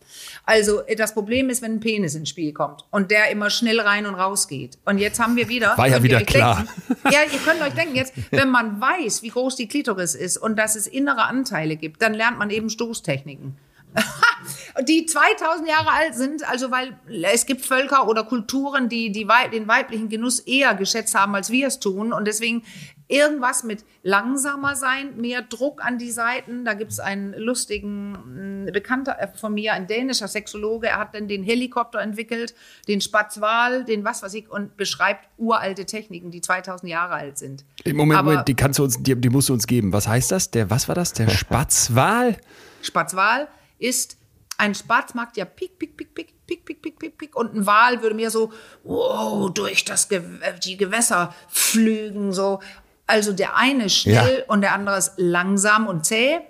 Also 0.44 0.84
äh, 0.84 0.94
das 0.94 1.14
Problem 1.14 1.48
ist, 1.48 1.62
wenn 1.62 1.76
ein 1.76 1.80
Penis 1.80 2.14
ins 2.14 2.28
Spiel 2.28 2.52
kommt 2.52 2.84
und 2.90 3.10
der 3.10 3.30
immer 3.30 3.48
schnell 3.48 3.80
rein 3.80 4.04
und 4.04 4.14
raus 4.14 4.46
geht. 4.46 4.76
Und 4.84 4.98
jetzt 4.98 5.20
haben 5.20 5.36
wir 5.36 5.48
wieder. 5.48 5.78
War 5.78 5.88
ja 5.88 6.02
wieder 6.02 6.20
klar. 6.20 6.66
Denken, 6.66 7.08
ja, 7.10 7.20
ihr 7.22 7.38
könnt 7.38 7.62
euch 7.62 7.72
denken, 7.72 7.96
jetzt, 7.96 8.12
wenn 8.30 8.50
man 8.50 8.82
weiß, 8.82 9.22
wie 9.22 9.30
groß 9.30 9.56
die 9.56 9.68
Klitoris 9.68 10.14
ist 10.14 10.36
und 10.36 10.58
dass 10.58 10.76
es 10.76 10.86
innere 10.86 11.22
Anteile 11.22 11.76
gibt, 11.76 12.02
dann 12.02 12.12
lernt 12.12 12.38
man 12.38 12.50
eben 12.50 12.68
Stoßtechniken. 12.68 13.56
die 14.86 15.06
2000 15.06 15.68
Jahre 15.68 15.90
alt 15.90 16.14
sind, 16.14 16.48
also 16.48 16.70
weil 16.70 16.96
es 17.32 17.46
gibt 17.46 17.64
Völker 17.64 18.06
oder 18.08 18.24
Kulturen, 18.24 18.88
die, 18.88 19.10
die 19.10 19.26
wei- 19.28 19.48
den 19.48 19.66
weiblichen 19.68 20.08
Genuss 20.08 20.40
eher 20.40 20.74
geschätzt 20.74 21.14
haben, 21.14 21.34
als 21.34 21.50
wir 21.50 21.66
es 21.66 21.80
tun. 21.80 22.12
Und 22.12 22.26
deswegen 22.26 22.62
irgendwas 23.08 23.64
mit 23.64 23.84
langsamer 24.02 24.76
sein, 24.76 25.16
mehr 25.16 25.40
Druck 25.42 25.82
an 25.84 25.98
die 25.98 26.10
Seiten. 26.10 26.64
Da 26.66 26.74
gibt 26.74 26.92
es 26.92 27.00
einen 27.00 27.32
lustigen 27.32 28.64
mh, 28.66 28.70
Bekannter 28.72 29.16
äh, 29.18 29.28
von 29.34 29.54
mir, 29.54 29.72
ein 29.72 29.86
dänischer 29.86 30.28
Sexologe, 30.28 30.88
er 30.88 30.98
hat 30.98 31.14
dann 31.14 31.26
den 31.26 31.42
Helikopter 31.42 32.00
entwickelt, 32.00 32.54
den 32.86 33.00
Spatzwal, 33.00 33.84
den 33.84 34.04
was 34.04 34.22
weiß 34.22 34.34
ich, 34.34 34.50
und 34.50 34.76
beschreibt 34.76 35.26
uralte 35.38 35.86
Techniken, 35.86 36.30
die 36.30 36.42
2000 36.42 36.90
Jahre 36.90 37.14
alt 37.14 37.38
sind. 37.38 37.64
Moment, 37.86 38.18
Aber- 38.20 38.30
Moment, 38.32 38.48
die 38.48 38.54
kannst 38.54 38.78
du 38.78 38.84
uns, 38.84 39.02
die, 39.02 39.16
die 39.16 39.30
musst 39.30 39.48
du 39.48 39.54
uns 39.54 39.66
geben. 39.66 39.92
Was 39.94 40.06
heißt 40.06 40.30
das? 40.30 40.50
Der, 40.50 40.68
was 40.70 40.86
war 40.86 40.94
das? 40.94 41.14
Der 41.14 41.28
Spatzwal? 41.30 42.36
Spatzwal 42.82 43.48
ist, 43.78 44.18
ein 44.58 44.74
Spatz 44.74 45.14
macht 45.14 45.36
ja 45.36 45.44
piek, 45.44 45.78
piek, 45.78 45.96
piek, 45.96 46.14
piek, 46.14 46.46
piek, 46.46 46.64
piek, 46.66 46.82
piek, 46.82 46.98
piek, 46.98 47.18
piek. 47.18 47.36
Und 47.36 47.54
ein 47.54 47.64
Wal 47.64 48.02
würde 48.02 48.16
mir 48.16 48.30
so, 48.30 48.52
wow, 48.82 49.52
durch 49.52 49.84
das 49.84 50.08
Ge 50.08 50.22
die 50.64 50.76
Gewässer 50.76 51.34
flügen, 51.48 52.32
so. 52.32 52.60
Also 53.06 53.32
der 53.32 53.56
eine 53.56 53.88
schnell 53.88 54.44
und 54.48 54.60
der 54.60 54.74
andere 54.74 54.98
ist 54.98 55.12
langsam 55.16 55.86
und 55.86 56.04
zäh. 56.04 56.40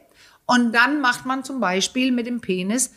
Und 0.47 0.73
dann 0.73 1.01
macht 1.01 1.27
man 1.27 1.45
zum 1.45 1.61
Beispiel 1.61 2.11
mit 2.11 2.27
dem 2.27 2.41
Penis 2.41 2.95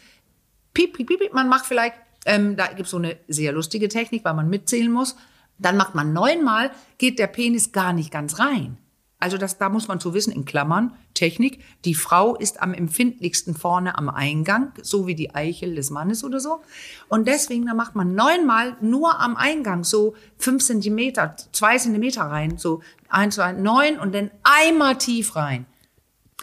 piep, 0.73 0.93
piep, 0.93 1.07
piep, 1.07 1.19
piep. 1.19 1.33
Man 1.33 1.49
macht 1.49 1.65
vielleicht, 1.65 1.95
ähm, 2.25 2.55
da 2.55 2.67
gibt 2.67 2.81
es 2.83 2.91
so 2.91 2.97
eine 2.97 3.17
sehr 3.27 3.51
lustige 3.51 3.89
Technik, 3.89 4.23
weil 4.23 4.33
man 4.33 4.49
mitzählen 4.49 4.91
muss. 4.91 5.17
Dann 5.57 5.77
macht 5.77 5.93
man 5.93 6.13
neunmal, 6.13 6.71
geht 6.97 7.19
der 7.19 7.27
Penis 7.27 7.71
gar 7.71 7.93
nicht 7.93 8.11
ganz 8.11 8.39
rein. 8.39 8.77
Also 9.21 9.37
das, 9.37 9.59
da 9.59 9.69
muss 9.69 9.87
man 9.87 9.99
zu 9.99 10.15
wissen, 10.15 10.33
in 10.33 10.45
Klammern, 10.45 10.93
Technik, 11.13 11.63
die 11.85 11.93
Frau 11.93 12.35
ist 12.35 12.59
am 12.59 12.73
empfindlichsten 12.73 13.53
vorne 13.53 13.95
am 13.95 14.09
Eingang, 14.09 14.71
so 14.81 15.05
wie 15.05 15.13
die 15.13 15.35
Eichel 15.35 15.75
des 15.75 15.91
Mannes 15.91 16.23
oder 16.23 16.39
so. 16.39 16.61
Und 17.07 17.27
deswegen, 17.27 17.67
da 17.67 17.75
macht 17.75 17.95
man 17.95 18.15
neunmal 18.15 18.75
nur 18.81 19.19
am 19.19 19.37
Eingang, 19.37 19.83
so 19.83 20.15
fünf 20.39 20.65
Zentimeter, 20.65 21.35
zwei 21.51 21.77
Zentimeter 21.77 22.23
rein, 22.23 22.57
so 22.57 22.81
eins, 23.09 23.35
zwei, 23.35 23.51
neun 23.51 23.99
und 23.99 24.15
dann 24.15 24.31
einmal 24.41 24.97
tief 24.97 25.35
rein. 25.35 25.67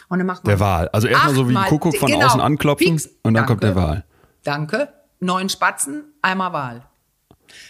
Und 0.07 0.19
dann 0.19 0.27
macht 0.27 0.45
man 0.45 0.51
Der 0.51 0.61
Wal. 0.61 0.87
Also 0.93 1.09
erstmal 1.09 1.35
so 1.35 1.49
wie 1.49 1.57
ein 1.57 1.65
Kuckuck 1.65 1.97
von 1.97 2.09
genau, 2.09 2.27
außen 2.27 2.39
anklopfen 2.39 2.95
Pieks, 2.95 3.09
und 3.23 3.33
dann 3.33 3.45
kommt 3.45 3.61
der 3.61 3.73
danke. 3.73 3.89
Wal. 3.89 4.05
Danke. 4.45 4.93
Neun 5.19 5.49
Spatzen, 5.49 6.05
einmal 6.21 6.53
Wal. 6.53 6.88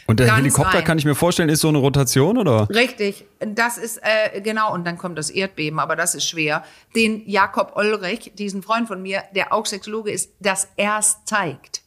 Und 0.08 0.20
der 0.20 0.28
Ganz 0.28 0.40
Helikopter, 0.40 0.80
rein. 0.80 0.84
kann 0.84 0.98
ich 0.98 1.06
mir 1.06 1.16
vorstellen, 1.16 1.50
ist 1.50 1.62
so 1.62 1.68
eine 1.68 1.78
Rotation 1.78 2.38
oder? 2.38 2.68
Richtig, 2.70 3.26
das 3.40 3.78
ist 3.78 4.02
äh, 4.02 4.42
genau 4.42 4.74
und 4.74 4.86
dann 4.86 4.98
kommt 4.98 5.18
das 5.18 5.30
Erdbeben, 5.30 5.80
aber 5.80 5.96
das 5.96 6.16
ist 6.16 6.26
schwer. 6.26 6.64
Den 6.96 7.28
Jakob 7.28 7.74
Olrich, 7.76 8.32
diesen 8.36 8.64
Freund 8.64 8.88
von 8.88 9.02
mir, 9.02 9.24
der 9.36 9.54
auch 9.54 9.66
Sexologe 9.66 10.12
ist, 10.12 10.32
das 10.40 10.68
erst 10.78 11.28
zeigt. 11.28 11.82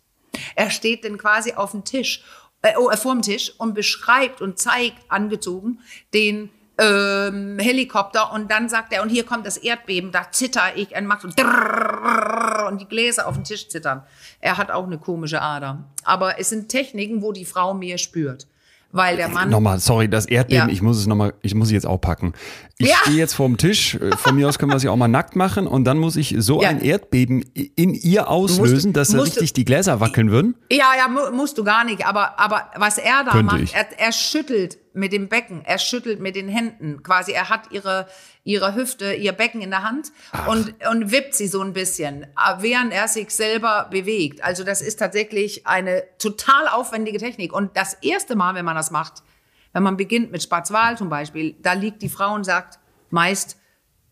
Er 0.54 0.70
steht 0.70 1.04
dann 1.04 1.18
quasi 1.18 1.54
auf 1.54 1.72
dem 1.72 1.84
Tisch, 1.84 2.22
äh, 2.62 2.72
oh, 2.78 2.90
äh, 2.90 2.96
vorm 2.96 3.22
Tisch 3.22 3.52
und 3.58 3.74
beschreibt 3.74 4.40
und 4.40 4.58
zeigt 4.58 4.98
angezogen 5.08 5.80
den 6.14 6.50
ähm, 6.78 7.58
Helikopter 7.58 8.32
und 8.32 8.50
dann 8.50 8.68
sagt 8.68 8.92
er 8.92 9.02
und 9.02 9.08
hier 9.10 9.24
kommt 9.24 9.46
das 9.46 9.56
Erdbeben, 9.56 10.10
da 10.12 10.30
zitter 10.32 10.62
ich, 10.76 10.94
er 10.94 11.02
macht 11.02 11.22
so 11.22 11.28
und 11.28 12.80
die 12.80 12.86
Gläser 12.88 13.26
auf 13.26 13.34
dem 13.34 13.44
Tisch 13.44 13.68
zittern. 13.68 14.02
Er 14.40 14.56
hat 14.58 14.70
auch 14.70 14.84
eine 14.86 14.98
komische 14.98 15.40
Ader, 15.42 15.84
aber 16.04 16.38
es 16.40 16.48
sind 16.48 16.68
Techniken, 16.68 17.22
wo 17.22 17.32
die 17.32 17.44
Frau 17.44 17.74
mehr 17.74 17.98
spürt. 17.98 18.46
weil 18.94 19.16
der 19.16 19.30
Mann. 19.30 19.48
Nochmal, 19.48 19.78
sorry, 19.78 20.06
das 20.06 20.26
Erdbeben, 20.26 20.68
Ja. 20.68 20.70
ich 20.70 20.82
muss 20.82 20.98
es 20.98 21.06
nochmal, 21.06 21.32
ich 21.40 21.54
muss 21.54 21.68
es 21.68 21.72
jetzt 21.72 21.86
auch 21.86 21.96
packen. 21.96 22.34
Ich 22.76 22.88
Ja. 22.90 22.96
stehe 22.96 23.16
jetzt 23.16 23.32
vorm 23.32 23.56
Tisch, 23.56 23.98
von 24.18 24.34
mir 24.36 24.46
aus 24.46 24.58
können 24.58 24.70
wir 24.70 24.76
es 24.76 24.82
ja 24.82 24.90
auch 24.90 24.96
mal 24.98 25.08
nackt 25.08 25.34
machen 25.34 25.66
und 25.66 25.84
dann 25.84 25.96
muss 25.96 26.14
ich 26.16 26.34
so 26.40 26.60
Ja. 26.60 26.68
ein 26.68 26.82
Erdbeben 26.82 27.40
in 27.54 27.94
ihr 27.94 28.28
auslösen, 28.28 28.92
dass 28.92 29.08
da 29.08 29.16
musst 29.16 29.36
du- 29.36 29.40
richtig 29.40 29.54
die 29.54 29.64
Gläser 29.64 30.00
wackeln 30.00 30.30
würden. 30.30 30.56
Ja, 30.70 30.90
ja, 30.94 31.08
mu 31.08 31.34
musst 31.34 31.56
du 31.56 31.64
gar 31.64 31.84
nicht. 31.84 32.04
Aber, 32.06 32.38
aber 32.38 32.70
was 32.76 32.98
er 32.98 33.24
da 33.24 33.42
macht, 33.42 33.72
er, 33.74 33.98
er 33.98 34.12
schüttelt 34.12 34.76
mit 34.94 35.12
dem 35.12 35.28
Becken, 35.28 35.64
er 35.64 35.78
schüttelt 35.78 36.20
mit 36.20 36.36
den 36.36 36.48
Händen. 36.48 37.02
Quasi, 37.02 37.32
er 37.32 37.48
hat 37.48 37.70
ihre, 37.70 38.06
ihre 38.44 38.74
Hüfte, 38.74 39.14
ihr 39.14 39.32
Becken 39.32 39.60
in 39.60 39.70
der 39.70 39.82
Hand 39.82 40.12
und, 40.46 40.74
und 40.90 41.12
wippt 41.12 41.34
sie 41.34 41.46
so 41.46 41.60
ein 41.62 41.72
bisschen, 41.72 42.24
äh, 42.24 42.26
während 42.58 42.92
er 42.92 43.08
sich 43.08 43.30
selber 43.30 43.88
bewegt. 43.90 44.42
Also 44.42 44.64
das 44.64 44.82
ist 44.82 44.98
tatsächlich 44.98 45.66
eine 45.66 46.04
total 46.18 46.68
aufwendige 46.68 47.18
Technik. 47.18 47.52
Und 47.52 47.76
das 47.76 47.94
erste 47.94 48.36
Mal, 48.36 48.54
wenn 48.54 48.64
man 48.64 48.76
das 48.76 48.90
macht, 48.90 49.22
wenn 49.72 49.82
man 49.82 49.96
beginnt 49.96 50.30
mit 50.30 50.42
Schwarzwal 50.42 50.96
zum 50.98 51.08
Beispiel, 51.08 51.56
da 51.60 51.72
liegt 51.72 52.02
die 52.02 52.08
Frau 52.08 52.34
und 52.34 52.44
sagt 52.44 52.78
meist, 53.10 53.56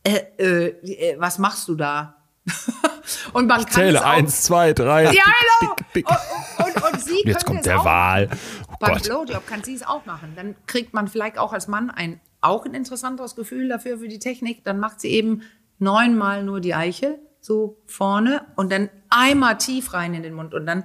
äh, 0.02 0.22
äh, 0.38 0.66
äh, 0.68 1.16
was 1.18 1.38
machst 1.38 1.68
du 1.68 1.74
da? 1.74 2.19
und 3.32 3.46
man 3.46 3.64
kann 3.64 3.72
Zähle 3.72 3.98
es 3.98 4.02
auch, 4.02 4.06
eins, 4.06 4.42
zwei, 4.42 4.72
drei. 4.72 5.04
ja, 5.04 5.10
genau. 5.10 5.74
pick, 5.74 5.92
pick. 5.92 6.08
Und, 6.08 6.66
und, 6.66 6.84
und 6.84 7.00
sie 7.00 7.22
Jetzt 7.24 7.44
können 7.44 7.56
kommt 7.56 7.58
es 7.60 7.64
der 7.64 7.80
auch 7.80 7.84
Wal. 7.84 8.28
Oh 8.68 8.74
Beim 8.80 8.94
Gott. 8.94 9.02
Blowjob 9.04 9.46
kann 9.46 9.62
sie 9.62 9.74
es 9.74 9.86
auch 9.86 10.06
machen. 10.06 10.32
Dann 10.36 10.56
kriegt 10.66 10.94
man 10.94 11.08
vielleicht 11.08 11.38
auch 11.38 11.52
als 11.52 11.68
Mann 11.68 11.90
ein 11.90 12.20
auch 12.40 12.64
ein 12.64 12.74
interessanteres 12.74 13.36
Gefühl 13.36 13.68
dafür 13.68 13.98
für 13.98 14.08
die 14.08 14.18
Technik. 14.18 14.64
Dann 14.64 14.78
macht 14.78 15.00
sie 15.00 15.10
eben 15.10 15.42
neunmal 15.78 16.42
nur 16.42 16.60
die 16.60 16.74
Eichel 16.74 17.18
so 17.40 17.76
vorne 17.86 18.42
und 18.56 18.70
dann 18.70 18.90
einmal 19.08 19.58
tief 19.58 19.92
rein 19.94 20.14
in 20.14 20.22
den 20.22 20.34
Mund 20.34 20.54
und 20.54 20.66
dann 20.66 20.84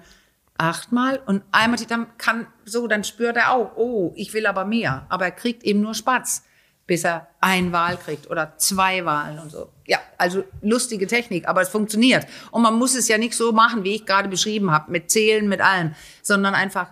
achtmal 0.58 1.22
und 1.26 1.44
einmal 1.52 1.78
tief. 1.78 1.88
Dann 1.88 2.08
kann 2.18 2.48
so, 2.64 2.88
dann 2.88 3.04
spürt 3.04 3.38
er 3.38 3.52
auch, 3.52 3.76
oh, 3.76 4.14
ich 4.16 4.34
will 4.34 4.46
aber 4.46 4.66
mehr. 4.66 5.06
Aber 5.10 5.26
er 5.26 5.32
kriegt 5.32 5.64
eben 5.64 5.82
nur 5.82 5.94
Spatz, 5.94 6.46
bis 6.88 7.04
er 7.04 7.28
ein 7.42 7.72
Wal 7.72 7.98
kriegt 7.98 8.30
oder 8.30 8.54
zwei 8.58 9.06
Wahlen 9.06 9.40
und 9.40 9.52
so. 9.52 9.70
Ja, 9.86 10.00
also 10.18 10.44
lustige 10.62 11.08
Technik, 11.08 11.48
aber 11.48 11.62
es 11.62 11.70
funktioniert. 11.70 12.28
Und 12.52 12.62
man 12.62 12.76
muss 12.76 12.96
es 12.96 13.08
ja 13.08 13.18
nicht 13.18 13.36
so 13.36 13.52
machen, 13.52 13.84
wie 13.84 13.96
ich 13.96 14.06
gerade 14.06 14.30
beschrieben 14.30 14.72
habe, 14.72 14.92
mit 14.92 15.10
Zählen, 15.10 15.48
mit 15.48 15.62
allem, 15.62 15.96
sondern 16.22 16.54
einfach 16.54 16.88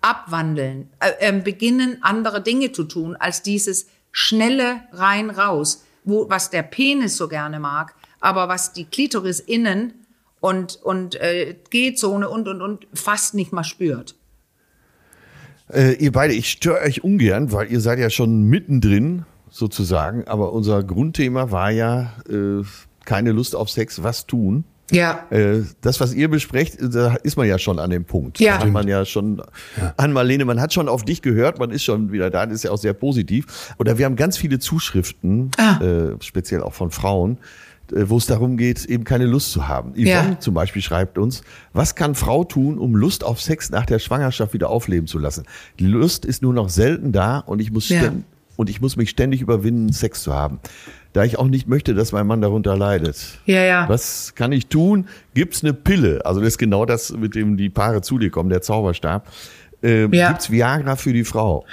abwandeln, 0.00 0.90
äh, 1.00 1.12
ähm, 1.20 1.42
beginnen 1.42 1.98
andere 2.02 2.42
Dinge 2.42 2.72
zu 2.72 2.84
tun 2.84 3.16
als 3.16 3.42
dieses 3.42 3.88
schnelle 4.12 4.80
rein 4.92 5.30
raus, 5.30 5.84
wo 6.04 6.28
was 6.30 6.50
der 6.50 6.62
Penis 6.62 7.16
so 7.16 7.28
gerne 7.28 7.60
mag, 7.60 7.94
aber 8.20 8.48
was 8.48 8.72
die 8.72 8.84
Klitoris 8.84 9.40
innen 9.40 10.06
und 10.40 10.76
und 10.82 11.16
äh, 11.16 11.56
G-Zone 11.70 12.28
und 12.28 12.48
und 12.48 12.62
und 12.62 12.86
fast 12.94 13.34
nicht 13.34 13.52
mal 13.52 13.64
spürt. 13.64 14.15
Äh, 15.72 15.94
ihr 15.94 16.12
beide, 16.12 16.32
ich 16.34 16.50
störe 16.50 16.80
euch 16.82 17.02
ungern, 17.04 17.52
weil 17.52 17.70
ihr 17.70 17.80
seid 17.80 17.98
ja 17.98 18.10
schon 18.10 18.42
mittendrin 18.44 19.24
sozusagen. 19.50 20.24
Aber 20.26 20.52
unser 20.52 20.82
Grundthema 20.82 21.50
war 21.50 21.70
ja 21.70 22.12
äh, 22.28 22.62
keine 23.04 23.32
Lust 23.32 23.56
auf 23.56 23.70
Sex, 23.70 24.02
was 24.02 24.26
tun? 24.26 24.64
Ja. 24.92 25.26
Äh, 25.30 25.62
das, 25.80 25.98
was 25.98 26.14
ihr 26.14 26.28
besprecht, 26.30 26.76
da 26.80 27.16
ist 27.24 27.36
man 27.36 27.48
ja 27.48 27.58
schon 27.58 27.80
an 27.80 27.90
dem 27.90 28.04
Punkt. 28.04 28.38
Ja. 28.38 28.58
Da 28.58 28.64
hat 28.64 28.72
man 28.72 28.86
ja 28.86 29.04
schon 29.04 29.42
an 29.96 30.12
Marlene, 30.12 30.44
man 30.44 30.60
hat 30.60 30.72
schon 30.72 30.88
auf 30.88 31.04
dich 31.04 31.22
gehört, 31.22 31.58
man 31.58 31.72
ist 31.72 31.82
schon 31.82 32.12
wieder 32.12 32.30
da, 32.30 32.46
das 32.46 32.56
ist 32.56 32.62
ja 32.64 32.70
auch 32.70 32.78
sehr 32.78 32.92
positiv. 32.92 33.74
Oder 33.78 33.98
wir 33.98 34.04
haben 34.04 34.14
ganz 34.14 34.36
viele 34.36 34.60
Zuschriften, 34.60 35.50
Ah. 35.58 35.80
äh, 35.82 36.16
speziell 36.20 36.62
auch 36.62 36.74
von 36.74 36.92
Frauen, 36.92 37.38
äh, 37.38 37.38
wo 37.94 38.16
es 38.18 38.26
darum 38.26 38.56
geht, 38.56 38.84
eben 38.86 39.04
keine 39.04 39.26
Lust 39.26 39.52
zu 39.52 39.68
haben. 39.68 39.92
Yvonne 39.92 40.06
Ja. 40.08 40.40
zum 40.40 40.54
Beispiel 40.54 40.82
schreibt 40.82 41.18
uns, 41.18 41.42
was 41.72 41.94
kann 41.94 42.14
Frau 42.14 42.44
tun, 42.44 42.78
um 42.78 42.94
Lust 42.96 43.24
auf 43.24 43.40
Sex 43.40 43.70
nach 43.70 43.86
der 43.86 43.98
Schwangerschaft 43.98 44.52
wieder 44.54 44.70
aufleben 44.70 45.06
zu 45.06 45.18
lassen? 45.18 45.44
Die 45.78 45.86
Lust 45.86 46.24
ist 46.24 46.42
nur 46.42 46.52
noch 46.52 46.68
selten 46.68 47.12
da 47.12 47.38
und 47.38 47.60
ich 47.60 47.70
muss 47.72 47.88
Ja. 47.88 48.12
und 48.56 48.70
ich 48.70 48.80
muss 48.80 48.96
mich 48.96 49.10
ständig 49.10 49.40
überwinden, 49.40 49.92
Sex 49.92 50.22
zu 50.22 50.34
haben. 50.34 50.58
Da 51.12 51.24
ich 51.24 51.38
auch 51.38 51.46
nicht 51.46 51.66
möchte, 51.66 51.94
dass 51.94 52.12
mein 52.12 52.26
Mann 52.26 52.42
darunter 52.42 52.76
leidet. 52.76 53.38
Ja, 53.46 53.62
ja. 53.62 53.88
Was 53.88 54.34
kann 54.34 54.52
ich 54.52 54.66
tun? 54.66 55.06
Gibt's 55.32 55.62
eine 55.64 55.72
Pille? 55.72 56.20
Also 56.26 56.40
das 56.40 56.48
ist 56.50 56.58
genau 56.58 56.84
das, 56.84 57.10
mit 57.12 57.34
dem 57.34 57.56
die 57.56 57.70
Paare 57.70 58.02
zu 58.02 58.18
dir 58.18 58.30
kommen, 58.30 58.50
der 58.50 58.60
Zauberstab. 58.60 59.26
Ähm, 59.82 60.12
Ja. 60.12 60.28
Gibt's 60.30 60.50
Viagra 60.50 60.96
für 60.96 61.12
die 61.12 61.24
Frau? 61.24 61.64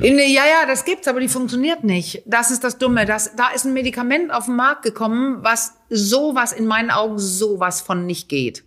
In, 0.00 0.18
ja, 0.18 0.24
ja, 0.46 0.66
das 0.66 0.84
gibt's, 0.84 1.06
aber 1.08 1.20
die 1.20 1.28
funktioniert 1.28 1.84
nicht. 1.84 2.22
Das 2.26 2.50
ist 2.50 2.64
das 2.64 2.78
Dumme. 2.78 3.04
Das, 3.06 3.36
da 3.36 3.48
ist 3.54 3.64
ein 3.64 3.72
Medikament 3.72 4.32
auf 4.32 4.46
den 4.46 4.56
Markt 4.56 4.82
gekommen, 4.82 5.38
was 5.42 5.74
sowas 5.88 6.52
in 6.52 6.66
meinen 6.66 6.90
Augen 6.90 7.18
sowas 7.18 7.80
von 7.80 8.06
nicht 8.06 8.28
geht. 8.28 8.64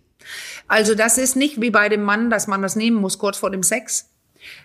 Also 0.68 0.94
das 0.94 1.18
ist 1.18 1.36
nicht 1.36 1.60
wie 1.60 1.70
bei 1.70 1.88
dem 1.88 2.02
Mann, 2.02 2.30
dass 2.30 2.46
man 2.46 2.62
das 2.62 2.76
nehmen 2.76 2.96
muss 2.96 3.18
kurz 3.18 3.36
vor 3.36 3.50
dem 3.50 3.62
Sex. 3.62 4.10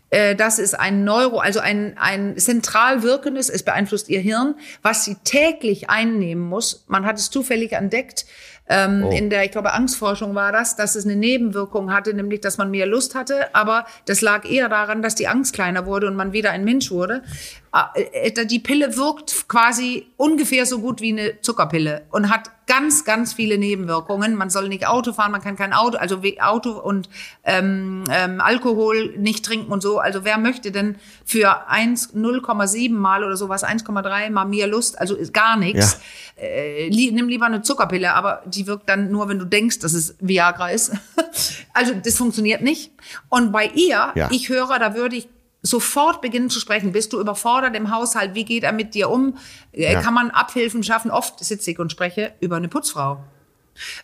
Äh, 0.09 0.35
Das 0.35 0.57
ist 0.59 0.79
ein 0.79 1.03
Neuro, 1.03 1.39
also 1.39 1.59
ein, 1.59 1.97
ein 1.97 2.37
zentral 2.37 3.03
wirkendes, 3.03 3.49
es 3.49 3.63
beeinflusst 3.63 4.09
ihr 4.09 4.21
Hirn, 4.21 4.55
was 4.81 5.05
sie 5.05 5.15
täglich 5.23 5.89
einnehmen 5.89 6.47
muss. 6.47 6.85
Man 6.87 7.05
hat 7.05 7.17
es 7.17 7.29
zufällig 7.29 7.73
entdeckt, 7.73 8.25
ähm, 8.69 9.03
Oh. 9.03 9.11
in 9.11 9.29
der, 9.29 9.43
ich 9.43 9.51
glaube, 9.51 9.73
Angstforschung 9.73 10.35
war 10.35 10.51
das, 10.51 10.75
dass 10.75 10.95
es 10.95 11.05
eine 11.05 11.15
Nebenwirkung 11.15 11.91
hatte, 11.91 12.13
nämlich, 12.13 12.41
dass 12.41 12.57
man 12.57 12.69
mehr 12.71 12.85
Lust 12.85 13.15
hatte, 13.15 13.53
aber 13.53 13.85
das 14.05 14.21
lag 14.21 14.45
eher 14.49 14.69
daran, 14.69 15.01
dass 15.01 15.15
die 15.15 15.27
Angst 15.27 15.53
kleiner 15.53 15.85
wurde 15.85 16.07
und 16.07 16.15
man 16.15 16.33
wieder 16.33 16.51
ein 16.51 16.63
Mensch 16.63 16.91
wurde. 16.91 17.23
Ah, 17.71 17.91
äh, 17.93 18.45
Die 18.47 18.59
Pille 18.59 18.97
wirkt 18.97 19.47
quasi 19.47 20.07
ungefähr 20.17 20.65
so 20.65 20.79
gut 20.79 21.01
wie 21.01 21.11
eine 21.11 21.39
Zuckerpille 21.41 22.01
und 22.11 22.29
hat 22.29 22.49
ganz, 22.65 23.03
ganz 23.03 23.33
viele 23.33 23.57
Nebenwirkungen. 23.57 24.35
Man 24.35 24.49
soll 24.49 24.69
nicht 24.69 24.87
Auto 24.87 25.13
fahren, 25.13 25.31
man 25.31 25.41
kann 25.41 25.55
kein 25.55 25.73
Auto, 25.73 25.97
also 25.97 26.21
Auto 26.39 26.71
und 26.71 27.09
ähm, 27.43 28.03
ähm, 28.11 28.41
Alkohol 28.41 29.15
nicht 29.17 29.45
trinken 29.45 29.71
und 29.71 29.81
so. 29.81 29.99
Also 29.99 30.23
wer 30.23 30.37
möchte 30.37 30.71
denn 30.71 30.95
für 31.25 31.67
1, 31.67 32.15
0,7 32.15 32.91
mal 32.91 33.23
oder 33.23 33.37
sowas, 33.37 33.63
1,3 33.63 34.29
mal 34.29 34.45
mehr 34.45 34.67
Lust, 34.67 34.99
also 34.99 35.15
ist 35.15 35.33
gar 35.33 35.57
nichts. 35.57 35.99
Äh, 36.39 36.89
li 36.89 37.11
nimm 37.11 37.27
lieber 37.27 37.45
eine 37.47 37.61
Zuckerpille, 37.61 38.13
aber 38.13 38.41
die 38.45 38.65
wirkt 38.65 38.87
dann 38.89 39.11
nur, 39.11 39.29
wenn 39.29 39.39
du 39.39 39.45
denkst, 39.45 39.79
dass 39.79 39.93
es 39.93 40.15
Viagra 40.19 40.69
ist. 40.69 40.91
also 41.73 41.93
das 41.93 42.17
funktioniert 42.17 42.61
nicht. 42.61 42.91
Und 43.29 43.51
bei 43.51 43.65
ihr, 43.67 44.11
Ja. 44.15 44.29
ich 44.31 44.49
höre, 44.49 44.79
da 44.79 44.95
würde 44.95 45.15
ich 45.17 45.27
sofort 45.61 46.21
beginnen 46.21 46.49
zu 46.49 46.59
sprechen. 46.59 46.91
Bist 46.93 47.11
du 47.13 47.19
überfordert 47.19 47.75
im 47.75 47.93
Haushalt? 47.93 48.33
Wie 48.33 48.45
geht 48.45 48.63
er 48.63 48.71
mit 48.71 48.93
dir 48.95 49.09
um? 49.09 49.37
Äh, 49.73 49.93
Ja. 49.93 50.01
Kann 50.01 50.13
man 50.13 50.31
Abhilfen 50.31 50.83
schaffen? 50.83 51.11
Oft 51.11 51.43
sitze 51.43 51.71
ich 51.71 51.79
und 51.79 51.91
spreche 51.91 52.33
über 52.39 52.55
eine 52.57 52.67
Putzfrau. 52.69 53.23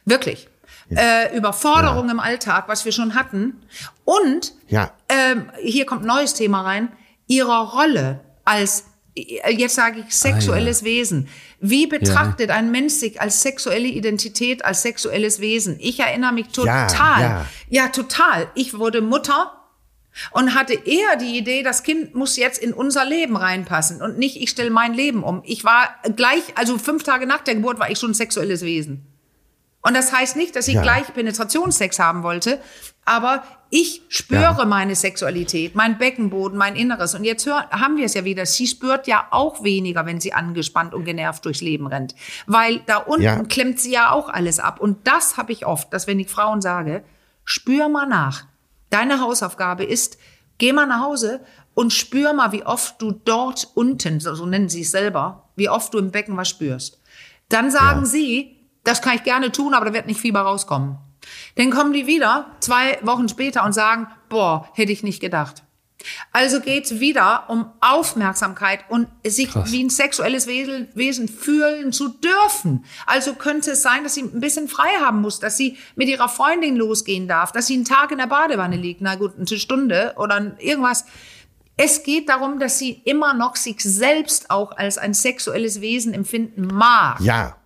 Wirklich. 0.05 0.47
Äh, 0.89 1.35
Überforderung 1.35 2.05
Ja. 2.07 2.11
im 2.11 2.19
Alltag, 2.19 2.67
was 2.67 2.85
wir 2.85 2.91
schon 2.91 3.15
hatten. 3.15 3.61
Und 4.03 4.53
Ja. 4.67 4.91
ähm, 5.09 5.49
hier 5.61 5.85
kommt 5.85 6.01
ein 6.03 6.07
neues 6.07 6.33
Thema 6.33 6.61
rein, 6.61 6.91
ihrer 7.27 7.71
Rolle 7.71 8.19
als, 8.43 8.85
äh, 9.15 9.51
jetzt 9.51 9.75
sage 9.75 10.03
ich, 10.07 10.15
sexuelles 10.15 10.83
Wesen. 10.83 11.27
Wie 11.59 11.87
betrachtet 11.87 12.51
ein 12.51 12.69
Mensch 12.69 12.93
sich 12.93 13.19
als 13.19 13.41
sexuelle 13.41 13.87
Identität, 13.87 14.63
als 14.63 14.83
sexuelles 14.83 15.39
Wesen? 15.39 15.77
Ich 15.79 15.99
erinnere 15.99 16.33
mich 16.33 16.47
Ja, 16.57 16.85
total. 16.87 17.21
ja. 17.21 17.45
ja 17.69 17.87
total. 17.87 18.47
Ich 18.53 18.77
wurde 18.77 19.01
Mutter 19.01 19.51
und 20.31 20.55
hatte 20.55 20.73
eher 20.73 21.15
die 21.17 21.37
Idee, 21.37 21.63
das 21.63 21.83
Kind 21.83 22.15
muss 22.15 22.37
jetzt 22.37 22.57
in 22.61 22.73
unser 22.73 23.05
Leben 23.05 23.35
reinpassen 23.37 24.01
und 24.01 24.17
nicht, 24.17 24.37
ich 24.41 24.49
stelle 24.49 24.69
mein 24.69 24.93
Leben 24.93 25.23
um. 25.23 25.41
Ich 25.45 25.63
war 25.63 25.89
gleich, 26.15 26.41
also 26.55 26.77
fünf 26.77 27.03
Tage 27.03 27.25
nach 27.27 27.41
der 27.41 27.55
Geburt 27.55 27.79
war 27.79 27.89
ich 27.89 27.99
schon 27.99 28.11
ein 28.11 28.15
sexuelles 28.15 28.61
Wesen. 28.61 29.05
Und 29.81 29.93
das 29.95 30.11
heißt 30.11 30.35
nicht, 30.35 30.55
dass 30.55 30.67
ich 30.67 30.75
Ja. 30.75 30.81
gleich 30.81 31.13
Penetrationssex 31.13 31.99
haben 31.99 32.23
wollte, 32.23 32.59
aber 33.03 33.43
ich 33.69 34.01
spüre 34.09 34.41
Ja. 34.41 34.65
meine 34.65 34.95
Sexualität, 34.95 35.75
mein 35.75 35.99
Beckenboden, 35.99 36.57
mein 36.57 36.75
Inneres. 36.75 37.13
Und 37.13 37.23
jetzt 37.23 37.45
hör, 37.45 37.69
haben 37.69 37.97
wir 37.97 38.05
es 38.05 38.15
ja 38.15 38.23
wieder. 38.25 38.47
Sie 38.47 38.65
spürt 38.65 39.05
ja 39.05 39.27
auch 39.29 39.63
weniger, 39.63 40.07
wenn 40.07 40.19
sie 40.19 40.33
angespannt 40.33 40.95
und 40.95 41.03
genervt 41.05 41.45
durchs 41.45 41.61
Leben 41.61 41.85
rennt. 41.85 42.15
Weil 42.47 42.79
da 42.87 42.97
unten 42.97 43.21
Ja. 43.23 43.43
klemmt 43.43 43.79
sie 43.79 43.91
ja 43.91 44.09
auch 44.11 44.27
alles 44.29 44.59
ab. 44.59 44.79
Und 44.79 45.05
das 45.07 45.37
habe 45.37 45.51
ich 45.51 45.67
oft, 45.67 45.93
dass 45.93 46.07
wenn 46.07 46.19
ich 46.19 46.29
Frauen 46.29 46.61
sage, 46.61 47.03
spür 47.43 47.87
mal 47.87 48.07
nach. 48.07 48.45
Deine 48.89 49.19
Hausaufgabe 49.21 49.83
ist, 49.83 50.17
geh 50.57 50.73
mal 50.73 50.85
nach 50.85 51.01
Hause 51.01 51.43
und 51.73 51.91
spür 51.93 52.33
mal, 52.33 52.51
wie 52.51 52.65
oft 52.65 53.01
du 53.01 53.11
dort 53.11 53.69
unten, 53.75 54.19
so, 54.19 54.45
nennen 54.45 54.69
sie 54.69 54.81
es 54.81 54.91
selber, 54.91 55.49
wie 55.55 55.69
oft 55.69 55.93
du 55.93 55.97
im 55.97 56.11
Becken 56.11 56.37
was 56.37 56.49
spürst. 56.49 57.01
Dann 57.49 57.69
sagen 57.71 58.01
Ja. 58.01 58.05
sie, 58.05 58.57
das 58.83 59.01
kann 59.01 59.15
ich 59.15 59.23
gerne 59.23 59.51
tun, 59.51 59.73
aber 59.73 59.85
da 59.85 59.93
wird 59.93 60.07
nicht 60.07 60.19
Fieber 60.19 60.41
rauskommen. 60.41 60.97
Dann 61.55 61.71
kommen 61.71 61.91
die 61.91 62.07
wieder 62.07 62.51
zwei 62.59 62.99
Wochen 63.01 63.27
später 63.27 63.65
und 63.65 63.73
sagen, 63.73 64.07
boah, 64.29 64.69
hätte 64.73 64.91
ich 64.91 65.03
nicht 65.03 65.19
gedacht. 65.19 65.63
Also 66.31 66.59
geht's 66.59 66.99
wieder 66.99 67.45
um 67.49 67.65
Aufmerksamkeit 67.81 68.79
und 68.89 69.07
sich 69.25 69.49
wie 69.71 69.83
ein 69.83 69.89
sexuelles 69.89 70.47
Wesen, 70.47 70.87
Wesen 70.93 71.27
fühlen 71.27 71.91
zu 71.91 72.09
dürfen. 72.09 72.85
Also 73.05 73.33
könnte 73.33 73.71
es 73.71 73.81
sein, 73.81 74.03
dass 74.03 74.15
sie 74.15 74.21
ein 74.23 74.39
bisschen 74.39 74.67
frei 74.67 74.89
haben 75.01 75.21
muss, 75.21 75.39
dass 75.39 75.57
sie 75.57 75.77
mit 75.95 76.07
ihrer 76.07 76.29
Freundin 76.29 76.75
losgehen 76.75 77.27
darf, 77.27 77.51
dass 77.51 77.67
sie 77.67 77.75
einen 77.75 77.85
Tag 77.85 78.11
in 78.11 78.17
der 78.17 78.27
Badewanne 78.27 78.75
liegt, 78.77 79.01
na 79.01 79.15
gut, 79.15 79.33
eine 79.37 79.47
Stunde 79.59 80.13
oder 80.17 80.55
irgendwas. 80.59 81.05
Es 81.77 82.03
geht 82.03 82.29
darum, 82.29 82.59
dass 82.59 82.79
sie 82.79 83.01
immer 83.03 83.33
noch 83.33 83.55
sich 83.57 83.81
selbst 83.83 84.49
auch 84.49 84.71
als 84.77 84.97
ein 84.97 85.13
sexuelles 85.13 85.81
Wesen 85.81 86.13
empfinden 86.13 86.67
mag. 86.67 87.19
Ja. 87.19 87.57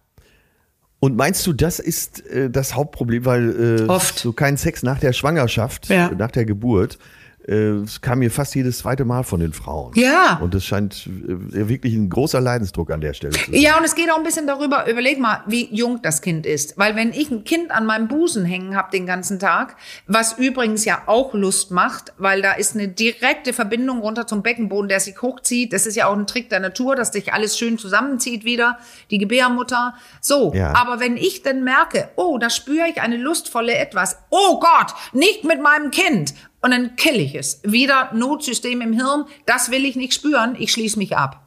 Und 1.01 1.15
meinst 1.15 1.45
du, 1.47 1.53
das 1.53 1.79
ist 1.79 2.25
äh, 2.27 2.49
das 2.49 2.75
Hauptproblem, 2.75 3.23
weil 3.23 3.79
äh, 3.81 3.87
Oft. 3.87 4.19
so 4.19 4.33
kein 4.33 4.57
Sex 4.57 4.83
nach 4.83 4.99
der 4.99 5.13
Schwangerschaft, 5.13 5.87
Ja. 5.89 6.09
nach 6.11 6.31
der 6.31 6.43
Geburt, 6.45 6.95
äh, 6.95 6.97
es 7.41 8.01
kam 8.01 8.19
mir 8.19 8.29
fast 8.29 8.53
jedes 8.53 8.79
zweite 8.79 9.05
Mal 9.05 9.23
von 9.23 9.39
den 9.39 9.53
Frauen. 9.53 9.93
Ja. 9.95 10.37
Und 10.41 10.53
es 10.53 10.65
scheint 10.65 11.07
äh, 11.07 11.67
wirklich 11.67 11.93
ein 11.95 12.09
großer 12.09 12.39
Leidensdruck 12.41 12.91
an 12.91 13.01
der 13.01 13.13
Stelle 13.13 13.33
zu 13.33 13.51
sein. 13.51 13.59
Ja, 13.59 13.77
und 13.77 13.85
es 13.85 13.95
geht 13.95 14.11
auch 14.11 14.17
ein 14.17 14.23
bisschen 14.23 14.45
darüber, 14.45 14.87
überleg 14.87 15.19
mal, 15.19 15.43
wie 15.47 15.67
jung 15.73 16.01
das 16.03 16.21
Kind 16.21 16.45
ist. 16.45 16.77
Weil 16.77 16.95
wenn 16.95 17.11
ich 17.11 17.31
ein 17.31 17.43
Kind 17.45 17.71
an 17.71 17.85
meinem 17.85 18.07
Busen 18.07 18.45
hängen 18.45 18.75
habe 18.75 18.91
den 18.91 19.05
ganzen 19.05 19.39
Tag, 19.39 19.77
was 20.05 20.37
übrigens 20.37 20.85
ja 20.85 21.01
auch 21.07 21.33
Lust 21.33 21.71
macht, 21.71 22.13
weil 22.17 22.41
da 22.41 22.51
ist 22.53 22.75
eine 22.75 22.87
direkte 22.87 23.53
Verbindung 23.53 23.99
runter 23.99 24.27
zum 24.27 24.43
Beckenboden, 24.43 24.89
der 24.89 24.99
sich 24.99 25.21
hochzieht. 25.21 25.73
Das 25.73 25.85
ist 25.87 25.95
ja 25.95 26.07
auch 26.07 26.15
ein 26.15 26.27
Trick 26.27 26.49
der 26.49 26.59
Natur, 26.59 26.95
dass 26.95 27.13
sich 27.13 27.33
alles 27.33 27.57
schön 27.57 27.77
zusammenzieht 27.77 28.43
wieder, 28.43 28.77
die 29.11 29.17
Gebärmutter. 29.17 29.95
So, 30.21 30.53
Ja. 30.53 30.73
aber 30.75 30.99
wenn 30.99 31.17
ich 31.17 31.41
dann 31.41 31.63
merke, 31.63 32.09
oh, 32.15 32.37
da 32.37 32.49
spüre 32.49 32.87
ich 32.89 33.01
eine 33.01 33.17
lustvolle 33.17 33.73
etwas, 33.75 34.17
oh 34.29 34.59
Gott, 34.59 34.93
nicht 35.13 35.45
mit 35.45 35.61
meinem 35.61 35.89
Kind. 35.89 36.33
Und 36.61 36.71
dann 36.71 36.95
kill 36.95 37.15
ich 37.15 37.35
es. 37.35 37.61
Wieder 37.63 38.11
Notsystem 38.13 38.81
im 38.81 38.93
Hirn, 38.93 39.25
das 39.45 39.71
will 39.71 39.85
ich 39.85 39.95
nicht 39.95 40.13
spüren, 40.13 40.55
ich 40.59 40.71
schließe 40.71 40.97
mich 40.97 41.15
ab. 41.15 41.45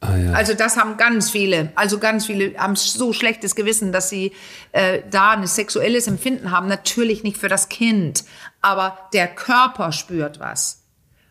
Ah, 0.00 0.16
ja. 0.16 0.32
Also 0.32 0.54
das 0.54 0.76
haben 0.76 0.96
ganz 0.96 1.30
viele, 1.30 1.70
also 1.76 1.98
ganz 2.00 2.26
viele 2.26 2.58
haben 2.58 2.74
so 2.74 3.12
schlechtes 3.12 3.54
Gewissen, 3.54 3.92
dass 3.92 4.08
sie 4.08 4.32
äh, 4.72 5.02
da 5.08 5.30
ein 5.30 5.46
sexuelles 5.46 6.08
Empfinden 6.08 6.50
haben. 6.50 6.66
Natürlich 6.66 7.22
nicht 7.22 7.36
für 7.36 7.48
das 7.48 7.68
Kind, 7.68 8.24
aber 8.60 8.98
der 9.12 9.28
Körper 9.28 9.92
spürt 9.92 10.40
was. 10.40 10.82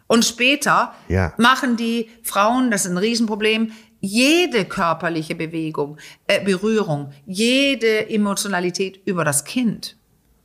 Und 0.08 0.24
später 0.24 0.94
Ja. 1.10 1.34
machen 1.38 1.76
die 1.76 2.10
Frauen, 2.24 2.72
das 2.72 2.86
ist 2.86 2.92
ein 2.92 2.98
Riesenproblem, 2.98 3.74
jede 4.00 4.64
körperliche 4.66 5.36
Bewegung, 5.36 5.98
äh, 6.28 6.42
Berührung, 6.44 7.12
jede 7.26 8.10
Emotionalität 8.10 9.02
über 9.06 9.26
das 9.26 9.44
Kind. 9.44 9.98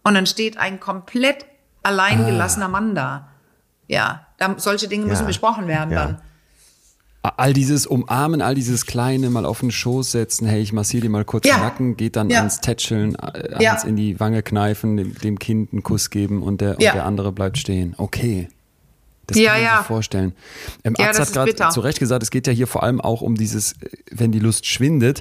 Und 0.02 0.14
dann 0.14 0.26
steht 0.26 0.56
ein 0.58 0.78
komplett 0.80 1.46
alleingelassener 1.86 2.68
Mann 2.68 2.94
da. 2.94 3.28
Ja, 3.88 4.26
da, 4.38 4.54
solche 4.58 4.88
Dinge 4.88 5.06
müssen 5.06 5.22
Ja. 5.22 5.26
besprochen 5.26 5.68
werden 5.68 5.90
Ja. 5.92 6.04
dann. 6.06 6.18
All 7.22 7.52
dieses 7.52 7.88
Umarmen, 7.88 8.40
all 8.40 8.54
dieses 8.54 8.86
Kleine, 8.86 9.30
mal 9.30 9.44
auf 9.46 9.58
den 9.58 9.72
Schoß 9.72 10.12
setzen, 10.12 10.46
hey, 10.46 10.60
ich 10.62 10.72
massiere 10.72 11.02
dir 11.02 11.10
mal 11.10 11.24
kurz 11.24 11.44
Ja. 11.46 11.56
den 11.56 11.60
Nacken, 11.62 11.96
geht 11.96 12.14
dann 12.14 12.30
Ja. 12.30 12.38
ans 12.38 12.60
Tätscheln, 12.60 13.16
äh, 13.16 13.62
Ja. 13.62 13.70
ans 13.70 13.82
in 13.84 13.96
die 13.96 14.20
Wange 14.20 14.42
kneifen, 14.44 14.96
dem, 14.96 15.14
dem 15.16 15.38
Kind 15.40 15.72
einen 15.72 15.82
Kuss 15.82 16.10
geben 16.10 16.42
und 16.42 16.60
der, 16.60 16.76
Ja. 16.78 16.90
und 16.92 16.96
der 16.96 17.04
andere 17.04 17.32
bleibt 17.32 17.58
stehen. 17.58 17.94
Okay. 17.98 18.48
Das 19.26 19.38
Ja, 19.38 19.54
kann 19.54 19.60
man 19.62 19.70
ja. 19.72 19.78
sich 19.78 19.86
vorstellen. 19.88 20.32
Ähm, 20.84 20.94
Ja, 20.96 21.06
Arzt 21.06 21.18
hat 21.18 21.26
ist 21.28 21.34
bitter. 21.34 21.56
gerade 21.64 21.74
zu 21.74 21.80
Recht 21.80 21.98
gesagt, 21.98 22.22
es 22.22 22.30
geht 22.30 22.46
ja 22.46 22.52
hier 22.52 22.68
vor 22.68 22.84
allem 22.84 23.00
auch 23.00 23.22
um 23.22 23.34
dieses, 23.34 23.74
wenn 24.12 24.30
die 24.30 24.38
Lust 24.38 24.66
schwindet. 24.66 25.20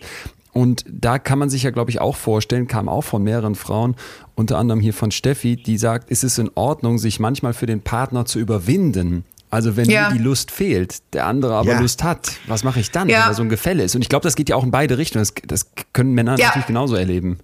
Und 0.55 0.85
da 0.89 1.19
kann 1.19 1.37
man 1.37 1.49
sich 1.49 1.63
ja, 1.63 1.71
glaube 1.71 1.91
ich, 1.91 1.99
auch 1.99 2.15
vorstellen, 2.15 2.67
kam 2.67 2.87
auch 2.87 3.01
von 3.03 3.21
mehreren 3.23 3.55
Frauen, 3.55 3.95
unter 4.35 4.57
anderem 4.57 4.79
hier 4.79 4.93
von 4.93 5.11
Steffi, 5.11 5.57
die 5.57 5.77
sagt, 5.77 6.09
ist 6.09 6.23
es 6.23 6.37
in 6.37 6.49
Ordnung, 6.55 6.97
sich 6.97 7.19
manchmal 7.19 7.53
für 7.53 7.65
den 7.65 7.81
Partner 7.81 8.25
zu 8.25 8.39
überwinden? 8.39 9.25
Also 9.49 9.75
wenn 9.75 9.89
Ja. 9.89 10.07
mir 10.09 10.17
die 10.17 10.23
Lust 10.23 10.51
fehlt, 10.51 10.99
der 11.13 11.25
andere 11.27 11.55
aber 11.55 11.73
Ja. 11.73 11.79
Lust 11.81 12.03
hat, 12.05 12.31
was 12.47 12.63
mache 12.63 12.79
ich 12.79 12.89
dann, 12.91 13.09
Ja. 13.09 13.19
wenn 13.19 13.27
da 13.27 13.33
so 13.33 13.41
ein 13.43 13.49
Gefälle 13.49 13.83
ist? 13.83 13.95
Und 13.95 14.01
ich 14.01 14.07
glaube, 14.07 14.23
das 14.23 14.37
geht 14.37 14.47
ja 14.47 14.55
auch 14.55 14.63
in 14.63 14.71
beide 14.71 14.97
Richtungen. 14.97 15.23
Das, 15.23 15.33
das 15.45 15.71
können 15.91 16.13
Männer 16.13 16.37
Ja. 16.39 16.47
natürlich 16.47 16.67
genauso 16.67 16.95
erleben. 16.95 17.37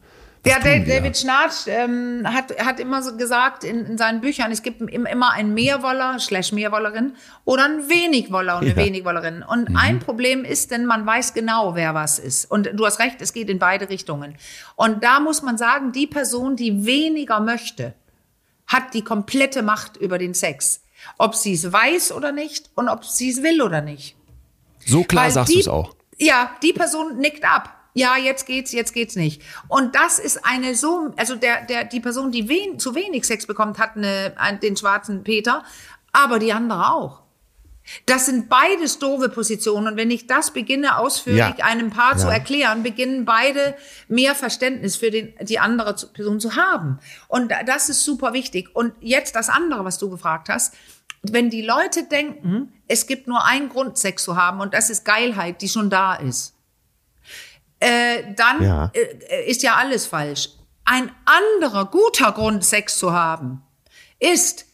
Ja, 0.43 0.55
tun 0.55 0.63
Da- 0.63 0.85
wir? 0.87 0.95
David 0.99 1.17
Schnarch 1.17 1.67
ähm, 1.67 2.23
hat, 2.25 2.57
hat 2.65 2.79
immer 2.79 3.03
so 3.03 3.15
gesagt 3.15 3.63
in, 3.63 3.85
in 3.85 3.97
seinen 3.99 4.21
Büchern, 4.21 4.51
es 4.51 4.63
gibt 4.63 4.81
im- 4.81 5.05
immer 5.05 5.31
einen 5.33 5.53
Mehrwoller, 5.53 6.17
slash 6.19 6.51
Mehrwollerin 6.51 7.13
oder 7.45 7.65
einen 7.65 7.87
Wenigwoller 7.89 8.55
und 8.57 8.61
eine 8.63 8.71
Ja. 8.71 8.75
Wenigwollerin. 8.75 9.43
Und 9.43 9.69
Mhm. 9.69 9.75
ein 9.77 9.99
Problem 9.99 10.43
ist, 10.43 10.71
denn 10.71 10.85
man 10.87 11.05
weiß 11.05 11.35
genau, 11.35 11.75
wer 11.75 11.93
was 11.93 12.17
ist. 12.17 12.49
Und 12.49 12.71
du 12.73 12.85
hast 12.85 12.99
recht, 12.99 13.21
es 13.21 13.33
geht 13.33 13.49
in 13.51 13.59
beide 13.59 13.87
Richtungen. 13.89 14.35
Und 14.75 15.03
da 15.03 15.19
muss 15.19 15.43
man 15.43 15.59
sagen, 15.59 15.91
die 15.91 16.07
Person, 16.07 16.55
die 16.55 16.85
weniger 16.87 17.39
möchte, 17.39 17.93
hat 18.65 18.93
die 18.95 19.03
komplette 19.03 19.61
Macht 19.61 19.97
über 19.97 20.17
den 20.17 20.33
Sex. 20.33 20.81
Ob 21.19 21.35
sie 21.35 21.53
es 21.53 21.71
weiß 21.71 22.11
oder 22.13 22.31
nicht 22.31 22.69
und 22.73 22.89
ob 22.89 23.05
sie 23.05 23.29
es 23.29 23.43
will 23.43 23.61
oder 23.61 23.81
nicht. 23.81 24.15
So 24.87 25.03
klar 25.03 25.25
Weil 25.25 25.31
sagst 25.31 25.53
du 25.53 25.59
es 25.59 25.67
auch. 25.67 25.95
Ja, 26.17 26.51
die 26.63 26.73
Person 26.73 27.17
nickt 27.17 27.43
ab. 27.43 27.75
Ja, 27.93 28.15
jetzt 28.17 28.45
geht's, 28.45 28.71
jetzt 28.71 28.93
geht's 28.93 29.15
nicht. 29.15 29.41
Und 29.67 29.95
das 29.95 30.17
ist 30.19 30.45
eine 30.45 30.75
so, 30.75 31.13
also 31.17 31.35
der, 31.35 31.65
der, 31.65 31.83
die 31.85 31.99
Person, 31.99 32.31
die 32.31 32.47
wen, 32.47 32.79
zu 32.79 32.95
wenig 32.95 33.25
Sex 33.25 33.45
bekommt, 33.45 33.79
hat 33.79 33.97
eine, 33.97 34.33
ein, 34.37 34.59
den 34.59 34.77
schwarzen 34.77 35.23
Peter, 35.23 35.63
aber 36.13 36.39
die 36.39 36.53
andere 36.53 36.89
auch. 36.91 37.21
Das 38.05 38.27
sind 38.27 38.47
beides 38.47 38.99
doofe 38.99 39.27
Positionen. 39.27 39.87
Und 39.87 39.97
wenn 39.97 40.11
ich 40.11 40.27
das 40.27 40.51
beginne, 40.51 40.97
ausführlich 40.99 41.57
Ja. 41.57 41.65
einem 41.65 41.89
Paar 41.89 42.15
zu 42.15 42.27
Ja. 42.27 42.33
erklären, 42.33 42.83
beginnen 42.83 43.25
beide 43.25 43.75
mehr 44.07 44.35
Verständnis 44.35 44.95
für 44.95 45.09
den, 45.11 45.33
die 45.41 45.59
andere 45.59 45.95
zu- 45.95 46.07
Person 46.13 46.39
zu 46.39 46.55
haben. 46.55 46.99
Und 47.27 47.51
da- 47.51 47.63
das 47.63 47.89
ist 47.89 48.05
super 48.05 48.33
wichtig. 48.33 48.69
Und 48.73 48.93
jetzt 49.01 49.35
das 49.35 49.49
andere, 49.49 49.83
was 49.83 49.97
du 49.97 50.09
gefragt 50.11 50.47
hast. 50.47 50.75
Wenn 51.23 51.49
die 51.49 51.63
Leute 51.63 52.03
denken, 52.03 52.71
es 52.87 53.05
gibt 53.07 53.27
nur 53.27 53.43
einen 53.45 53.67
Grund, 53.69 53.97
Sex 53.97 54.23
zu 54.23 54.37
haben, 54.37 54.61
und 54.61 54.73
das 54.73 54.89
ist 54.89 55.03
Geilheit, 55.03 55.61
die 55.61 55.67
schon 55.69 55.89
da 55.89 56.13
ist, 56.15 56.53
äh, 57.81 58.33
dann 58.35 58.63
Ja. 58.63 58.91
äh, 58.93 59.49
ist 59.49 59.63
ja 59.63 59.75
alles 59.75 60.05
falsch. 60.05 60.49
Ein 60.85 61.11
anderer 61.25 61.85
guter 61.85 62.31
Grund, 62.31 62.63
Sex 62.63 62.97
zu 62.97 63.11
haben, 63.13 63.61
ist, 64.19 64.65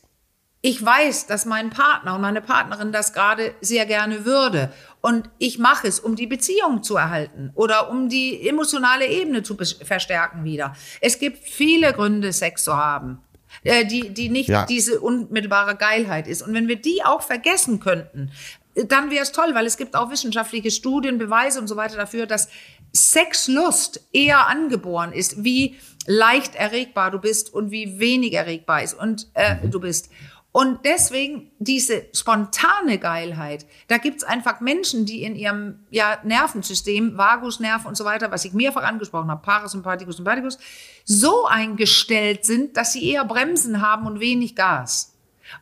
ich 0.62 0.84
weiß, 0.84 1.28
dass 1.28 1.46
mein 1.46 1.70
Partner 1.70 2.16
und 2.16 2.22
meine 2.22 2.42
Partnerin 2.42 2.92
das 2.92 3.14
gerade 3.14 3.54
sehr 3.62 3.86
gerne 3.86 4.26
würde. 4.26 4.72
Und 5.02 5.30
ich 5.38 5.60
mache 5.60 5.88
es, 5.88 6.00
um 6.00 6.16
die 6.16 6.28
Beziehung 6.28 6.84
zu 6.84 6.98
erhalten 6.98 7.52
oder 7.56 7.90
um 7.90 8.10
die 8.10 8.48
emotionale 8.48 9.06
Ebene 9.08 9.44
zu 9.44 9.56
verstärken 9.56 10.44
wieder. 10.44 10.76
Es 11.02 11.20
gibt 11.20 11.38
viele 11.48 11.94
Gründe, 11.94 12.34
Sex 12.34 12.64
zu 12.64 12.76
haben, 12.76 13.20
äh, 13.64 13.86
die, 13.86 14.10
die 14.10 14.30
nicht 14.30 14.50
Ja. 14.50 14.66
diese 14.66 15.00
unmittelbare 15.00 15.76
Geilheit 15.76 16.28
ist. 16.28 16.42
Und 16.42 16.54
wenn 16.54 16.68
wir 16.68 16.78
die 16.78 17.04
auch 17.06 17.22
vergessen 17.22 17.80
könnten, 17.80 18.32
äh, 18.76 18.86
dann 18.86 19.10
wäre 19.12 19.24
es 19.24 19.32
toll, 19.32 19.52
weil 19.54 19.66
es 19.66 19.78
gibt 19.78 19.96
auch 19.96 20.10
wissenschaftliche 20.12 20.72
Studien, 20.72 21.18
Beweise 21.20 21.60
und 21.62 21.68
so 21.68 21.76
weiter 21.78 21.96
dafür, 21.96 22.26
dass 22.26 22.50
Sexlust 22.98 24.08
eher 24.12 24.48
angeboren 24.48 25.14
ist, 25.14 25.44
wie 25.44 25.78
leicht 26.06 26.56
erregbar 26.56 27.12
du 27.12 27.20
bist 27.20 27.54
und 27.54 27.72
wie 27.72 28.00
wenig 28.00 28.34
erregbar 28.34 28.82
ist 28.84 28.94
und 28.94 29.28
äh, 29.34 29.68
du 29.68 29.80
bist. 29.80 30.10
Und 30.54 30.86
deswegen 30.86 31.52
diese 31.60 32.08
spontane 32.14 32.98
Geilheit, 32.98 33.68
da 33.90 34.00
gibt's 34.00 34.24
einfach 34.24 34.60
Menschen, 34.60 35.06
die 35.06 35.22
in 35.22 35.36
ihrem 35.36 35.86
ja, 35.92 36.18
Nervensystem, 36.24 37.16
Vagusnerv 37.16 37.86
und 37.86 37.96
so 37.96 38.06
weiter, 38.06 38.32
was 38.32 38.44
ich 38.44 38.54
mehrfach 38.54 38.84
angesprochen 38.84 39.30
habe, 39.30 39.44
Parasympathikus, 39.44 40.16
Sympathikus, 40.16 40.58
so 41.06 41.46
eingestellt 41.46 42.44
sind, 42.44 42.76
dass 42.76 42.94
sie 42.94 43.08
eher 43.08 43.24
Bremsen 43.26 43.82
haben 43.82 44.08
und 44.08 44.20
wenig 44.20 44.56
Gas. 44.56 45.14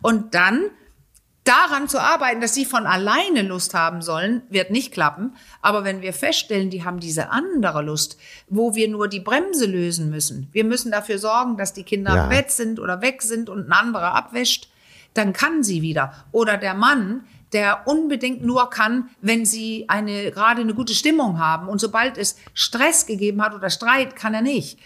Und 0.02 0.34
dann 0.34 0.70
daran 1.46 1.88
zu 1.88 2.00
arbeiten, 2.02 2.42
dass 2.42 2.54
sie 2.54 2.66
von 2.66 2.86
alleine 2.86 3.44
Lust 3.44 3.74
haben 3.74 4.02
sollen, 4.02 4.42
wird 4.50 4.72
nicht 4.72 4.92
klappen. 4.92 5.36
Aber 5.62 5.84
wenn 5.84 6.02
wir 6.02 6.12
feststellen, 6.12 6.70
die 6.70 6.84
haben 6.84 7.00
diese 7.00 7.30
andere 7.30 7.82
Lust, 7.82 8.18
wo 8.50 8.76
wir 8.76 8.90
nur 8.90 9.08
die 9.08 9.20
Bremse 9.22 9.66
lösen 9.66 10.10
müssen, 10.10 10.50
wir 10.52 10.64
müssen 10.66 10.92
dafür 10.92 11.20
sorgen, 11.20 11.56
dass 11.56 11.74
die 11.74 11.84
Kinder 11.84 12.16
Ja. 12.16 12.24
im 12.24 12.30
Bett 12.30 12.52
sind 12.52 12.80
oder 12.80 13.02
weg 13.02 13.22
sind 13.22 13.50
und 13.50 13.70
ein 13.70 13.72
anderer 13.72 14.14
abwäscht, 14.16 14.70
dann 15.14 15.32
kann 15.32 15.64
sie 15.64 15.82
wieder. 15.82 16.14
Oder 16.32 16.58
der 16.58 16.74
Mann, 16.74 17.24
der 17.54 17.88
unbedingt 17.88 18.44
nur 18.44 18.70
kann, 18.70 19.10
wenn 19.22 19.46
sie 19.46 19.86
eine, 19.88 20.32
gerade 20.32 20.62
eine 20.62 20.74
gute 20.74 20.94
Stimmung 20.94 21.40
haben. 21.40 21.70
Und 21.70 21.80
sobald 21.80 22.18
es 22.18 22.36
Stress 22.54 23.06
gegeben 23.06 23.42
hat 23.42 23.54
oder 23.54 23.70
Streit, 23.70 24.16
kann 24.16 24.34
er 24.34 24.42
nicht. 24.42 24.78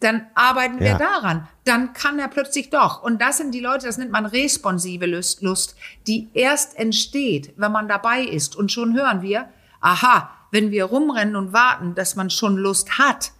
Dann 0.00 0.26
arbeiten 0.34 0.78
wir 0.78 0.90
Ja. 0.92 0.98
daran. 0.98 1.48
Dann 1.64 1.92
kann 1.92 2.18
er 2.18 2.28
plötzlich 2.28 2.70
doch. 2.70 3.02
Und 3.02 3.20
das 3.20 3.38
sind 3.38 3.52
die 3.52 3.60
Leute, 3.60 3.86
das 3.86 3.98
nennt 3.98 4.12
man 4.12 4.26
responsive 4.26 5.06
Lust, 5.06 5.42
Lust, 5.42 5.74
die 6.06 6.28
erst 6.34 6.78
entsteht, 6.78 7.52
wenn 7.56 7.72
man 7.72 7.88
dabei 7.88 8.22
ist. 8.22 8.54
Und 8.54 8.70
schon 8.70 8.94
hören 8.94 9.22
wir, 9.22 9.48
aha, 9.80 10.30
wenn 10.52 10.70
wir 10.70 10.84
rumrennen 10.84 11.34
und 11.34 11.52
warten, 11.52 11.94
dass 11.94 12.14
man 12.14 12.30
schon 12.30 12.56
Lust 12.56 12.98
hat, 12.98 13.32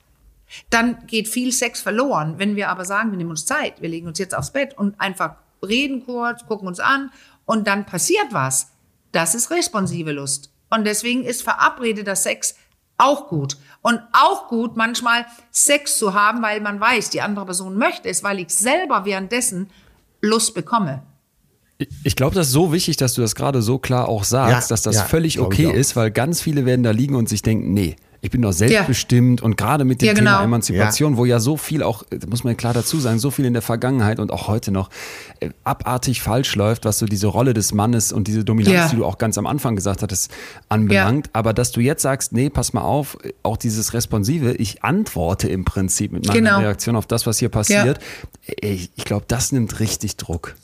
dann 0.71 1.07
geht 1.07 1.29
viel 1.29 1.53
Sex 1.53 1.81
verloren. 1.81 2.35
Wenn 2.39 2.57
wir 2.57 2.69
aber 2.71 2.85
sagen, 2.85 3.11
wir 3.11 3.19
nehmen 3.19 3.31
uns 3.31 3.47
Zeit, 3.47 3.81
wir 3.81 3.89
legen 3.89 4.09
uns 4.09 4.19
jetzt 4.19 4.35
aufs 4.35 4.51
Bett 4.53 4.77
und 4.77 5.01
einfach 5.01 5.37
reden 5.65 6.05
kurz, 6.05 6.45
gucken 6.47 6.67
uns 6.69 6.81
an 6.81 7.11
und 7.45 7.67
dann 7.67 7.87
passiert 7.87 8.27
was, 8.33 8.73
das 9.13 9.35
ist 9.35 9.51
responsive 9.51 10.13
Lust. 10.13 10.51
Und 10.71 10.85
deswegen 10.85 11.25
ist 11.25 11.43
verabredeter 11.43 12.17
Sex 12.17 12.57
auch 12.99 13.29
gut. 13.29 13.57
Und 13.83 14.01
auch 14.13 14.49
gut, 14.49 14.77
manchmal 14.77 15.27
Sex 15.51 15.99
zu 15.99 16.15
haben, 16.15 16.41
weil 16.41 16.61
man 16.61 16.81
weiß, 16.81 17.11
die 17.11 17.21
andere 17.21 17.45
Person 17.45 17.77
möchte 17.77 18.09
es, 18.09 18.23
weil 18.23 18.39
ich 18.39 18.51
selber 18.51 19.05
währenddessen 19.05 19.71
Lust 20.21 20.55
bekomme. 20.55 21.03
Ich- 22.05 22.17
glaube, 22.17 22.35
das 22.35 22.49
ist 22.49 22.53
so 22.53 22.73
wichtig, 22.73 22.97
dass 22.97 23.15
du 23.15 23.21
das 23.23 23.35
gerade 23.35 23.63
so 23.63 23.79
klar 23.79 24.09
auch 24.09 24.25
sagst, 24.25 24.69
Ja, 24.71 24.75
dass 24.75 24.83
das 24.83 24.97
ja, 24.97 25.05
völlig 25.05 25.39
okay 25.41 25.71
ist, 25.71 25.97
weil 25.97 26.11
ganz 26.11 26.41
viele 26.41 26.65
werden 26.67 26.83
da 26.83 26.91
liegen 26.91 27.15
und 27.15 27.29
sich 27.29 27.43
denken, 27.43 27.73
nee, 27.75 27.97
ich 28.25 28.31
bin 28.31 28.41
doch 28.41 28.53
selbstbestimmt 28.53 29.43
und 29.43 29.57
gerade 29.57 29.85
mit 29.85 30.01
dem 30.01 30.07
Ja, 30.07 30.15
Thema 30.15 30.31
genau. 30.35 30.45
Emanzipation, 30.45 31.17
wo 31.17 31.25
ja 31.25 31.41
so 31.41 31.57
viel 31.57 31.83
auch, 31.83 32.05
muss 32.29 32.45
man 32.45 32.57
klar 32.57 32.73
dazu 32.73 33.01
sagen, 33.01 33.19
so 33.19 33.33
viel 33.33 33.45
in 33.47 33.53
der 33.53 33.63
Vergangenheit 33.63 34.21
und 34.21 34.31
auch 34.31 34.47
heute 34.47 34.71
noch 34.71 34.91
äh, 35.41 35.51
abartig 35.65 36.23
falsch 36.23 36.55
läuft, 36.55 36.85
was 36.85 37.01
so 37.01 37.07
diese 37.07 37.27
Rolle 37.27 37.53
des 37.53 37.75
Mannes 37.75 38.13
und 38.13 38.29
diese 38.29 38.45
Dominanz, 38.45 38.75
Ja. 38.77 38.89
die 38.91 38.97
du 38.97 39.05
auch 39.05 39.19
ganz 39.19 39.39
am 39.39 39.47
Anfang 39.49 39.75
gesagt 39.75 40.03
hattest, 40.03 40.31
anbelangt. 40.69 41.31
Aber 41.33 41.53
dass 41.53 41.73
du 41.73 41.81
jetzt 41.81 42.03
sagst, 42.03 42.33
nee, 42.33 42.49
pass 42.49 42.73
mal 42.73 42.83
auf, 42.83 43.19
auch 43.43 43.57
dieses 43.57 43.93
Responsive, 43.93 44.53
ich 44.53 44.85
antworte 44.85 45.49
im 45.49 45.65
Prinzip 45.65 46.13
mit 46.13 46.25
meiner 46.29 46.39
Genau. 46.39 46.59
Reaktion 46.61 46.95
auf 46.95 47.07
das, 47.07 47.27
was 47.27 47.39
hier 47.41 47.49
passiert. 47.49 47.99
Ich, 48.61 48.91
ich 48.95 49.05
glaube, 49.05 49.25
das 49.27 49.51
nimmt 49.51 49.81
richtig 49.81 50.17
Druck. 50.17 50.55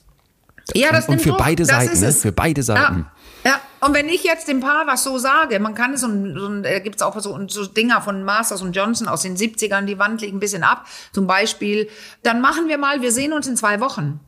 Ja, 0.75 0.93
das 0.93 1.09
und 1.09 1.21
für 1.23 1.31
Druck. 1.31 1.39
beide 1.39 1.63
Das 1.65 1.69
Seiten, 1.85 2.01
ne? 2.01 2.07
es. 2.07 2.23
Für 2.23 2.33
beide 2.33 2.63
Seiten. 2.63 3.07
Ja, 3.45 3.51
ja. 3.53 3.61
Und 3.81 3.95
wenn 3.95 4.09
ich 4.09 4.25
jetzt 4.25 4.49
dem 4.49 4.61
Paar 4.61 4.87
was 4.87 5.05
so 5.05 5.19
sage, 5.19 5.59
man 5.61 5.75
kann 5.75 5.95
es, 5.95 6.01
so, 6.01 6.09
so, 6.09 6.61
da 6.63 6.79
gibt's 6.81 7.01
auch 7.01 7.19
so, 7.21 7.39
so 7.49 7.67
Dinger 7.67 8.01
von 8.03 8.25
Masters 8.25 8.61
und 8.61 8.75
Johnson 8.75 9.07
aus 9.09 9.23
den 9.23 9.37
70ern, 9.37 9.83
die 9.83 9.99
Wand 9.99 10.21
liegt 10.21 10.35
ein 10.35 10.41
bisschen 10.41 10.65
ab, 10.65 10.87
zum 11.13 11.27
Beispiel, 11.27 11.89
dann 12.23 12.41
machen 12.41 12.69
wir 12.69 12.77
mal, 12.79 13.01
wir 13.03 13.13
sehen 13.13 13.33
uns 13.33 13.47
in 13.47 13.57
zwei 13.57 13.81
Wochen. 13.81 14.21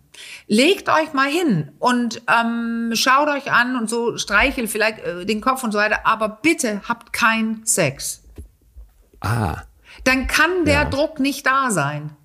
Legt 0.47 0.89
euch 0.89 1.13
mal 1.13 1.29
hin 1.29 1.73
und 1.79 2.23
ähm, 2.29 2.91
schaut 2.95 3.29
euch 3.29 3.51
an 3.53 3.77
und 3.77 3.89
so 3.91 4.17
streichelt 4.19 4.69
vielleicht 4.71 4.99
äh, 5.01 5.25
den 5.27 5.41
Kopf 5.41 5.65
und 5.65 5.73
so 5.73 5.79
weiter, 5.79 6.01
aber 6.05 6.29
bitte 6.43 6.83
habt 6.89 7.13
keinen 7.13 7.65
Sex. 7.67 8.23
Ah, 9.21 9.63
Dann 10.05 10.27
kann 10.27 10.65
der 10.65 10.83
Ja. 10.83 10.85
Druck 10.85 11.19
nicht 11.21 11.47
da 11.47 11.71
sein. 11.71 12.17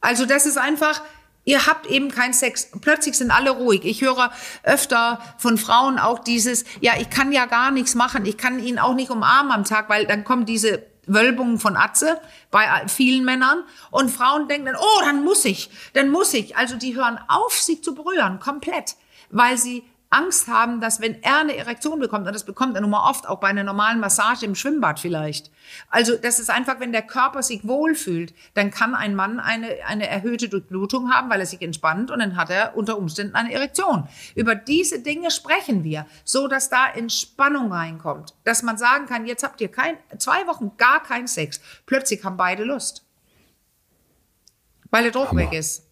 Also 0.00 0.26
das 0.26 0.46
ist 0.46 0.58
einfach, 0.58 1.02
ihr 1.48 1.66
habt 1.66 1.86
eben 1.86 2.10
keinen 2.10 2.34
Sex. 2.34 2.70
Plötzlich 2.82 3.16
sind 3.16 3.30
alle 3.30 3.50
ruhig. 3.50 3.80
Ich 3.84 4.02
höre 4.02 4.30
öfter 4.64 5.18
von 5.38 5.56
Frauen 5.56 5.98
auch 5.98 6.18
dieses, 6.18 6.64
ja, 6.80 6.92
ich 7.00 7.08
kann 7.08 7.32
ja 7.32 7.46
gar 7.46 7.70
nichts 7.70 7.94
machen. 7.94 8.26
Ich 8.26 8.36
kann 8.36 8.58
ihn 8.58 8.78
auch 8.78 8.94
nicht 8.94 9.10
umarmen 9.10 9.50
am 9.50 9.64
Tag, 9.64 9.88
weil 9.88 10.06
dann 10.06 10.24
kommen 10.24 10.44
diese 10.44 10.82
Wölbungen 11.06 11.58
von 11.58 11.74
Atze 11.74 12.20
bei 12.50 12.66
vielen 12.86 13.24
Männern 13.24 13.64
und 13.90 14.10
Frauen 14.10 14.46
denken 14.46 14.66
dann, 14.66 14.76
oh, 14.76 15.00
dann 15.00 15.24
muss 15.24 15.46
ich, 15.46 15.70
dann 15.94 16.10
muss 16.10 16.34
ich. 16.34 16.54
Also 16.58 16.76
die 16.76 16.94
hören 16.94 17.18
auf, 17.28 17.54
sich 17.54 17.82
zu 17.82 17.94
berühren, 17.94 18.40
komplett, 18.40 18.96
weil 19.30 19.56
sie 19.56 19.84
Angst 20.10 20.48
haben, 20.48 20.80
dass 20.80 21.00
wenn 21.00 21.22
er 21.22 21.40
eine 21.40 21.56
Erektion 21.56 22.00
bekommt, 22.00 22.26
und 22.26 22.32
das 22.32 22.44
bekommt 22.44 22.74
er 22.74 22.80
nun 22.80 22.90
mal 22.90 23.10
oft 23.10 23.28
auch 23.28 23.40
bei 23.40 23.48
einer 23.48 23.62
normalen 23.62 24.00
Massage 24.00 24.46
im 24.46 24.54
Schwimmbad 24.54 24.98
vielleicht. 24.98 25.50
Also 25.90 26.16
das 26.16 26.38
ist 26.38 26.48
einfach, 26.48 26.80
wenn 26.80 26.92
der 26.92 27.02
Körper 27.02 27.42
sich 27.42 27.68
wohlfühlt, 27.68 28.32
dann 28.54 28.70
kann 28.70 28.94
ein 28.94 29.14
Mann 29.14 29.38
eine, 29.38 29.68
eine 29.86 30.08
erhöhte 30.08 30.48
Durchblutung 30.48 31.10
haben, 31.10 31.28
weil 31.28 31.40
er 31.40 31.46
sich 31.46 31.60
entspannt 31.60 32.10
und 32.10 32.20
dann 32.20 32.36
hat 32.36 32.48
er 32.48 32.74
unter 32.74 32.96
Umständen 32.96 33.34
eine 33.34 33.52
Erektion. 33.52 34.08
Über 34.34 34.54
diese 34.54 35.00
Dinge 35.00 35.30
sprechen 35.30 35.84
wir, 35.84 36.06
so 36.24 36.48
dass 36.48 36.70
da 36.70 36.88
Entspannung 36.88 37.70
reinkommt, 37.70 38.34
dass 38.44 38.62
man 38.62 38.78
sagen 38.78 39.04
kann, 39.06 39.26
jetzt 39.26 39.42
habt 39.44 39.60
ihr 39.60 39.70
kein, 39.70 39.96
zwei 40.18 40.46
Wochen 40.46 40.72
gar 40.78 41.02
keinen 41.02 41.26
Sex. 41.26 41.60
Plötzlich 41.84 42.24
haben 42.24 42.38
beide 42.38 42.64
Lust. 42.64 43.04
Weil 44.90 45.02
der 45.02 45.12
Druck 45.12 45.28
Hammer. 45.28 45.42
weg 45.42 45.52
ist. 45.52 45.87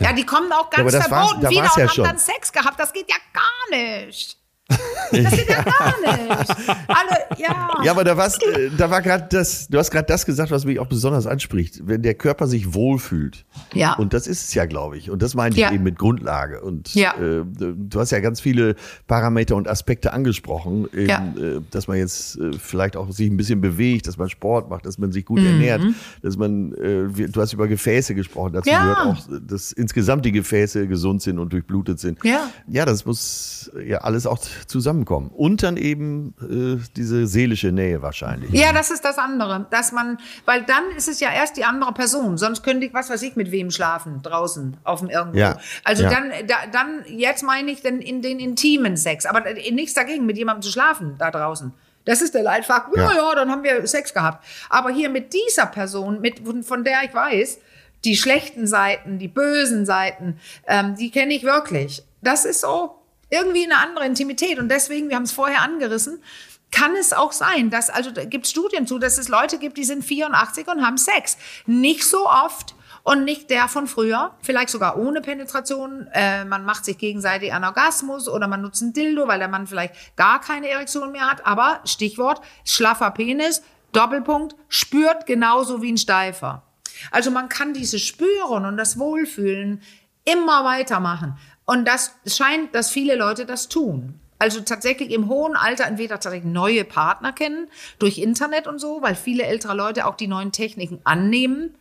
Ja, 0.00 0.12
die 0.12 0.24
kommen 0.26 0.50
auch 0.52 0.70
ganz 0.70 0.92
war- 0.92 1.02
verboten 1.02 1.40
da 1.42 1.50
wieder 1.50 1.62
und 1.62 1.76
ja 1.76 1.82
haben 1.84 1.88
schon. 1.94 2.04
dann 2.04 2.18
Sex 2.18 2.52
gehabt. 2.52 2.80
Das 2.80 2.92
geht 2.92 3.08
ja 3.10 3.16
gar 3.32 3.78
nicht. 3.78 4.36
Das 5.12 5.32
geht 5.36 5.48
ja 5.48 5.64
gar 5.64 6.28
nicht. 6.28 6.50
Alle, 6.86 7.18
ja. 7.36 7.68
Ja, 7.82 7.90
aber 7.90 8.04
da, 8.04 8.16
war's, 8.16 8.38
da 8.78 8.90
war 8.92 9.02
gerade 9.02 9.26
das, 9.28 9.66
du 9.66 9.76
hast 9.76 9.90
gerade 9.90 10.06
das 10.06 10.24
gesagt, 10.24 10.52
was 10.52 10.64
mich 10.64 10.78
auch 10.78 10.86
besonders 10.86 11.26
anspricht. 11.26 11.80
Wenn 11.84 12.02
der 12.02 12.14
Körper 12.14 12.46
sich 12.46 12.74
wohlfühlt. 12.74 13.44
Ja. 13.74 13.94
Und 13.94 14.12
das 14.12 14.28
ist 14.28 14.44
es 14.44 14.54
ja, 14.54 14.66
glaube 14.66 14.98
ich. 14.98 15.10
Und 15.10 15.20
das 15.20 15.34
meine 15.34 15.52
ich 15.56 15.60
Ja. 15.60 15.72
eben 15.72 15.82
mit 15.82 15.98
Grundlage. 15.98 16.60
Und 16.60 16.94
Ja. 16.94 17.14
äh, 17.16 17.42
du 17.44 17.98
hast 17.98 18.12
ja 18.12 18.20
ganz 18.20 18.40
viele 18.40 18.76
Parameter 19.08 19.56
und 19.56 19.66
Aspekte 19.66 20.12
angesprochen, 20.12 20.86
eben, 20.92 21.08
Ja. 21.08 21.18
äh, 21.36 21.60
dass 21.72 21.88
man 21.88 21.96
jetzt 21.98 22.38
äh, 22.38 22.52
vielleicht 22.56 22.96
auch 22.96 23.10
sich 23.10 23.28
ein 23.28 23.36
bisschen 23.36 23.60
bewegt, 23.60 24.06
dass 24.06 24.16
man 24.16 24.28
Sport 24.28 24.70
macht, 24.70 24.86
dass 24.86 24.96
man 24.98 25.10
sich 25.10 25.24
Mhm. 25.24 25.26
gut 25.26 25.44
ernährt, 25.44 25.82
dass 26.22 26.36
man, 26.36 26.72
äh, 26.74 27.08
du 27.28 27.40
hast 27.40 27.52
über 27.52 27.66
Gefäße 27.66 28.14
gesprochen, 28.14 28.52
dazu 28.52 28.70
Ja. 28.70 28.82
gehört 28.82 28.98
auch, 29.00 29.16
dass 29.48 29.72
insgesamt 29.72 30.24
die 30.24 30.30
Gefäße 30.32 30.86
gesund 30.86 31.20
sind 31.20 31.40
und 31.40 31.52
durchblutet 31.52 31.98
sind. 31.98 32.24
Ja. 32.24 32.48
Ja, 32.68 32.84
das 32.84 33.04
muss 33.04 33.72
ja 33.84 33.98
alles 33.98 34.24
auch 34.28 34.38
zusammenkommen. 34.64 35.30
Und 35.30 35.62
dann 35.62 35.76
eben 35.76 36.34
äh, 36.40 36.82
diese 36.96 37.26
seelische 37.26 37.72
Nähe 37.72 38.02
wahrscheinlich. 38.02 38.50
Ja, 38.52 38.72
das 38.72 38.90
ist 38.90 39.04
das 39.04 39.18
andere, 39.18 39.66
dass 39.70 39.92
man, 39.92 40.18
weil 40.44 40.62
dann 40.64 40.82
ist 40.96 41.08
es 41.08 41.20
ja 41.20 41.32
erst 41.32 41.56
die 41.56 41.64
andere 41.64 41.92
Person, 41.92 42.38
sonst 42.38 42.62
könnte 42.62 42.86
ich, 42.86 42.94
was 42.94 43.10
weiß 43.10 43.22
ich, 43.22 43.36
mit 43.36 43.50
wem 43.50 43.70
schlafen 43.70 44.22
draußen 44.22 44.76
auf 44.84 45.00
dem 45.00 45.10
irgendwo. 45.10 45.38
Ja, 45.38 45.58
Also 45.84 46.02
ja. 46.04 46.10
dann, 46.10 46.30
da, 46.46 46.56
dann 46.72 47.04
jetzt 47.06 47.42
meine 47.42 47.70
ich 47.70 47.82
denn 47.82 48.00
in 48.00 48.22
den 48.22 48.38
intimen 48.38 48.96
Sex, 48.96 49.26
aber 49.26 49.46
äh, 49.46 49.70
nichts 49.70 49.94
dagegen, 49.94 50.26
mit 50.26 50.36
jemandem 50.36 50.62
zu 50.62 50.70
schlafen 50.70 51.16
da 51.18 51.30
draußen. 51.30 51.72
Das 52.04 52.22
ist 52.22 52.34
der 52.34 52.42
Leitfakt. 52.42 52.96
Ja, 52.96 53.12
Ja. 53.14 53.34
dann 53.34 53.50
haben 53.50 53.62
wir 53.62 53.86
Sex 53.86 54.14
gehabt. 54.14 54.44
Aber 54.68 54.90
hier 54.90 55.10
mit 55.10 55.32
dieser 55.34 55.66
Person, 55.66 56.20
mit 56.20 56.40
von, 56.40 56.62
von 56.62 56.82
der 56.84 57.02
ich 57.04 57.14
weiß, 57.14 57.58
die 58.04 58.16
schlechten 58.16 58.66
Seiten, 58.66 59.18
die 59.18 59.28
bösen 59.28 59.84
Seiten, 59.84 60.38
ähm, 60.66 60.96
die 60.96 61.10
kenne 61.10 61.34
ich 61.34 61.44
wirklich. 61.44 62.02
Das 62.22 62.44
ist 62.46 62.62
so 62.62 62.99
irgendwie 63.30 63.64
eine 63.64 63.78
andere 63.78 64.06
Intimität. 64.06 64.58
Und 64.58 64.68
deswegen, 64.68 65.08
wir 65.08 65.16
haben 65.16 65.22
es 65.22 65.32
vorher 65.32 65.62
angerissen, 65.62 66.22
kann 66.70 66.94
es 66.94 67.12
auch 67.12 67.32
sein, 67.32 67.70
dass, 67.70 67.90
also 67.90 68.10
da 68.10 68.24
gibt 68.24 68.46
Studien 68.46 68.86
zu, 68.86 68.98
dass 68.98 69.18
es 69.18 69.28
Leute 69.28 69.58
gibt, 69.58 69.76
die 69.76 69.84
sind 69.84 70.04
84 70.04 70.68
und 70.68 70.84
haben 70.84 70.98
Sex. 70.98 71.36
Nicht 71.66 72.04
so 72.04 72.28
oft 72.28 72.74
und 73.02 73.24
nicht 73.24 73.50
der 73.50 73.68
von 73.68 73.86
früher, 73.86 74.34
vielleicht 74.42 74.68
sogar 74.68 74.96
ohne 74.98 75.20
Penetration. 75.20 76.06
Äh, 76.12 76.44
man 76.44 76.64
macht 76.64 76.84
sich 76.84 76.98
gegenseitig 76.98 77.52
einen 77.52 77.64
Orgasmus 77.64 78.28
oder 78.28 78.46
man 78.46 78.62
nutzt 78.62 78.82
ein 78.82 78.92
Dildo, 78.92 79.26
weil 79.26 79.38
der 79.38 79.48
Mann 79.48 79.66
vielleicht 79.66 80.16
gar 80.16 80.40
keine 80.40 80.68
Erektion 80.68 81.12
mehr 81.12 81.28
hat. 81.28 81.46
Aber 81.46 81.80
Stichwort, 81.84 82.40
schlaffer 82.64 83.10
Penis, 83.10 83.62
Doppelpunkt, 83.92 84.54
spürt 84.68 85.26
genauso 85.26 85.82
wie 85.82 85.92
ein 85.92 85.98
Steifer. 85.98 86.62
Also 87.10 87.30
man 87.30 87.48
kann 87.48 87.72
dieses 87.72 88.02
Spüren 88.02 88.64
und 88.66 88.76
das 88.76 88.98
Wohlfühlen 88.98 89.82
immer 90.24 90.64
weitermachen. 90.64 91.38
Und 91.70 91.86
das 91.86 92.16
scheint, 92.26 92.74
dass 92.74 92.90
viele 92.90 93.14
Leute 93.14 93.46
das 93.46 93.68
tun. 93.68 94.18
Also 94.40 94.60
tatsächlich 94.60 95.12
im 95.12 95.28
hohen 95.28 95.54
Alter 95.54 95.84
entweder 95.84 96.16
tatsächlich 96.18 96.52
neue 96.52 96.84
Partner 96.84 97.32
kennen, 97.32 97.68
durch 98.00 98.18
Internet 98.18 98.66
und 98.66 98.80
so, 98.80 99.02
weil 99.02 99.14
viele 99.14 99.44
ältere 99.44 99.74
Leute 99.74 100.08
auch 100.08 100.16
die 100.16 100.26
neuen 100.26 100.50
Techniken 100.50 100.98
annehmen. 101.04 101.76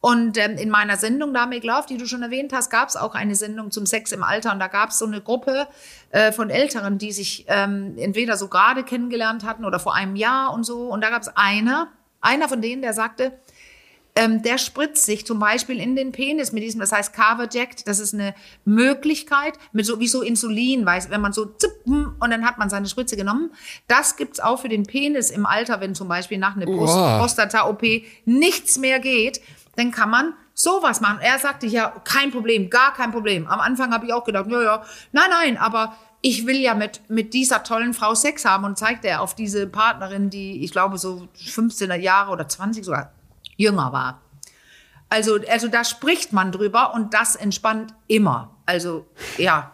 Und 0.00 0.38
ähm, 0.38 0.56
in 0.56 0.70
meiner 0.70 0.96
Sendung 0.96 1.34
da 1.34 1.44
Make 1.44 1.66
Love, 1.66 1.84
die 1.86 1.98
du 1.98 2.06
schon 2.06 2.22
erwähnt 2.22 2.54
hast, 2.54 2.70
gab 2.70 2.88
es 2.88 2.96
auch 2.96 3.14
eine 3.14 3.34
Sendung 3.34 3.70
zum 3.70 3.84
Sex 3.84 4.12
im 4.12 4.22
Alter. 4.22 4.50
Und 4.50 4.60
da 4.60 4.68
gab 4.68 4.88
es 4.88 4.98
so 4.98 5.04
eine 5.04 5.20
Gruppe 5.20 5.68
äh, 6.08 6.32
von 6.32 6.48
Älteren, 6.48 6.96
die 6.96 7.12
sich 7.12 7.44
ähm, 7.48 7.98
entweder 7.98 8.38
so 8.38 8.48
gerade 8.48 8.82
kennengelernt 8.82 9.44
hatten 9.44 9.66
oder 9.66 9.78
vor 9.78 9.94
einem 9.94 10.16
Jahr 10.16 10.54
und 10.54 10.64
so. 10.64 10.88
Und 10.88 11.02
da 11.02 11.10
gab 11.10 11.20
es 11.20 11.28
einer, 11.36 11.88
einer 12.22 12.48
von 12.48 12.62
denen, 12.62 12.80
der 12.80 12.94
sagte, 12.94 13.32
ähm, 14.16 14.42
der 14.42 14.58
spritzt 14.58 15.06
sich 15.06 15.26
zum 15.26 15.40
Beispiel 15.40 15.80
in 15.80 15.96
den 15.96 16.12
Penis 16.12 16.52
mit 16.52 16.62
diesem, 16.62 16.80
das 16.80 16.92
heißt 16.92 17.12
Carverject. 17.12 17.88
Das 17.88 17.98
ist 17.98 18.14
eine 18.14 18.34
Möglichkeit 18.64 19.54
mit 19.72 19.86
so 19.86 19.98
wie 19.98 20.06
so 20.06 20.22
Insulin, 20.22 20.86
weiß, 20.86 21.10
wenn 21.10 21.20
man 21.20 21.32
so 21.32 21.46
zipp, 21.46 21.72
hm, 21.84 22.14
und 22.20 22.30
dann 22.30 22.44
hat 22.46 22.58
man 22.58 22.70
seine 22.70 22.86
Spritze 22.86 23.16
genommen. 23.16 23.50
Das 23.88 24.16
gibt's 24.16 24.38
auch 24.38 24.60
für 24.60 24.68
den 24.68 24.84
Penis 24.84 25.30
im 25.30 25.46
Alter, 25.46 25.80
wenn 25.80 25.96
zum 25.96 26.06
Beispiel 26.06 26.38
nach 26.38 26.54
einer 26.54 26.66
Brust. 26.66 26.94
Prostata-OP 26.94 27.82
nichts 28.24 28.78
mehr 28.78 29.00
geht, 29.00 29.40
dann 29.76 29.90
kann 29.90 30.10
man 30.10 30.34
sowas 30.54 31.00
machen. 31.00 31.18
Er 31.20 31.40
sagte 31.40 31.66
ja, 31.66 31.92
kein 32.04 32.30
Problem, 32.30 32.70
gar 32.70 32.94
kein 32.94 33.10
Problem. 33.10 33.48
Am 33.48 33.58
Anfang 33.58 33.92
habe 33.92 34.06
ich 34.06 34.12
auch 34.12 34.22
gedacht, 34.22 34.46
ja, 34.48 34.62
ja, 34.62 34.82
nein, 35.10 35.30
nein, 35.30 35.56
aber 35.56 35.96
ich 36.20 36.46
will 36.46 36.56
ja 36.56 36.74
mit, 36.74 37.00
mit 37.08 37.34
dieser 37.34 37.64
tollen 37.64 37.92
Frau 37.92 38.14
Sex 38.14 38.44
haben 38.44 38.64
und 38.64 38.78
zeigte 38.78 39.08
er 39.08 39.20
auf 39.20 39.34
diese 39.34 39.66
Partnerin, 39.66 40.30
die, 40.30 40.64
ich 40.64 40.70
glaube, 40.70 40.98
so 40.98 41.26
15er 41.36 41.96
Jahre 41.96 42.30
oder 42.30 42.48
20 42.48 42.84
sogar 42.84 43.12
jünger 43.56 43.92
war. 43.92 44.20
Also, 45.08 45.38
also 45.48 45.68
da 45.68 45.84
spricht 45.84 46.32
man 46.32 46.50
drüber 46.50 46.94
und 46.94 47.14
das 47.14 47.36
entspannt 47.36 47.94
immer. 48.08 48.56
Also, 48.66 49.06
ja. 49.38 49.73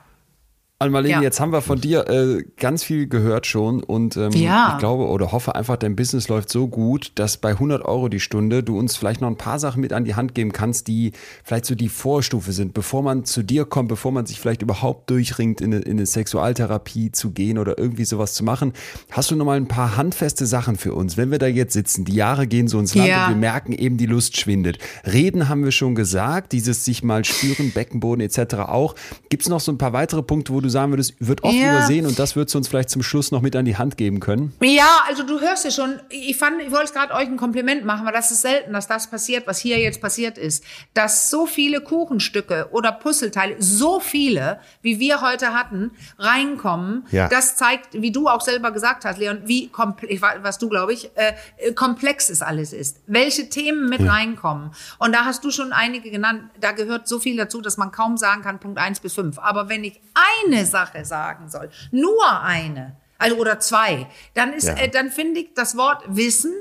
Marlene, 0.89 1.13
Ja. 1.17 1.21
jetzt 1.23 1.41
haben 1.41 1.53
wir 1.53 1.61
von 1.61 1.79
dir 1.79 2.09
äh, 2.09 2.43
ganz 2.57 2.83
viel 2.83 3.07
gehört 3.07 3.47
schon 3.47 3.83
und 3.83 4.17
ähm, 4.17 4.31
Ja. 4.33 4.71
ich 4.73 4.79
glaube 4.79 5.09
oder 5.09 5.31
hoffe 5.31 5.55
einfach, 5.55 5.77
dein 5.77 5.95
Business 5.95 6.29
läuft 6.29 6.49
so 6.49 6.69
gut, 6.69 7.13
dass 7.17 7.37
bei 7.37 7.51
100 7.51 7.85
Euro 7.85 8.09
die 8.09 8.19
Stunde 8.19 8.63
du 8.63 8.79
uns 8.79 8.97
vielleicht 8.97 9.21
noch 9.21 9.29
ein 9.29 9.37
paar 9.37 9.59
Sachen 9.59 9.83
mit 9.83 9.93
an 9.93 10.07
die 10.07 10.15
Hand 10.15 10.35
geben 10.35 10.53
kannst, 10.53 10.89
die 10.89 11.13
vielleicht 11.45 11.67
so 11.67 11.75
die 11.75 11.91
Vorstufe 11.91 12.53
sind, 12.53 12.73
bevor 12.73 13.03
man 13.03 13.27
zu 13.27 13.43
dir 13.43 13.67
kommt, 13.67 13.91
bevor 13.91 14.11
man 14.11 14.25
sich 14.25 14.41
vielleicht 14.41 14.63
überhaupt 14.63 15.11
durchringt, 15.11 15.61
in 15.61 15.75
eine, 15.75 15.83
in 15.83 15.99
eine 15.99 16.07
Sexualtherapie 16.07 17.13
zu 17.13 17.33
gehen 17.33 17.59
oder 17.59 17.77
irgendwie 17.77 18.07
sowas 18.07 18.33
zu 18.33 18.43
machen. 18.43 18.73
Hast 19.11 19.31
du 19.31 19.37
noch 19.37 19.45
mal 19.45 19.59
ein 19.59 19.69
paar 19.69 19.99
handfeste 19.99 20.47
Sachen 20.47 20.77
für 20.77 20.95
uns, 20.95 21.19
wenn 21.19 21.31
wir 21.31 21.39
da 21.39 21.47
jetzt 21.47 21.75
sitzen, 21.75 22.07
die 22.07 22.15
Jahre 22.15 22.47
gehen 22.47 22.69
so 22.69 22.79
ins 22.79 22.95
Land 22.95 23.11
Ja. 23.11 23.27
und 23.27 23.33
wir 23.35 23.37
merken 23.37 23.73
eben, 23.73 23.99
die 23.99 24.07
Lust 24.07 24.39
schwindet. 24.39 24.79
Reden 25.05 25.51
haben 25.51 25.63
wir 25.63 25.73
schon 25.73 25.95
gesagt, 25.95 26.53
dieses 26.53 26.87
sich 26.87 27.03
mal 27.03 27.23
spüren, 27.27 27.71
Beckenboden 27.73 28.23
etc. 28.25 28.55
auch. 28.67 28.95
Gibt 29.29 29.43
es 29.43 29.51
noch 29.51 29.61
so 29.61 29.71
ein 29.73 29.77
paar 29.77 29.93
weitere 29.93 30.23
Punkte, 30.23 30.55
wo 30.55 30.63
du 30.63 30.70
sagen 30.71 30.93
würdest, 30.93 31.15
wird 31.19 31.43
oft 31.45 31.55
Ja. 31.55 31.73
übersehen 31.73 32.07
und 32.07 32.19
das 32.19 32.37
würdest 32.37 32.55
du 32.55 32.59
uns 32.59 32.69
vielleicht 32.69 32.91
zum 32.91 33.03
Schluss 33.03 33.31
noch 33.31 33.43
mit 33.43 33.55
an 33.57 33.65
die 33.65 33.77
Hand 33.77 33.97
geben 33.97 34.21
können? 34.21 34.53
Ja, 34.63 35.01
also 35.09 35.23
du 35.23 35.41
hörst 35.41 35.65
ja 35.65 35.71
schon, 35.71 36.01
ich 36.11 36.37
fand, 36.37 36.63
ich 36.63 36.71
wollte 36.71 36.93
gerade 36.93 37.13
euch 37.15 37.27
ein 37.29 37.37
Kompliment 37.37 37.85
machen, 37.85 38.07
weil 38.07 38.13
das 38.13 38.31
ist 38.31 38.43
selten, 38.43 38.73
dass 38.73 38.87
das 38.87 39.11
passiert, 39.11 39.47
was 39.47 39.59
hier 39.59 39.79
jetzt 39.79 40.01
passiert 40.01 40.39
ist. 40.39 40.65
Dass 40.95 41.31
so 41.31 41.47
viele 41.47 41.81
Kuchenstücke 41.81 42.69
oder 42.73 42.93
Puzzleteile, 42.93 43.57
so 43.59 44.01
viele, 44.01 44.61
wie 44.83 44.99
wir 44.99 45.21
heute 45.21 45.53
hatten, 45.55 45.91
reinkommen. 46.19 47.07
Ja. 47.11 47.29
Das 47.29 47.57
zeigt, 47.57 47.89
wie 48.01 48.13
du 48.13 48.29
auch 48.29 48.41
selber 48.41 48.71
gesagt 48.71 49.05
hast, 49.05 49.19
Leon, 49.19 49.43
wie 49.45 49.69
komplex, 49.69 50.23
was 50.43 50.59
du 50.59 50.69
glaube 50.69 50.93
ich, 50.93 51.11
äh, 51.17 51.33
äh, 51.59 51.73
komplex 51.73 52.31
es 52.31 52.43
alles 52.43 52.73
ist. 52.73 52.99
Welche 53.07 53.49
Themen 53.49 53.89
mit 53.89 54.01
reinkommen. 54.07 54.71
Und 54.99 55.13
da 55.15 55.25
hast 55.25 55.45
du 55.45 55.51
schon 55.51 55.73
einige 55.73 56.11
genannt, 56.11 56.43
da 56.61 56.73
gehört 56.73 57.09
so 57.09 57.19
viel 57.19 57.37
dazu, 57.37 57.61
dass 57.61 57.77
man 57.77 57.91
kaum 57.91 58.17
sagen 58.17 58.43
kann, 58.43 58.59
Punkt 58.61 58.79
eins 58.79 59.01
bis 59.01 59.15
fünf. 59.15 59.39
Aber 59.39 59.69
wenn 59.69 59.85
ich 59.85 60.01
eine 60.45 60.60
Sache 60.67 61.05
sagen 61.05 61.49
soll, 61.49 61.71
nur 61.91 62.41
eine, 62.43 62.97
also 63.19 63.37
oder 63.37 63.61
zwei, 63.61 64.07
dann 64.35 64.53
ist, 64.53 64.69
Ja. 64.69 64.75
äh, 64.77 64.89
dann 64.89 65.11
finde 65.11 65.41
ich 65.41 65.55
das 65.55 65.77
Wort 65.77 66.03
Wissen 66.09 66.53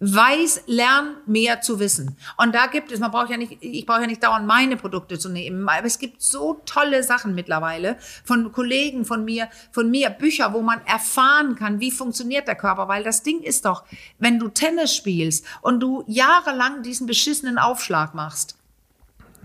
weiß, 0.00 0.64
lern 0.66 1.16
mehr 1.24 1.60
zu 1.62 1.78
wissen. 1.78 2.16
Und 2.36 2.54
da 2.54 2.66
gibt 2.66 2.90
es, 2.92 2.98
man 2.98 3.10
braucht 3.10 3.30
ja 3.30 3.36
nicht, 3.36 3.56
ich 3.60 3.86
brauche 3.86 4.02
ja 4.02 4.06
nicht 4.06 4.22
dauernd 4.22 4.46
meine 4.46 4.76
Produkte 4.76 5.18
zu 5.18 5.28
nehmen, 5.30 5.66
aber 5.68 5.86
es 5.86 5.98
gibt 5.98 6.20
so 6.20 6.60
tolle 6.66 7.02
Sachen 7.02 7.34
mittlerweile 7.34 7.96
von 8.24 8.52
Kollegen 8.52 9.04
von 9.04 9.24
mir, 9.24 9.48
von 9.70 9.90
mir, 9.90 10.10
Bücher, 10.10 10.52
wo 10.52 10.60
man 10.60 10.84
erfahren 10.84 11.54
kann, 11.54 11.80
wie 11.80 11.90
funktioniert 11.90 12.48
der 12.48 12.56
Körper, 12.56 12.88
weil 12.88 13.04
das 13.04 13.22
Ding 13.22 13.40
ist 13.40 13.64
doch, 13.64 13.84
wenn 14.18 14.38
du 14.38 14.48
Tennis 14.48 14.94
spielst 14.94 15.46
und 15.62 15.80
du 15.80 16.04
jahrelang 16.06 16.82
diesen 16.82 17.06
beschissenen 17.06 17.56
Aufschlag 17.56 18.14
machst, 18.14 18.56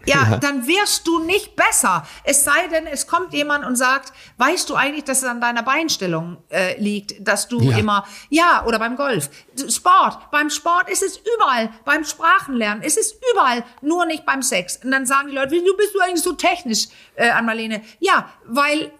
ja, 0.05 0.37
dann 0.37 0.67
wirst 0.67 1.07
du 1.07 1.19
nicht 1.23 1.55
besser. 1.55 2.05
Es 2.23 2.43
sei 2.43 2.67
denn, 2.67 2.87
es 2.87 3.07
kommt 3.07 3.33
jemand 3.33 3.65
und 3.65 3.75
sagt, 3.75 4.13
weißt 4.37 4.69
du 4.69 4.75
eigentlich, 4.75 5.03
dass 5.03 5.19
es 5.19 5.23
an 5.25 5.41
deiner 5.41 5.63
Beinstellung 5.63 6.37
äh, 6.49 6.79
liegt, 6.79 7.15
dass 7.27 7.47
du 7.47 7.61
Ja. 7.61 7.77
immer, 7.77 8.05
ja, 8.29 8.63
oder 8.65 8.79
beim 8.79 8.95
Golf, 8.95 9.29
Sport, 9.67 10.31
beim 10.31 10.49
Sport 10.49 10.89
ist 10.89 11.03
es 11.03 11.17
überall, 11.35 11.69
beim 11.85 12.03
Sprachenlernen 12.03 12.83
ist 12.83 12.97
es 12.97 13.19
überall, 13.33 13.63
nur 13.81 14.05
nicht 14.05 14.25
beim 14.25 14.41
Sex. 14.41 14.79
Und 14.83 14.91
dann 14.91 15.05
sagen 15.05 15.29
die 15.29 15.35
Leute, 15.35 15.51
wieso 15.51 15.75
bist 15.75 15.93
du 15.93 15.99
eigentlich 15.99 16.23
so 16.23 16.33
technisch, 16.33 16.87
äh, 17.15 17.29
an 17.29 17.45
Marlene? 17.45 17.81
Ja, 17.99 18.29
weil 18.45 18.91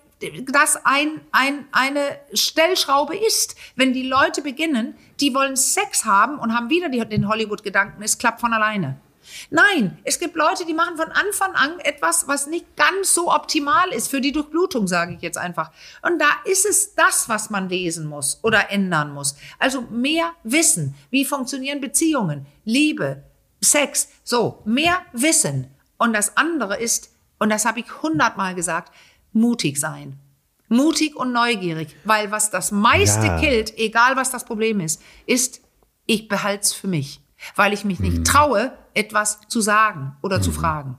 das 0.52 0.78
ein, 0.86 1.22
ein, 1.32 1.66
eine 1.72 2.20
Stellschraube 2.34 3.16
ist. 3.16 3.56
Wenn 3.78 3.94
die 3.94 4.04
Leute 4.08 4.42
beginnen, 4.42 4.98
die 5.22 5.34
wollen 5.34 5.56
Sex 5.56 6.04
haben 6.04 6.40
und 6.40 6.54
haben 6.54 6.70
wieder 6.70 6.90
die, 6.90 7.00
den 7.08 7.30
Hollywood-Gedanken, 7.30 8.04
es 8.04 8.18
klappt 8.18 8.42
von 8.42 8.52
alleine. 8.54 9.00
Nein, 9.50 9.98
es 10.04 10.20
gibt 10.20 10.36
Leute, 10.36 10.66
die 10.66 10.74
machen 10.74 10.98
von 10.98 11.12
Anfang 11.12 11.54
an 11.54 11.80
etwas, 11.80 12.28
was 12.28 12.48
nicht 12.48 12.76
ganz 12.76 13.14
so 13.14 13.32
optimal 13.32 13.90
ist 13.90 14.10
für 14.10 14.22
die 14.22 14.32
Durchblutung, 14.32 14.88
sage 14.88 15.14
ich 15.16 15.22
jetzt 15.22 15.38
einfach. 15.38 15.72
Und 16.02 16.20
da 16.20 16.30
ist 16.46 16.66
es 16.66 16.96
das, 16.96 17.30
was 17.30 17.50
man 17.50 17.70
lesen 17.70 18.08
muss 18.08 18.40
oder 18.44 18.72
ändern 18.72 19.14
muss. 19.14 19.36
Also 19.58 19.82
mehr 19.82 20.32
Wissen. 20.44 20.96
Wie 21.10 21.26
funktionieren 21.26 21.82
Beziehungen? 21.82 22.46
Liebe, 22.66 23.24
Sex. 23.62 24.10
So, 24.24 24.62
mehr 24.66 25.02
Wissen. 25.14 25.68
Und 25.98 26.14
das 26.14 26.38
andere 26.38 26.78
ist, 26.78 27.12
und 27.40 27.50
das 27.50 27.66
habe 27.66 27.80
ich 27.82 28.02
hundertmal 28.02 28.56
gesagt, 28.56 28.94
mutig 29.34 29.80
sein. 29.80 30.18
Mutig 30.68 31.16
und 31.16 31.34
neugierig. 31.34 31.96
Weil 32.04 32.32
was 32.32 32.52
das 32.52 32.72
meiste 32.72 33.26
Ja. 33.26 33.40
killt, 33.40 33.78
egal 33.78 34.16
was 34.16 34.32
das 34.32 34.46
Problem 34.46 34.80
ist, 34.80 35.02
ist, 35.26 35.62
ich 36.06 36.28
behalte 36.28 36.62
es 36.64 36.74
für 36.74 36.88
mich. 36.88 37.22
Weil 37.56 37.74
ich 37.74 37.86
mich 37.86 38.00
nicht 38.00 38.26
traue, 38.26 38.72
etwas 38.94 39.40
zu 39.48 39.62
sagen 39.62 40.16
oder 40.22 40.42
zu 40.42 40.52
fragen. 40.52 40.98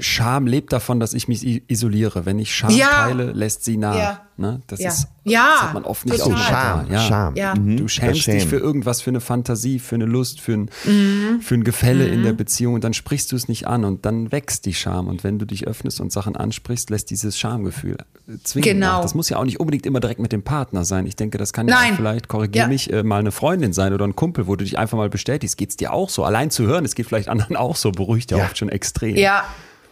Scham 0.00 0.46
lebt 0.46 0.72
davon, 0.72 1.00
dass 1.00 1.14
ich 1.14 1.28
mich 1.28 1.44
isoliere. 1.70 2.26
Wenn 2.26 2.38
ich 2.38 2.54
Scham 2.54 2.70
Ja. 2.70 2.88
teile, 2.88 3.32
lässt 3.32 3.64
sie 3.64 3.76
nach. 3.76 3.96
Ja. 3.96 4.20
Ne? 4.40 4.62
Das 4.68 4.78
Ja. 4.80 4.88
ist, 4.90 5.08
Ja, 5.24 5.48
das 5.54 5.62
hat 5.64 5.74
man 5.74 5.84
oft 5.84 6.06
nicht 6.06 6.22
auf 6.22 6.32
Radar. 6.32 6.84
Scham, 6.86 6.90
ja. 6.92 7.00
Scham. 7.00 7.36
Ja. 7.36 7.54
Mhm. 7.54 7.76
Du 7.76 7.88
schämst 7.88 8.26
dich 8.28 8.46
für 8.46 8.56
irgendwas, 8.56 9.02
für 9.02 9.10
eine 9.10 9.20
Fantasie, 9.20 9.78
für 9.78 9.96
eine 9.96 10.06
Lust, 10.06 10.40
für 10.40 10.52
ein, 10.54 10.70
Mhm. 10.84 11.40
für 11.42 11.54
ein 11.56 11.64
Gefälle 11.64 12.06
in 12.06 12.22
der 12.22 12.32
Beziehung 12.32 12.74
und 12.74 12.84
dann 12.84 12.94
sprichst 12.94 13.32
du 13.32 13.36
es 13.36 13.48
nicht 13.48 13.66
an 13.66 13.84
und 13.84 14.06
dann 14.06 14.30
wächst 14.32 14.64
die 14.64 14.72
Scham. 14.74 15.08
Und 15.08 15.24
wenn 15.24 15.38
du 15.38 15.44
dich 15.44 15.66
öffnest 15.66 16.00
und 16.00 16.12
Sachen 16.12 16.36
ansprichst, 16.36 16.88
lässt 16.88 17.10
dieses 17.10 17.36
Schamgefühl 17.38 17.98
zwingen. 18.44 18.64
Genau. 18.76 18.86
nach. 18.96 19.02
Das 19.02 19.14
muss 19.14 19.28
ja 19.28 19.36
auch 19.38 19.44
nicht 19.44 19.58
unbedingt 19.60 19.84
immer 19.86 20.00
direkt 20.00 20.20
mit 20.20 20.32
dem 20.32 20.42
Partner 20.42 20.84
sein. 20.84 21.06
Ich 21.06 21.16
denke, 21.16 21.36
das 21.36 21.52
kann 21.52 21.66
ja 21.68 21.74
Nein. 21.74 21.92
auch 21.92 21.96
vielleicht, 21.96 22.28
korrigier 22.28 22.62
Ja. 22.62 22.68
mich, 22.68 22.90
äh, 22.92 23.02
mal 23.02 23.18
eine 23.18 23.32
Freundin 23.32 23.72
sein 23.72 23.92
oder 23.92 24.06
ein 24.06 24.14
Kumpel, 24.16 24.46
wo 24.46 24.54
du 24.56 24.64
dich 24.64 24.78
einfach 24.78 24.96
mal 24.96 25.10
bestätigst. 25.10 25.56
Geht's 25.58 25.76
dir 25.76 25.92
auch 25.92 26.08
so? 26.08 26.24
Allein 26.24 26.50
zu 26.50 26.64
hören, 26.66 26.84
es 26.84 26.94
geht 26.94 27.06
vielleicht 27.06 27.28
anderen 27.28 27.56
auch 27.56 27.76
so, 27.76 27.90
beruhigt 27.90 28.30
ja, 28.30 28.38
Ja. 28.38 28.44
oft 28.44 28.56
schon 28.56 28.68
extrem. 28.68 29.16
Ja, 29.16 29.42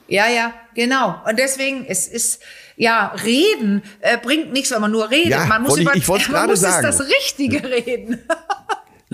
ja, 0.09 0.29
ja, 0.29 0.53
genau. 0.75 1.17
Und 1.29 1.39
deswegen, 1.39 1.85
es 1.87 2.07
ist, 2.09 2.43
ja, 2.77 3.09
reden 3.25 3.83
äh, 4.01 4.19
bringt 4.19 4.53
nichts, 4.53 4.71
wenn 4.71 4.81
man 4.81 4.91
nur 4.93 5.11
redet. 5.11 5.31
Ja, 5.31 5.47
man 5.47 5.63
muss, 5.63 5.77
ich- 5.77 5.83
über, 5.83 5.95
ich 5.97 6.09
es 6.09 6.29
man 6.29 6.47
muss 6.49 6.61
sagen. 6.61 6.83
das 6.87 7.01
Richtige 7.01 7.63
reden. 7.69 8.21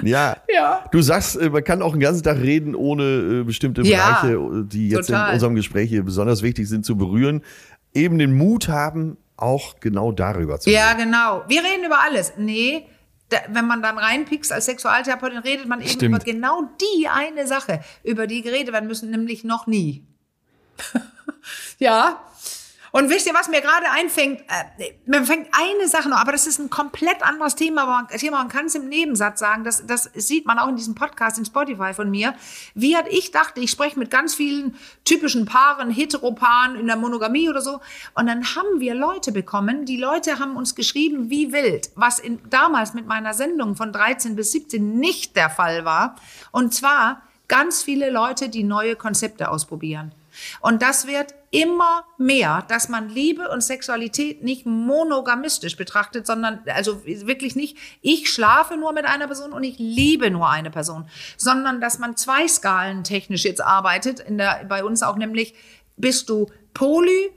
Ja. 0.02 0.38
Ja. 0.48 0.86
Du 0.90 1.02
sagst, 1.02 1.36
äh, 1.36 1.50
man 1.50 1.62
kann 1.62 1.82
auch 1.82 1.92
den 1.92 2.00
ganzen 2.00 2.22
Tag 2.22 2.38
reden, 2.38 2.74
ohne 2.74 3.02
äh, 3.02 3.44
bestimmte 3.44 3.82
Ja, 3.82 4.20
Bereiche, 4.22 4.36
äh, 4.38 4.64
die 4.64 4.88
jetzt 4.88 5.08
total. 5.08 5.28
in 5.28 5.34
unserem 5.34 5.54
Gespräch 5.54 5.90
hier 5.90 6.02
besonders 6.02 6.42
wichtig 6.42 6.66
sind, 6.66 6.86
zu 6.86 6.96
berühren. 6.96 7.42
Eben 7.92 8.18
den 8.18 8.32
Mut 8.34 8.68
haben, 8.68 9.18
auch 9.36 9.80
genau 9.80 10.10
darüber 10.10 10.58
zu 10.58 10.70
Ja, 10.70 10.92
reden. 10.92 11.10
genau. 11.10 11.42
Wir 11.46 11.62
reden 11.62 11.84
über 11.84 12.00
alles. 12.00 12.32
Nee, 12.38 12.86
da, 13.28 13.36
wenn 13.50 13.66
man 13.66 13.82
dann 13.82 13.98
reinpickst 13.98 14.50
als 14.50 14.64
Sexualtherapeutin, 14.64 15.38
redet 15.40 15.68
man 15.68 15.80
eben 15.80 15.90
Stimmt. 15.90 16.16
über 16.16 16.24
genau 16.24 16.62
die 16.80 17.08
eine 17.08 17.46
Sache, 17.46 17.80
über 18.02 18.26
die 18.26 18.40
geredet 18.40 18.72
werden 18.72 18.88
müssen, 18.88 19.10
nämlich 19.10 19.44
noch 19.44 19.66
nie. 19.66 20.06
ja. 21.78 22.20
Und 22.94 23.08
wisst 23.08 23.26
ihr, 23.26 23.32
was 23.32 23.48
mir 23.48 23.62
gerade 23.62 23.90
einfängt? 23.90 24.42
Äh, 24.42 24.92
mir 25.06 25.24
fängt 25.24 25.48
eine 25.52 25.88
Sache 25.88 26.10
noch, 26.10 26.18
aber 26.18 26.32
das 26.32 26.46
ist 26.46 26.58
ein 26.58 26.68
komplett 26.68 27.22
anderes 27.22 27.54
Thema. 27.54 27.86
Man, 27.86 28.08
Thema, 28.08 28.36
man 28.36 28.48
kann 28.48 28.66
es 28.66 28.74
im 28.74 28.90
Nebensatz 28.90 29.40
sagen. 29.40 29.64
Das, 29.64 29.86
das 29.86 30.10
sieht 30.14 30.44
man 30.44 30.58
auch 30.58 30.68
in 30.68 30.76
diesem 30.76 30.94
Podcast 30.94 31.38
in 31.38 31.46
Spotify 31.46 31.94
von 31.94 32.10
mir. 32.10 32.34
Wie 32.74 32.94
hat 32.94 33.06
ich 33.08 33.30
dachte, 33.30 33.60
ich 33.60 33.70
spreche 33.70 33.98
mit 33.98 34.10
ganz 34.10 34.34
vielen 34.34 34.76
typischen 35.06 35.46
Paaren, 35.46 35.90
Heteropaaren 35.90 36.76
in 36.76 36.86
der 36.86 36.96
Monogamie 36.96 37.48
oder 37.48 37.62
so. 37.62 37.80
Und 38.14 38.26
dann 38.26 38.44
haben 38.54 38.78
wir 38.78 38.94
Leute 38.94 39.32
bekommen. 39.32 39.86
Die 39.86 39.96
Leute 39.96 40.38
haben 40.38 40.56
uns 40.56 40.74
geschrieben, 40.74 41.30
wie 41.30 41.50
wild, 41.50 41.90
was 41.94 42.18
in, 42.18 42.40
damals 42.50 42.92
mit 42.92 43.06
meiner 43.06 43.32
Sendung 43.32 43.74
von 43.74 43.90
13 43.94 44.36
bis 44.36 44.52
17 44.52 44.98
nicht 44.98 45.34
der 45.34 45.48
Fall 45.48 45.86
war. 45.86 46.16
Und 46.50 46.74
zwar 46.74 47.22
ganz 47.48 47.82
viele 47.82 48.10
Leute, 48.10 48.50
die 48.50 48.64
neue 48.64 48.96
Konzepte 48.96 49.50
ausprobieren. 49.50 50.12
Und 50.60 50.82
das 50.82 51.06
wird 51.06 51.34
immer 51.50 52.04
mehr, 52.18 52.64
dass 52.68 52.88
man 52.88 53.08
Liebe 53.08 53.48
und 53.50 53.62
Sexualität 53.62 54.42
nicht 54.42 54.64
monogamistisch 54.64 55.76
betrachtet, 55.76 56.26
sondern 56.26 56.60
also 56.66 57.04
wirklich 57.04 57.56
nicht, 57.56 57.76
ich 58.00 58.32
schlafe 58.32 58.76
nur 58.76 58.92
mit 58.92 59.04
einer 59.04 59.26
Person 59.26 59.52
und 59.52 59.62
ich 59.62 59.78
liebe 59.78 60.30
nur 60.30 60.48
eine 60.48 60.70
Person, 60.70 61.08
sondern 61.36 61.80
dass 61.80 61.98
man 61.98 62.16
zwei 62.16 62.48
Skalen 62.48 63.04
technisch 63.04 63.44
jetzt 63.44 63.60
arbeitet, 63.60 64.20
in 64.20 64.38
der, 64.38 64.64
bei 64.68 64.84
uns 64.84 65.02
auch 65.02 65.16
nämlich, 65.16 65.54
bist 65.96 66.28
du 66.28 66.46
poly 66.72 67.30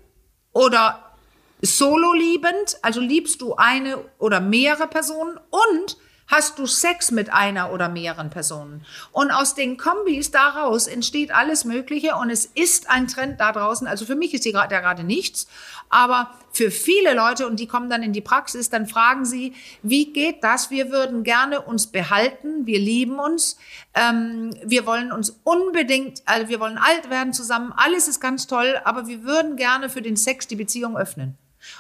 oder 0.54 1.16
solo 1.62 2.14
liebend, 2.14 2.78
also 2.82 3.00
liebst 3.02 3.42
du 3.42 3.56
eine 3.56 3.98
oder 4.18 4.40
mehrere 4.40 4.88
Personen? 4.88 5.38
Und 5.50 5.98
hast 6.28 6.58
du 6.58 6.66
Sex 6.66 7.12
mit 7.12 7.32
einer 7.32 7.72
oder 7.72 7.90
mehreren 7.90 8.30
Personen. 8.30 8.86
Und 9.12 9.32
aus 9.32 9.56
den 9.56 9.78
Kombis 9.78 10.32
daraus 10.32 10.88
entsteht 10.88 11.34
alles 11.34 11.66
Mögliche 11.66 12.16
und 12.16 12.30
es 12.30 12.46
ist 12.46 12.90
ein 12.90 13.08
Trend 13.08 13.40
da 13.40 13.52
draußen. 13.52 13.88
Also 13.88 14.06
für 14.06 14.16
mich 14.16 14.34
ist 14.34 14.46
der 14.46 14.54
gerade 14.54 15.04
nichts, 15.04 15.48
aber 15.90 16.32
für 16.52 16.72
viele 16.72 17.14
Leute 17.14 17.48
und 17.48 17.60
die 17.60 17.68
kommen 17.68 17.90
dann 17.90 18.02
in 18.02 18.14
die 18.14 18.22
Praxis, 18.22 18.70
dann 18.70 18.88
fragen 18.88 19.26
sie, 19.26 19.54
wie 19.84 20.12
geht 20.12 20.44
das? 20.44 20.72
Wir 20.72 20.90
würden 20.90 21.24
gerne 21.24 21.62
uns 21.62 21.88
behalten, 21.88 22.66
wir 22.66 22.80
lieben 22.80 23.20
uns, 23.20 23.58
ähm, 23.94 24.52
wir 24.64 24.86
wollen 24.86 25.12
uns 25.12 25.40
unbedingt, 25.44 26.24
also 26.26 26.50
wir 26.50 26.60
wollen 26.60 26.78
alt 26.78 27.10
werden 27.10 27.34
zusammen, 27.34 27.74
alles 27.76 28.08
ist 28.08 28.20
ganz 28.20 28.48
toll, 28.48 28.80
aber 28.84 29.08
wir 29.08 29.24
würden 29.24 29.58
gerne 29.58 29.90
für 29.90 30.02
den 30.02 30.18
Sex 30.18 30.48
die 30.48 30.56
Beziehung 30.56 30.98
öffnen. 30.98 31.38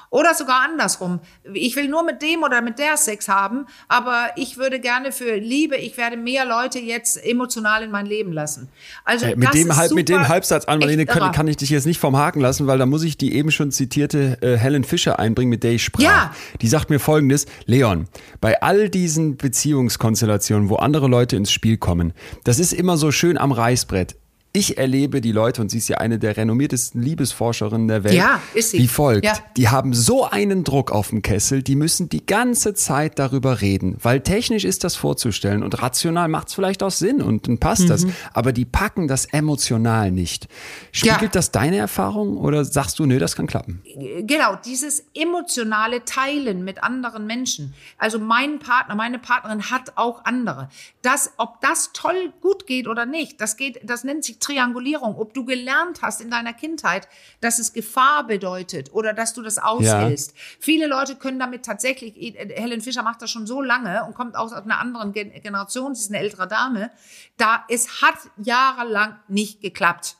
Oder 0.10 0.34
sogar 0.34 0.62
andersrum. 0.62 1.20
Ich 1.54 1.76
will 1.76 1.88
nur 1.88 2.04
mit 2.04 2.22
dem 2.22 2.44
oder 2.44 2.62
mit 2.62 2.80
der 2.80 2.98
Sex 2.98 3.28
haben, 3.28 3.66
aber 3.88 4.30
ich 4.36 4.58
würde 4.58 4.80
gerne 4.80 5.12
für 5.12 5.36
Liebe, 5.36 5.76
ich 5.76 5.98
werde 5.98 6.18
mehr 6.18 6.46
Leute 6.46 6.80
jetzt 6.80 7.24
emotional 7.24 7.84
in 7.84 7.92
mein 7.92 8.06
Leben 8.06 8.32
lassen. 8.32 8.70
Also 9.04 9.26
Äh, 9.26 9.36
mit, 9.36 9.50
das 9.50 9.56
dem, 9.56 9.76
Halb, 9.76 9.92
mit 9.92 10.10
dem 10.10 10.28
Halbsatz 10.28 10.66
an, 10.66 10.80
Marlene, 10.80 11.06
kann, 11.06 11.32
kann 11.32 11.48
ich 11.48 11.58
dich 11.58 11.70
jetzt 11.70 11.86
nicht 11.86 12.00
vom 12.00 12.16
Haken 12.18 12.40
lassen, 12.40 12.68
weil 12.68 12.78
da 12.78 12.86
muss 12.86 13.04
ich 13.04 13.18
die 13.18 13.36
eben 13.36 13.52
schon 13.52 13.72
zitierte 13.72 14.38
äh, 14.42 14.58
Helen 14.58 14.84
Fischer 14.84 15.20
einbringen, 15.20 15.50
mit 15.50 15.64
der 15.64 15.72
ich 15.72 15.84
sprach. 15.84 16.02
Ja. 16.02 16.36
Die 16.62 16.68
sagt 16.68 16.90
mir 16.90 17.00
folgendes, 17.00 17.46
Leon, 17.66 18.08
bei 18.42 18.62
all 18.62 18.90
diesen 18.90 19.38
Beziehungskonstellationen, 19.38 20.70
wo 20.70 20.76
andere 20.76 21.08
Leute 21.08 21.36
ins 21.36 21.52
Spiel 21.52 21.78
kommen, 21.78 22.14
das 22.44 22.60
ist 22.60 22.74
immer 22.74 22.98
so 22.98 23.12
schön 23.12 23.38
am 23.38 23.52
Reißbrett. 23.52 24.16
Ich 24.56 24.78
erlebe 24.78 25.20
die 25.20 25.34
Leute, 25.34 25.62
und 25.62 25.70
sie 25.70 25.80
ist 25.80 25.90
ja 25.90 25.98
eine 25.98 26.18
der 26.18 26.38
renommiertesten 26.38 27.02
Liebesforscherinnen 27.02 27.90
der 27.90 28.04
Welt, 28.06 28.16
Ja, 28.16 28.42
ist 28.54 28.72
sie. 28.72 28.80
wie 28.80 28.88
folgt. 28.88 29.26
Ja. 29.26 29.34
Die 29.58 29.68
haben 29.68 29.94
so 29.94 30.24
einen 30.26 30.64
Druck 30.64 30.92
auf 30.92 31.10
dem 31.10 31.22
Kessel, 31.22 31.62
die 31.62 31.76
müssen 31.76 32.08
die 32.08 32.26
ganze 32.26 32.74
Zeit 32.74 33.20
darüber 33.20 33.60
reden, 33.60 33.98
weil 34.02 34.22
technisch 34.22 34.64
ist 34.64 34.86
das 34.86 34.96
vorzustellen 34.96 35.62
und 35.62 35.82
rational 35.82 36.30
macht 36.30 36.48
es 36.48 36.54
vielleicht 36.54 36.84
auch 36.84 36.92
Sinn 36.92 37.22
und 37.22 37.48
dann 37.48 37.58
passt 37.58 37.90
das, 37.90 38.06
aber 38.34 38.54
die 38.54 38.64
packen 38.64 39.10
das 39.10 39.26
emotional 39.26 40.10
nicht. 40.12 40.48
Spiegelt 40.94 41.22
Ja. 41.22 41.28
das 41.28 41.52
deine 41.52 41.76
Erfahrung 41.78 42.38
oder 42.38 42.64
sagst 42.64 42.98
du, 43.00 43.06
nö, 43.06 43.20
das 43.20 43.36
kann 43.36 43.48
klappen? 43.48 43.82
genau, 44.22 44.56
dieses 44.64 45.06
emotionale 45.14 46.06
Teilen 46.06 46.64
mit 46.64 46.82
anderen 46.84 47.28
Menschen. 47.28 47.74
Also 47.98 48.20
mein 48.20 48.60
Partner, 48.60 48.96
meine 48.96 49.20
Partnerin 49.20 49.70
hat 49.70 49.94
auch 49.98 50.24
andere. 50.24 50.70
Das, 51.02 51.32
ob 51.38 51.60
das 51.62 51.92
toll 51.94 52.32
gut 52.42 52.68
geht 52.68 52.88
oder 52.88 53.06
nicht, 53.06 53.42
das 53.42 53.58
geht, 53.58 53.80
das 53.84 54.04
nennt 54.04 54.24
sich 54.24 54.40
Triangulierung. 54.46 55.18
Ob 55.18 55.34
du 55.34 55.46
gelernt 55.46 56.02
hast 56.02 56.22
in 56.22 56.30
deiner 56.30 56.54
Kindheit, 56.54 57.08
dass 57.42 57.60
es 57.60 57.74
Gefahr 57.74 58.26
bedeutet 58.28 58.94
oder 58.94 59.14
dass 59.14 59.34
du 59.34 59.42
das 59.42 59.58
aushältst. 59.58 60.34
Viele 60.60 60.88
Leute 60.88 61.16
können 61.16 61.40
damit 61.40 61.66
tatsächlich, 61.66 62.16
Helen 62.16 62.82
Fischer 62.82 63.04
macht 63.04 63.22
das 63.22 63.32
schon 63.32 63.48
so 63.48 63.62
lange 63.62 64.04
und 64.06 64.14
kommt 64.14 64.36
aus 64.36 64.54
einer 64.54 64.80
anderen 64.80 65.14
Gen- 65.14 65.32
Generation, 65.42 65.96
sie 65.96 66.02
ist 66.02 66.12
eine 66.12 66.20
ältere 66.20 66.48
Dame, 66.48 66.92
da 67.38 67.66
es 67.70 68.02
hat 68.02 68.18
jahrelang 68.38 69.20
nicht 69.28 69.62
geklappt. 69.62 70.18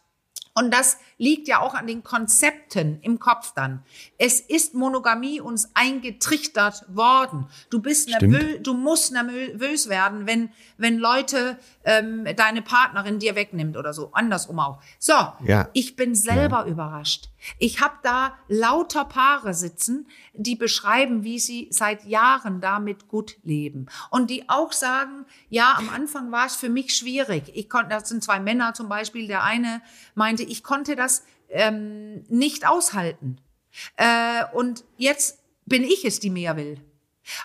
Und 0.58 0.74
das 0.74 0.98
liegt 1.18 1.50
ja 1.50 1.60
auch 1.60 1.74
an 1.74 1.86
den 1.86 2.02
Konzepten 2.02 3.00
im 3.02 3.20
Kopf 3.20 3.52
dann. 3.54 3.84
Es 4.18 4.40
ist 4.40 4.74
Monogamie 4.74 5.42
uns 5.42 5.70
eingetrichtert 5.74 6.86
worden. 6.88 7.50
Du 7.70 7.82
bist 7.82 8.08
nervös, 8.08 8.60
du 8.64 8.74
musst 8.74 9.12
nervös 9.12 9.90
werden, 9.90 10.28
wenn, 10.28 10.54
wenn 10.78 10.98
Leute 10.98 11.60
ähm, 11.86 12.28
deine 12.36 12.62
Partnerin 12.62 13.20
dir 13.20 13.36
wegnimmt 13.36 13.78
oder 13.78 13.94
so. 13.94 14.12
Andersrum 14.12 14.60
auch. 14.60 14.82
So, 15.00 15.14
Ja. 15.44 15.70
ich 15.74 15.96
bin 15.96 16.16
selber 16.16 16.66
überrascht. 16.66 17.30
Ich 17.60 17.80
habe 17.80 17.96
da 18.02 18.34
lauter 18.48 19.06
Paare 19.06 19.54
sitzen, 19.54 20.08
die 20.34 20.56
beschreiben, 20.56 21.24
wie 21.24 21.40
sie 21.40 21.68
seit 21.70 22.04
Jahren 22.06 22.60
damit 22.60 23.08
gut 23.08 23.38
leben. 23.44 23.86
Und 24.10 24.30
die 24.32 24.50
auch 24.50 24.72
sagen, 24.72 25.26
ja, 25.50 25.76
am 25.78 25.90
Anfang 25.90 26.32
war 26.32 26.48
es 26.48 26.56
für 26.56 26.70
mich 26.70 26.96
schwierig. 26.96 27.52
Ich 27.54 27.70
konnte, 27.70 27.90
das 27.90 28.10
sind 28.10 28.24
zwei 28.24 28.40
Männer 28.40 28.74
zum 28.74 28.90
Beispiel. 28.90 29.28
Der 29.28 29.44
eine 29.44 29.82
meinte, 30.16 30.44
ich 30.44 30.64
konnte 30.64 30.96
das 30.96 31.24
ähm, 31.50 32.24
nicht 32.30 32.68
aushalten. 32.68 33.38
Äh, 33.98 34.44
und 34.54 34.84
jetzt 34.98 35.40
bin 35.66 35.84
ich 35.84 36.04
es, 36.06 36.20
die 36.20 36.30
mehr 36.32 36.58
will. 36.58 36.80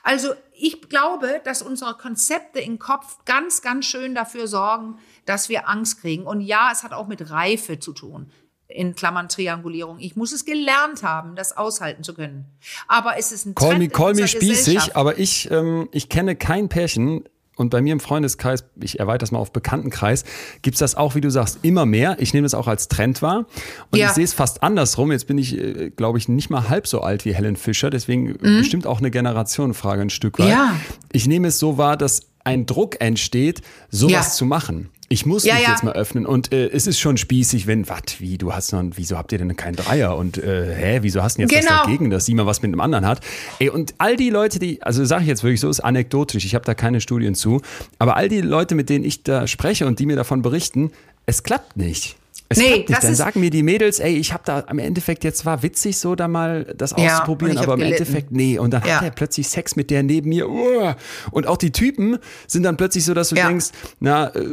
Also 0.02 0.34
ich 0.52 0.88
glaube, 0.88 1.40
dass 1.44 1.62
unsere 1.62 1.94
Konzepte 1.96 2.60
im 2.60 2.78
Kopf 2.78 3.18
ganz, 3.24 3.62
ganz 3.62 3.86
schön 3.86 4.14
dafür 4.14 4.46
sorgen, 4.46 4.98
dass 5.24 5.48
wir 5.48 5.68
Angst 5.68 6.00
kriegen. 6.00 6.24
Und 6.24 6.40
ja, 6.40 6.70
es 6.72 6.82
hat 6.82 6.92
auch 6.92 7.06
mit 7.06 7.30
Reife 7.30 7.78
zu 7.78 7.92
tun. 7.92 8.30
In 8.68 8.94
Klammern 8.94 9.28
Triangulierung. 9.28 9.98
Ich 9.98 10.14
muss 10.14 10.30
es 10.32 10.44
gelernt 10.44 11.02
haben, 11.02 11.34
das 11.34 11.56
aushalten 11.56 12.04
zu 12.04 12.14
können. 12.14 12.46
Aber 12.86 13.18
es 13.18 13.32
ist 13.32 13.46
ein 13.46 13.54
Call 13.56 13.70
Trend 13.70 13.80
me, 13.80 13.88
call 13.88 14.14
me 14.14 14.28
spießig, 14.28 14.94
aber 14.94 15.18
ich, 15.18 15.50
ähm, 15.50 15.88
ich 15.90 16.08
kenne 16.08 16.36
kein 16.36 16.68
Pärchen. 16.68 17.24
Und 17.60 17.68
bei 17.68 17.82
mir 17.82 17.92
im 17.92 18.00
Freundeskreis, 18.00 18.64
ich 18.80 19.00
erweitere 19.00 19.18
das 19.18 19.32
mal 19.32 19.38
auf 19.38 19.52
Bekanntenkreis, 19.52 20.24
gibt's 20.62 20.80
das 20.80 20.94
auch, 20.94 21.14
wie 21.14 21.20
du 21.20 21.30
sagst, 21.30 21.58
immer 21.60 21.84
mehr. 21.84 22.16
Ich 22.18 22.32
nehme 22.32 22.46
das 22.46 22.54
auch 22.54 22.66
als 22.68 22.88
Trend 22.88 23.20
wahr. 23.20 23.44
Und 23.90 23.98
Ja. 23.98 24.06
ich 24.06 24.12
sehe 24.12 24.24
es 24.24 24.32
fast 24.32 24.62
andersrum. 24.62 25.12
Jetzt 25.12 25.26
bin 25.26 25.36
ich, 25.36 25.58
äh, 25.58 25.90
glaube 25.90 26.16
ich, 26.16 26.26
nicht 26.26 26.48
mal 26.48 26.70
halb 26.70 26.86
so 26.86 27.02
alt 27.02 27.26
wie 27.26 27.34
Helen 27.34 27.56
Fischer. 27.56 27.90
Deswegen 27.90 28.38
bestimmt 28.38 28.86
auch 28.86 29.00
eine 29.00 29.10
Generationenfrage 29.10 30.00
ein 30.00 30.08
Stück 30.10 30.38
weit. 30.38 30.46
Mhm. 30.46 30.52
Ja. 30.52 30.76
Ich 31.12 31.26
nehme 31.28 31.48
es 31.48 31.58
so 31.58 31.76
wahr, 31.76 31.98
dass 31.98 32.22
ein 32.44 32.64
Druck 32.64 32.98
entsteht, 33.02 33.60
sowas 33.90 34.12
Ja. 34.12 34.22
zu 34.32 34.46
machen. 34.46 34.88
Ich 35.12 35.26
muss 35.26 35.44
Ja, 35.44 35.54
mich 35.54 35.64
ja. 35.64 35.70
jetzt 35.70 35.82
mal 35.82 35.94
öffnen. 35.94 36.24
Und 36.24 36.52
äh, 36.52 36.68
es 36.68 36.86
ist 36.86 37.00
schon 37.00 37.16
spießig, 37.16 37.66
wenn, 37.66 37.88
wat, 37.88 38.20
wie, 38.20 38.38
du 38.38 38.54
hast 38.54 38.72
noch, 38.72 38.84
wieso 38.94 39.18
habt 39.18 39.32
ihr 39.32 39.38
denn 39.38 39.56
keinen 39.56 39.74
Dreier? 39.74 40.16
Und 40.16 40.38
äh, 40.38 40.72
hä, 40.72 40.98
wieso 41.02 41.20
hast 41.20 41.36
du 41.36 41.42
denn 41.42 41.48
jetzt 41.50 41.66
Genau. 41.66 41.80
was 41.80 41.86
dagegen, 41.86 42.10
dass 42.10 42.26
sie 42.26 42.34
mal 42.34 42.46
was 42.46 42.62
mit 42.62 42.68
einem 42.68 42.80
anderen 42.80 43.04
hat? 43.04 43.20
Ey, 43.58 43.70
und 43.70 43.92
all 43.98 44.14
die 44.16 44.30
Leute, 44.30 44.60
die, 44.60 44.80
also 44.84 45.04
sage 45.04 45.22
ich 45.22 45.28
jetzt 45.28 45.42
wirklich 45.42 45.58
so, 45.60 45.68
ist 45.68 45.80
anekdotisch, 45.80 46.44
ich 46.44 46.54
habe 46.54 46.64
da 46.64 46.74
keine 46.74 47.00
Studien 47.00 47.34
zu, 47.34 47.60
aber 47.98 48.16
all 48.16 48.28
die 48.28 48.40
Leute, 48.40 48.76
mit 48.76 48.88
denen 48.88 49.04
ich 49.04 49.24
da 49.24 49.48
spreche 49.48 49.84
und 49.88 49.98
die 49.98 50.06
mir 50.06 50.14
davon 50.14 50.42
berichten, 50.42 50.92
es 51.26 51.42
klappt 51.42 51.76
nicht. 51.76 52.16
Es 52.52 52.58
Nee, 52.58 52.84
das 52.88 53.00
Dann 53.02 53.12
ist- 53.12 53.18
sagen 53.18 53.38
mir 53.38 53.50
die 53.50 53.62
Mädels, 53.62 54.00
ey, 54.00 54.16
ich 54.16 54.32
habe 54.32 54.42
da 54.44 54.64
am 54.66 54.80
Endeffekt 54.80 55.22
jetzt 55.22 55.46
war 55.46 55.62
witzig 55.62 55.96
so 55.98 56.16
da 56.16 56.26
mal 56.26 56.64
das 56.76 56.92
Ja, 56.98 57.18
auszuprobieren, 57.18 57.56
aber 57.58 57.74
im 57.74 57.78
gelitten. 57.78 58.02
Endeffekt 58.02 58.32
nee. 58.32 58.58
Und 58.58 58.72
dann 58.72 58.82
Ja. 58.84 58.96
hat 58.96 59.04
er 59.04 59.10
plötzlich 59.12 59.46
Sex 59.48 59.76
mit 59.76 59.88
der 59.88 60.02
neben 60.02 60.30
mir. 60.30 60.48
Uah. 60.50 60.96
Und 61.30 61.46
auch 61.46 61.56
die 61.56 61.70
Typen 61.70 62.18
sind 62.48 62.64
dann 62.64 62.76
plötzlich 62.76 63.04
so, 63.04 63.14
dass 63.14 63.28
du 63.28 63.36
Ja. 63.36 63.46
denkst, 63.46 63.66
na, 64.00 64.34
äh, 64.34 64.44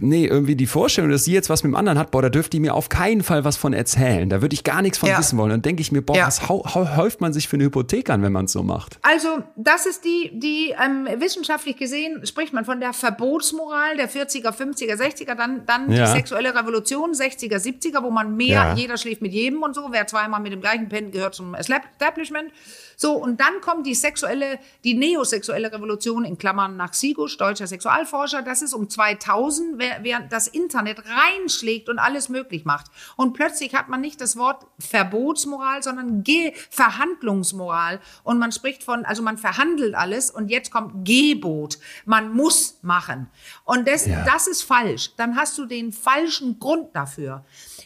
nee, 0.00 0.26
irgendwie 0.26 0.54
die 0.54 0.68
Vorstellung, 0.68 1.10
dass 1.10 1.24
sie 1.24 1.32
jetzt 1.32 1.50
was 1.50 1.64
mit 1.64 1.72
dem 1.72 1.74
anderen 1.76 1.98
hat, 1.98 2.12
boah, 2.12 2.22
da 2.22 2.28
dürfte 2.28 2.50
die 2.50 2.60
mir 2.60 2.72
auf 2.74 2.88
keinen 2.88 3.24
Fall 3.24 3.44
was 3.44 3.56
von 3.56 3.72
erzählen. 3.72 4.28
Da 4.28 4.40
würde 4.40 4.54
ich 4.54 4.62
gar 4.62 4.80
nichts 4.80 4.98
von 4.98 5.08
wissen 5.18 5.36
wollen. 5.38 5.50
Dann 5.50 5.62
denke 5.62 5.82
ich 5.82 5.90
mir, 5.90 6.02
boah, 6.02 6.16
was 6.18 6.48
häuft 6.48 7.20
man 7.20 7.32
sich 7.32 7.48
für 7.48 7.56
eine 7.56 7.64
Hypothek 7.64 8.10
an, 8.10 8.22
wenn 8.22 8.32
man 8.32 8.44
es 8.44 8.52
so 8.52 8.62
macht? 8.62 9.00
Also, 9.02 9.28
das 9.56 9.86
ist 9.86 10.04
die, 10.04 10.30
die 10.38 10.72
ähm, 10.80 11.08
wissenschaftlich 11.20 11.76
gesehen, 11.76 12.24
spricht 12.26 12.52
man 12.52 12.64
von 12.64 12.78
der 12.78 12.92
Verbotsmoral 12.92 13.96
der 13.96 14.08
40er, 14.08 14.52
50er, 14.52 14.94
60er, 14.96 15.34
dann, 15.34 15.62
dann 15.66 15.90
die 15.90 16.06
sexuelle 16.06 16.54
Revolution, 16.54 16.91
60er, 16.98 17.56
70er, 17.58 18.02
wo 18.02 18.10
man 18.10 18.36
mehr, 18.36 18.48
Ja. 18.52 18.74
jeder 18.74 18.96
schläft 18.96 19.22
mit 19.22 19.32
jedem 19.32 19.62
und 19.62 19.74
so, 19.74 19.88
wer 19.90 20.06
zweimal 20.06 20.40
mit 20.40 20.52
dem 20.52 20.60
gleichen 20.60 20.88
pennt, 20.88 21.12
gehört 21.12 21.34
zum 21.34 21.54
Establishment. 21.54 22.52
So, 22.96 23.14
und 23.14 23.40
dann 23.40 23.60
kommt 23.60 23.86
die 23.86 23.94
sexuelle, 23.94 24.58
die 24.84 24.94
neosexuelle 24.94 25.72
Revolution 25.72 26.24
in 26.24 26.38
Klammern 26.38 26.76
nach 26.76 26.92
Sigusch, 26.94 27.36
deutscher 27.38 27.66
Sexualforscher, 27.66 28.42
das 28.42 28.62
ist 28.62 28.74
um 28.74 28.88
2000, 28.88 29.78
wer- 29.78 30.02
während 30.04 30.32
das 30.32 30.46
Internet 30.48 31.02
reinschlägt 31.06 31.88
und 31.88 31.98
alles 31.98 32.28
möglich 32.28 32.64
macht. 32.64 32.86
Und 33.16 33.32
plötzlich 33.32 33.74
hat 33.74 33.88
man 33.88 34.00
nicht 34.00 34.20
das 34.20 34.36
Wort 34.36 34.66
Verbotsmoral, 34.78 35.82
sondern 35.82 36.22
Ge 36.22 36.52
Verhandlungsmoral. 36.70 38.00
Und 38.24 38.38
man 38.38 38.52
spricht 38.52 38.82
von, 38.84 39.04
also 39.04 39.22
man 39.22 39.38
verhandelt 39.38 39.94
alles 39.94 40.30
und 40.30 40.48
jetzt 40.50 40.70
kommt 40.70 41.04
Gebot. 41.06 41.78
Man 42.04 42.32
muss 42.32 42.78
machen. 42.82 43.28
Und 43.64 43.88
das, 43.88 44.06
Ja. 44.06 44.24
das 44.24 44.46
ist 44.46 44.62
falsch. 44.62 45.10
Dann 45.16 45.36
hast 45.36 45.58
du 45.58 45.66
den 45.66 45.92
falschen 45.92 46.58
Grund 46.58 46.94
dafür. 46.94 47.44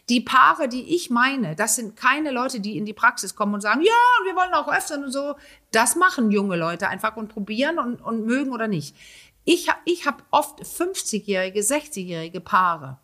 Die 0.09 0.21
Paare, 0.21 0.69
die 0.69 0.95
ich 0.95 1.11
meine, 1.11 1.57
das 1.57 1.77
sind 1.77 1.97
keine 1.97 2.31
Leute, 2.31 2.61
die 2.61 2.77
in 2.77 2.85
die 2.85 2.93
Praxis 2.93 3.35
kommen 3.35 3.55
und 3.55 3.61
sagen, 3.61 3.81
ja, 3.83 4.25
wir 4.25 4.35
wollen 4.37 4.53
auch 4.55 4.69
und 5.05 5.13
so. 5.13 5.35
Das 5.73 5.97
machen 5.97 6.31
junge 6.31 6.57
Leute 6.57 6.89
einfach 6.89 7.17
und 7.17 7.29
probieren 7.29 7.79
und, 7.79 8.01
und 8.01 8.27
mögen 8.27 8.53
oder 8.53 8.69
nicht. 8.69 8.97
Ich 9.45 9.69
habe 9.69 9.79
ich 9.85 10.07
hab 10.07 10.25
oft 10.31 10.61
50-jährige, 10.63 11.61
60-jährige 11.61 12.41
Paare, 12.41 12.99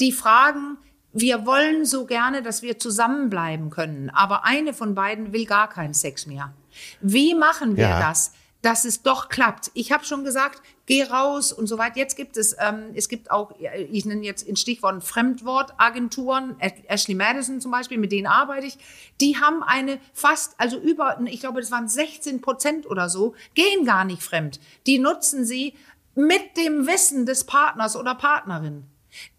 die 0.00 0.12
fragen, 0.12 0.78
wir 1.12 1.46
wollen 1.46 1.84
so 1.84 2.06
gerne, 2.06 2.42
dass 2.42 2.62
wir 2.62 2.78
zusammenbleiben 2.78 3.70
können, 3.70 4.10
aber 4.10 4.44
eine 4.44 4.72
von 4.72 4.94
beiden 4.94 5.32
will 5.32 5.46
gar 5.46 5.68
keinen 5.68 5.94
Sex 5.94 6.26
mehr. 6.26 6.52
Wie 7.00 7.34
machen 7.34 7.76
wir 7.76 7.88
Ja. 7.88 8.00
das, 8.00 8.32
dass 8.62 8.84
es 8.84 9.02
doch 9.02 9.28
klappt? 9.28 9.70
Ich 9.74 9.92
habe 9.92 10.04
schon 10.04 10.24
gesagt, 10.24 10.62
geh 10.86 11.04
raus 11.04 11.52
und 11.52 11.66
so 11.66 11.78
weiter. 11.78 11.98
Jetzt 11.98 12.16
gibt 12.16 12.36
es, 12.36 12.56
ähm, 12.58 12.90
es 12.94 13.08
gibt 13.08 13.30
auch, 13.30 13.52
ich 13.90 14.04
nenne 14.04 14.24
jetzt 14.24 14.42
in 14.42 14.56
Stichworten 14.56 15.00
Fremdwortagenturen, 15.00 16.56
Ashley 16.88 17.14
Madison 17.14 17.60
zum 17.60 17.70
Beispiel, 17.70 17.98
mit 17.98 18.12
denen 18.12 18.26
arbeite 18.26 18.66
ich. 18.66 18.78
Die 19.20 19.36
haben 19.36 19.62
eine 19.62 20.00
fast, 20.12 20.54
also 20.58 20.78
über, 20.78 21.20
ich 21.26 21.40
glaube, 21.40 21.60
das 21.60 21.70
waren 21.70 21.88
16 21.88 22.40
Prozent 22.40 22.86
oder 22.86 23.08
so, 23.08 23.34
gehen 23.54 23.84
gar 23.84 24.04
nicht 24.04 24.22
fremd. 24.22 24.60
Die 24.86 24.98
nutzen 24.98 25.44
sie 25.44 25.74
mit 26.14 26.56
dem 26.56 26.86
Wissen 26.86 27.26
des 27.26 27.44
Partners 27.44 27.96
oder 27.96 28.14
Partnerin. 28.14 28.84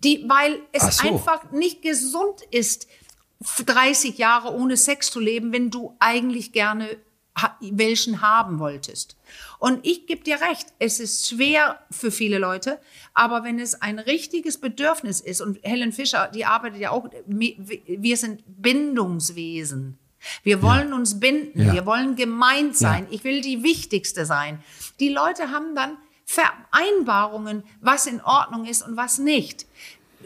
Die, 0.04 0.26
weil 0.28 0.62
es 0.72 0.98
so. 0.98 1.08
einfach 1.08 1.52
nicht 1.52 1.82
gesund 1.82 2.42
ist, 2.52 2.88
30 3.66 4.18
Jahre 4.18 4.54
ohne 4.54 4.78
Sex 4.78 5.12
zu 5.12 5.20
leben, 5.20 5.54
wenn 5.54 5.72
du 5.72 5.96
eigentlich 6.00 6.52
gerne 6.52 6.98
welchen 7.62 8.22
haben 8.22 8.60
wolltest. 8.60 9.18
Und 9.60 9.86
ich 9.86 10.08
gebe 10.08 10.24
dir 10.24 10.40
recht, 10.42 10.68
es 10.80 11.00
ist 11.00 11.28
schwer 11.28 11.80
für 11.92 12.12
viele 12.12 12.38
Leute, 12.40 12.80
aber 13.14 13.44
wenn 13.44 13.60
es 13.60 13.82
ein 13.82 14.00
richtiges 14.00 14.58
Bedürfnis 14.58 15.20
ist, 15.20 15.42
und 15.42 15.60
Helen 15.64 15.92
Fischer, 15.92 16.30
die 16.34 16.46
arbeitet 16.46 16.80
ja 16.80 16.92
auch, 16.92 17.10
wir 17.28 18.18
sind 18.18 18.44
Bindungswesen. 18.48 19.98
Wir 20.44 20.62
wollen 20.62 20.94
uns 20.94 21.20
binden, 21.20 21.66
Ja. 21.68 21.74
wir 21.74 21.86
wollen 21.86 22.16
gemeint 22.16 22.76
sein, 22.78 23.08
ich 23.10 23.24
will 23.24 23.42
die 23.42 23.64
Wichtigste 23.64 24.26
sein. 24.26 24.62
Die 25.00 25.10
Leute 25.10 25.52
haben 25.52 25.76
dann 25.76 25.98
Vereinbarungen, 26.26 27.64
was 27.82 28.06
in 28.06 28.22
Ordnung 28.22 28.66
ist 28.66 28.82
und 28.82 28.98
was 28.98 29.18
nicht. 29.18 29.66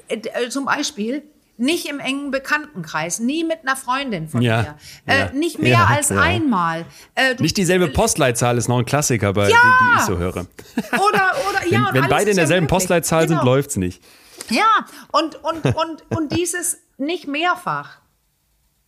Äh, 0.08 0.18
äh, 0.18 0.50
Zum 0.50 0.66
Beispiel 0.66 1.24
nicht 1.58 1.86
im 1.88 2.00
engen 2.00 2.32
Bekanntenkreis, 2.32 3.20
nie 3.20 3.44
mit 3.44 3.60
einer 3.62 3.76
Freundin 3.76 4.28
von 4.28 4.42
Ja, 4.42 4.62
mir, 4.62 5.14
äh, 5.14 5.20
ja. 5.20 5.32
nicht 5.34 5.60
mehr 5.60 5.72
Ja, 5.72 5.86
als 5.86 6.12
einmal. 6.12 6.86
Äh, 7.16 7.36
Nicht 7.40 7.58
dieselbe 7.58 7.88
Postleitzahl 7.90 8.58
ist 8.58 8.68
noch 8.68 8.80
ein 8.80 8.86
Klassiker, 8.86 9.34
bei, 9.34 9.48
die, 9.48 9.54
die 9.54 9.98
ich 10.00 10.02
so 10.06 10.18
höre. 10.18 10.32
Oder, 10.36 10.46
oder, 11.50 11.68
ja, 11.70 11.90
wenn 11.92 12.04
alles 12.04 12.10
beide 12.10 12.32
in 12.32 12.38
derselben. 12.38 12.68
Postleitzahl 12.68 13.28
sind, 13.28 13.38
Genau. 13.40 13.52
läuft's 13.52 13.76
nicht. 13.78 14.02
Ja, 14.50 14.66
und, 15.12 15.36
und, 15.44 15.66
und, 15.76 16.04
und 16.10 16.32
dieses 16.36 16.80
nicht 16.98 17.28
mehrfach. 17.28 17.98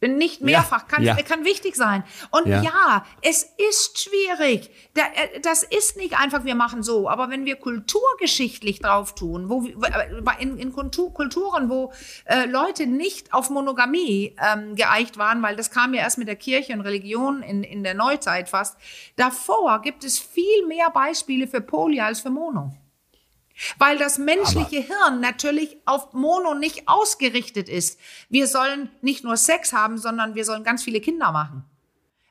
Nicht 0.07 0.41
mehrfach 0.41 0.87
kann, 0.87 1.03
ja. 1.03 1.15
kann 1.15 1.45
wichtig 1.45 1.75
sein. 1.75 2.03
Und 2.31 2.47
Ja. 2.47 2.61
ja. 2.61 3.05
es 3.21 3.43
ist 3.69 4.01
schwierig. 4.01 4.69
Äh, 4.95 5.39
Das 5.41 5.63
ist 5.63 5.97
nicht 5.97 6.17
einfach, 6.17 6.45
wir 6.45 6.55
machen 6.55 6.83
so. 6.83 7.09
Aber 7.09 7.29
wenn 7.29 7.45
wir 7.45 7.55
kulturgeschichtlich 7.55 8.79
drauf 8.79 9.15
tun, 9.15 9.49
wo, 9.49 9.65
äh, 9.65 10.43
in, 10.43 10.57
in 10.57 10.71
Kultur, 10.73 11.13
Kulturen, 11.13 11.69
wo 11.69 11.91
äh, 12.25 12.45
Leute 12.45 12.87
nicht 12.87 13.33
auf 13.33 13.49
Monogamie 13.49 14.35
ähm, 14.41 14.75
geeicht 14.75 15.17
waren, 15.17 15.41
weil 15.41 15.55
das 15.55 15.71
kam 15.71 15.93
ja 15.93 16.01
erst 16.01 16.17
mit 16.17 16.27
der 16.27 16.35
Kirche 16.35 16.73
und 16.73 16.81
Religion 16.81 17.41
in, 17.41 17.63
in 17.63 17.83
der 17.83 17.93
Neuzeit 17.93 18.49
fast, 18.49 18.77
davor 19.15 19.81
gibt 19.81 20.03
es 20.03 20.19
viel 20.19 20.65
mehr 20.67 20.89
Beispiele 20.89 21.47
für 21.47 21.61
Poly 21.61 21.99
als 21.99 22.21
für 22.21 22.29
Mono. 22.29 22.73
Weil 23.77 23.97
das 23.97 24.17
menschliche 24.17 24.77
Hirn 24.81 25.21
natürlich 25.21 25.77
auf 25.85 26.13
Mono 26.13 26.55
nicht 26.55 26.83
ausgerichtet 26.87 27.69
ist. 27.69 27.99
Wir 28.29 28.47
sollen 28.47 28.89
nicht 29.01 29.23
nur 29.23 29.37
Sex 29.37 29.71
haben, 29.73 29.97
sondern 29.97 30.35
wir 30.35 30.43
sollen 30.45 30.63
ganz 30.63 30.83
viele 30.83 30.99
Kinder 30.99 31.31
machen. 31.31 31.63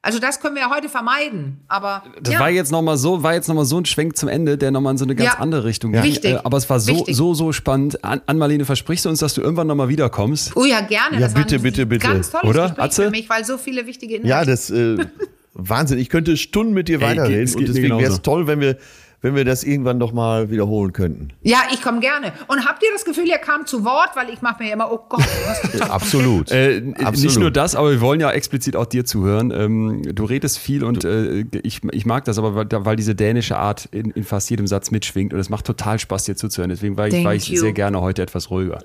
Also 0.03 0.19
das 0.19 0.39
können 0.41 0.55
wir 0.55 0.61
ja 0.65 0.71
heute 0.71 0.91
vermeiden. 0.91 1.65
Aber 1.67 2.03
Das 2.21 2.35
ja. 2.35 2.41
war 2.41 2.51
jetzt 2.51 2.71
nochmal 2.71 2.99
so, 2.99 3.23
war 3.23 3.33
jetzt 3.33 3.49
noch 3.49 3.55
mal 3.55 3.65
so 3.65 3.79
ein 3.81 3.87
Schwenk 3.87 4.19
zum 4.19 4.29
Ende, 4.29 4.59
der 4.59 4.71
nochmal 4.71 4.91
in 4.93 4.99
so 4.99 5.07
eine 5.07 5.15
ganz 5.15 5.33
Ja. 5.33 5.39
andere 5.39 5.65
Richtung 5.65 5.93
ging. 5.93 6.03
Wichtig. 6.03 6.35
Äh, 6.35 6.41
aber 6.45 6.59
es 6.59 6.69
war 6.69 6.79
so, 6.79 6.93
Wichtig. 6.95 7.17
so, 7.17 7.33
so 7.33 7.53
spannend. 7.53 8.05
An, 8.05 8.21
Ann-Marlene, 8.27 8.67
versprichst 8.67 9.07
du 9.07 9.09
uns, 9.09 9.21
dass 9.21 9.33
du 9.33 9.41
irgendwann 9.41 9.67
nochmal 9.67 9.89
wiederkommst? 9.89 10.55
Oh 10.57 10.67
ja, 10.67 10.83
gerne. 10.83 11.15
Ja, 11.15 11.21
das 11.21 11.33
bitte, 11.33 11.59
bitte, 11.59 11.87
bitte. 11.87 12.07
Ganz 12.07 12.31
tolles 12.31 12.47
Oder, 12.51 12.65
Gespräch 12.67 12.85
Atze? 12.85 13.05
für 13.05 13.11
mich, 13.13 13.31
weil 13.31 13.47
so 13.47 13.57
viele 13.57 13.87
wichtige 13.87 14.17
Inhalte. 14.17 14.29
Ja, 14.29 14.45
das 14.45 14.69
äh, 14.69 14.99
Wahnsinn. 15.55 15.99
Ich 15.99 16.11
könnte 16.11 16.37
Stunden 16.37 16.75
mit 16.75 16.89
dir 16.89 16.97
Ey, 17.01 17.09
weiterreden 17.09 17.37
geht- 17.39 17.49
es 17.49 17.55
und 17.55 17.61
geht 17.61 17.69
mir 17.69 17.75
deswegen 17.75 17.99
wäre 17.99 18.13
es 18.13 18.21
toll, 18.21 18.47
wenn 18.47 18.61
wir 18.61 18.77
wenn 19.25 19.35
wir 19.35 19.47
das 19.47 19.65
irgendwann 19.65 19.97
noch 19.97 20.13
mal 20.13 20.51
wiederholen 20.51 20.93
könnten. 20.93 21.31
Ja, 21.41 21.63
ich 21.73 21.81
komme 21.81 22.01
gerne. 22.01 22.35
Und 22.47 22.67
habt 22.67 22.83
ihr 22.83 22.91
das 22.93 23.07
Gefühl, 23.07 23.27
ihr 23.27 23.39
kam 23.39 23.65
zu 23.65 23.83
Wort? 23.83 24.11
Weil 24.17 24.29
ich 24.29 24.43
mache 24.43 24.63
mir 24.63 24.71
immer, 24.71 24.93
oh 24.93 25.01
Gott, 25.09 25.25
was 25.47 25.81
Absolut. 25.91 26.51
Äh, 26.51 26.93
Absolut. 26.99 27.23
Nicht 27.23 27.39
nur 27.39 27.51
das, 27.51 27.75
aber 27.75 27.91
wir 27.91 28.03
wollen 28.03 28.21
ja 28.21 28.31
explizit 28.31 28.77
auch 28.77 28.85
dir 28.85 29.07
zuhören. 29.07 29.51
Ähm, 29.51 30.03
du 30.15 30.27
redest 30.27 30.59
viel 30.59 30.85
und 30.85 31.07
äh, 31.07 31.47
ich, 31.63 31.81
ich 31.91 32.05
mag 32.05 32.27
das 32.27 32.37
aber, 32.37 32.55
weil, 32.55 32.67
weil 32.71 32.97
diese 32.97 33.15
dänische 33.15 33.57
Art 33.57 33.89
in, 33.93 34.11
in 34.11 34.25
fast 34.25 34.51
jedem 34.51 34.67
Satz 34.67 34.91
mitschwingt 34.91 35.33
und 35.33 35.41
es 35.41 35.49
macht 35.49 35.65
total 35.65 35.99
Spaß, 35.99 36.25
dir 36.25 36.37
zuzuhören. 36.37 36.69
Deswegen 36.69 36.99
war 36.99 37.09
ich, 37.09 37.25
war 37.25 37.35
ich 37.35 37.45
sehr 37.47 37.73
gerne 37.73 38.03
heute 38.03 38.21
etwas 38.21 38.51
ruhiger. 38.51 38.81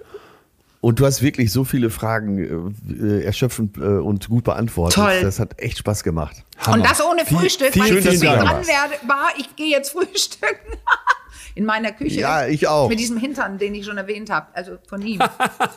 Und 0.81 0.99
du 0.99 1.05
hast 1.05 1.21
wirklich 1.21 1.51
so 1.51 1.65
viele 1.65 1.89
Fragen 1.89 2.79
äh, 3.01 3.23
erschöpfend 3.23 3.77
äh, 3.77 3.81
und 3.81 4.29
gut 4.29 4.45
beantwortet. 4.45 4.95
Toll. 4.95 5.21
Das 5.21 5.39
hat 5.39 5.59
echt 5.59 5.79
Spaß 5.79 6.03
gemacht. 6.03 6.37
Und 6.71 6.83
das 6.83 7.03
ohne 7.03 7.25
Frühstück, 7.25 7.73
vielen 7.73 7.85
weil 7.85 7.97
ich 7.97 8.19
Schön, 8.19 8.21
dran 8.21 8.65
werde, 8.65 8.93
war, 9.05 9.29
ich 9.37 9.55
gehe 9.55 9.69
jetzt 9.69 9.91
frühstücken. 9.91 10.77
In 11.55 11.65
meiner 11.65 11.91
Küche. 11.91 12.21
Ja, 12.21 12.47
ich 12.47 12.67
auch. 12.69 12.87
Mit 12.87 12.99
diesem 12.99 13.17
Hintern, 13.17 13.57
den 13.57 13.75
ich 13.75 13.85
schon 13.85 13.97
erwähnt 13.97 14.29
habe. 14.29 14.47
Also 14.53 14.77
von 14.87 15.01
ihm. 15.01 15.19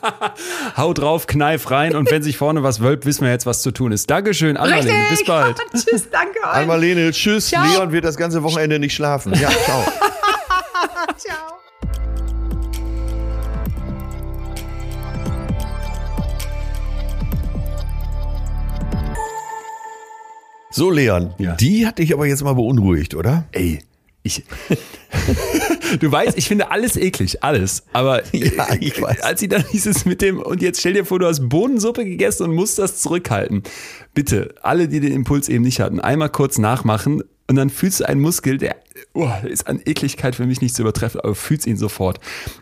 Hau 0.77 0.93
drauf, 0.93 1.27
kneif 1.27 1.69
rein 1.71 1.95
und 1.95 2.09
wenn 2.09 2.23
sich 2.23 2.37
vorne 2.37 2.63
was 2.63 2.79
wölbt, 2.79 3.05
wissen 3.05 3.25
wir 3.25 3.31
jetzt, 3.31 3.45
was 3.45 3.61
zu 3.61 3.71
tun 3.71 3.91
ist. 3.91 4.09
Dankeschön, 4.09 4.55
Annalene. 4.55 4.91
Richtig. 4.91 5.09
Bis 5.09 5.25
bald. 5.25 5.57
Tschüss, 5.73 6.09
danke 6.09 6.39
euch. 6.39 6.53
Einmal 6.53 6.79
Lene, 6.79 7.11
tschüss. 7.11 7.49
Ciao. 7.49 7.65
Leon 7.65 7.91
wird 7.91 8.05
das 8.05 8.15
ganze 8.15 8.43
Wochenende 8.43 8.79
nicht 8.79 8.93
schlafen. 8.93 9.33
Ja, 9.33 9.49
ciao. 9.49 9.83
Ciao. 11.17 11.62
So, 20.75 20.89
Leon, 20.89 21.35
Ja. 21.37 21.53
die 21.55 21.85
hat 21.85 21.99
dich 21.99 22.13
aber 22.13 22.25
jetzt 22.25 22.43
mal 22.43 22.53
beunruhigt, 22.53 23.13
oder? 23.13 23.45
Ey, 23.51 23.79
ich. 24.23 24.43
du 25.99 26.11
weißt, 26.11 26.35
ich 26.35 26.47
finde 26.47 26.71
alles 26.71 26.97
eklig, 26.97 27.43
alles. 27.43 27.83
Aber 27.93 28.23
Ja, 28.33 28.67
ich 28.79 28.99
weiß. 28.99 29.21
als 29.21 29.39
sie 29.39 29.47
dann 29.47 29.63
dieses 29.71 30.05
mit 30.05 30.21
dem, 30.23 30.39
und 30.39 30.63
jetzt 30.63 30.79
stell 30.79 30.93
dir 30.93 31.05
vor, 31.05 31.19
du 31.19 31.27
hast 31.27 31.47
Bohnensuppe 31.47 32.03
gegessen 32.05 32.43
und 32.49 32.55
musst 32.55 32.79
das 32.79 32.99
zurückhalten. 33.01 33.61
Bitte, 34.15 34.55
alle, 34.63 34.87
die 34.87 34.99
den 34.99 35.11
Impuls 35.13 35.47
eben 35.47 35.63
nicht 35.63 35.79
hatten, 35.79 35.99
einmal 35.99 36.29
kurz 36.29 36.57
nachmachen 36.57 37.21
und 37.47 37.55
dann 37.55 37.69
fühlst 37.69 37.99
du 37.99 38.07
einen 38.07 38.21
Muskel, 38.21 38.57
der 38.57 38.75
oh, 39.13 39.29
ist 39.47 39.67
an 39.67 39.79
Ekligkeit 39.85 40.35
für 40.35 40.47
mich 40.47 40.61
nicht 40.61 40.73
zu 40.73 40.81
übertreffen, 40.81 41.19
aber 41.21 41.35
fühlst 41.35 41.67
ihn 41.67 41.77
sofort. 41.77 42.19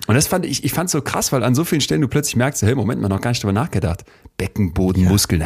Und 0.07 0.15
das 0.15 0.27
fand 0.27 0.45
ich, 0.45 0.65
ich 0.65 0.73
fand 0.73 0.89
so 0.89 1.01
krass, 1.01 1.31
weil 1.31 1.43
an 1.43 1.55
so 1.55 1.63
vielen 1.63 1.79
Stellen 1.81 2.01
du 2.01 2.09
plötzlich 2.09 2.35
merkst, 2.35 2.61
hey, 2.63 2.75
Moment 2.75 2.99
mal, 3.01 3.07
noch 3.07 3.21
gar 3.21 3.29
nicht 3.29 3.41
drüber 3.43 3.53
nachgedacht. 3.53 4.03
Beckenboden, 4.41 5.05
Muskeln, 5.05 5.45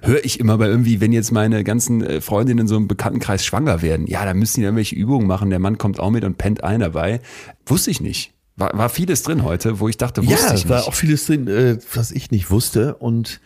höre 0.00 0.24
ich 0.24 0.40
immer 0.40 0.56
bei 0.56 0.66
irgendwie, 0.66 1.02
wenn 1.02 1.12
jetzt 1.12 1.30
meine 1.30 1.62
ganzen 1.62 2.02
äh, 2.02 2.20
Freundinnen 2.22 2.60
in 2.60 2.66
so 2.66 2.76
einem 2.76 2.88
Bekanntenkreis 2.88 3.44
schwanger 3.44 3.82
werden, 3.82 4.06
ja, 4.06 4.24
da 4.24 4.32
müssen 4.32 4.60
die 4.60 4.64
irgendwelche 4.64 4.94
Übungen 4.94 5.26
machen, 5.26 5.50
der 5.50 5.58
Mann 5.58 5.76
kommt 5.76 6.00
auch 6.00 6.08
mit 6.10 6.24
und 6.24 6.38
pennt 6.38 6.64
ein 6.64 6.80
dabei. 6.80 7.20
Wusste 7.66 7.90
ich 7.90 8.00
nicht. 8.00 8.32
War, 8.56 8.70
war 8.72 8.88
vieles 8.88 9.22
drin 9.24 9.42
heute, 9.44 9.78
wo 9.78 9.90
ich 9.90 9.98
dachte, 9.98 10.22
wusste 10.26 10.46
Ja, 10.48 10.54
ich 10.54 10.64
es 10.64 10.68
war 10.70 10.78
nicht. 10.78 10.88
auch 10.88 10.94
vieles 10.94 11.26
drin, 11.26 11.48
äh, 11.48 11.76
was 11.92 12.12
ich 12.12 12.30
nicht 12.30 12.50
wusste. 12.50 12.94
Und 12.94 13.42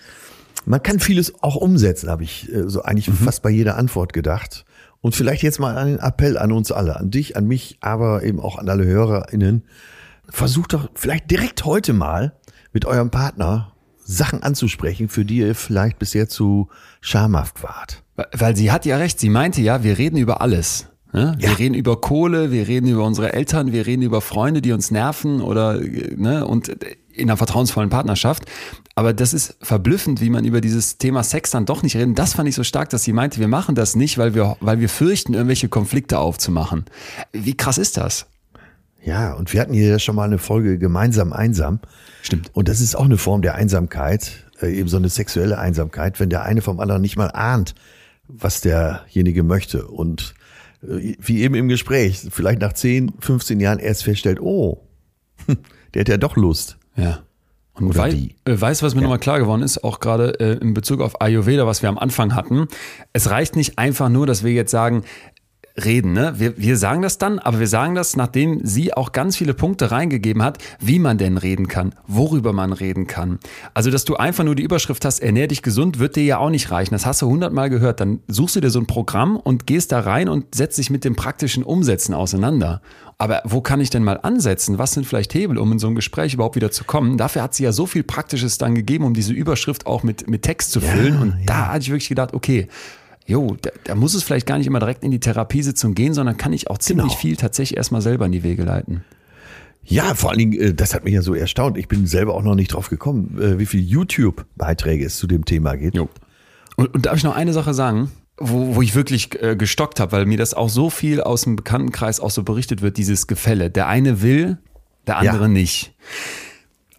man 0.65 0.81
kann 0.81 1.01
vieles 1.01 1.43
auch 1.43 1.57
umsetzen, 1.57 2.09
habe 2.09 2.23
ich 2.23 2.49
äh, 2.55 2.69
so 2.69 2.83
eigentlich 2.83 3.11
fast 3.11 3.43
bei 3.43 3.51
jeder 3.51 3.77
Antwort 3.77 4.13
gedacht. 4.13 4.65
Und 5.01 5.17
vielleicht 5.17 5.43
jetzt 5.43 5.59
mal 5.59 5.77
einen 5.77 5.99
Appell 5.99 6.39
an 6.39 6.53
uns 6.53 6.71
alle, 6.71 6.97
an 6.97 7.11
dich, 7.11 7.37
an 7.37 7.49
mich, 7.49 7.79
aber 7.81 8.23
eben 8.23 8.39
auch 8.39 8.59
an 8.59 8.69
alle 8.69 8.85
HörerInnen. 8.85 9.65
Versucht 10.29 10.73
doch 10.73 10.89
vielleicht 10.95 11.31
direkt 11.33 11.65
heute 11.65 11.93
mal 11.95 12.35
mit 12.73 12.85
eurem 12.85 13.11
Partner 13.11 13.73
Sachen 14.11 14.43
anzusprechen, 14.43 15.09
für 15.09 15.25
die 15.25 15.39
ihr 15.39 15.55
vielleicht 15.55 15.99
bisher 15.99 16.29
zu 16.29 16.69
schamhaft 17.03 17.63
wart. 17.63 18.03
Weil 18.33 18.57
sie 18.57 18.73
hat 18.73 18.87
ja 18.87 18.97
recht, 18.97 19.21
sie 19.21 19.29
meinte 19.29 19.61
ja, 19.61 19.85
wir 19.85 19.99
reden 19.99 20.17
über 20.17 20.41
alles. 20.41 20.87
Ne? 21.13 21.37
Wir 21.39 21.51
Ja. 21.51 21.55
reden 21.57 21.75
über 21.75 22.01
Kohle, 22.01 22.51
wir 22.51 22.67
reden 22.69 22.89
über 22.89 23.05
unsere 23.05 23.33
Eltern, 23.35 23.71
wir 23.73 23.87
reden 23.87 24.03
über 24.03 24.21
Freunde, 24.23 24.63
die 24.63 24.73
uns 24.73 24.91
nerven 24.91 25.41
oder 25.43 25.79
ne, 26.17 26.47
und 26.47 26.69
in 27.13 27.29
einer 27.29 27.37
vertrauensvollen 27.37 27.91
Partnerschaft. 27.91 28.45
Aber 28.95 29.13
das 29.13 29.35
ist 29.35 29.57
verblüffend, 29.61 30.21
wie 30.23 30.31
man 30.31 30.45
über 30.45 30.61
dieses 30.61 30.97
Thema 30.99 31.23
Sex 31.23 31.51
dann 31.51 31.67
doch 31.67 31.83
nicht 31.83 31.97
reden. 31.97 32.15
Das 32.15 32.33
fand 32.35 32.49
ich 32.49 32.55
so 32.55 32.65
stark, 32.65 32.89
dass 32.91 33.05
sie 33.05 33.13
meinte, 33.13 33.41
wir 33.41 33.49
machen 33.49 33.75
das 33.75 33.95
nicht, 33.95 34.17
weil 34.19 34.35
wir, 34.35 34.57
weil 34.61 34.81
wir 34.81 34.89
fürchten, 34.89 35.35
irgendwelche 35.35 35.69
Konflikte 35.69 36.19
aufzumachen. 36.19 36.87
Wie 37.33 37.57
krass 37.57 37.77
ist 37.79 37.97
das? 37.99 38.27
Ja, 39.09 39.33
und 39.33 39.51
wir 39.55 39.61
hatten 39.63 39.73
hier 39.73 39.89
ja 39.89 39.99
schon 39.99 40.17
mal 40.17 40.25
eine 40.25 40.37
Folge 40.37 40.77
gemeinsam 40.77 41.33
einsam. 41.33 41.81
Stimmt. 42.21 42.51
Und 42.53 42.69
das 42.69 42.83
ist 42.83 42.95
auch 42.95 43.07
eine 43.07 43.17
Form 43.17 43.41
der 43.41 43.55
Einsamkeit, 43.55 44.45
äh, 44.61 44.71
eben 44.71 44.87
so 44.87 44.99
eine 44.99 45.09
sexuelle 45.09 45.59
Einsamkeit, 45.59 46.21
wenn 46.21 46.29
der 46.29 46.43
eine 46.43 46.61
vom 46.61 46.79
anderen 46.79 47.01
nicht 47.01 47.17
mal 47.17 47.29
ahnt, 47.29 47.75
was 48.27 48.61
derjenige 48.61 49.43
möchte. 49.43 49.87
Und 49.87 50.35
äh, 50.83 51.15
wie 51.21 51.41
eben 51.41 51.55
im 51.55 51.69
Gespräch, 51.69 52.21
vielleicht 52.31 52.61
nach 52.61 52.75
10, 52.75 53.15
15 53.19 53.61
Jahren 53.61 53.79
erst 53.79 54.05
feststellt, 54.05 54.41
oh, 54.43 54.87
der 55.95 56.01
hat 56.01 56.09
ja 56.11 56.19
doch 56.19 56.37
Lust. 56.37 56.77
Ja. 56.95 57.21
Und 57.73 57.87
Oder 57.87 58.01
wei 58.01 58.11
die. 58.11 58.35
äh, 58.45 58.61
weißt 58.61 58.83
du, 58.83 58.87
was 58.87 58.95
mir 58.95 59.01
nochmal 59.01 59.21
klar 59.21 59.39
geworden 59.39 59.63
ist, 59.63 59.85
auch 59.85 60.01
gerade 60.01 60.39
äh, 60.39 60.59
in 60.59 60.75
Bezug 60.75 61.01
auf 61.01 61.23
Ayurveda, 61.23 61.67
was 61.67 61.81
wir 61.81 61.89
am 61.89 61.97
Anfang 61.97 62.35
hatten. 62.35 62.69
Es 63.15 63.31
reicht 63.31 63.57
nicht 63.57 63.79
einfach 63.79 64.11
nur, 64.11 64.27
dass 64.27 64.45
wir 64.45 64.53
jetzt 64.53 64.71
sagen, 64.71 65.05
reden. 65.85 66.13
Ne? 66.13 66.35
Wir, 66.37 66.59
wir 66.59 66.77
sagen 66.77 67.03
das 67.03 67.19
dann, 67.19 67.39
aber 67.39 67.61
wir 67.61 67.67
sagen 67.67 67.95
das, 67.95 68.17
nachdem 68.17 68.61
sie 68.65 68.93
auch 68.95 69.13
ganz 69.13 69.37
viele 69.37 69.55
Punkte 69.55 69.91
reingegeben 69.91 70.43
hat, 70.43 70.59
wie 70.81 70.99
man 70.99 71.19
denn 71.19 71.39
reden 71.39 71.69
kann, 71.69 71.95
worüber 72.07 72.53
man 72.53 72.73
reden 72.73 73.07
kann. 73.07 73.39
Also, 73.75 73.91
dass 73.91 74.05
du 74.05 74.17
einfach 74.17 74.45
nur 74.45 74.55
die 74.55 74.63
Überschrift 74.63 75.05
hast, 75.05 75.21
ernähr 75.21 75.47
dich 75.47 75.63
gesund, 75.63 75.99
wird 75.99 76.17
dir 76.17 76.25
ja 76.25 76.39
auch 76.39 76.51
nicht 76.51 76.71
reichen. 76.71 76.95
Das 76.95 77.07
hast 77.07 77.23
du 77.23 77.27
hundertmal 77.27 77.71
gehört. 77.71 78.01
Dann 78.01 78.21
suchst 78.29 78.57
du 78.57 78.61
dir 78.61 78.71
so 78.71 78.81
ein 78.81 78.87
Programm 78.87 79.37
und 79.37 79.67
gehst 79.67 79.93
da 79.93 80.01
rein 80.01 80.29
und 80.29 80.55
setzt 80.55 80.79
dich 80.79 80.91
mit 80.91 81.05
dem 81.05 81.17
praktischen 81.17 81.63
Umsetzen 81.63 82.15
auseinander. 82.15 82.83
Aber 83.21 83.43
wo 83.45 83.61
kann 83.61 83.81
ich 83.81 83.91
denn 83.91 84.05
mal 84.05 84.21
ansetzen? 84.23 84.79
Was 84.79 84.93
sind 84.93 85.05
vielleicht 85.05 85.35
Hebel, 85.35 85.59
um 85.59 85.73
in 85.73 85.81
so 85.81 85.89
ein 85.89 85.97
Gespräch 85.97 86.35
überhaupt 86.35 86.55
wieder 86.55 86.71
zu 86.71 86.85
kommen? 86.85 87.19
Dafür 87.19 87.43
hat 87.43 87.53
sie 87.53 87.65
ja 87.65 87.73
so 87.73 87.85
viel 87.85 88.05
Praktisches 88.05 88.59
dann 88.59 88.77
gegeben, 88.77 89.05
um 89.05 89.13
diese 89.13 89.33
Überschrift 89.33 89.87
auch 89.87 90.05
mit, 90.05 90.29
mit 90.29 90.43
Text 90.43 90.71
zu 90.71 90.81
füllen. 90.81 91.21
Und 91.21 91.35
da 91.45 91.69
hatte 91.69 91.81
ich 91.81 91.91
wirklich 91.91 92.09
gedacht, 92.09 92.33
okay, 92.33 92.69
Jo, 93.29 93.57
da, 93.61 93.71
da 93.85 93.95
muss 93.95 94.15
es 94.15 94.23
vielleicht 94.23 94.47
gar 94.47 94.57
nicht 94.57 94.67
immer 94.67 94.79
direkt 94.81 95.05
in 95.05 95.11
die 95.11 95.21
Therapiesitzung 95.21 95.95
gehen, 95.95 96.15
sondern 96.15 96.39
kann 96.39 96.55
ich 96.55 96.71
auch 96.71 96.79
ziemlich 96.79 97.09
Genau. 97.09 97.19
viel 97.19 97.37
tatsächlich 97.37 97.77
erstmal 97.77 98.01
selber 98.01 98.25
in 98.25 98.33
die 98.33 98.43
Wege 98.43 98.65
leiten. 98.65 99.05
Ja, 99.85 100.15
vor 100.15 100.31
allen 100.31 100.39
Dingen, 100.39 100.53
äh, 100.55 100.73
das 100.75 100.95
hat 100.95 101.05
mich 101.05 101.13
ja 101.13 101.21
so 101.23 101.35
erstaunt. 101.35 101.77
Ich 101.77 101.89
bin 101.89 102.07
selber 102.07 102.35
auch 102.35 102.43
noch 102.43 102.55
nicht 102.55 102.73
drauf 102.73 102.89
gekommen, 102.89 103.39
äh, 103.39 103.59
wie 103.59 103.67
viel 103.67 103.81
YouTube-Beiträge 103.83 105.05
es 105.05 105.19
zu 105.19 105.27
dem 105.27 105.45
Thema 105.45 105.77
gibt. 105.77 105.95
Jo. 105.95 106.09
Und, 106.77 106.95
und 106.95 107.05
darf 107.07 107.19
ich 107.19 107.25
noch 107.25 107.37
eine 107.37 107.53
Sache 107.53 107.75
sagen, 107.75 108.11
wo, 108.39 108.77
wo 108.77 108.83
ich 108.83 108.95
wirklich 108.95 109.43
äh, 109.43 109.57
gestockt 109.57 110.01
habe, 110.01 110.13
weil 110.13 110.25
mir 110.27 110.39
das 110.39 110.55
auch 110.55 110.71
so 110.71 110.89
viel 110.89 111.21
aus 111.21 111.43
dem 111.43 111.57
Bekanntenkreis 111.57 112.21
auch 112.21 112.31
so 112.31 112.43
berichtet 112.45 112.81
wird, 112.81 112.97
dieses 112.97 113.27
Gefälle. 113.27 113.69
Der 113.71 113.89
eine 113.89 114.23
will, 114.23 114.57
der 115.07 115.19
andere 115.19 115.43
Ja. 115.43 115.49
nicht. 115.49 115.93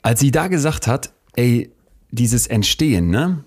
Als 0.03 0.19
sie 0.19 0.29
da 0.31 0.47
gesagt 0.47 0.85
hat, 0.85 1.11
ey, 1.35 1.71
dieses 2.11 2.45
Entstehen, 2.47 3.09
ne? 3.09 3.43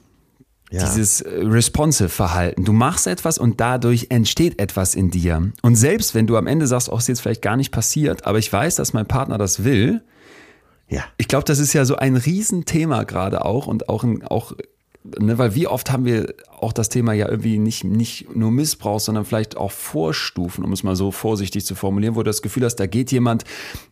Ja. 0.73 0.85
Dieses 0.85 1.21
äh, 1.21 1.31
responsive 1.43 2.09
Verhalten. 2.09 2.65
Du 2.65 2.73
machst 2.73 3.07
etwas 3.07 3.37
und 3.37 3.61
dadurch 3.61 4.07
entsteht 4.09 4.59
etwas 4.59 4.95
in 4.95 5.11
dir. 5.11 5.53
Und 5.61 5.77
selbst 5.77 6.15
wenn 6.15 6.27
du 6.27 6.39
am 6.39 6.47
Ende 6.47 6.67
sagst, 6.67 6.91
oh, 6.91 6.97
ist 6.97 7.09
jetzt 7.09 7.21
vielleicht 7.21 7.43
gar 7.43 7.59
nicht 7.59 7.73
passiert, 7.73 8.25
aber 8.27 8.39
ich 8.39 8.51
weiß, 8.51 8.77
dass 8.77 8.95
mein 8.95 9.07
Partner 9.07 9.37
das 9.37 9.65
will, 9.65 10.03
ja. 10.89 11.05
ich 11.19 11.29
glaube, 11.29 11.45
das 11.45 11.59
ist 11.59 11.75
ja 11.75 11.85
so 11.85 11.97
ein 11.97 12.17
Riesenthema 12.17 13.03
gerade 13.03 13.45
auch 13.45 13.67
und 13.67 13.91
auch, 13.91 14.03
ein, 14.03 14.25
auch 14.25 14.53
ne, 15.05 15.39
weil 15.39 15.55
wie 15.55 15.67
oft 15.67 15.91
haben 15.91 16.05
wir 16.05 16.35
auch 16.61 16.73
das 16.73 16.89
Thema 16.89 17.13
ja 17.13 17.29
irgendwie 17.29 17.59
nicht, 17.59 17.85
nicht 17.85 18.35
nur 18.35 18.51
Missbrauch, 18.51 19.01
sondern 19.01 19.25
vielleicht 19.25 19.57
auch 19.57 19.73
Vorstufen, 19.73 20.65
um 20.65 20.73
es 20.73 20.83
mal 20.83 20.97
so 20.97 21.11
vorsichtig 21.11 21.65
zu 21.65 21.75
formulieren, 21.75 22.15
wo 22.15 22.21
du 22.21 22.31
das 22.31 22.43
Gefühl 22.43 22.65
hast, 22.65 22.77
da 22.77 22.87
geht 22.87 23.11
jemand 23.13 23.45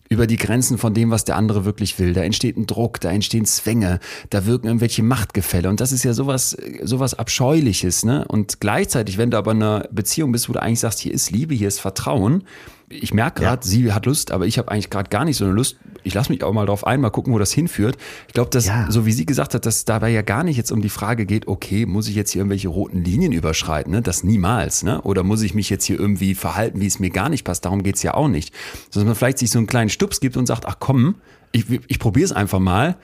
über 0.09 0.27
die 0.27 0.37
Grenzen 0.37 0.77
von 0.77 0.93
dem, 0.93 1.11
was 1.11 1.25
der 1.25 1.37
andere 1.37 1.65
wirklich 1.65 1.99
will. 1.99 2.13
Da 2.13 2.23
entsteht 2.23 2.57
ein 2.57 2.67
Druck, 2.67 3.01
da 3.01 3.11
entstehen 3.11 3.45
Zwänge, 3.45 4.01
da 4.31 4.45
wirken 4.45 4.67
irgendwelche 4.67 5.03
Machtgefälle. 5.03 5.69
Und 5.69 5.81
das 5.81 5.93
ist 5.93 6.03
ja 6.03 6.13
sowas, 6.13 6.57
sowas 6.83 7.15
Abscheuliches, 7.15 8.05
ne? 8.05 8.25
Und 8.27 8.61
gleichzeitig, 8.61 9.19
wenn 9.19 9.31
du 9.31 9.39
aber 9.39 9.53
in 9.53 9.63
einer 9.63 9.89
Beziehung 9.93 10.33
bist, 10.33 10.49
wo 10.49 10.53
du 10.53 10.63
eigentlich 10.63 10.81
sagst, 10.81 10.99
hier 10.99 11.15
ist 11.15 11.31
Liebe, 11.31 11.55
hier 11.55 11.69
ist 11.69 11.81
Vertrauen, 11.81 12.45
ich 12.93 13.15
merke 13.15 13.43
gerade, 13.43 13.67
sie 13.67 13.93
hat 13.93 14.05
Lust, 14.07 14.33
aber 14.33 14.47
ich 14.47 14.59
habe 14.59 14.71
eigentlich 14.71 14.91
gerade 14.91 15.09
gar 15.11 15.25
nicht 15.25 15.37
so 15.37 15.45
eine 15.45 15.55
Lust. 15.55 15.77
Ich 16.03 16.13
lasse 16.13 16.33
mich 16.33 16.43
auch 16.43 16.53
mal 16.53 16.67
drauf 16.67 16.85
ein, 16.87 17.01
mal 17.01 17.11
gucken, 17.11 17.33
wo 17.33 17.39
das 17.39 17.53
hinführt. 17.53 17.97
Ich 18.27 18.35
glaube, 18.35 18.51
dass, 18.51 18.67
Ja. 18.67 18.91
so 18.91 19.07
wie 19.07 19.13
sie 19.13 19.27
gesagt 19.27 19.55
hat, 19.55 19.65
dass 19.65 19.85
dabei 19.85 20.11
ja 20.11 20.23
gar 20.23 20.43
nicht 20.43 20.57
jetzt 20.57 20.73
um 20.73 20.83
die 20.83 20.89
Frage 20.89 21.25
geht, 21.25 21.47
okay, 21.47 21.87
muss 21.87 22.09
ich 22.09 22.17
jetzt 22.17 22.33
hier 22.33 22.41
irgendwelche 22.41 22.69
roten 22.69 23.05
Linien 23.05 23.33
überschreiten? 23.33 23.93
Ne? 23.93 24.03
Das 24.03 24.25
niemals, 24.25 24.83
ne? 24.83 25.01
Oder 25.03 25.23
muss 25.23 25.43
ich 25.43 25.55
mich 25.55 25.71
jetzt 25.71 25.85
hier 25.85 26.01
irgendwie 26.01 26.35
verhalten, 26.35 26.81
wie 26.81 26.87
es 26.87 26.99
mir 26.99 27.11
gar 27.11 27.29
nicht 27.29 27.45
passt? 27.45 27.65
Darum 27.65 27.83
geht's 27.83 28.03
ja 28.03 28.15
auch 28.15 28.29
nicht. 28.29 28.53
Sondern 28.91 29.09
man 29.09 29.15
vielleicht 29.17 29.39
sich 29.39 29.51
so 29.51 29.59
einen 29.59 29.67
kleinen 29.69 29.91
Stups 29.91 30.19
gibt 30.21 30.37
und 30.37 30.47
sagt, 30.47 30.67
ach 30.67 30.77
komm, 30.81 31.15
ich, 31.53 31.67
ich 31.87 31.99
probiere 32.01 32.25
es 32.25 32.33
einfach 32.33 32.59
mal 32.61 32.97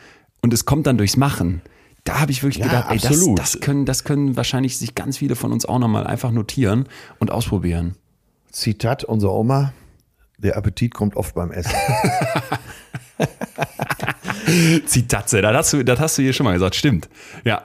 und 0.43 0.53
es 0.53 0.65
kommt 0.65 0.87
dann 0.87 0.99
durchs 0.99 1.17
Machen. 1.17 1.63
Da 2.05 2.21
habe 2.21 2.33
ich 2.33 2.43
wirklich 2.43 2.59
Ja, 2.59 2.67
gedacht, 2.67 2.87
ey, 2.91 2.99
das, 2.99 3.25
das, 3.37 3.61
können, 3.61 3.85
das 3.85 4.05
können 4.05 4.37
wahrscheinlich 4.37 4.79
sich 4.79 4.95
ganz 4.95 5.19
viele 5.19 5.37
von 5.37 5.53
uns 5.53 5.67
auch 5.67 5.79
nochmal 5.79 6.07
einfach 6.07 6.31
notieren 6.31 6.89
und 7.19 7.31
ausprobieren. 7.31 7.97
Zitat 8.57 9.05
unserer 9.05 9.35
Oma, 9.35 9.75
der 10.39 10.57
Appetit 10.57 10.95
kommt 10.95 11.15
oft 11.15 11.35
beim 11.35 11.53
Essen. 11.53 11.75
Zitatze, 14.87 15.43
das 15.43 15.55
hast, 15.55 15.75
du, 15.75 15.85
das 15.85 16.01
hast 16.01 16.17
du 16.17 16.23
hier 16.23 16.33
schon 16.33 16.45
mal 16.45 16.55
gesagt, 16.55 16.75
stimmt. 16.75 17.11
Ja. 17.45 17.65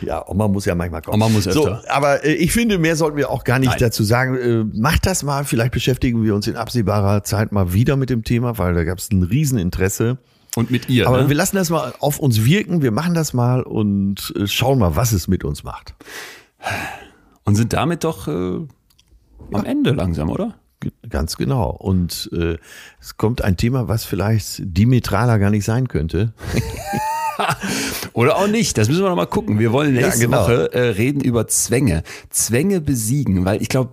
Ja, 0.00 0.26
Oma 0.26 0.48
muss 0.48 0.64
ja 0.64 0.74
manchmal 0.74 1.02
kommen. 1.02 1.16
Oma 1.16 1.28
muss 1.28 1.46
öfter. 1.46 1.82
So, 1.82 1.88
aber 1.88 2.24
äh, 2.24 2.32
ich 2.32 2.50
finde, 2.50 2.78
mehr 2.78 2.96
sollten 2.96 3.18
wir 3.18 3.28
auch 3.28 3.44
gar 3.44 3.58
nicht 3.58 3.72
Nein. 3.72 3.78
dazu 3.78 4.04
sagen. 4.04 4.36
Äh, 4.36 4.64
macht 4.74 5.04
das 5.04 5.22
mal, 5.22 5.44
vielleicht 5.44 5.72
beschäftigen 5.72 6.24
wir 6.24 6.34
uns 6.34 6.46
in 6.46 6.56
absehbarer 6.56 7.24
Zeit 7.24 7.52
mal 7.52 7.74
wieder 7.74 7.96
mit 7.96 8.08
dem 8.08 8.24
Thema, 8.24 8.56
weil 8.56 8.72
da 8.72 8.84
gab 8.84 8.98
es 8.98 9.10
ein 9.10 9.22
Rieseninteresse. 9.22 10.16
Und 10.56 10.70
mit 10.70 10.88
ihr. 10.88 11.08
Aber 11.08 11.24
ne? 11.24 11.28
wir 11.28 11.36
lassen 11.36 11.56
das 11.56 11.68
mal 11.68 11.92
auf 11.98 12.18
uns 12.18 12.42
wirken, 12.42 12.80
wir 12.80 12.90
machen 12.90 13.12
das 13.12 13.34
mal 13.34 13.62
und 13.62 14.32
äh, 14.36 14.46
schauen 14.46 14.78
mal, 14.78 14.96
was 14.96 15.12
es 15.12 15.28
mit 15.28 15.44
uns 15.44 15.62
macht. 15.62 15.94
Und 17.44 17.56
sind 17.56 17.74
damit 17.74 18.04
doch 18.04 18.28
äh, 19.50 19.56
am 19.56 19.64
Ende 19.64 19.90
langsam, 19.92 20.30
oder? 20.30 20.54
Ganz 21.08 21.36
genau. 21.36 21.70
Und 21.70 22.28
äh, 22.32 22.56
es 23.00 23.16
kommt 23.16 23.42
ein 23.42 23.56
Thema, 23.56 23.86
was 23.88 24.04
vielleicht 24.04 24.62
diametraler 24.64 25.38
gar 25.38 25.50
nicht 25.50 25.64
sein 25.64 25.86
könnte. 25.88 26.32
Oder 28.12 28.36
auch 28.36 28.46
nicht. 28.46 28.76
Das 28.76 28.88
müssen 28.88 29.02
wir 29.02 29.08
noch 29.08 29.16
mal 29.16 29.26
gucken. 29.26 29.58
Wir 29.58 29.72
wollen 29.72 29.94
nächste 29.94 30.20
Ja, 30.24 30.26
genau. 30.26 30.42
Woche 30.42 30.72
äh, 30.74 30.80
reden 30.90 31.20
über 31.22 31.46
Zwänge. 31.48 32.02
Zwänge 32.30 32.80
besiegen, 32.80 33.44
weil 33.44 33.62
ich 33.62 33.68
glaube, 33.68 33.92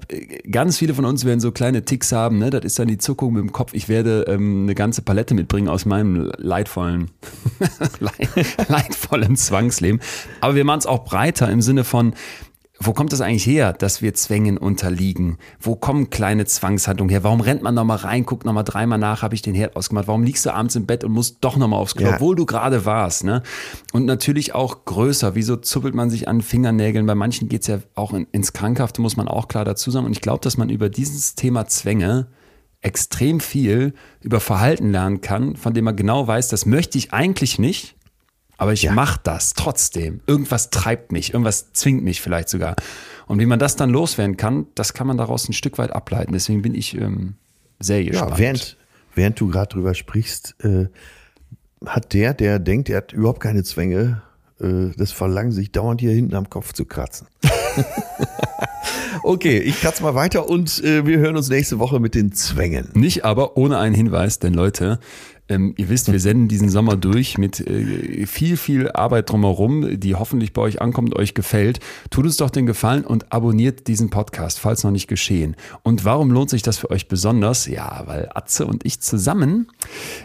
ganz 0.52 0.78
viele 0.78 0.94
von 0.94 1.06
uns 1.06 1.24
werden 1.26 1.40
so 1.40 1.52
kleine 1.52 1.86
Ticks 1.86 2.12
haben. 2.12 2.38
Ne? 2.38 2.50
Das 2.50 2.66
ist 2.66 2.78
dann 2.80 2.88
die 2.90 2.98
Zuckung 2.98 3.34
mit 3.34 3.42
dem 3.42 3.52
Kopf. 3.52 3.74
Ich 3.74 3.88
werde 3.88 4.26
ähm, 4.28 4.64
eine 4.64 4.76
ganze 4.76 5.02
Palette 5.02 5.34
mitbringen 5.36 5.70
aus 5.70 5.86
meinem 5.86 6.32
leidvollen, 6.38 7.12
leid- 8.00 8.70
leidvollen 8.70 9.36
Zwangsleben. 9.36 10.02
Aber 10.42 10.56
wir 10.56 10.66
machen 10.66 10.80
es 10.80 10.86
auch 10.86 11.06
breiter 11.06 11.50
im 11.50 11.62
Sinne 11.62 11.84
von, 11.86 12.14
wo 12.82 12.94
kommt 12.94 13.12
das 13.12 13.20
eigentlich 13.22 13.46
her, 13.46 13.74
dass 13.74 14.02
wir 14.02 14.14
Zwängen 14.14 14.58
unterliegen? 14.58 15.38
Wo 15.60 15.76
kommen 15.76 16.10
kleine 16.10 16.46
Zwangshandlungen 16.46 17.10
her? 17.10 17.24
Warum 17.24 17.42
rennt 17.42 17.62
man 17.62 17.76
nochmal 17.76 17.98
rein, 17.98 18.26
guckt 18.26 18.46
nochmal 18.46 18.64
dreimal 18.64 18.98
nach, 18.98 19.22
habe 19.22 19.36
ich 19.36 19.42
den 19.42 19.54
Herd 19.54 19.76
ausgemacht? 19.76 20.08
Warum 20.08 20.24
liegst 20.24 20.46
du 20.46 20.54
abends 20.54 20.76
im 20.78 20.86
Bett 20.86 21.04
und 21.04 21.12
musst 21.12 21.38
doch 21.42 21.58
nochmal 21.58 21.80
aufs 21.80 21.96
Klo, 21.96 22.08
Ja. 22.08 22.16
obwohl 22.16 22.36
du 22.38 22.46
gerade 22.46 22.86
warst? 22.86 23.26
Ne? 23.26 23.44
Und 23.92 24.06
natürlich 24.06 24.56
auch 24.56 24.86
größer. 24.86 25.36
Wieso 25.36 25.58
zuppelt 25.58 25.94
man 25.94 26.10
sich 26.10 26.28
an 26.30 26.42
Fingernägeln? 26.42 27.06
Bei 27.06 27.16
manchen 27.16 27.50
geht's 27.50 27.68
ja 27.68 27.80
auch 27.96 28.14
in, 28.14 28.28
ins 28.32 28.54
Krankhafte, 28.54 29.02
muss 29.02 29.18
man 29.18 29.28
auch 29.28 29.50
klar 29.50 29.66
dazu 29.66 29.92
sagen. 29.92 30.06
Und 30.06 30.14
ich 30.14 30.22
glaube, 30.22 30.42
dass 30.42 30.58
man 30.58 30.70
über 30.70 30.90
dieses 30.90 31.36
Thema 31.36 31.66
Zwänge 31.68 32.28
extrem 32.82 33.42
viel 33.42 33.94
über 34.22 34.40
Verhalten 34.40 34.92
lernen 34.92 35.20
kann, 35.20 35.58
von 35.58 35.74
dem 35.74 35.84
man 35.84 35.98
genau 35.98 36.28
weiß, 36.28 36.48
das 36.48 36.66
möchte 36.66 36.98
ich 36.98 37.12
eigentlich 37.14 37.60
nicht. 37.60 37.98
Aber 38.60 38.74
ich 38.74 38.92
mach 38.92 39.16
das 39.16 39.54
trotzdem. 39.54 40.20
Irgendwas 40.28 40.70
treibt 40.70 41.14
mich, 41.14 41.34
irgendwas 41.34 41.72
zwingt 41.72 42.04
mich 42.04 42.22
vielleicht 42.22 42.50
sogar. 42.50 42.76
Und 43.26 43.40
wie 43.40 43.46
man 43.46 43.58
das 43.58 43.78
dann 43.78 43.90
loswerden 43.90 44.36
kann, 44.36 44.68
das 44.76 44.94
kann 44.94 45.08
man 45.08 45.18
daraus 45.18 45.48
ein 45.48 45.54
Stück 45.54 45.78
weit 45.78 45.92
ableiten. 45.92 46.34
Deswegen 46.34 46.62
bin 46.62 46.76
ich 46.76 46.94
ähm, 46.94 47.36
sehr 47.80 48.04
gespannt. 48.04 48.32
Ja, 48.32 48.38
während, 48.38 48.78
während 49.16 49.40
du 49.40 49.48
gerade 49.48 49.70
drüber 49.70 49.94
sprichst, 49.94 50.56
äh, 50.62 50.88
hat 51.86 52.14
der, 52.14 52.34
der 52.34 52.60
denkt, 52.60 52.90
er 52.90 52.98
hat 52.98 53.14
überhaupt 53.14 53.40
keine 53.40 53.64
Zwänge, 53.64 54.24
äh, 54.60 54.90
das 54.98 55.14
Verlangen, 55.14 55.54
sich 55.54 55.72
dauernd 55.72 56.02
hier 56.02 56.12
hinten 56.12 56.36
am 56.36 56.50
Kopf 56.50 56.74
zu 56.74 56.84
kratzen. 56.84 57.28
okay, 59.24 59.60
ich 59.60 59.80
kratze 59.80 60.04
mal 60.04 60.16
weiter 60.16 60.50
und 60.50 60.84
äh, 60.84 61.06
wir 61.06 61.20
hören 61.20 61.38
uns 61.38 61.48
nächste 61.48 61.80
Woche 61.80 62.02
mit 62.02 62.14
den 62.14 62.34
Zwängen. 62.34 62.90
Nicht 62.94 63.24
aber 63.24 63.56
ohne 63.56 63.78
einen 63.78 63.96
Hinweis, 63.96 64.40
denn 64.40 64.54
Leute, 64.54 65.00
ähm, 65.50 65.74
ihr 65.78 65.90
wisst, 65.90 66.12
wir 66.12 66.20
senden 66.20 66.48
diesen 66.48 66.70
Sommer 66.70 66.96
durch 66.96 67.38
mit 67.38 67.60
äh, 67.60 68.26
viel, 68.26 68.58
viel 68.58 68.92
Arbeit 68.92 69.30
drumherum, 69.30 70.00
die 70.00 70.16
hoffentlich 70.16 70.54
bei 70.54 70.62
euch 70.62 70.82
ankommt, 70.82 71.16
euch 71.16 71.34
gefällt. 71.34 71.80
Tut 72.10 72.26
uns 72.26 72.38
doch 72.38 72.50
den 72.50 72.66
Gefallen 72.66 73.06
und 73.06 73.32
abonniert 73.32 73.88
diesen 73.88 74.10
Podcast, 74.10 74.60
falls 74.60 74.84
noch 74.84 74.92
nicht 74.92 75.08
geschehen. 75.08 75.56
Und 75.84 76.06
warum 76.06 76.32
lohnt 76.32 76.50
sich 76.50 76.62
das 76.62 76.78
für 76.78 76.92
euch 76.92 77.08
besonders? 77.08 77.68
Ja, 77.68 78.04
weil 78.06 78.30
Atze 78.34 78.66
und 78.66 78.86
ich 78.86 79.00
zusammen 79.02 79.68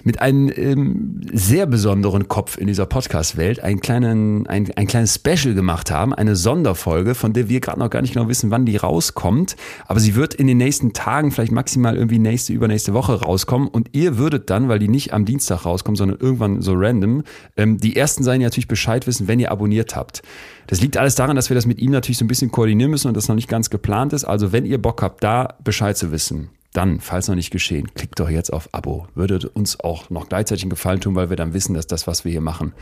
mit 0.03 0.21
einem 0.21 0.53
ähm, 0.55 1.21
sehr 1.33 1.67
besonderen 1.67 2.29
Kopf 2.29 2.59
in 2.59 2.67
dieser 2.67 2.87
Podcast-Welt 2.87 3.61
kleinen, 3.85 4.47
ein, 4.47 4.71
ein 4.77 4.87
kleines 4.87 5.15
Special 5.15 5.55
gemacht 5.55 5.91
haben, 5.91 6.15
eine 6.15 6.37
Sonderfolge, 6.37 7.15
von 7.15 7.33
der 7.33 7.49
wir 7.49 7.61
gerade 7.61 7.79
noch 7.79 7.91
gar 7.91 8.03
nicht 8.03 8.15
genau 8.15 8.29
wissen, 8.29 8.51
wann 8.51 8.67
die 8.67 8.77
rauskommt. 8.77 9.57
Aber 9.87 10.01
sie 10.01 10.15
wird 10.15 10.35
in 10.35 10.47
den 10.47 10.59
nächsten 10.59 10.93
Tagen, 10.93 11.31
vielleicht 11.31 11.53
maximal 11.53 11.97
irgendwie 11.97 12.19
nächste, 12.19 12.53
übernächste 12.53 12.95
Woche 12.95 13.21
rauskommen. 13.21 13.69
Und 13.69 13.91
ihr 13.93 14.19
würdet 14.19 14.51
dann, 14.51 14.69
weil 14.69 14.79
die 14.79 14.89
nicht 14.89 15.14
am 15.15 15.25
Dienstag 15.25 15.65
rauskommen, 15.65 15.97
sondern 15.97 16.19
irgendwann 16.19 16.61
so 16.61 16.75
random, 16.75 17.23
ähm, 17.57 17.79
die 17.79 17.97
ersten 17.97 18.25
seien 18.25 18.41
ja 18.41 18.47
natürlich 18.47 18.69
Bescheid 18.69 19.07
wissen, 19.07 19.29
wenn 19.29 19.41
ihr 19.41 19.51
abonniert 19.51 19.97
habt. 19.97 20.23
Das 20.67 20.81
liegt 20.81 20.97
alles 20.97 21.15
daran, 21.15 21.37
dass 21.37 21.51
wir 21.51 21.55
das 21.55 21.67
mit 21.67 21.79
ihm 21.79 21.91
natürlich 21.91 22.19
so 22.19 22.25
ein 22.25 22.29
bisschen 22.29 22.51
koordinieren 22.51 22.91
müssen 22.91 23.09
und 23.09 23.17
das 23.17 23.29
noch 23.29 23.35
nicht 23.35 23.49
ganz 23.49 23.71
geplant 23.71 24.13
ist. 24.13 24.25
Also 24.25 24.53
wenn 24.53 24.67
ihr 24.67 24.81
Bock 24.81 25.03
habt, 25.03 25.23
da 25.23 25.55
Bescheid 25.63 25.97
zu 25.97 26.13
wissen, 26.13 26.51
dann, 26.75 26.99
falls 27.01 27.29
noch 27.29 27.37
nicht 27.37 27.53
geschehen, 27.53 27.95
klickt 27.95 28.19
doch 28.19 28.29
jetzt 28.29 28.53
auf 28.53 28.69
Abo. 28.73 29.07
Würde 29.15 29.49
uns 29.49 29.79
auch 29.79 30.11
noch 30.11 30.29
gleichzeitig 30.29 30.65
einen 30.65 30.71
Gefallen 30.71 31.01
tun, 31.01 31.15
weil 31.15 31.31
wir 31.31 31.37
dann 31.37 31.55
wissen, 31.55 31.75
dass 31.75 31.87
das, 31.87 32.09
was 32.09 32.25
wir 32.25 32.33
hier 32.33 32.41
machen, 32.41 32.73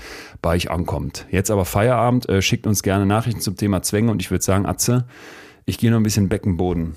bei 0.41 0.55
euch 0.55 0.71
ankommt. 0.71 1.27
Jetzt 1.31 1.51
aber 1.51 1.67
Feierabend, 1.67 2.27
äh, 2.29 2.41
schickt 2.41 2.67
uns 2.67 2.83
gerne 2.83 3.05
Nachrichten 3.05 3.43
zum 3.43 3.57
Thema 3.57 3.83
Zwänge 3.83 4.11
und 4.11 4.23
ich 4.23 4.31
würde 4.31 4.43
sagen, 4.43 4.65
Atze, 4.65 5.07
ich 5.67 5.77
gehe 5.77 5.91
noch 5.91 5.99
ein 5.99 6.05
bisschen 6.05 6.31
Beckenboden. 6.31 6.97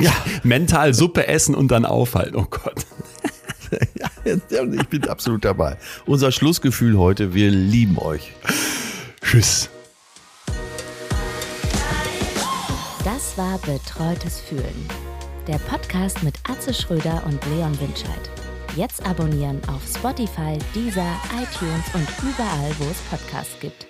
ja. 0.00 0.12
Mental 0.44 0.94
Suppe 0.94 1.26
essen 1.26 1.56
und 1.56 1.72
dann 1.72 1.84
aufhalten. 1.84 2.36
Oh 2.36 2.46
Gott. 2.48 2.86
Ich 4.24 4.88
bin 4.88 5.08
absolut 5.08 5.44
dabei. 5.44 5.76
Unser 6.06 6.32
Schlussgefühl 6.32 6.98
heute, 6.98 7.34
wir 7.34 7.50
lieben 7.50 7.98
euch. 7.98 8.32
Tschüss. 9.22 9.70
Das 13.04 13.38
war 13.38 13.58
Betreutes 13.58 14.40
Fühlen. 14.40 14.88
Der 15.46 15.58
Podcast 15.58 16.22
mit 16.22 16.34
Atze 16.48 16.74
Schröder 16.74 17.22
und 17.26 17.40
Leon 17.46 17.78
Windscheid. 17.80 18.30
Jetzt 18.76 19.04
abonnieren 19.06 19.60
auf 19.68 19.82
Spotify, 19.86 20.58
Deezer, 20.74 21.16
iTunes 21.32 21.84
und 21.94 22.06
überall, 22.22 22.70
wo 22.78 22.84
es 22.90 22.98
Podcasts 23.10 23.58
gibt. 23.60 23.86